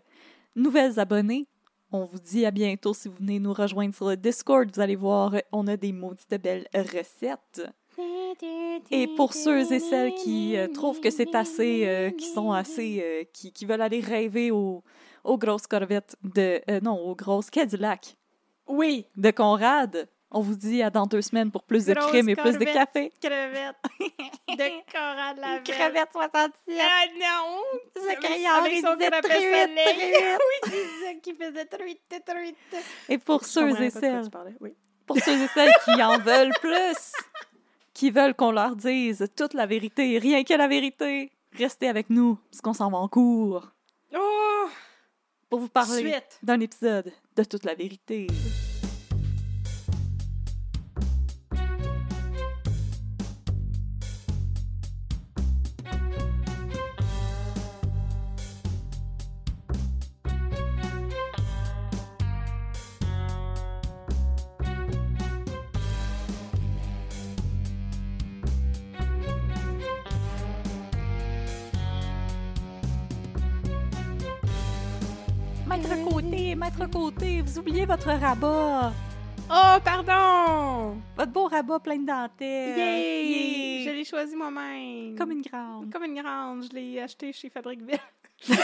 nouvelles 0.56 0.98
abonnés. 0.98 1.46
On 1.96 2.06
vous 2.06 2.18
dit 2.18 2.44
à 2.44 2.50
bientôt 2.50 2.92
si 2.92 3.06
vous 3.06 3.14
venez 3.20 3.38
nous 3.38 3.52
rejoindre 3.52 3.94
sur 3.94 4.08
le 4.08 4.16
Discord. 4.16 4.68
Vous 4.74 4.80
allez 4.80 4.96
voir, 4.96 5.36
on 5.52 5.68
a 5.68 5.76
des 5.76 5.92
maudites 5.92 6.34
belles 6.42 6.66
recettes. 6.74 7.62
Et 8.90 9.06
pour 9.16 9.32
ceux 9.32 9.72
et 9.72 9.78
celles 9.78 10.12
qui 10.14 10.56
euh, 10.56 10.66
trouvent 10.66 10.98
que 10.98 11.10
c'est 11.10 11.36
assez, 11.36 11.86
euh, 11.86 12.10
qui 12.10 12.26
sont 12.26 12.50
assez, 12.50 13.00
euh, 13.00 13.22
qui, 13.32 13.52
qui 13.52 13.64
veulent 13.64 13.80
aller 13.80 14.00
rêver 14.00 14.50
aux, 14.50 14.82
aux 15.22 15.38
grosses 15.38 15.68
corvettes 15.68 16.16
de, 16.24 16.60
non, 16.82 16.98
aux 16.98 17.14
grosses 17.14 17.48
Cadillac 17.48 18.16
Oui. 18.66 19.06
de 19.16 19.30
Conrad, 19.30 20.08
on 20.34 20.40
vous 20.40 20.56
dit 20.56 20.82
à 20.82 20.90
dans 20.90 21.06
deux 21.06 21.22
semaines 21.22 21.50
pour 21.50 21.62
plus 21.62 21.86
de 21.86 21.94
crème 21.94 22.28
et 22.28 22.36
plus 22.36 22.58
de 22.58 22.64
café. 22.64 23.12
Crevette. 23.22 23.76
de 24.48 24.92
Conrad 24.92 25.38
la 25.38 25.58
Crevette 25.60 26.08
67. 26.12 26.78
Ah 26.80 27.04
non! 27.18 27.62
Ce 27.96 28.14
crayon, 28.20 28.50
Avec 28.50 28.72
il 28.74 28.80
son 28.82 28.96
truite, 28.96 29.22
truite. 29.22 29.68
oui, 29.86 30.70
c'est 30.70 31.06
ça 31.06 31.14
qui 31.22 31.34
faisait 31.34 31.64
truite, 31.66 32.24
truite. 32.26 32.84
Et 33.08 33.18
pour 33.18 33.42
Je 33.42 33.48
ceux 33.48 33.68
et 33.80 33.86
de 33.86 33.90
celles 33.90 34.28
Oui. 34.60 34.74
pour 35.06 35.16
ceux 35.18 35.32
et 35.40 35.46
celles 35.54 35.72
qui 35.84 36.02
en 36.02 36.18
veulent 36.28 36.52
plus, 36.60 37.12
qui 37.94 38.10
veulent 38.10 38.34
qu'on 38.34 38.50
leur 38.50 38.76
dise 38.76 39.26
toute 39.36 39.54
la 39.54 39.66
vérité, 39.66 40.18
rien 40.18 40.42
que 40.44 40.54
la 40.54 40.66
vérité, 40.68 41.30
restez 41.52 41.88
avec 41.88 42.10
nous, 42.10 42.38
parce 42.50 42.60
qu'on 42.60 42.74
s'en 42.74 42.90
va 42.90 42.98
en 42.98 43.08
cours 43.08 43.70
Oh! 44.16 44.66
pour 45.48 45.60
vous 45.60 45.68
parler 45.68 46.10
Suite. 46.10 46.38
d'un 46.42 46.58
épisode 46.60 47.12
de 47.36 47.44
toute 47.44 47.64
la 47.64 47.74
vérité. 47.74 48.26
Votre 77.86 78.12
rabat. 78.18 78.92
Oh, 79.50 79.78
pardon! 79.84 80.96
Votre 81.16 81.30
beau 81.32 81.46
rabat 81.48 81.78
plein 81.80 81.98
de 81.98 82.06
dentelles. 82.06 82.78
Yay! 82.78 83.26
Yay! 83.26 83.84
Je 83.84 83.90
l'ai 83.90 84.04
choisi 84.04 84.34
moi-même. 84.34 85.16
Comme 85.16 85.30
une 85.32 85.42
grande. 85.42 85.92
Comme 85.92 86.04
une 86.04 86.20
grande. 86.20 86.64
Je 86.64 86.74
l'ai 86.74 87.00
acheté 87.00 87.32
chez 87.32 87.50
Fabriqueville. 87.50 87.98
Mais 88.48 88.56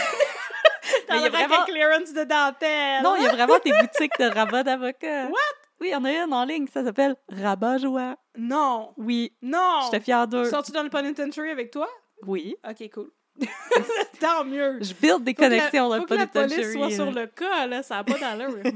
Dans 1.09 1.15
il 1.15 1.21
y 1.21 1.25
a 1.25 1.29
vraiment- 1.29 1.65
clearance 1.65 2.13
de 2.13 2.23
dentelle. 2.23 3.03
Non, 3.03 3.15
il 3.17 3.23
y 3.23 3.27
a 3.27 3.31
vraiment 3.31 3.57
des 3.63 3.71
boutiques 3.71 4.17
de 4.19 4.25
rabat 4.33 4.63
d'avocat. 4.63 5.27
What? 5.27 5.37
Oui, 5.79 5.87
il 5.87 5.91
y 5.91 5.95
en 5.95 6.03
a 6.05 6.11
une 6.11 6.33
en 6.33 6.43
ligne, 6.43 6.67
ça 6.67 6.83
s'appelle 6.83 7.15
Rabat 7.29 7.77
Joie. 7.79 8.15
Non. 8.37 8.93
Oui, 8.97 9.33
Non. 9.41 9.81
j'étais 9.85 10.03
fière 10.03 10.27
d'eux. 10.27 10.45
Sors-tu 10.45 10.71
dans 10.71 10.83
le 10.83 10.89
penitentiary 10.89 11.49
avec 11.51 11.71
toi? 11.71 11.87
Oui. 12.27 12.55
Ok, 12.69 12.89
cool. 12.93 13.11
Tant 14.19 14.43
mieux. 14.45 14.79
Je 14.81 14.93
build 14.93 15.23
des 15.23 15.33
Faut 15.33 15.41
la- 15.41 15.49
connexions 15.49 15.89
le 15.93 15.99
faut 16.01 16.05
que 16.05 16.13
la 16.13 16.27
police 16.27 16.71
soit 16.73 16.89
là. 16.89 16.95
sur 16.95 17.11
le 17.11 17.27
cas, 17.27 17.65
là. 17.67 17.81
Ça 17.83 17.95
n'a 17.95 18.03
pas 18.03 18.17
d'allure. 18.19 18.57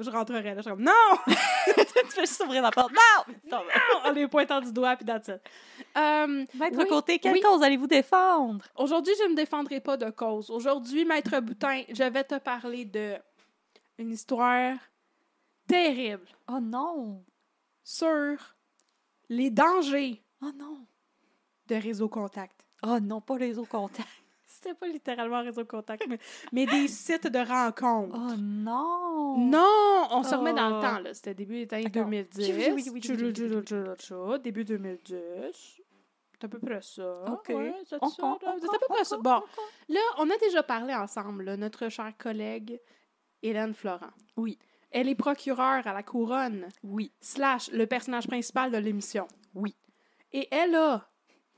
Je 0.00 0.10
rentrerais 0.10 0.54
là. 0.54 0.56
Je 0.58 0.62
suis 0.62 0.70
comme, 0.70 0.82
non! 0.84 0.92
tu 1.26 2.04
fais 2.12 2.20
juste 2.20 2.40
ouvrir 2.44 2.62
la 2.62 2.70
porte. 2.70 2.92
Non! 2.92 3.34
Non! 3.50 3.62
On 4.04 4.12
les 4.12 4.28
pointant 4.28 4.60
du 4.60 4.72
doigt, 4.72 4.94
puis 4.94 5.04
that's 5.04 5.26
it. 5.26 5.40
Euh, 5.96 6.44
Maître 6.54 6.76
oui, 6.78 6.86
Côté, 6.88 7.18
quelle 7.18 7.32
oui. 7.32 7.40
cause 7.40 7.62
allez-vous 7.64 7.88
défendre? 7.88 8.64
Aujourd'hui, 8.76 9.12
je 9.18 9.24
ne 9.24 9.30
me 9.30 9.34
défendrai 9.34 9.80
pas 9.80 9.96
de 9.96 10.08
cause. 10.10 10.50
Aujourd'hui, 10.50 11.04
Maître 11.04 11.40
Boutin, 11.40 11.82
je 11.92 12.04
vais 12.04 12.22
te 12.22 12.38
parler 12.38 12.84
de 12.84 13.16
une 13.98 14.12
histoire 14.12 14.76
terrible 15.66 16.28
Oh 16.48 16.60
non! 16.60 17.24
sur 17.82 18.36
les 19.28 19.50
dangers 19.50 20.22
Oh 20.42 20.50
non! 20.56 20.86
De 21.68 21.74
réseau 21.76 22.08
contact. 22.08 22.64
Oh 22.82 22.98
non, 23.00 23.20
pas 23.20 23.38
les 23.38 23.58
autres 23.58 23.68
contacts. 23.70 24.08
C'était 24.46 24.74
pas 24.74 24.86
littéralement 24.88 25.42
réseau 25.42 25.64
contact, 25.64 26.04
mais, 26.08 26.18
mais 26.52 26.66
des 26.66 26.88
sites 26.88 27.26
de 27.28 27.38
rencontres. 27.38 28.16
Oh 28.18 28.34
non! 28.38 29.38
Non, 29.38 30.08
on 30.10 30.22
se 30.24 30.34
remet 30.34 30.52
dans 30.54 30.68
le 30.70 30.76
Oh. 30.76 30.80
temps, 30.80 30.98
là. 30.98 31.14
C'était 31.14 31.34
début 31.34 31.66
des 31.66 31.74
années 31.74 31.84
D'accord. 31.84 32.04
2010. 32.10 32.38
Oui, 32.38 32.54
oui, 32.56 32.56
oui, 32.56 32.66
oui, 32.66 32.72
oui, 32.74 32.82
oui, 32.84 32.90
oui, 32.92 32.92
oui. 32.92 33.00
Tchou-tchou-tchou-tchou, 33.00 34.38
Début 34.38 34.64
2010. 34.64 35.80
C'est 36.32 36.44
à 36.44 36.48
peu 36.48 36.58
près 36.58 36.80
ça. 36.82 37.24
OK. 37.32 37.48
Ouais, 37.50 37.74
c'est 37.86 37.96
à 37.96 37.98
peu 37.98 38.86
près 38.88 39.04
ça. 39.04 39.16
Bon, 39.18 39.42
là, 39.88 40.00
on 40.18 40.30
a 40.30 40.36
déjà 40.38 40.62
parlé 40.62 40.94
ensemble, 40.94 41.44
là, 41.44 41.56
notre 41.56 41.88
chère 41.88 42.12
collègue 42.16 42.80
Hélène 43.42 43.74
Florent. 43.74 44.10
Oui. 44.36 44.58
Elle 44.90 45.08
est 45.08 45.14
procureure 45.14 45.86
à 45.86 45.92
la 45.92 46.02
couronne, 46.02 46.68
Oui. 46.82 47.12
slash 47.20 47.70
le 47.72 47.86
personnage 47.86 48.26
principal 48.26 48.70
de 48.70 48.78
l'émission. 48.78 49.28
Oui. 49.54 49.76
Et 50.32 50.48
elle 50.50 50.74
a 50.74 51.06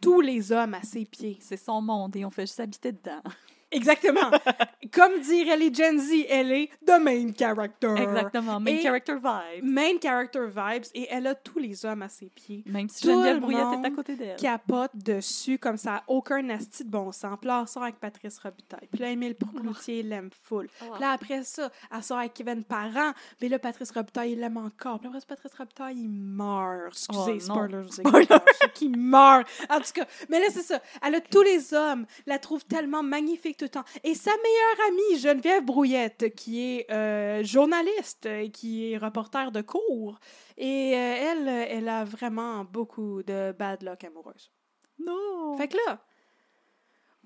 tous 0.00 0.20
les 0.20 0.52
hommes 0.52 0.74
à 0.74 0.82
ses 0.82 1.04
pieds. 1.04 1.38
C'est 1.40 1.56
son 1.56 1.80
monde 1.80 2.16
et 2.16 2.24
on 2.24 2.30
fait 2.30 2.46
juste 2.46 2.60
habiter 2.60 2.92
dedans. 2.92 3.22
Exactement. 3.70 4.30
Comme 4.92 5.20
diraient 5.20 5.56
les 5.56 5.72
Gen 5.72 5.98
Z, 5.98 6.12
elle 6.28 6.50
est 6.52 6.70
the 6.86 6.98
main 7.00 7.32
character. 7.36 7.94
Exactement. 7.96 8.58
Main 8.58 8.72
Et- 8.76 8.82
character 8.82 9.14
vibe. 9.14 9.64
Main 9.64 9.98
character 10.02 10.46
vibes. 10.46 10.84
Et 10.94 11.06
elle 11.10 11.26
a 11.28 11.34
tous 11.34 11.58
les 11.58 11.84
hommes 11.86 12.02
à 12.02 12.08
ses 12.08 12.26
pieds. 12.26 12.64
Même 12.66 12.88
si 12.88 13.06
Geneviève 13.06 13.34
le 13.36 13.40
Brouillette 13.40 13.80
est 13.82 13.86
à 13.86 13.90
côté 13.90 14.16
d'elle. 14.16 14.36
Capote 14.36 14.90
dessus 14.94 15.58
comme 15.58 15.76
ça, 15.76 16.02
aucun 16.08 16.48
asti 16.50 16.84
de 16.84 16.90
bon 16.90 17.12
sens. 17.12 17.36
Puis 17.40 17.46
là, 17.48 17.60
elle 17.62 17.68
sort 17.68 17.84
avec 17.84 17.96
Patrice 18.00 18.38
Robitaille. 18.38 18.88
Puis 18.90 19.00
là, 19.00 19.10
Émile 19.10 19.34
Ploutier 19.36 20.02
l'aime 20.02 20.30
full. 20.42 20.68
Oh. 20.82 20.86
Puis 20.92 21.00
là, 21.00 21.10
après 21.12 21.44
ça, 21.44 21.70
elle 21.94 22.02
sort 22.02 22.18
avec 22.18 22.34
Kevin 22.34 22.64
Parent. 22.64 23.12
Mais 23.40 23.48
là, 23.48 23.58
Patrice 23.58 23.90
Robitaille, 23.92 24.32
il 24.32 24.40
l'aime 24.40 24.56
encore. 24.56 24.98
Puis 24.98 25.06
après, 25.08 25.20
ça, 25.20 25.26
Patrice 25.28 25.54
Robitaille, 25.54 25.96
il 25.98 26.08
meurt. 26.08 26.88
Excusez, 26.88 27.20
Oh, 27.50 27.54
spoiler, 27.54 27.82
je 27.90 28.02
caché 28.02 28.72
qu'il 28.74 28.96
meurt. 28.98 29.46
En 29.68 29.78
tout 29.78 29.92
cas, 29.94 30.04
mais 30.28 30.40
là, 30.40 30.46
c'est 30.50 30.62
ça. 30.62 30.80
Elle 31.06 31.14
a 31.14 31.20
tous 31.20 31.42
les 31.42 31.72
hommes, 31.74 32.06
la 32.26 32.38
trouve 32.38 32.64
tellement 32.64 33.02
magnifique 33.02 33.58
tout 33.60 33.66
le 33.66 33.70
temps. 33.70 33.84
Et 34.04 34.14
sa 34.14 34.30
meilleure 34.30 34.88
amie, 34.88 35.18
Geneviève 35.18 35.64
Brouillette, 35.64 36.34
qui 36.34 36.62
est 36.62 36.90
euh, 36.90 37.44
journaliste 37.44 38.24
et 38.24 38.50
qui 38.50 38.90
est 38.90 38.96
reporter 38.96 39.52
de 39.52 39.60
cours. 39.60 40.18
Et 40.56 40.94
euh, 40.94 40.96
elle, 40.96 41.48
elle 41.48 41.88
a 41.88 42.04
vraiment 42.04 42.64
beaucoup 42.64 43.22
de 43.22 43.52
bad 43.52 43.82
luck 43.82 44.02
amoureuse. 44.04 44.50
Non! 44.98 45.56
Fait 45.58 45.68
que 45.68 45.76
là, 45.86 46.02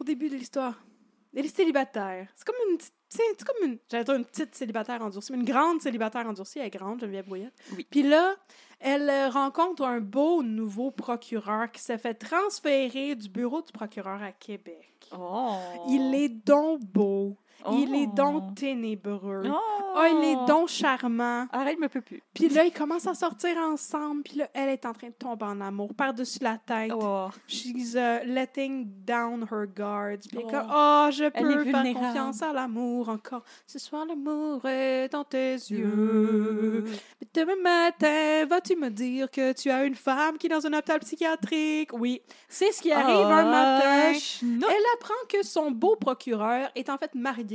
au 0.00 0.04
début 0.04 0.28
de 0.28 0.34
l'histoire, 0.34 0.84
elle 1.36 1.46
est 1.46 1.54
célibataire. 1.54 2.28
C'est 2.36 2.46
comme 2.46 2.56
une 2.70 2.76
petite. 2.76 2.94
C'est 3.08 3.44
comme 3.44 3.70
une. 3.70 3.78
J'allais 3.90 4.04
dire 4.04 4.14
une 4.14 4.24
petite 4.24 4.54
célibataire 4.54 5.00
endurcie, 5.00 5.30
mais 5.32 5.38
une 5.38 5.44
grande 5.44 5.80
célibataire 5.80 6.26
endurcie. 6.26 6.58
Elle 6.58 6.66
est 6.66 6.70
grande, 6.70 7.00
Geneviève 7.00 7.26
Brouillette. 7.26 7.54
Oui. 7.76 7.86
Puis 7.88 8.02
là, 8.02 8.34
elle 8.80 9.08
euh, 9.08 9.28
rencontre 9.28 9.84
un 9.84 10.00
beau 10.00 10.42
nouveau 10.42 10.90
procureur 10.90 11.70
qui 11.70 11.80
s'est 11.80 11.98
fait 11.98 12.14
transférer 12.14 13.14
du 13.14 13.28
bureau 13.28 13.62
du 13.62 13.72
procureur 13.72 14.22
à 14.22 14.32
Québec. 14.32 15.08
Oh! 15.16 15.58
Il 15.88 16.14
est 16.14 16.28
donc 16.28 16.80
beau. 16.80 17.36
Il 17.72 17.94
est 17.94 18.08
Oh. 18.10 18.14
donc 18.14 18.54
ténébreux. 18.56 19.42
Oh! 19.46 19.58
Ah, 19.96 20.08
il 20.08 20.24
est 20.24 20.46
donc 20.48 20.68
charmant. 20.68 21.46
Arrête, 21.52 21.76
je 21.76 21.82
me 21.82 21.88
peux 21.88 22.00
plus. 22.00 22.20
Puis 22.34 22.48
là, 22.48 22.64
ils 22.64 22.72
commencent 22.72 23.06
à 23.06 23.14
sortir 23.14 23.56
ensemble. 23.58 24.22
Puis 24.24 24.38
là, 24.38 24.48
elle 24.52 24.70
est 24.70 24.84
en 24.86 24.92
train 24.92 25.06
de 25.06 25.12
tomber 25.12 25.44
en 25.44 25.60
amour 25.60 25.94
par-dessus 25.94 26.40
la 26.42 26.58
tête. 26.58 26.90
Oh. 26.92 27.28
She's 27.46 27.94
uh, 27.94 28.24
letting 28.26 28.88
down 29.06 29.46
her 29.52 29.66
guards. 29.66 30.18
Puis 30.28 30.40
Oh. 30.44 30.48
comme, 30.50 30.66
oh, 30.74 31.08
je 31.12 31.24
Elle 31.24 31.30
peux 31.32 31.64
faire 31.64 31.94
confiance 31.94 32.42
à 32.42 32.52
l'amour 32.52 33.08
encore. 33.08 33.44
Ce 33.68 33.78
soir, 33.78 34.04
l'amour 34.04 34.66
est 34.66 35.08
dans 35.12 35.22
tes 35.24 35.52
yeux. 35.54 36.84
Mais 37.20 37.28
demain 37.32 37.56
matin, 37.62 38.46
vas-tu 38.48 38.74
me 38.76 38.90
dire 38.90 39.30
que 39.30 39.52
tu 39.52 39.70
as 39.70 39.84
une 39.84 39.94
femme 39.94 40.38
qui 40.38 40.46
est 40.48 40.50
dans 40.50 40.66
un 40.66 40.72
hôpital 40.72 40.98
psychiatrique? 41.00 41.90
Oui, 41.92 42.20
c'est 42.48 42.72
ce 42.72 42.82
qui 42.82 42.90
arrive 42.90 43.26
un 43.26 43.44
matin. 43.44 44.10
Ah, 44.10 44.14
chenoute. 44.14 44.64
Elle 44.68 44.84
apprend 44.96 45.14
que 45.28 45.44
son 45.44 45.70
beau 45.70 45.94
procureur 45.96 46.68
est 46.74 46.88
en 46.90 46.98
fait 46.98 47.14
marié 47.14 47.53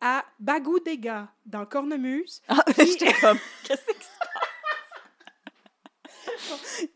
à 0.00 0.24
Bagou 0.38 0.80
Dega 0.80 1.28
dans 1.44 1.66
Cornemuse, 1.66 2.40
Ah, 2.48 2.64
j'étais 2.78 3.12
comme, 3.20 3.38
qu'est-ce 3.64 3.84
que 3.84 3.92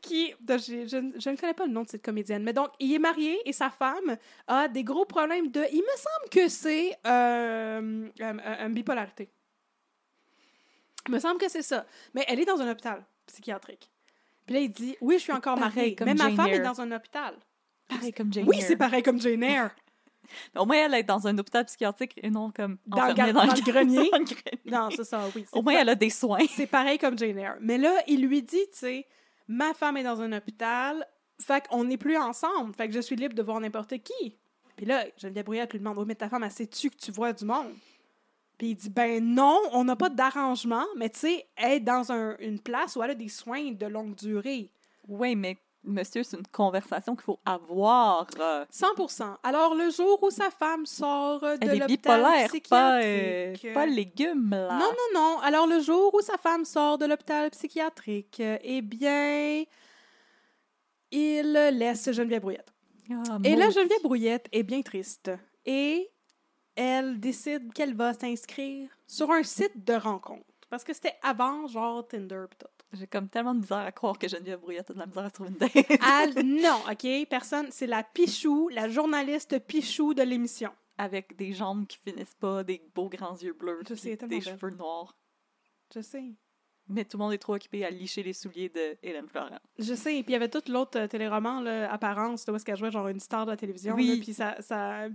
qui, 0.01 0.35
donc, 0.41 0.59
j'ai- 0.67 0.89
je, 0.89 0.97
je 1.19 1.31
ne 1.31 1.37
connais 1.37 1.55
pas 1.55 1.67
le 1.67 1.73
nom 1.73 1.83
de 1.83 1.89
cette 1.89 2.05
comédienne, 2.05 2.43
mais 2.43 2.53
donc, 2.53 2.71
il 2.81 2.93
est 2.95 2.99
marié 2.99 3.39
et 3.49 3.53
sa 3.53 3.71
femme 3.71 4.17
a 4.47 4.69
des 4.69 4.85
gros 4.85 5.05
problèmes 5.05 5.51
de... 5.51 5.63
Il 5.73 5.83
me 5.83 5.97
semble 5.97 6.31
que 6.31 6.49
c'est 6.49 6.93
euh, 7.07 8.09
euh, 8.21 8.39
euh, 8.47 8.67
une 8.67 8.75
bipolarité. 8.75 9.31
Il 11.07 11.13
me 11.15 11.19
semble 11.19 11.39
que 11.39 11.49
c'est 11.51 11.63
ça. 11.63 11.85
Mais 12.15 12.25
elle 12.29 12.41
est 12.41 12.45
dans 12.47 12.61
un 12.61 12.71
hôpital 12.71 13.05
psychiatrique. 13.27 13.91
Puis 14.47 14.55
là, 14.55 14.61
il 14.61 14.71
dit, 14.71 14.97
oui, 15.01 15.17
je 15.17 15.23
suis 15.25 15.33
encore 15.33 15.57
pareil 15.57 15.75
marié, 15.77 15.95
comme 15.95 16.07
mais 16.09 16.15
ma 16.15 16.31
femme 16.31 16.49
est 16.49 16.61
dans 16.61 16.81
un 16.81 16.91
hôpital. 16.93 17.35
Pareil 17.89 18.13
comme 18.13 18.33
Jane 18.33 18.47
Oui, 18.49 18.61
c'est 18.63 18.77
pareil 18.77 19.03
comme 19.03 19.21
Jane 19.21 19.43
Eyre. 19.43 19.75
Au 20.57 20.67
moins, 20.67 20.77
elle 20.77 20.95
est 20.95 21.03
dans 21.03 21.27
un 21.27 21.37
hôpital 21.39 21.65
psychiatrique 21.65 22.15
et 22.23 22.31
non 22.31 22.51
comme 22.51 22.79
Dans 22.87 23.07
le 23.07 23.15
dans 23.15 23.25
le 23.45 23.61
grenier? 23.63 24.09
dans 24.13 24.19
le 24.19 24.25
grenier. 24.25 24.61
Non, 24.67 24.89
c'est 24.95 25.05
ça, 25.05 25.23
oui. 25.35 25.45
Au 25.53 25.63
moins, 25.63 25.75
pas- 25.75 25.81
elle 25.81 25.89
a 25.91 25.95
des 25.95 26.11
soins. 26.11 26.39
C'est 26.51 26.67
pareil 26.67 26.99
comme 26.99 27.19
Jane 27.19 27.39
Eyre. 27.39 27.57
Mais 27.61 27.79
là, 27.79 27.93
il 28.07 28.27
lui 28.27 28.43
dit, 28.43 28.57
tu 28.73 28.79
sais, 28.79 29.07
ma 29.49 29.75
femme 29.75 29.97
est 29.97 30.03
dans 30.05 30.21
un 30.21 30.33
hôpital, 30.33 31.07
fait 31.41 31.67
qu'on 31.69 31.85
n'est 31.85 31.97
plus 31.99 32.17
ensemble, 32.17 32.75
fait 32.75 32.89
que 32.89 32.95
je 32.95 33.01
suis 33.01 33.17
libre 33.17 33.35
de 33.35 33.43
voir 33.43 33.61
n'importe 33.61 33.99
qui. 33.99 34.37
Puis 34.77 34.87
là, 34.87 35.05
Geneviève 35.17 35.45
Brouillette 35.45 35.73
lui 35.73 35.79
demande, 35.79 35.99
oh, 35.99 36.05
mais 36.05 36.15
ta 36.15 36.29
femme, 36.29 36.43
elle 36.45 36.51
sait-tu 36.51 36.91
que 36.91 36.97
tu 36.97 37.11
vois 37.13 37.33
du 37.33 37.45
monde? 37.45 37.73
Puis 38.59 38.69
il 38.71 38.75
dit, 38.77 38.91
ben 38.91 39.23
non, 39.25 39.61
on 39.73 39.85
n'a 39.85 39.97
pas 39.97 40.09
d'arrangement, 40.11 40.85
mais 40.97 41.11
tu 41.11 41.19
sais, 41.21 41.47
elle 41.57 41.73
est 41.73 41.81
dans 41.81 42.11
un- 42.13 42.37
une 42.39 42.61
place 42.61 42.95
où 42.97 43.03
elle 43.03 43.11
a 43.11 43.15
des 43.15 43.29
soins 43.29 43.73
de 43.73 43.87
longue 43.87 44.15
durée. 44.15 44.71
Oui, 45.09 45.35
mais 45.37 45.57
monsieur, 45.85 46.23
c'est 46.23 46.37
une 46.37 46.47
conversation 46.47 47.15
qu'il 47.15 47.25
faut 47.25 47.39
avoir. 47.45 48.27
euh, 48.41 48.65
100% 48.73 49.37
Alors, 49.43 49.75
le 49.75 49.91
jour 49.91 50.23
où 50.23 50.31
sa 50.31 50.51
femme 50.51 50.87
sort 50.87 51.43
euh, 51.45 51.57
de 51.57 51.79
l'hôpital 51.79 52.23
pas, 52.23 52.43
euh, 52.45 52.47
psychiatrique... 52.49 53.75
pas 53.75 53.87
légumes, 53.87 54.51
là. 54.51 54.79
Non, 54.79 54.91
non, 54.91 55.21
non. 55.21 55.39
Alors, 55.41 55.67
le 55.67 55.81
jour 55.81 56.15
où 56.15 56.21
sa 56.21 56.37
femme 56.39 56.65
sort 56.65 56.99
de 56.99 57.07
l'hôpital 57.07 57.51
psychiatrique, 57.51 58.41
euh, 58.41 58.59
eh 58.63 58.83
bien, 58.83 59.65
il 61.11 61.53
laisse 61.53 62.11
Geneviève 62.13 62.41
Brouillette. 62.43 62.73
Ah, 63.11 63.39
Et 63.45 63.55
là. 63.57 63.71
Geneviève 63.71 64.03
Brouillette 64.03 64.49
est 64.53 64.63
bien 64.63 64.83
triste. 64.83 65.31
Et 65.67 66.11
elle 66.75 67.21
décide 67.21 67.73
qu'elle 67.73 67.95
va 67.95 68.13
s'inscrire 68.15 68.89
sur 69.07 69.31
un 69.31 69.43
site 69.43 69.85
de 69.85 69.95
rencontre. 69.95 70.43
Parce 70.71 70.83
que 70.83 70.93
c'était 70.93 71.15
avant, 71.23 71.67
genre 71.69 72.07
Tinder 72.09 72.45
pis 72.51 72.57
tout. 72.59 72.67
J'ai 72.95 73.07
comme 73.07 73.29
tellement 73.29 73.55
de 73.55 73.61
misère 73.61 73.79
à 73.79 73.93
croire 73.93 74.19
que 74.19 74.29
Geneviève 74.29 74.61
Brouillette 74.61 74.91
a 74.91 74.95
de 74.95 74.99
la 74.99 75.07
misère 75.07 75.25
à 75.25 75.31
trouver 75.31 75.51
une 75.51 75.57
date. 75.57 75.73
Elle- 75.75 76.45
non, 76.63 76.79
OK? 76.91 77.29
Personne. 77.29 77.67
C'est 77.71 77.87
la 77.87 78.03
Pichou, 78.03 78.69
la 78.69 78.89
journaliste 78.89 79.59
Pichou 79.61 80.15
de 80.15 80.23
l'émission. 80.23 80.71
Avec 80.97 81.35
des 81.37 81.53
jambes 81.53 81.87
qui 81.87 81.99
finissent 81.99 82.37
pas, 82.37 82.63
des 82.63 82.81
beaux 82.95 83.09
grands 83.09 83.37
yeux 83.37 83.53
bleus, 83.53 83.81
Je 83.89 83.95
sais, 83.95 84.17
des 84.17 84.41
cheveux 84.41 84.71
noirs. 84.71 85.17
Je 85.93 86.01
sais. 86.01 86.35
Mais 86.89 87.05
tout 87.05 87.17
le 87.17 87.23
monde 87.25 87.33
est 87.33 87.39
trop 87.39 87.55
occupé 87.55 87.83
à 87.85 87.89
licher 87.91 88.23
les 88.23 88.35
souliers 88.35 88.69
de 88.69 88.97
Hélène 89.03 89.27
Florent. 89.27 89.59
Je 89.79 89.95
sais, 89.95 90.11
puis 90.23 90.25
il 90.29 90.33
y 90.33 90.35
avait 90.35 90.51
tout 90.51 90.61
l'autre 90.69 90.99
euh, 90.99 91.07
téléroman, 91.07 91.61
là, 91.63 91.91
Apparence, 91.91 92.47
là, 92.47 92.53
où 92.53 92.57
est-ce 92.57 92.65
qu'elle 92.67 92.77
jouait 92.77 92.91
genre 92.91 93.09
une 93.09 93.21
star 93.21 93.47
de 93.47 93.53
la 93.53 93.57
télévision, 93.57 93.95
Oui. 93.95 94.21
puis 94.23 94.35
sa, 94.35 94.55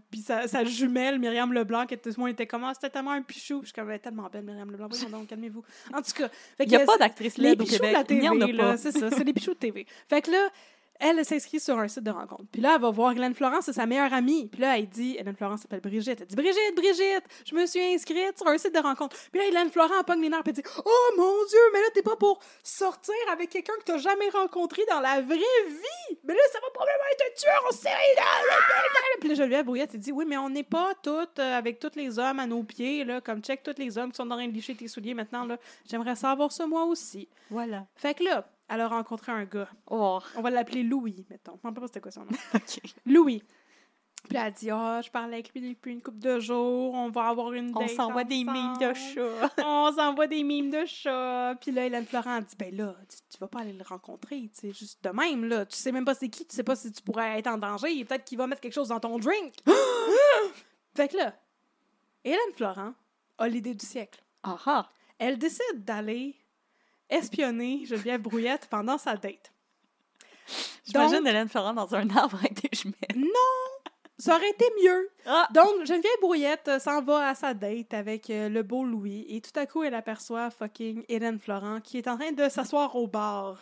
puis 0.10 0.22
sa, 0.22 0.48
sa 0.48 0.64
jumelle, 0.64 1.20
Myriam 1.20 1.54
Leblanc, 1.54 1.86
qui 1.86 1.94
était, 1.94 2.10
tout 2.10 2.16
le 2.18 2.22
monde 2.24 2.32
était 2.32 2.48
comme, 2.48 2.64
Ah, 2.64 2.72
c'était 2.74 2.90
tellement 2.90 3.12
un 3.12 3.22
pichou, 3.22 3.60
je 3.62 3.68
suis 3.68 3.74
comme, 3.74 3.92
est 3.92 4.00
tellement 4.00 4.28
belle, 4.32 4.44
Myriam 4.46 4.72
Leblanc, 4.72 4.88
voyons 4.90 5.10
donc, 5.10 5.28
calmez-vous. 5.28 5.64
En 5.94 6.02
tout 6.02 6.12
cas, 6.16 6.30
Il 6.60 6.68
n'y 6.70 6.76
a 6.76 6.86
pas 6.86 6.98
d'actrice 6.98 7.38
laide 7.38 7.62
au 7.62 7.66
Québec. 7.66 7.94
la 7.94 8.04
Il 8.10 8.20
n'y 8.20 8.30
en 8.30 8.42
a 8.42 8.46
TV, 8.48 8.58
pas. 8.58 8.78
c'est 8.78 8.92
ça, 8.92 9.12
c'est 9.12 9.24
les 9.24 9.34
pichous 9.34 9.54
de 9.54 9.60
TV. 9.60 9.86
Fait 10.08 10.22
que 10.24 10.32
là, 10.32 10.50
elle, 11.00 11.24
s'inscrit 11.26 11.60
sur 11.60 11.78
un 11.80 11.88
site 11.88 12.04
de 12.04 12.12
rencontre. 12.12 12.44
Puis 12.52 12.62
là, 12.62 12.74
elle 12.76 12.82
va 12.82 12.92
voir 12.92 13.14
Hélène 13.14 13.34
Florence, 13.34 13.66
c'est 13.66 13.74
sa 13.74 13.86
meilleure 13.86 14.14
amie. 14.14 14.48
Puis 14.48 14.62
là, 14.62 14.78
elle 14.78 14.88
dit, 14.88 15.16
Hélène 15.18 15.36
Florence 15.36 15.62
s'appelle 15.62 15.80
Brigitte. 15.80 16.22
Elle 16.22 16.28
dit, 16.28 16.36
Brigitte, 16.36 16.76
Brigitte, 16.76 17.24
je 17.46 17.56
me 17.56 17.66
suis 17.66 17.82
inscrite 17.82 18.38
sur 18.38 18.48
un 18.48 18.58
site 18.58 18.74
de 18.74 18.80
rencontre. 18.80 19.16
Puis 19.32 19.40
là, 19.40 19.48
Hélène 19.48 19.70
Florence 19.70 20.04
pogne 20.06 20.22
les 20.22 20.30
nerfs, 20.30 20.44
elle 20.46 20.54
dit, 20.54 20.64
oh 20.86 21.14
mon 21.18 21.46
Dieu, 21.48 21.60
mais 21.74 21.80
là, 21.80 21.88
t'es 21.94 22.02
pas 22.02 22.16
pour 22.16 22.40
sortir 22.64 23.16
avec 23.32 23.50
quelqu'un 23.50 23.74
que 23.80 23.86
t'as 23.86 23.98
jamais 23.98 24.30
rencontré 24.30 24.84
dans 24.90 25.00
la 25.00 25.22
vraie 25.22 25.38
vie. 25.38 26.18
Mais 26.24 26.34
là, 26.34 26.42
ça 26.52 26.60
va 26.60 26.68
probablement 26.74 27.06
être 27.14 27.26
un 27.28 27.36
tueur 27.40 27.64
en 27.68 27.72
série. 27.72 27.96
Puis 29.20 29.30
là, 29.30 29.36
Geneviève 29.36 29.66
Brouillette, 29.66 29.92
elle 29.94 30.00
dit, 30.00 30.12
oui, 30.12 30.26
mais 30.28 30.38
on 30.38 30.50
n'est 30.50 30.64
pas 30.64 30.94
toutes 31.02 31.40
euh, 31.40 31.58
avec 31.58 31.80
tous 31.80 31.96
les 31.96 32.20
hommes 32.20 32.40
à 32.40 32.46
nos 32.46 32.64
pieds, 32.64 33.04
là, 33.04 33.22
comme 33.22 33.42
check 33.42 33.64
tous 33.64 33.78
les 33.78 33.98
hommes 33.98 34.12
qui 34.12 34.18
sont 34.18 34.30
en 34.30 34.36
train 34.36 34.48
de 34.48 34.54
licher 34.54 34.76
tes 34.76 34.88
souliers 34.88 35.14
maintenant, 35.14 35.46
là. 35.46 35.58
J'aimerais 35.90 36.16
savoir 36.16 36.52
ça 36.52 36.68
moi 36.68 36.84
aussi. 36.86 37.28
Voilà. 37.50 37.86
Fait 37.96 38.14
que 38.14 38.24
là, 38.24 38.46
elle 38.70 38.82
a 38.82 38.88
rencontré 38.88 39.32
un 39.32 39.46
gars. 39.46 39.70
Oh, 39.88 40.20
On 40.36 40.42
va 40.42 40.50
l'appeler 40.50 40.84
Louis, 40.84 41.26
mettons. 41.30 41.60
Je 41.64 41.68
ne 41.68 41.74
sais 41.74 41.80
pas 41.80 41.88
c'était 41.88 42.02
quoi 42.02 42.12
son 42.12 42.22
nom. 42.22 42.38
Louis. 43.06 43.44
Puis 44.28 44.38
elle 44.38 44.44
a 44.44 44.52
dit 44.52 44.70
Ah, 44.70 45.02
je 45.04 45.10
parlais 45.10 45.36
avec 45.36 45.54
lui 45.54 45.74
depuis 45.74 45.94
une 45.94 46.02
couple 46.02 46.20
de 46.20 46.40
jours, 46.40 46.94
on 46.94 47.10
va 47.10 47.30
avoir 47.30 47.54
une 47.54 47.72
On 47.76 47.80
date 47.80 47.92
s'envoie 47.92 48.26
des 48.26 48.44
mimes 48.44 48.78
de 48.78 48.94
chat. 48.94 49.52
On 49.66 49.92
s'envoie 49.96 50.28
des 50.28 50.44
mimes 50.44 50.70
de 50.70 50.86
chat. 50.86 51.56
Puis 51.62 51.72
là, 51.72 51.86
Hélène 51.86 52.06
Florent 52.06 52.36
a 52.36 52.42
dit 52.42 52.56
Ben 52.58 52.76
là, 52.76 52.96
tu, 53.10 53.18
tu 53.30 53.38
vas 53.40 53.48
pas 53.48 53.62
aller 53.62 53.74
le 53.74 53.84
rencontrer, 53.84 54.50
tu 54.54 54.68
sais, 54.68 54.74
juste 54.74 55.04
de 55.04 55.10
même, 55.10 55.46
là. 55.46 55.66
Tu 55.66 55.78
sais 55.78 55.92
même 55.92 56.06
pas 56.06 56.16
c'est 56.16 56.30
qui, 56.30 56.46
tu 56.46 56.56
sais 56.56 56.64
pas 56.64 56.76
si 56.76 56.92
tu 56.92 57.02
pourrais 57.02 57.40
être 57.40 57.48
en 57.48 57.58
danger. 57.58 58.04
Peut-être 58.04 58.26
qu'il 58.26 58.38
va 58.38 58.46
mettre 58.46 58.62
quelque 58.62 58.74
chose 58.74 58.90
dans 58.90 59.00
ton 59.00 59.18
drink. 59.18 59.54
fait 60.96 61.08
que 61.08 61.18
là, 61.18 61.34
Hélène 62.24 62.54
Florent 62.56 62.94
a 63.38 63.48
l'idée 63.48 63.74
du 63.74 63.86
siècle. 63.86 64.22
Ah 64.44 64.58
ah. 64.66 64.90
Elle 65.18 65.38
décide 65.38 65.84
d'aller 65.84 66.36
espionner 67.10 67.86
Geneviève 67.86 68.22
Brouillette 68.22 68.68
pendant 68.70 68.98
sa 68.98 69.16
date. 69.16 69.52
J'imagine 70.86 71.26
Hélène 71.28 71.48
Florent 71.50 71.74
dans 71.74 71.94
un 71.96 72.10
arbre 72.10 72.38
avec 72.40 72.62
des 72.62 72.70
jumelles. 72.76 72.96
Non! 73.16 73.30
Ça 74.18 74.36
aurait 74.36 74.50
été 74.50 74.66
mieux. 74.84 75.10
Ah! 75.26 75.48
Donc, 75.54 75.86
Geneviève 75.86 76.20
Brouillette 76.22 76.68
euh, 76.68 76.80
s'en 76.80 77.02
va 77.02 77.30
à 77.30 77.36
sa 77.36 77.54
date 77.54 77.94
avec 77.94 78.30
euh, 78.30 78.50
le 78.50 78.64
beau 78.64 78.84
Louis 78.84 79.26
et 79.30 79.40
tout 79.40 79.58
à 79.58 79.66
coup, 79.66 79.84
elle 79.84 79.94
aperçoit 79.94 80.50
fucking 80.50 81.06
Hélène 81.08 81.40
Florent 81.40 81.80
qui 81.82 81.98
est 82.00 82.08
en 82.08 82.18
train 82.18 82.32
de 82.32 82.50
s'asseoir 82.50 82.96
au 82.96 83.08
bar 83.08 83.60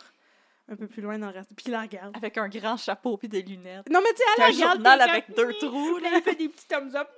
un 0.70 0.76
peu 0.76 0.86
plus 0.86 1.00
loin 1.00 1.18
dans 1.18 1.28
le 1.28 1.32
reste. 1.32 1.50
Puis 1.56 1.70
la 1.70 1.82
regarde. 1.82 2.14
Avec 2.16 2.36
un 2.36 2.48
grand 2.48 2.76
chapeau 2.76 3.16
puis 3.16 3.28
des 3.28 3.42
lunettes. 3.42 3.88
Non, 3.88 4.00
mais 4.02 4.10
tu 4.10 4.16
sais, 4.18 4.24
elle 4.36 4.42
Un 4.42 4.46
regarde. 4.48 4.74
journal 4.74 4.98
puis 4.98 5.08
elle 5.08 5.10
avec 5.10 5.34
deux 5.36 5.52
trous, 5.66 5.98
là. 5.98 6.08
Elle 6.14 6.22
fait 6.22 6.34
des 6.34 6.48
petits 6.48 6.66
thumbs 6.66 6.94
up. 6.94 7.08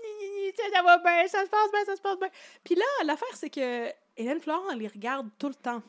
Ça 0.72 0.82
va 0.82 0.98
bien, 0.98 1.26
ça 1.28 1.44
se 1.44 1.48
passe 1.50 1.70
bien, 1.72 1.84
ça 1.84 1.96
se 1.96 2.00
passe 2.00 2.18
bien. 2.18 2.28
Puis 2.62 2.74
là, 2.74 2.84
l'affaire, 3.04 3.34
c'est 3.34 3.50
que 3.50 3.88
Hélène 4.16 4.40
Florent, 4.40 4.70
elle 4.72 4.78
les 4.78 4.88
regarde 4.88 5.28
tout 5.38 5.48
le 5.48 5.54
temps. 5.54 5.82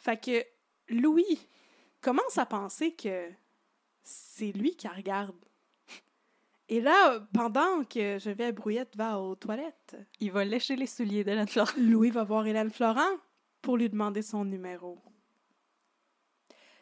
Fait 0.00 0.16
que 0.16 0.44
Louis 0.88 1.46
commence 2.00 2.38
à 2.38 2.46
penser 2.46 2.92
que 2.92 3.28
c'est 4.02 4.52
lui 4.52 4.74
qui 4.74 4.86
la 4.86 4.94
regarde. 4.94 5.36
Et 6.68 6.80
là, 6.80 7.20
pendant 7.34 7.84
que 7.84 8.18
Geneviève 8.18 8.54
Brouillette 8.54 8.96
va 8.96 9.18
aux 9.18 9.34
toilettes, 9.34 9.96
Il 10.20 10.32
va 10.32 10.44
lécher 10.44 10.76
les 10.76 10.86
souliers 10.86 11.24
d'Hélène 11.24 11.48
Florent. 11.48 11.72
Louis 11.78 12.10
va 12.10 12.24
voir 12.24 12.46
Hélène 12.46 12.70
Florent 12.70 13.18
pour 13.60 13.76
lui 13.76 13.90
demander 13.90 14.22
son 14.22 14.44
numéro. 14.44 14.98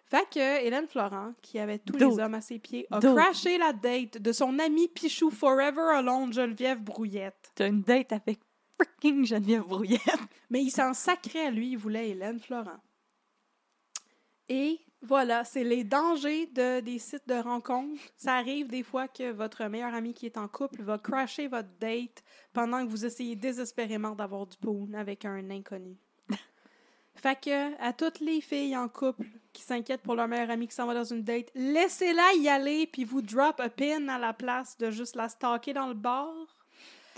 Fait 0.05 0.29
que 0.31 0.65
Hélène 0.65 0.87
Florent, 0.87 1.33
qui 1.43 1.59
avait 1.59 1.79
tous 1.79 1.97
les 1.97 2.19
hommes 2.19 2.35
à 2.35 2.41
ses 2.41 2.59
pieds, 2.59 2.87
a 2.91 3.01
crashé 3.01 3.59
la 3.59 3.73
date 3.73 4.19
de 4.19 4.33
son 4.33 4.59
ami 4.59 4.89
Pichou 4.89 5.31
Forever 5.31 5.97
Alone 5.97 6.33
Geneviève 6.33 6.83
Brouillette. 6.83 7.51
T'as 7.55 7.69
une 7.69 7.83
date 7.83 8.13
avec 8.13 8.41
freaking 8.81 9.27
Geneviève 9.27 9.65
Brouillette. 9.65 10.21
Mais 10.51 10.63
il 10.63 10.71
s'en 10.71 10.95
sacrait 10.95 11.47
à 11.47 11.51
lui, 11.51 11.73
il 11.73 11.79
voulait 11.79 12.11
Hélène 12.11 12.39
Florent. 12.39 12.79
Et 14.49 14.81
voilà, 15.03 15.45
c'est 15.45 15.65
les 15.65 15.85
dangers 15.85 16.47
de, 16.47 16.81
des 16.81 16.99
sites 16.99 17.29
de 17.29 17.35
rencontres. 17.35 18.01
Ça 18.17 18.35
arrive 18.35 18.69
des 18.69 18.83
fois 18.83 19.07
que 19.07 19.31
votre 19.31 19.65
meilleur 19.67 19.95
ami 19.95 20.13
qui 20.13 20.27
est 20.27 20.37
en 20.37 20.49
couple 20.49 20.83
va 20.83 20.99
crasher 20.99 21.47
votre 21.47 21.69
date 21.81 22.25
pendant 22.53 22.85
que 22.85 22.91
vous 22.91 23.05
essayez 23.07 23.37
désespérément 23.37 24.15
d'avoir 24.15 24.47
du 24.47 24.57
poon 24.57 24.89
avec 24.95 25.25
un 25.25 25.51
inconnu. 25.51 25.97
fait 27.15 27.41
que, 27.41 27.81
à 27.81 27.93
toutes 27.93 28.21
les 28.21 28.41
filles 28.41 28.77
en 28.77 28.89
couple 28.89 29.27
qui 29.53 29.63
s'inquiètent 29.63 30.03
pour 30.03 30.17
leur 30.17 30.27
meilleur 30.27 30.51
ami 30.51 30.67
qui 30.67 30.75
s'en 30.75 30.87
va 30.87 30.95
dans 30.95 31.05
une 31.05 31.23
date, 31.23 31.51
laissez-la 31.55 32.35
y 32.35 32.49
aller 32.49 32.89
puis 32.89 33.05
vous 33.05 33.23
drop 33.23 33.61
a 33.61 33.69
pin 33.69 34.09
à 34.09 34.19
la 34.19 34.33
place 34.33 34.77
de 34.79 34.91
juste 34.91 35.15
la 35.15 35.29
stalker 35.29 35.75
dans 35.75 35.87
le 35.87 35.95
bar. 35.95 36.58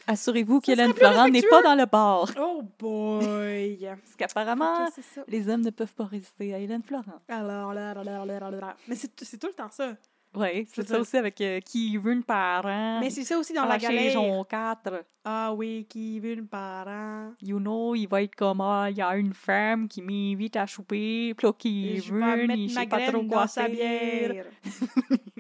Assurez-vous 0.07 0.61
qu'Hélène 0.61 0.95
Florent 0.95 1.29
n'est 1.29 1.43
pas 1.43 1.63
dans 1.63 1.75
le 1.75 1.87
bar. 1.87 2.31
Oh 2.39 2.63
boy! 2.79 3.79
Parce 3.87 4.17
qu'apparemment, 4.17 4.89
les 5.29 5.49
hommes 5.49 5.63
ne 5.63 5.71
peuvent 5.71 5.95
pas 5.95 6.07
résister 6.07 6.55
à 6.55 6.59
Hélène 6.59 6.83
Florent. 6.83 7.21
Alors, 7.29 7.75
là, 7.75 7.95
là, 7.95 8.03
là, 8.03 8.25
là, 8.25 8.39
là, 8.39 8.51
là. 8.51 8.77
Mais 8.89 8.97
c'est 8.97 9.11
c'est 9.23 9.39
tout 9.39 9.49
le 9.49 9.55
temps 9.55 9.71
ça. 9.71 9.95
Oui, 10.33 10.67
c'est 10.73 10.87
ça 10.87 11.01
aussi 11.01 11.17
avec 11.17 11.41
euh, 11.41 11.59
qui 11.61 11.97
veut 11.97 12.13
une 12.13 12.23
parent. 12.23 13.01
Mais 13.01 13.11
c'est 13.11 13.25
ça 13.25 13.37
aussi 13.37 13.53
dans 13.53 13.65
la 13.65 13.79
galère. 13.79 14.13
Jean 14.13 14.45
4. 14.45 15.05
Ah 15.25 15.53
oui, 15.53 15.87
qui 15.89 16.21
veut 16.21 16.37
le 16.37 16.45
parent. 16.45 17.33
You 17.43 17.59
know, 17.59 17.97
il 17.97 18.07
va 18.07 18.23
être 18.23 18.37
comme, 18.37 18.61
ah, 18.61 18.87
il 18.91 18.97
y 18.97 19.03
a 19.03 19.17
une 19.17 19.35
femme 19.35 19.89
qui 19.89 20.03
m'invite 20.03 20.55
à 20.55 20.69
souper, 20.69 21.35
puis 21.35 21.47
là, 21.47 21.53
qui 21.53 21.99
veut, 21.99 22.45
il 22.45 22.73
ma 22.73 22.81
sait 22.83 22.87
pas 22.87 23.11
trop 23.11 23.25
quoi 23.25 23.49
sa 23.49 23.69
bière. 23.69 24.45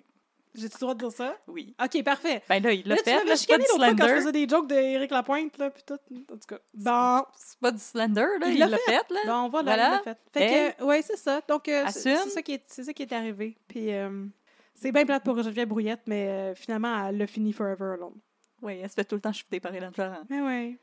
J'ai-tu 0.61 0.75
le 0.77 0.81
droit 0.81 0.95
de 0.95 0.99
dire 1.01 1.13
ça? 1.13 1.37
Oui. 1.49 1.75
Ok, 1.83 2.03
parfait. 2.05 2.43
Ben 2.49 2.63
là, 2.63 2.73
il 2.73 2.87
l'a 2.87 2.95
Là, 2.95 2.97
tu 2.99 3.05
fait, 3.05 3.17
m'avais 3.17 3.29
là, 3.31 3.37
c'est 3.37 3.47
pas 3.49 3.55
chicané 3.55 3.65
du 3.65 3.69
l'autre 3.71 3.85
fois 3.85 3.89
quand 3.89 3.97
je 3.97 4.05
slender. 4.05 4.21
faisais 4.21 4.33
des 4.33 4.49
jokes 4.49 4.67
d'Éric 4.69 5.11
Lapointe, 5.11 5.59
là, 5.59 5.71
puis 5.71 5.83
tout. 5.85 5.95
En 5.95 6.37
tout 6.37 6.47
cas. 6.49 6.59
Bon. 6.75 7.25
C'est 7.37 7.59
pas 7.59 7.73
du 7.73 7.79
slender, 7.79 8.27
là, 8.41 8.47
Il 8.49 8.59
l'a 8.59 8.77
fait, 8.79 9.11
là. 9.11 9.21
Bon, 9.27 9.49
voilà, 9.49 9.65
Voilà. 9.77 9.89
il 9.89 9.91
l'a 9.93 10.15
fait. 10.15 10.19
Fait 10.33 10.75
que, 10.79 10.85
ouais, 10.85 11.03
c'est 11.03 11.17
ça. 11.17 11.41
Donc, 11.49 11.69
euh, 11.69 11.85
c'est 11.91 12.13
Assume. 12.13 12.25
c'est 12.25 12.31
ça, 12.35 12.43
qui 12.43 12.53
est- 12.53 12.65
c'est 12.67 12.85
ça 12.85 12.93
qui 12.93 13.03
est 13.03 13.13
arrivé. 13.13 13.57
Puis, 13.69 13.93
euh, 13.93 14.27
c'est 14.75 14.93
bien 14.93 15.05
plate 15.05 15.25
pour 15.25 15.41
Geneviève 15.43 15.69
Brouillette, 15.69 16.03
mais 16.07 16.29
euh, 16.29 16.55
finalement, 16.55 17.07
elle 17.09 17.19
l'a 17.19 17.27
fini 17.27 17.53
Forever 17.53 17.95
Alone. 17.95 18.15
Oui, 18.63 18.79
elle 18.83 18.89
se 18.91 18.95
fait 18.95 19.05
tout 19.05 19.15
le 19.15 19.21
temps 19.21 19.33
chuter 19.33 19.59
par 19.61 19.75
Hélène 19.75 19.93
Florent. 19.93 20.21
Mais 20.29 20.41
ouais, 20.43 20.79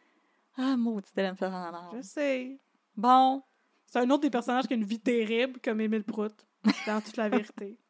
Ah, 0.58 0.76
maudite 0.76 1.16
Hélène 1.16 1.36
Florent. 1.36 1.66
alors. 1.68 1.94
je 1.96 2.02
sais. 2.02 2.58
Bon, 2.96 3.44
C'est 3.90 4.00
un 4.00 4.10
autre 4.10 4.24
des 4.24 4.30
personnages 4.30 4.66
qui 4.68 4.74
a 4.74 4.76
une 4.76 4.84
vie 4.84 5.00
terrible, 5.00 5.60
comme 5.64 5.80
Émile 5.80 6.04
Prout, 6.04 6.34
dans 6.86 7.00
toute 7.00 7.16
la 7.16 7.30
vérité. 7.30 7.78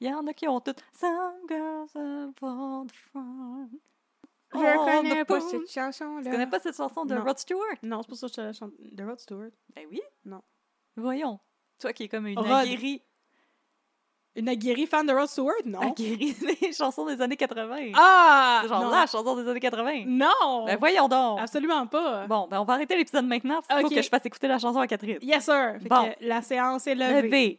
il 0.00 0.08
y 0.08 0.12
en 0.14 0.26
a 0.26 0.32
qui 0.32 0.48
ont 0.48 0.60
toutes 0.60 0.82
Some 0.98 1.34
girls 1.48 1.88
the 1.92 2.92
fun. 3.12 3.68
Je 4.52 4.58
All 4.58 5.02
connais 5.02 5.24
pas 5.24 5.40
cette 5.40 5.70
chanson-là. 5.70 6.24
Tu 6.24 6.30
connais 6.30 6.46
pas 6.48 6.58
cette 6.58 6.76
chanson 6.76 7.04
de 7.04 7.14
Non. 7.14 7.22
Rod 7.24 7.38
Stewart? 7.38 7.76
Non, 7.84 8.02
c'est 8.02 8.08
pour 8.08 8.16
ça 8.18 8.26
que 8.26 8.32
je 8.32 8.36
te 8.36 8.40
la 8.40 8.52
chante. 8.52 8.72
De 8.80 9.04
Rod 9.04 9.20
Stewart? 9.20 9.50
Ben 9.76 9.86
oui. 9.90 10.00
Non. 10.24 10.42
Voyons. 10.96 11.38
Toi 11.78 11.92
qui 11.92 12.04
es 12.04 12.08
comme 12.08 12.26
une 12.26 12.36
Rod. 12.38 12.50
aguerrie, 12.50 13.00
Une 14.34 14.48
aguerrie 14.48 14.86
fan 14.88 15.06
de 15.06 15.12
Rod 15.12 15.28
Stewart? 15.28 15.54
Non. 15.64 15.92
aguerrie 15.92 16.34
des 16.60 16.72
chansons 16.72 17.06
des 17.06 17.20
années 17.22 17.36
80. 17.36 17.92
Ah! 17.94 18.64
Genre 18.68 18.82
non. 18.82 18.90
la 18.90 19.06
chanson 19.06 19.36
des 19.36 19.48
années 19.48 19.60
80. 19.60 20.04
Non! 20.06 20.64
Ben 20.66 20.76
voyons 20.80 21.06
donc. 21.06 21.38
Absolument 21.40 21.86
pas. 21.86 22.26
Bon, 22.26 22.48
ben 22.48 22.60
on 22.60 22.64
va 22.64 22.74
arrêter 22.74 22.96
l'épisode 22.96 23.26
maintenant 23.26 23.60
parce 23.62 23.80
qu'il 23.80 23.88
faut 23.88 23.94
que 23.94 24.02
je 24.02 24.08
fasse 24.08 24.26
écouter 24.26 24.48
la 24.48 24.58
chanson 24.58 24.80
à 24.80 24.86
Catherine. 24.88 25.18
Yes, 25.22 25.44
sir. 25.44 25.76
Fait 25.80 25.88
Bon. 25.88 26.10
que 26.10 26.24
la 26.26 26.42
séance 26.42 26.86
est 26.88 26.96
levée. 26.96 27.22
Levez. 27.22 27.58